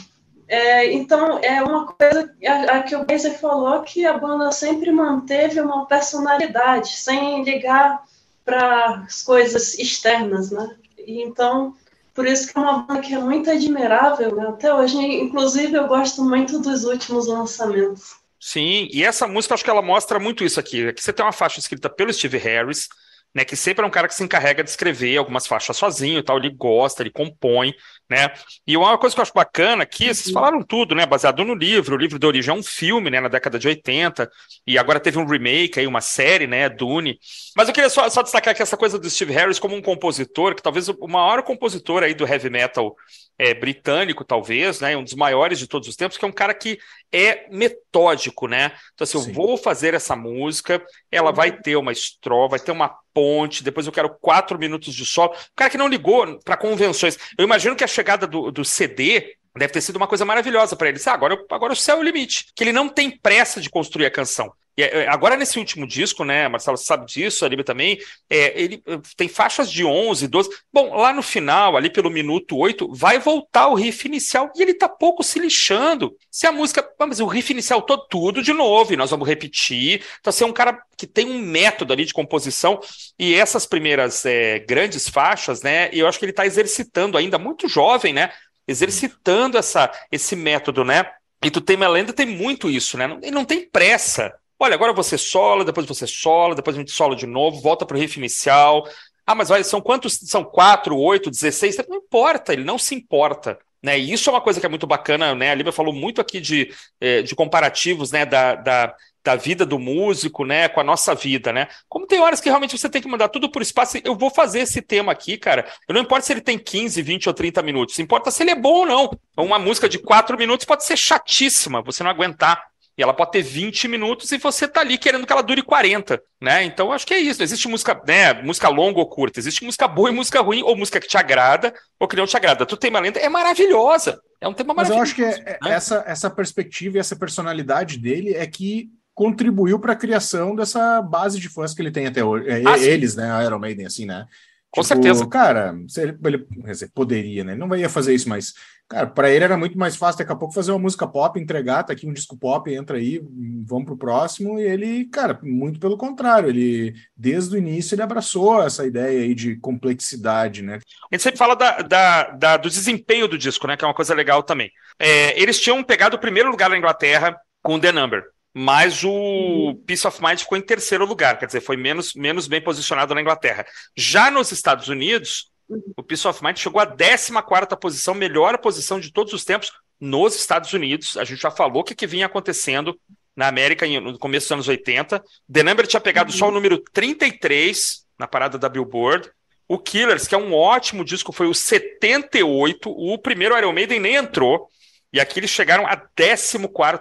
É, 0.49 0.93
então, 0.93 1.39
é 1.39 1.63
uma 1.63 1.87
coisa 1.87 2.33
a, 2.47 2.77
a 2.77 2.83
que 2.83 2.95
o 2.95 3.05
Blazer 3.05 3.39
falou 3.39 3.83
que 3.83 4.07
a 4.07 4.17
banda 4.17 4.53
sempre 4.53 4.93
manteve 4.93 5.61
uma 5.61 5.87
personalidade, 5.87 6.91
sem 6.91 7.43
ligar 7.43 8.03
para 8.45 9.03
as 9.07 9.23
coisas 9.23 9.77
externas, 9.77 10.51
né? 10.53 10.77
E, 10.99 11.21
então, 11.23 11.75
por 12.17 12.27
isso 12.27 12.51
que 12.51 12.59
é 12.59 12.61
uma 12.61 12.79
banda 12.79 13.01
que 13.03 13.15
é 13.15 13.19
muito 13.19 13.51
admirável, 13.51 14.35
né? 14.35 14.49
Até 14.49 14.75
hoje, 14.75 14.97
inclusive, 14.97 15.75
eu 15.75 15.87
gosto 15.87 16.25
muito 16.25 16.59
dos 16.59 16.85
últimos 16.85 17.27
lançamentos. 17.29 18.17
Sim, 18.41 18.89
e 18.91 19.05
essa 19.05 19.27
música 19.27 19.55
acho 19.55 19.63
que 19.63 19.71
ela 19.71 19.83
mostra 19.83 20.19
muito 20.19 20.43
isso 20.43 20.59
aqui. 20.59 20.89
Aqui 20.89 21.03
você 21.03 21.13
tem 21.13 21.25
uma 21.25 21.33
faixa 21.33 21.61
escrita 21.61 21.91
pelo 21.91 22.13
Steve 22.13 22.39
Harris, 22.39 22.89
né? 23.37 23.45
Que 23.45 23.55
sempre 23.55 23.85
é 23.85 23.87
um 23.87 23.91
cara 23.91 24.09
que 24.09 24.15
se 24.15 24.25
encarrega 24.25 24.65
de 24.65 24.71
escrever 24.71 25.19
algumas 25.19 25.47
faixas 25.47 25.77
sozinho 25.77 26.19
e 26.19 26.23
tal, 26.23 26.39
ele 26.39 26.49
gosta, 26.49 27.03
ele 27.03 27.11
compõe, 27.11 27.75
né? 28.09 28.33
E 28.67 28.79
uma 28.79 28.97
coisa 28.97 29.15
que 29.15 29.21
eu 29.21 29.23
acho 29.25 29.35
bacana 29.35 29.83
aqui, 29.83 30.07
vocês 30.07 30.29
uhum. 30.29 30.33
falaram 30.33 30.63
tudo, 30.63 30.95
né? 30.95 31.05
Baseado 31.05 31.45
no 31.45 31.55
livro, 31.55 31.95
o 31.95 31.99
livro 31.99 32.19
de 32.19 32.27
origem 32.27 32.55
é 32.55 32.59
um 32.59 32.63
filme, 32.63 33.11
né? 33.11 33.21
Na 33.21 33.29
década 33.29 33.59
de 33.59 33.69
80, 33.69 34.31
e 34.67 34.79
agora 34.79 34.99
teve 34.99 35.19
um 35.19 35.27
remake 35.27 35.79
aí, 35.79 35.87
uma 35.87 36.01
série, 36.01 36.47
né? 36.47 36.71
Dune. 36.71 37.19
Mas 37.55 37.69
eu 37.69 37.75
queria 37.75 37.91
só, 37.91 38.09
só 38.09 38.23
destacar 38.23 38.53
aqui 38.53 38.63
essa 38.63 38.77
coisa 38.77 38.99
do 38.99 39.11
Steve 39.11 39.35
Harris 39.35 39.59
como 39.59 39.77
um 39.77 39.83
compositor, 39.83 40.55
que 40.55 40.63
talvez 40.63 40.89
o 40.89 41.07
maior 41.07 41.43
compositor 41.43 42.05
aí 42.05 42.15
do 42.15 42.27
heavy 42.27 42.49
metal 42.49 42.97
é, 43.39 43.53
britânico, 43.55 44.25
talvez, 44.25 44.81
né? 44.81 44.97
Um 44.97 45.05
dos 45.05 45.15
maiores 45.15 45.59
de 45.59 45.67
todos 45.67 45.89
os 45.89 45.97
tempos, 45.97 46.17
que 46.17 46.25
é 46.25 46.29
um 46.29 46.33
cara 46.33 46.55
que 46.55 46.79
é 47.13 47.47
metódico, 47.51 48.49
né? 48.49 48.73
Então, 48.95 49.05
assim, 49.05 49.19
Sim. 49.21 49.29
eu 49.29 49.35
vou 49.35 49.57
fazer 49.57 49.95
essa 49.95 50.17
música, 50.17 50.85
ela 51.11 51.33
vai 51.33 51.51
uhum. 51.51 51.63
ter 51.63 51.77
uma 51.77 51.93
estrofa, 51.93 52.51
vai 52.51 52.61
ter 52.61 52.73
uma 52.73 52.97
ponte, 53.13 53.63
depois 53.63 53.87
eu 53.87 53.93
quero 53.93 54.17
quatro 54.21 54.59
minutos 54.59 54.95
de 54.95 55.05
solo. 55.05 55.33
O 55.33 55.37
cara 55.55 55.71
que 55.71 55.79
não 55.79 55.89
ligou 55.89 56.39
para 56.45 56.57
convenções. 56.57 57.19
Eu 57.39 57.45
imagino 57.45 57.77
que 57.77 57.85
a 57.85 57.89
chegada 57.89 58.27
do, 58.27 58.51
do 58.51 58.65
CD 58.65 59.37
deve 59.57 59.73
ter 59.73 59.81
sido 59.81 59.97
uma 59.97 60.07
coisa 60.07 60.25
maravilhosa 60.25 60.77
para 60.77 60.89
ele. 60.89 61.01
Ah, 61.07 61.13
agora, 61.13 61.39
agora 61.51 61.73
o 61.73 61.77
céu 61.77 61.97
é 61.97 62.01
o 62.01 62.03
limite. 62.03 62.47
Que 62.55 62.65
ele 62.65 62.73
não 62.73 62.89
tem 62.89 63.11
pressa 63.11 63.61
de 63.61 63.71
construir 63.71 64.07
a 64.07 64.11
canção. 64.11 64.53
E 64.77 64.83
é, 64.83 65.09
agora, 65.09 65.37
nesse 65.37 65.59
último 65.59 65.87
disco, 65.87 66.23
né, 66.23 66.49
Marcelo, 66.49 66.77
sabe 66.77 67.07
disso, 67.07 67.45
a 67.45 67.49
Líbia 67.49 67.65
também, 67.65 67.99
é, 68.29 68.61
ele 68.61 68.83
eh, 68.87 68.99
tem 69.17 69.27
faixas 69.27 69.71
de 69.71 69.85
11, 69.85 70.29
12. 70.29 70.51
Bom, 70.71 70.95
lá 70.95 71.15
no 71.15 71.23
final, 71.23 71.77
ali 71.77 71.89
pelo 71.89 72.11
minuto 72.11 72.57
8, 72.57 72.93
vai 72.93 73.19
voltar 73.19 73.69
o 73.69 73.75
riff 73.75 74.07
inicial 74.07 74.53
e 74.55 74.61
ele 74.61 74.75
tá 74.75 74.89
pouco 74.89 75.23
se 75.23 75.39
lixando. 75.39 76.15
Se 76.31 76.47
a 76.47 76.53
música. 76.53 76.87
Mas 76.99 77.21
o 77.21 77.27
riff 77.27 77.51
inicial 77.53 77.81
todo, 77.83 78.07
tudo 78.09 78.43
de 78.43 78.53
novo, 78.53 78.93
e 78.93 78.97
nós 78.97 79.11
vamos 79.11 79.27
repetir. 79.27 80.03
Então, 80.21 80.31
você 80.33 80.45
é 80.45 80.47
um 80.47 80.53
cara 80.53 80.79
que 80.97 81.07
tem 81.07 81.27
um 81.27 81.39
método 81.39 81.93
ali 81.93 82.05
de 82.05 82.13
composição, 82.13 82.81
e 83.19 83.35
essas 83.35 83.65
primeiras 83.67 84.25
é, 84.27 84.59
grandes 84.59 85.09
faixas, 85.09 85.63
né, 85.63 85.89
eu 85.93 86.07
acho 86.07 86.19
que 86.19 86.25
ele 86.25 86.33
está 86.33 86.47
exercitando 86.47 87.19
ainda, 87.19 87.39
muito 87.39 87.69
jovem, 87.69 88.13
né, 88.15 88.33
exercitando 88.67 89.59
essa, 89.59 89.91
esse 90.11 90.35
método, 90.35 90.85
né. 90.85 91.05
E 91.45 91.51
tu 91.51 91.61
tem 91.61 91.77
Melenda 91.77 92.13
tem 92.13 92.27
muito 92.27 92.69
isso, 92.69 92.97
né? 92.97 93.19
Ele 93.23 93.31
não 93.31 93.45
tem 93.45 93.69
pressa. 93.69 94.35
Olha, 94.59 94.75
agora 94.75 94.93
você 94.93 95.19
sola, 95.19 95.65
depois 95.65 95.87
você 95.87 96.07
sola, 96.07 96.55
depois 96.55 96.77
a 96.77 96.79
gente 96.79 96.91
sola 96.91 97.15
de 97.15 97.27
novo, 97.27 97.61
volta 97.61 97.85
para 97.85 97.97
o 97.97 98.01
riff 98.01 98.19
inicial. 98.19 98.89
Ah, 99.27 99.35
mas 99.35 99.49
vai, 99.49 99.63
são 99.65 99.81
quantos? 99.81 100.15
São 100.23 100.45
4, 100.45 100.97
8, 100.97 101.31
16? 101.31 101.77
Não 101.89 101.97
importa, 101.97 102.53
ele 102.53 102.65
não 102.65 102.79
se 102.79 102.95
importa. 102.95 103.59
Né? 103.83 103.99
E 103.99 104.13
isso 104.13 104.31
é 104.31 104.33
uma 104.33 104.41
coisa 104.41 104.59
que 104.59 104.67
é 104.67 104.69
muito 104.69 104.87
bacana, 104.87 105.35
né? 105.35 105.51
A 105.51 105.55
Lívia 105.55 105.73
falou 105.73 105.93
muito 105.93 106.21
aqui 106.21 106.41
de, 106.41 106.73
eh, 107.01 107.23
de 107.23 107.35
comparativos 107.35 108.11
né? 108.11 108.25
da, 108.25 108.55
da, 108.55 108.95
da 109.27 109.35
vida 109.35 109.67
do 109.67 109.77
músico, 109.77 110.45
né, 110.45 110.69
com 110.69 110.79
a 110.79 110.85
nossa 110.85 111.13
vida, 111.13 111.53
né? 111.53 111.67
Como 111.89 112.07
tem 112.07 112.21
horas 112.21 112.41
que 112.41 112.49
realmente 112.49 112.79
você 112.79 112.89
tem 112.89 113.03
que 113.03 113.09
mandar 113.09 113.29
tudo 113.29 113.51
por 113.51 113.61
espaço, 113.61 113.99
eu 114.05 114.17
vou 114.17 114.31
fazer 114.31 114.61
esse 114.61 114.81
tema 114.81 115.11
aqui, 115.11 115.37
cara. 115.37 115.67
Eu 115.89 115.95
não 115.95 116.03
importa 116.03 116.25
se 116.25 116.33
ele 116.33 116.41
tem 116.41 116.57
15, 116.57 117.03
20 117.03 117.29
ou 117.29 117.35
30 117.35 117.61
minutos, 117.61 117.99
importa 117.99 118.31
se 118.31 118.45
ele 118.45 118.53
é 118.53 118.55
bom 118.55 118.73
ou 118.73 118.87
não. 118.87 119.11
Uma 119.37 119.59
música 119.59 119.89
de 119.89 119.99
4 119.99 120.39
minutos 120.39 120.65
pode 120.65 120.85
ser 120.85 120.97
chatíssima, 120.97 121.83
você 121.83 122.05
não 122.05 122.11
aguentar. 122.11 122.63
E 122.99 123.03
ela 123.03 123.13
pode 123.13 123.33
ter 123.33 123.43
20 123.43 123.89
minutos 123.89 124.33
e 124.33 124.39
você 124.39 124.67
tá 124.67 124.81
ali 124.81 124.97
querendo 124.97 125.27
que 125.27 125.33
ela 125.33 125.43
dure 125.43 125.63
40, 125.63 126.21
né? 126.41 126.65
Então 126.65 126.93
acho 126.93 127.07
que 127.07 127.13
é 127.13 127.19
isso. 127.19 127.43
Existe 127.43 127.69
música, 127.69 128.01
né, 128.07 128.33
música 128.43 128.69
longa 128.69 128.99
ou 128.99 129.07
curta, 129.07 129.39
existe 129.39 129.65
música 129.65 129.87
boa 129.87 130.09
e 130.09 130.15
música 130.15 130.41
ruim, 130.41 130.63
ou 130.63 130.75
música 130.75 130.99
que 130.99 131.07
te 131.07 131.19
agrada 131.19 131.75
ou 132.01 132.09
que 132.09 132.17
não 132.17 132.27
te 132.27 132.37
agrada. 132.37 132.65
Tu 132.65 132.77
tem 132.77 132.89
uma 132.89 133.01
lenda 133.01 133.19
é 133.19 133.29
maravilhosa. 133.29 134.19
É 134.41 134.49
um 134.49 134.55
tema 134.55 134.73
maravilhoso. 134.73 135.01
Mas 135.01 135.19
eu 135.19 135.27
acho 135.27 135.35
que 135.35 135.49
é, 135.49 135.59
né? 135.63 135.75
essa, 135.75 136.05
essa 136.07 136.31
perspectiva 136.31 136.97
e 136.97 137.01
essa 137.01 137.17
personalidade 137.17 137.99
dele 137.99 138.35
é 138.35 138.47
que 138.47 138.89
contribuiu 139.15 139.79
para 139.79 139.93
a 139.93 139.97
criação 139.97 140.55
dessa 140.55 141.01
base 141.03 141.39
de 141.39 141.49
fãs 141.49 141.75
que 141.75 141.83
ele 141.83 141.91
tem 141.91 142.07
até 142.07 142.25
hoje. 142.25 142.49
É, 142.49 142.63
ah, 142.67 142.79
eles, 142.79 143.13
sim. 143.13 143.19
né? 143.19 143.33
A 143.33 143.45
Iron 143.45 143.59
Maiden, 143.59 143.87
assim, 143.87 144.07
né? 144.07 144.27
Com 144.77 144.83
tipo, 144.83 144.95
certeza. 144.95 145.27
Cara, 145.27 145.75
ele, 145.97 146.19
ele 146.23 146.47
dizer, 146.67 146.91
poderia, 146.95 147.43
né? 147.43 147.53
Ele 147.53 147.61
não 147.61 147.75
ia 147.75 147.89
fazer 147.89 148.15
isso, 148.15 148.29
mas, 148.29 148.53
cara, 148.87 149.07
para 149.07 149.31
ele 149.31 149.43
era 149.43 149.57
muito 149.57 149.79
mais 149.79 149.97
fácil 149.97 150.19
daqui 150.19 150.31
a 150.31 150.37
pouco 150.37 150.53
fazer 150.53 150.71
uma 150.71 150.79
música 150.79 151.07
pop, 151.07 151.41
entregar, 151.41 151.83
tá 151.83 151.95
aqui 151.95 152.07
um 152.07 152.13
disco 152.13 152.37
pop, 152.37 152.71
entra 152.71 152.99
aí, 152.99 153.23
vamos 153.65 153.87
pro 153.87 153.97
próximo. 153.97 154.61
E 154.61 154.65
ele, 154.65 155.07
cara, 155.07 155.41
muito 155.43 155.81
pelo 155.81 155.97
contrário, 155.97 156.51
ele, 156.51 156.95
desde 157.17 157.55
o 157.55 157.59
início, 157.59 157.95
ele 157.95 158.03
abraçou 158.03 158.63
essa 158.63 158.87
ideia 158.87 159.23
aí 159.23 159.35
de 159.35 159.57
complexidade, 159.57 160.61
né? 160.61 160.79
A 161.11 161.15
gente 161.15 161.23
sempre 161.23 161.39
fala 161.39 161.57
da, 161.57 161.81
da, 161.81 162.31
da 162.33 162.57
do 162.59 162.69
desempenho 162.69 163.27
do 163.27 163.39
disco, 163.39 163.67
né? 163.67 163.79
Que 163.79 163.85
é 163.85 163.89
uma 163.89 163.95
coisa 163.95 164.15
legal 164.15 164.43
também. 164.43 164.71
É, 164.99 165.41
eles 165.41 165.59
tinham 165.59 165.83
pegado 165.83 166.17
o 166.17 166.21
primeiro 166.21 166.51
lugar 166.51 166.69
na 166.69 166.77
Inglaterra 166.77 167.35
com 167.63 167.81
The 167.81 167.93
Number 167.93 168.36
mas 168.59 169.05
o. 169.05 169.79
Peace 169.87 170.07
of 170.07 170.19
Mind 170.23 170.39
ficou 170.39 170.57
em 170.57 170.63
terceiro 170.63 171.05
lugar, 171.05 171.39
quer 171.39 171.45
dizer, 171.45 171.61
foi 171.61 171.77
menos, 171.77 172.15
menos 172.15 172.49
bem 172.49 172.59
posicionado 172.59 173.15
na 173.15 173.21
Inglaterra. 173.21 173.67
Já 173.95 174.31
nos 174.31 174.51
Estados 174.51 174.89
Unidos, 174.89 175.51
o 175.95 176.03
Peace 176.03 176.27
of 176.27 176.43
Mind 176.43 176.57
chegou 176.57 176.81
à 176.81 176.87
14 176.87 177.31
posição, 177.79 178.15
melhor 178.15 178.57
posição 178.57 178.99
de 178.99 179.13
todos 179.13 179.35
os 179.35 179.45
tempos 179.45 179.71
nos 180.01 180.35
Estados 180.35 180.73
Unidos. 180.73 181.19
A 181.19 181.25
gente 181.25 181.43
já 181.43 181.51
falou 181.51 181.83
o 181.83 181.85
que, 181.85 181.95
que 181.95 182.07
vinha 182.07 182.25
acontecendo 182.25 182.99
na 183.37 183.47
América 183.47 183.87
no 184.01 184.19
começo 184.19 184.47
dos 184.47 184.53
anos 184.53 184.69
80. 184.69 185.23
The 185.53 185.63
Number 185.63 185.87
tinha 185.87 186.01
pegado 186.01 186.33
uhum. 186.33 186.39
só 186.39 186.49
o 186.49 186.51
número 186.51 186.83
33 186.95 188.07
na 188.19 188.27
parada 188.27 188.57
da 188.57 188.71
Billboard. 188.71 189.31
O 189.69 189.79
Killers, 189.79 190.27
que 190.27 190.35
é 190.35 190.39
um 190.39 190.55
ótimo 190.55 191.05
disco, 191.05 191.31
foi 191.31 191.47
o 191.47 191.53
78. 191.53 192.89
O 192.89 193.19
primeiro 193.19 193.59
Iron 193.59 193.75
Maiden 193.75 194.01
nem 194.01 194.15
entrou. 194.15 194.71
E 195.13 195.21
aqui 195.21 195.41
eles 195.41 195.51
chegaram 195.51 195.87
a 195.87 195.95
14 195.95 196.57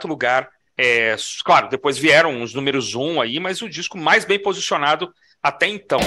lugar 0.06 0.49
é, 0.77 1.15
claro, 1.43 1.69
depois 1.69 1.97
vieram 1.97 2.41
os 2.41 2.53
números 2.53 2.95
um 2.95 3.22
aí, 3.22 3.39
mas 3.39 3.61
o 3.61 3.69
disco 3.69 3.97
mais 3.97 4.26
bem 4.26 4.39
posicionado 4.39 5.14
até 5.41 5.68
então. 5.68 5.99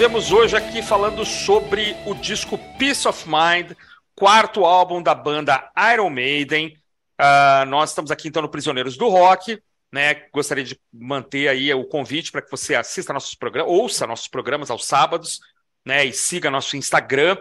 Estivemos 0.00 0.32
hoje 0.32 0.56
aqui 0.56 0.80
falando 0.80 1.26
sobre 1.26 1.94
o 2.06 2.14
disco 2.14 2.56
Peace 2.78 3.06
of 3.06 3.28
Mind, 3.28 3.72
quarto 4.14 4.64
álbum 4.64 5.02
da 5.02 5.14
banda 5.14 5.70
Iron 5.92 6.08
Maiden. 6.08 6.74
Uh, 7.20 7.66
nós 7.66 7.90
estamos 7.90 8.10
aqui 8.10 8.26
então 8.26 8.40
no 8.40 8.48
Prisioneiros 8.48 8.96
do 8.96 9.10
Rock. 9.10 9.62
Né? 9.92 10.14
Gostaria 10.32 10.64
de 10.64 10.80
manter 10.90 11.48
aí 11.48 11.74
o 11.74 11.84
convite 11.84 12.32
para 12.32 12.40
que 12.40 12.50
você 12.50 12.74
assista 12.74 13.12
nossos 13.12 13.34
programas, 13.34 13.70
ouça 13.70 14.06
nossos 14.06 14.26
programas 14.26 14.70
aos 14.70 14.86
sábados, 14.86 15.38
né? 15.84 16.06
E 16.06 16.14
siga 16.14 16.50
nosso 16.50 16.78
Instagram, 16.78 17.36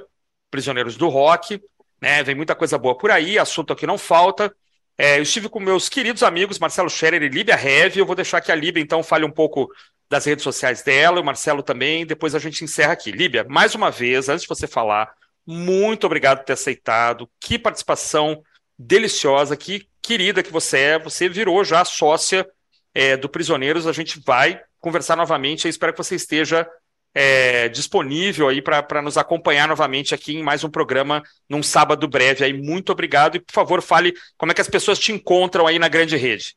Prisioneiros 0.51 0.97
do 0.97 1.07
Rock. 1.07 1.63
Né? 2.01 2.21
Vem 2.23 2.35
muita 2.35 2.55
coisa 2.55 2.77
boa 2.77 2.97
por 2.97 3.09
aí, 3.09 3.39
assunto 3.39 3.71
aqui 3.71 3.87
não 3.87 3.97
falta. 3.97 4.53
É, 4.97 5.17
eu 5.17 5.23
estive 5.23 5.47
com 5.47 5.61
meus 5.61 5.87
queridos 5.87 6.23
amigos 6.23 6.59
Marcelo 6.59 6.89
Scherer 6.89 7.23
e 7.23 7.29
Líbia 7.29 7.55
Heavy. 7.55 7.99
Eu 7.99 8.05
vou 8.05 8.17
deixar 8.17 8.41
que 8.41 8.51
a 8.51 8.55
Líbia 8.55 8.83
então 8.83 9.01
fale 9.01 9.23
um 9.23 9.31
pouco 9.31 9.71
das 10.09 10.25
redes 10.25 10.43
sociais 10.43 10.81
dela, 10.81 11.21
o 11.21 11.23
Marcelo 11.23 11.61
também. 11.61 12.05
Depois 12.05 12.33
a 12.33 12.39
gente 12.39 12.63
encerra 12.63 12.93
aqui. 12.93 13.11
Líbia, 13.11 13.45
mais 13.47 13.75
uma 13.75 13.91
vez, 13.91 14.27
antes 14.27 14.43
de 14.43 14.47
você 14.47 14.67
falar, 14.67 15.13
muito 15.45 16.05
obrigado 16.05 16.39
por 16.39 16.45
ter 16.45 16.53
aceitado. 16.53 17.29
Que 17.39 17.59
participação 17.59 18.41
deliciosa, 18.77 19.55
que 19.55 19.87
querida 20.01 20.41
que 20.41 20.51
você 20.51 20.77
é. 20.79 20.99
Você 20.99 21.29
virou 21.29 21.63
já 21.63 21.85
sócia 21.85 22.47
é, 22.93 23.15
do 23.15 23.29
Prisioneiros. 23.29 23.85
A 23.85 23.93
gente 23.93 24.19
vai 24.25 24.61
conversar 24.79 25.15
novamente. 25.15 25.65
Eu 25.65 25.69
espero 25.69 25.93
que 25.93 26.03
você 26.03 26.15
esteja 26.15 26.67
é, 27.13 27.69
disponível 27.69 28.47
aí 28.47 28.61
para 28.61 29.01
nos 29.01 29.17
acompanhar 29.17 29.67
novamente 29.67 30.13
aqui 30.13 30.35
em 30.37 30.43
mais 30.43 30.63
um 30.63 30.69
programa 30.69 31.21
num 31.47 31.61
sábado 31.61 32.07
breve. 32.07 32.43
Aí 32.43 32.53
muito 32.53 32.91
obrigado 32.91 33.35
e 33.35 33.39
por 33.39 33.53
favor 33.53 33.81
fale 33.81 34.13
como 34.37 34.51
é 34.51 34.55
que 34.55 34.61
as 34.61 34.69
pessoas 34.69 34.97
te 34.97 35.11
encontram 35.11 35.67
aí 35.67 35.77
na 35.77 35.87
grande 35.87 36.15
rede. 36.15 36.55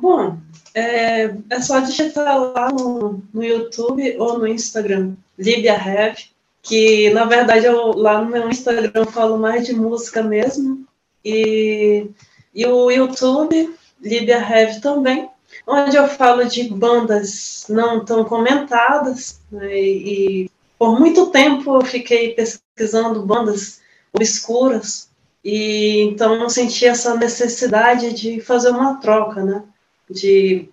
Bom, 0.00 0.38
é, 0.74 1.34
é 1.50 1.60
só 1.60 1.80
digitar 1.80 2.38
lá 2.40 2.70
no, 2.70 3.20
no 3.34 3.42
YouTube 3.42 4.16
ou 4.18 4.38
no 4.38 4.46
Instagram, 4.46 5.14
Libia 5.36 5.74
Heavy, 5.74 6.30
que 6.62 7.10
na 7.10 7.24
verdade 7.24 7.66
eu 7.66 7.92
lá 7.96 8.22
no 8.22 8.30
meu 8.30 8.48
Instagram 8.48 9.04
falo 9.06 9.38
mais 9.38 9.66
de 9.66 9.74
música 9.74 10.22
mesmo, 10.22 10.86
e, 11.24 12.08
e 12.54 12.64
o 12.64 12.90
YouTube, 12.90 13.74
Libia 14.00 14.38
Heavy 14.38 14.80
também, 14.80 15.28
onde 15.66 15.96
eu 15.96 16.06
falo 16.06 16.44
de 16.44 16.68
bandas 16.68 17.66
não 17.68 18.04
tão 18.04 18.24
comentadas, 18.24 19.40
né, 19.50 19.76
e, 19.76 20.44
e 20.44 20.50
por 20.78 20.96
muito 20.98 21.26
tempo 21.26 21.74
eu 21.76 21.84
fiquei 21.84 22.34
pesquisando 22.34 23.26
bandas 23.26 23.80
obscuras, 24.12 25.08
E 25.44 26.02
então 26.02 26.34
eu 26.34 26.50
senti 26.50 26.86
essa 26.86 27.14
necessidade 27.16 28.12
de 28.12 28.40
fazer 28.40 28.70
uma 28.70 29.00
troca, 29.00 29.42
né? 29.42 29.64
De, 30.10 30.68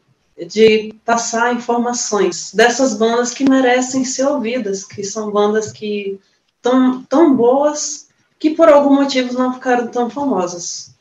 de 0.47 0.93
passar 1.03 1.53
informações 1.53 2.53
dessas 2.53 2.93
bandas 2.93 3.33
que 3.33 3.49
merecem 3.49 4.05
ser 4.05 4.25
ouvidas, 4.25 4.83
que 4.83 5.03
são 5.03 5.31
bandas 5.31 5.71
que 5.71 6.19
tão, 6.61 7.03
tão 7.03 7.35
boas 7.35 8.07
que 8.39 8.51
por 8.51 8.69
algum 8.69 8.95
motivo 8.95 9.33
não 9.33 9.53
ficaram 9.53 9.87
tão 9.87 10.09
famosas. 10.09 10.93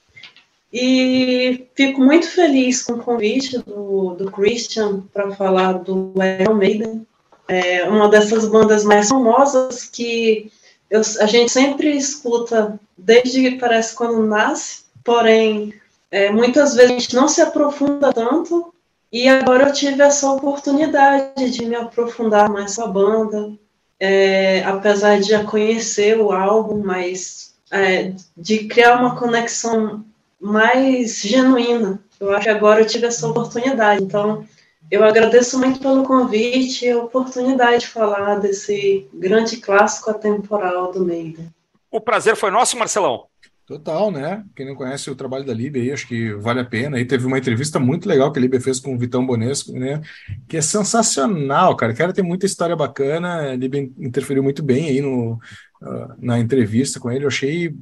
E 0.72 1.68
fico 1.74 2.00
muito 2.00 2.28
feliz 2.28 2.82
com 2.82 2.94
o 2.94 3.02
convite 3.02 3.58
do, 3.58 4.14
do 4.14 4.30
Christian 4.30 5.02
para 5.12 5.30
falar 5.36 5.74
do 5.74 6.12
Iron 6.40 6.54
Maiden, 6.54 7.06
é 7.46 7.84
uma 7.84 8.08
dessas 8.08 8.48
bandas 8.48 8.84
mais 8.84 9.08
famosas 9.08 9.84
que 9.84 10.50
eu, 10.90 11.00
a 11.20 11.26
gente 11.26 11.50
sempre 11.50 11.96
escuta 11.96 12.78
desde 12.96 13.52
parece 13.52 13.94
quando 13.94 14.26
nasce, 14.26 14.84
porém 15.02 15.74
é, 16.14 16.30
muitas 16.30 16.76
vezes 16.76 16.90
a 16.92 16.94
gente 16.94 17.16
não 17.16 17.26
se 17.26 17.40
aprofunda 17.42 18.12
tanto 18.12 18.72
e 19.10 19.28
agora 19.28 19.64
eu 19.64 19.72
tive 19.72 20.00
essa 20.00 20.30
oportunidade 20.30 21.50
de 21.50 21.66
me 21.66 21.74
aprofundar 21.74 22.48
mais 22.48 22.76
com 22.76 22.82
a 22.82 22.86
banda, 22.86 23.52
é, 23.98 24.62
apesar 24.62 25.18
de 25.18 25.30
já 25.30 25.42
conhecer 25.42 26.16
o 26.20 26.30
álbum, 26.30 26.80
mas 26.84 27.56
é, 27.68 28.12
de 28.36 28.68
criar 28.68 29.00
uma 29.00 29.16
conexão 29.16 30.04
mais 30.40 31.20
genuína. 31.20 31.98
Eu 32.20 32.32
acho 32.32 32.44
que 32.44 32.50
agora 32.50 32.82
eu 32.82 32.86
tive 32.86 33.06
essa 33.06 33.26
oportunidade. 33.26 34.04
Então, 34.04 34.46
eu 34.88 35.02
agradeço 35.02 35.58
muito 35.58 35.80
pelo 35.80 36.04
convite 36.04 36.84
e 36.84 36.90
a 36.92 36.98
oportunidade 36.98 37.80
de 37.80 37.88
falar 37.88 38.36
desse 38.36 39.08
grande 39.12 39.56
clássico 39.56 40.10
atemporal 40.10 40.92
do 40.92 41.04
Maiden. 41.04 41.52
O 41.90 42.00
prazer 42.00 42.36
foi 42.36 42.52
nosso, 42.52 42.78
Marcelão. 42.78 43.26
Total, 43.66 44.10
né? 44.10 44.44
Quem 44.54 44.66
não 44.66 44.74
conhece 44.74 45.10
o 45.10 45.16
trabalho 45.16 45.44
da 45.44 45.54
Líbia 45.54 45.82
aí, 45.82 45.90
acho 45.90 46.06
que 46.06 46.34
vale 46.34 46.60
a 46.60 46.64
pena. 46.64 46.98
Aí 46.98 47.04
teve 47.06 47.26
uma 47.26 47.38
entrevista 47.38 47.80
muito 47.80 48.06
legal 48.06 48.30
que 48.30 48.38
a 48.38 48.42
Líbia 48.42 48.60
fez 48.60 48.78
com 48.78 48.94
o 48.94 48.98
Vitão 48.98 49.24
Bonesco, 49.24 49.72
né? 49.72 50.02
Que 50.46 50.58
é 50.58 50.60
sensacional, 50.60 51.74
cara. 51.74 51.92
O 51.92 51.96
cara 51.96 52.12
tem 52.12 52.22
muita 52.22 52.44
história 52.44 52.76
bacana. 52.76 53.52
A 53.52 53.56
Líbia 53.56 53.80
interferiu 53.98 54.42
muito 54.42 54.62
bem 54.62 54.88
aí 54.90 55.00
no, 55.00 55.40
uh, 55.80 56.14
na 56.18 56.38
entrevista 56.38 57.00
com 57.00 57.10
ele. 57.10 57.24
Eu 57.24 57.28
achei. 57.28 57.74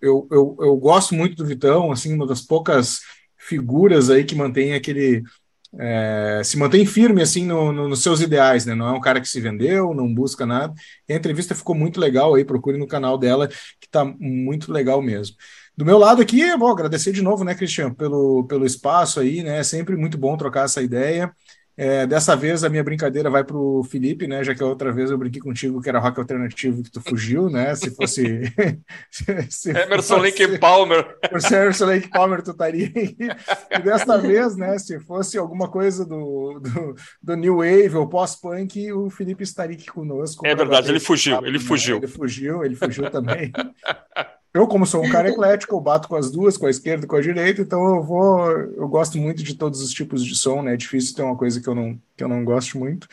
Eu, 0.00 0.28
eu, 0.30 0.56
eu 0.60 0.76
gosto 0.76 1.16
muito 1.16 1.34
do 1.34 1.44
Vitão, 1.44 1.90
assim, 1.90 2.14
uma 2.14 2.24
das 2.26 2.40
poucas 2.40 3.00
figuras 3.36 4.10
aí 4.10 4.22
que 4.22 4.36
mantém 4.36 4.74
aquele 4.74 5.24
é, 5.78 6.40
se 6.44 6.56
mantém 6.56 6.86
firme 6.86 7.20
assim 7.22 7.44
no, 7.44 7.72
no, 7.72 7.88
nos 7.88 8.02
seus 8.02 8.20
ideais, 8.20 8.64
né? 8.64 8.74
Não 8.74 8.88
é 8.88 8.92
um 8.92 9.00
cara 9.00 9.20
que 9.20 9.28
se 9.28 9.40
vendeu, 9.40 9.94
não 9.94 10.12
busca 10.12 10.46
nada. 10.46 10.72
E 11.08 11.12
a 11.12 11.16
entrevista 11.16 11.54
ficou 11.54 11.74
muito 11.74 12.00
legal 12.00 12.34
aí, 12.34 12.44
procure 12.44 12.78
no 12.78 12.86
canal 12.86 13.18
dela, 13.18 13.48
que 13.48 13.86
está 13.86 14.04
muito 14.04 14.72
legal 14.72 15.02
mesmo. 15.02 15.36
Do 15.76 15.84
meu 15.84 15.98
lado 15.98 16.20
aqui, 16.20 16.56
vou 16.56 16.70
agradecer 16.70 17.12
de 17.12 17.22
novo, 17.22 17.44
né, 17.44 17.54
Cristiano, 17.54 17.94
pelo, 17.94 18.44
pelo 18.48 18.66
espaço 18.66 19.20
aí, 19.20 19.42
né? 19.42 19.58
É 19.58 19.62
sempre 19.62 19.96
muito 19.96 20.18
bom 20.18 20.36
trocar 20.36 20.64
essa 20.64 20.82
ideia. 20.82 21.32
É, 21.80 22.08
dessa 22.08 22.34
vez 22.34 22.64
a 22.64 22.68
minha 22.68 22.82
brincadeira 22.82 23.30
vai 23.30 23.44
para 23.44 23.56
o 23.56 23.84
Felipe, 23.84 24.26
né? 24.26 24.42
Já 24.42 24.52
que 24.52 24.60
a 24.60 24.66
outra 24.66 24.90
vez 24.90 25.12
eu 25.12 25.16
brinquei 25.16 25.40
contigo 25.40 25.80
que 25.80 25.88
era 25.88 26.00
rock 26.00 26.18
alternativo 26.18 26.82
que 26.82 26.90
tu 26.90 27.00
fugiu, 27.00 27.48
né? 27.48 27.72
Se 27.76 27.94
fosse. 27.94 28.52
se 29.48 29.70
Emerson 29.70 30.16
fosse, 30.16 30.42
Lake 30.42 30.58
Palmer. 30.58 31.16
Por 31.30 31.40
ser 31.40 31.62
Emerson 31.62 31.86
Lake 31.86 32.10
Palmer, 32.10 32.42
tu 32.42 32.50
estaria 32.50 32.90
aí. 32.92 33.16
E 33.70 33.78
desta 33.78 34.18
vez, 34.18 34.56
né? 34.56 34.76
Se 34.76 34.98
fosse 34.98 35.38
alguma 35.38 35.68
coisa 35.70 36.04
do, 36.04 36.58
do, 36.58 36.96
do 37.22 37.36
New 37.36 37.58
Wave 37.58 37.96
ou 37.96 38.08
pós-punk, 38.08 38.92
o 38.92 39.08
Felipe 39.08 39.44
estaria 39.44 39.76
aqui 39.76 39.86
conosco. 39.86 40.44
É 40.44 40.56
verdade, 40.56 40.90
ele 40.90 40.98
fugiu, 40.98 41.36
papo, 41.36 41.46
ele 41.46 41.58
né? 41.58 41.64
fugiu. 41.64 41.96
Ele 41.98 42.08
fugiu, 42.08 42.64
ele 42.64 42.74
fugiu 42.74 43.08
também. 43.08 43.52
Eu, 44.58 44.66
como 44.66 44.84
sou 44.84 45.04
um 45.04 45.08
cara 45.08 45.28
eclético, 45.30 45.76
eu 45.76 45.80
bato 45.80 46.08
com 46.08 46.16
as 46.16 46.32
duas, 46.32 46.56
com 46.56 46.66
a 46.66 46.70
esquerda 46.70 47.06
com 47.06 47.14
a 47.14 47.20
direita, 47.20 47.62
então 47.62 47.94
eu 47.94 48.02
vou. 48.02 48.50
Eu 48.50 48.88
gosto 48.88 49.16
muito 49.16 49.40
de 49.44 49.54
todos 49.54 49.80
os 49.80 49.92
tipos 49.92 50.24
de 50.24 50.34
som, 50.34 50.62
né? 50.62 50.74
É 50.74 50.76
difícil 50.76 51.14
ter 51.14 51.22
uma 51.22 51.36
coisa 51.36 51.60
que 51.60 51.68
eu 51.68 51.76
não, 51.76 51.96
que 52.16 52.24
eu 52.24 52.28
não 52.28 52.44
gosto 52.44 52.76
muito. 52.76 53.06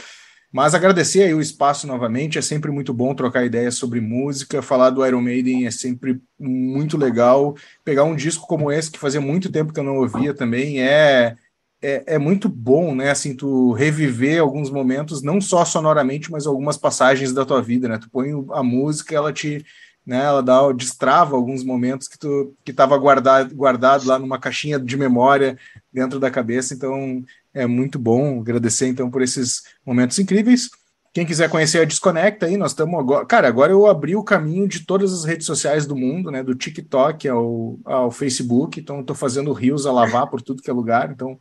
Mas 0.51 0.73
agradecer 0.73 1.21
aí 1.21 1.35
o 1.35 1.41
espaço 1.41 1.85
novamente, 1.85 2.39
é 2.39 2.41
sempre 2.41 2.71
muito 2.71 2.91
bom 2.91 3.13
trocar 3.13 3.45
ideias 3.45 3.75
sobre 3.75 4.01
música, 4.01 4.59
falar 4.59 4.89
do 4.89 5.05
Iron 5.05 5.21
Maiden 5.21 5.67
é 5.67 5.71
sempre 5.71 6.19
muito 6.39 6.97
legal. 6.97 7.55
Pegar 7.83 8.05
um 8.05 8.15
disco 8.15 8.47
como 8.47 8.71
esse, 8.71 8.89
que 8.89 8.97
fazia 8.97 9.21
muito 9.21 9.51
tempo 9.51 9.71
que 9.71 9.79
eu 9.79 9.83
não 9.83 9.97
ouvia 9.97 10.33
também, 10.33 10.81
é, 10.81 11.35
é, 11.79 12.15
é 12.15 12.17
muito 12.17 12.49
bom, 12.49 12.95
né? 12.95 13.11
Assim, 13.11 13.35
tu 13.35 13.71
reviver 13.73 14.41
alguns 14.41 14.71
momentos, 14.71 15.21
não 15.21 15.39
só 15.39 15.63
sonoramente, 15.63 16.31
mas 16.31 16.47
algumas 16.47 16.75
passagens 16.75 17.31
da 17.31 17.45
tua 17.45 17.61
vida, 17.61 17.87
né? 17.87 17.99
Tu 17.99 18.09
põe 18.09 18.31
a 18.51 18.63
música, 18.63 19.13
ela 19.13 19.31
te 19.31 19.63
né? 20.05 20.23
Ela 20.23 20.43
dá, 20.43 20.71
destrava 20.71 21.35
alguns 21.35 21.63
momentos 21.63 22.07
que 22.07 22.17
tu 22.17 22.53
que 22.63 22.71
estava 22.71 22.97
guardado, 22.97 23.55
guardado 23.55 24.07
lá 24.07 24.19
numa 24.19 24.39
caixinha 24.39 24.79
de 24.79 24.95
memória 24.95 25.57
dentro 25.91 26.19
da 26.19 26.29
cabeça. 26.29 26.73
Então 26.73 27.23
é 27.53 27.65
muito 27.65 27.97
bom 27.97 28.41
agradecer 28.41 28.87
então 28.87 29.09
por 29.09 29.21
esses 29.21 29.63
momentos 29.85 30.19
incríveis. 30.19 30.69
Quem 31.15 31.25
quiser 31.25 31.49
conhecer 31.49 31.79
a 31.79 31.85
Desconecta 31.85 32.45
aí, 32.45 32.57
nós 32.57 32.71
estamos 32.71 32.99
agora. 32.99 33.25
Cara, 33.25 33.47
agora 33.47 33.71
eu 33.71 33.87
abri 33.87 34.17
o 34.17 34.23
caminho 34.23 34.67
de 34.67 34.85
todas 34.85 35.13
as 35.13 35.23
redes 35.23 35.45
sociais 35.45 35.85
do 35.85 35.95
mundo, 35.95 36.29
né? 36.29 36.43
Do 36.43 36.53
TikTok 36.53 37.25
ao, 37.29 37.79
ao 37.85 38.11
Facebook. 38.11 38.77
Então, 38.77 38.99
estou 38.99 39.15
fazendo 39.15 39.53
rios 39.53 39.85
a 39.85 39.93
lavar 39.93 40.27
por 40.27 40.41
tudo 40.41 40.61
que 40.61 40.69
é 40.69 40.73
lugar. 40.73 41.09
Então, 41.09 41.39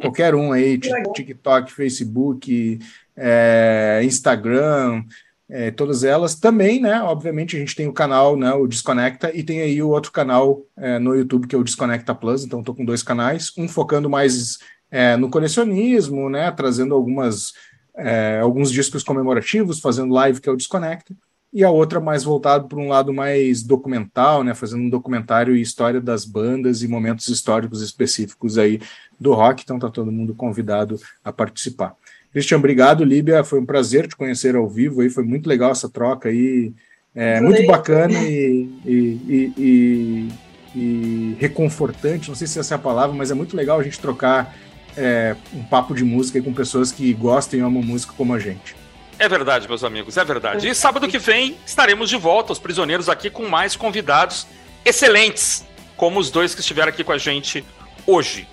qualquer 0.00 0.32
um 0.36 0.52
aí, 0.52 0.78
TikTok, 0.78 1.72
Facebook, 1.72 2.78
é, 3.16 4.00
Instagram, 4.04 5.02
é, 5.48 5.70
todas 5.70 6.04
elas. 6.04 6.34
Também, 6.34 6.80
né, 6.80 7.00
obviamente, 7.02 7.56
a 7.56 7.58
gente 7.58 7.74
tem 7.74 7.86
o 7.86 7.92
canal, 7.92 8.36
né, 8.36 8.52
o 8.52 8.66
Desconecta, 8.66 9.30
e 9.34 9.42
tem 9.42 9.60
aí 9.60 9.82
o 9.82 9.88
outro 9.88 10.12
canal 10.12 10.62
é, 10.76 10.98
no 10.98 11.14
YouTube, 11.14 11.46
que 11.46 11.54
é 11.54 11.58
o 11.58 11.64
Desconecta 11.64 12.14
Plus, 12.14 12.44
então 12.44 12.60
estou 12.60 12.74
com 12.74 12.84
dois 12.84 13.02
canais, 13.02 13.52
um 13.56 13.68
focando 13.68 14.10
mais 14.10 14.58
é, 14.90 15.16
no 15.16 15.30
colecionismo, 15.30 16.28
né, 16.28 16.50
trazendo 16.50 16.94
algumas, 16.94 17.52
é, 17.96 18.40
alguns 18.40 18.70
discos 18.70 19.02
comemorativos, 19.02 19.80
fazendo 19.80 20.12
live, 20.12 20.40
que 20.40 20.48
é 20.48 20.52
o 20.52 20.56
Desconecta, 20.56 21.14
e 21.52 21.64
a 21.64 21.70
outra 21.70 22.00
mais 22.00 22.24
voltado 22.24 22.68
para 22.68 22.78
um 22.78 22.88
lado 22.88 23.14
mais 23.14 23.62
documental, 23.62 24.44
né, 24.44 24.54
fazendo 24.54 24.82
um 24.82 24.90
documentário 24.90 25.56
e 25.56 25.62
história 25.62 26.00
das 26.00 26.24
bandas 26.24 26.82
e 26.82 26.88
momentos 26.88 27.28
históricos 27.28 27.80
específicos 27.80 28.58
aí 28.58 28.80
do 29.18 29.32
rock, 29.32 29.62
então 29.62 29.76
está 29.76 29.88
todo 29.88 30.12
mundo 30.12 30.34
convidado 30.34 30.98
a 31.24 31.32
participar. 31.32 31.96
Christian, 32.36 32.58
obrigado, 32.58 33.02
Líbia. 33.02 33.42
Foi 33.42 33.58
um 33.58 33.64
prazer 33.64 34.06
te 34.06 34.14
conhecer 34.14 34.54
ao 34.56 34.68
vivo 34.68 35.00
aí. 35.00 35.08
Foi 35.08 35.24
muito 35.24 35.48
legal 35.48 35.70
essa 35.70 35.88
troca 35.88 36.28
aí. 36.28 36.70
É, 37.14 37.40
muito 37.40 37.66
bacana 37.66 38.12
e, 38.12 38.68
e, 38.84 39.52
e, 39.56 40.28
e, 40.74 41.36
reconfortante. 41.40 42.28
Não 42.28 42.34
sei 42.34 42.46
se 42.46 42.58
essa 42.58 42.74
é 42.74 42.76
a 42.76 42.78
palavra, 42.78 43.16
mas 43.16 43.30
é 43.30 43.34
muito 43.34 43.56
legal 43.56 43.80
a 43.80 43.82
gente 43.82 43.98
trocar 43.98 44.54
é, 44.94 45.34
um 45.54 45.62
papo 45.62 45.94
de 45.94 46.04
música 46.04 46.42
com 46.42 46.52
pessoas 46.52 46.92
que 46.92 47.10
gostam 47.14 47.58
e 47.58 47.62
amam 47.62 47.82
música 47.82 48.12
como 48.14 48.34
a 48.34 48.38
gente. 48.38 48.76
É 49.18 49.26
verdade, 49.30 49.66
meus 49.66 49.82
amigos, 49.82 50.18
é 50.18 50.24
verdade. 50.26 50.68
E 50.68 50.74
sábado 50.74 51.08
que 51.08 51.18
vem 51.18 51.56
estaremos 51.64 52.10
de 52.10 52.18
volta, 52.18 52.52
os 52.52 52.58
prisioneiros, 52.58 53.08
aqui 53.08 53.30
com 53.30 53.48
mais 53.48 53.76
convidados 53.76 54.46
excelentes, 54.84 55.64
como 55.96 56.20
os 56.20 56.30
dois 56.30 56.54
que 56.54 56.60
estiveram 56.60 56.90
aqui 56.90 57.02
com 57.02 57.12
a 57.12 57.18
gente 57.18 57.64
hoje. 58.06 58.46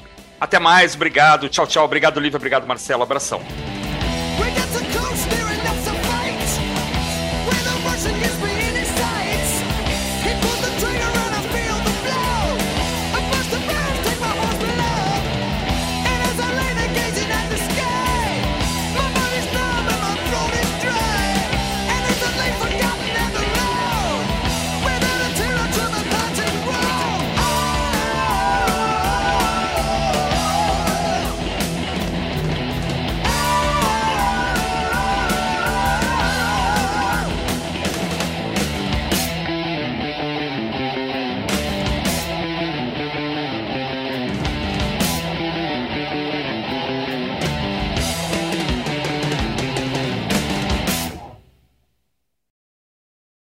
Até 0.44 0.60
mais, 0.60 0.94
obrigado, 0.94 1.48
tchau, 1.48 1.65
tchau, 1.65 1.86
obrigado, 1.86 2.20
Lívia, 2.20 2.36
obrigado, 2.36 2.68
Marcelo, 2.68 3.02
abração. 3.02 3.41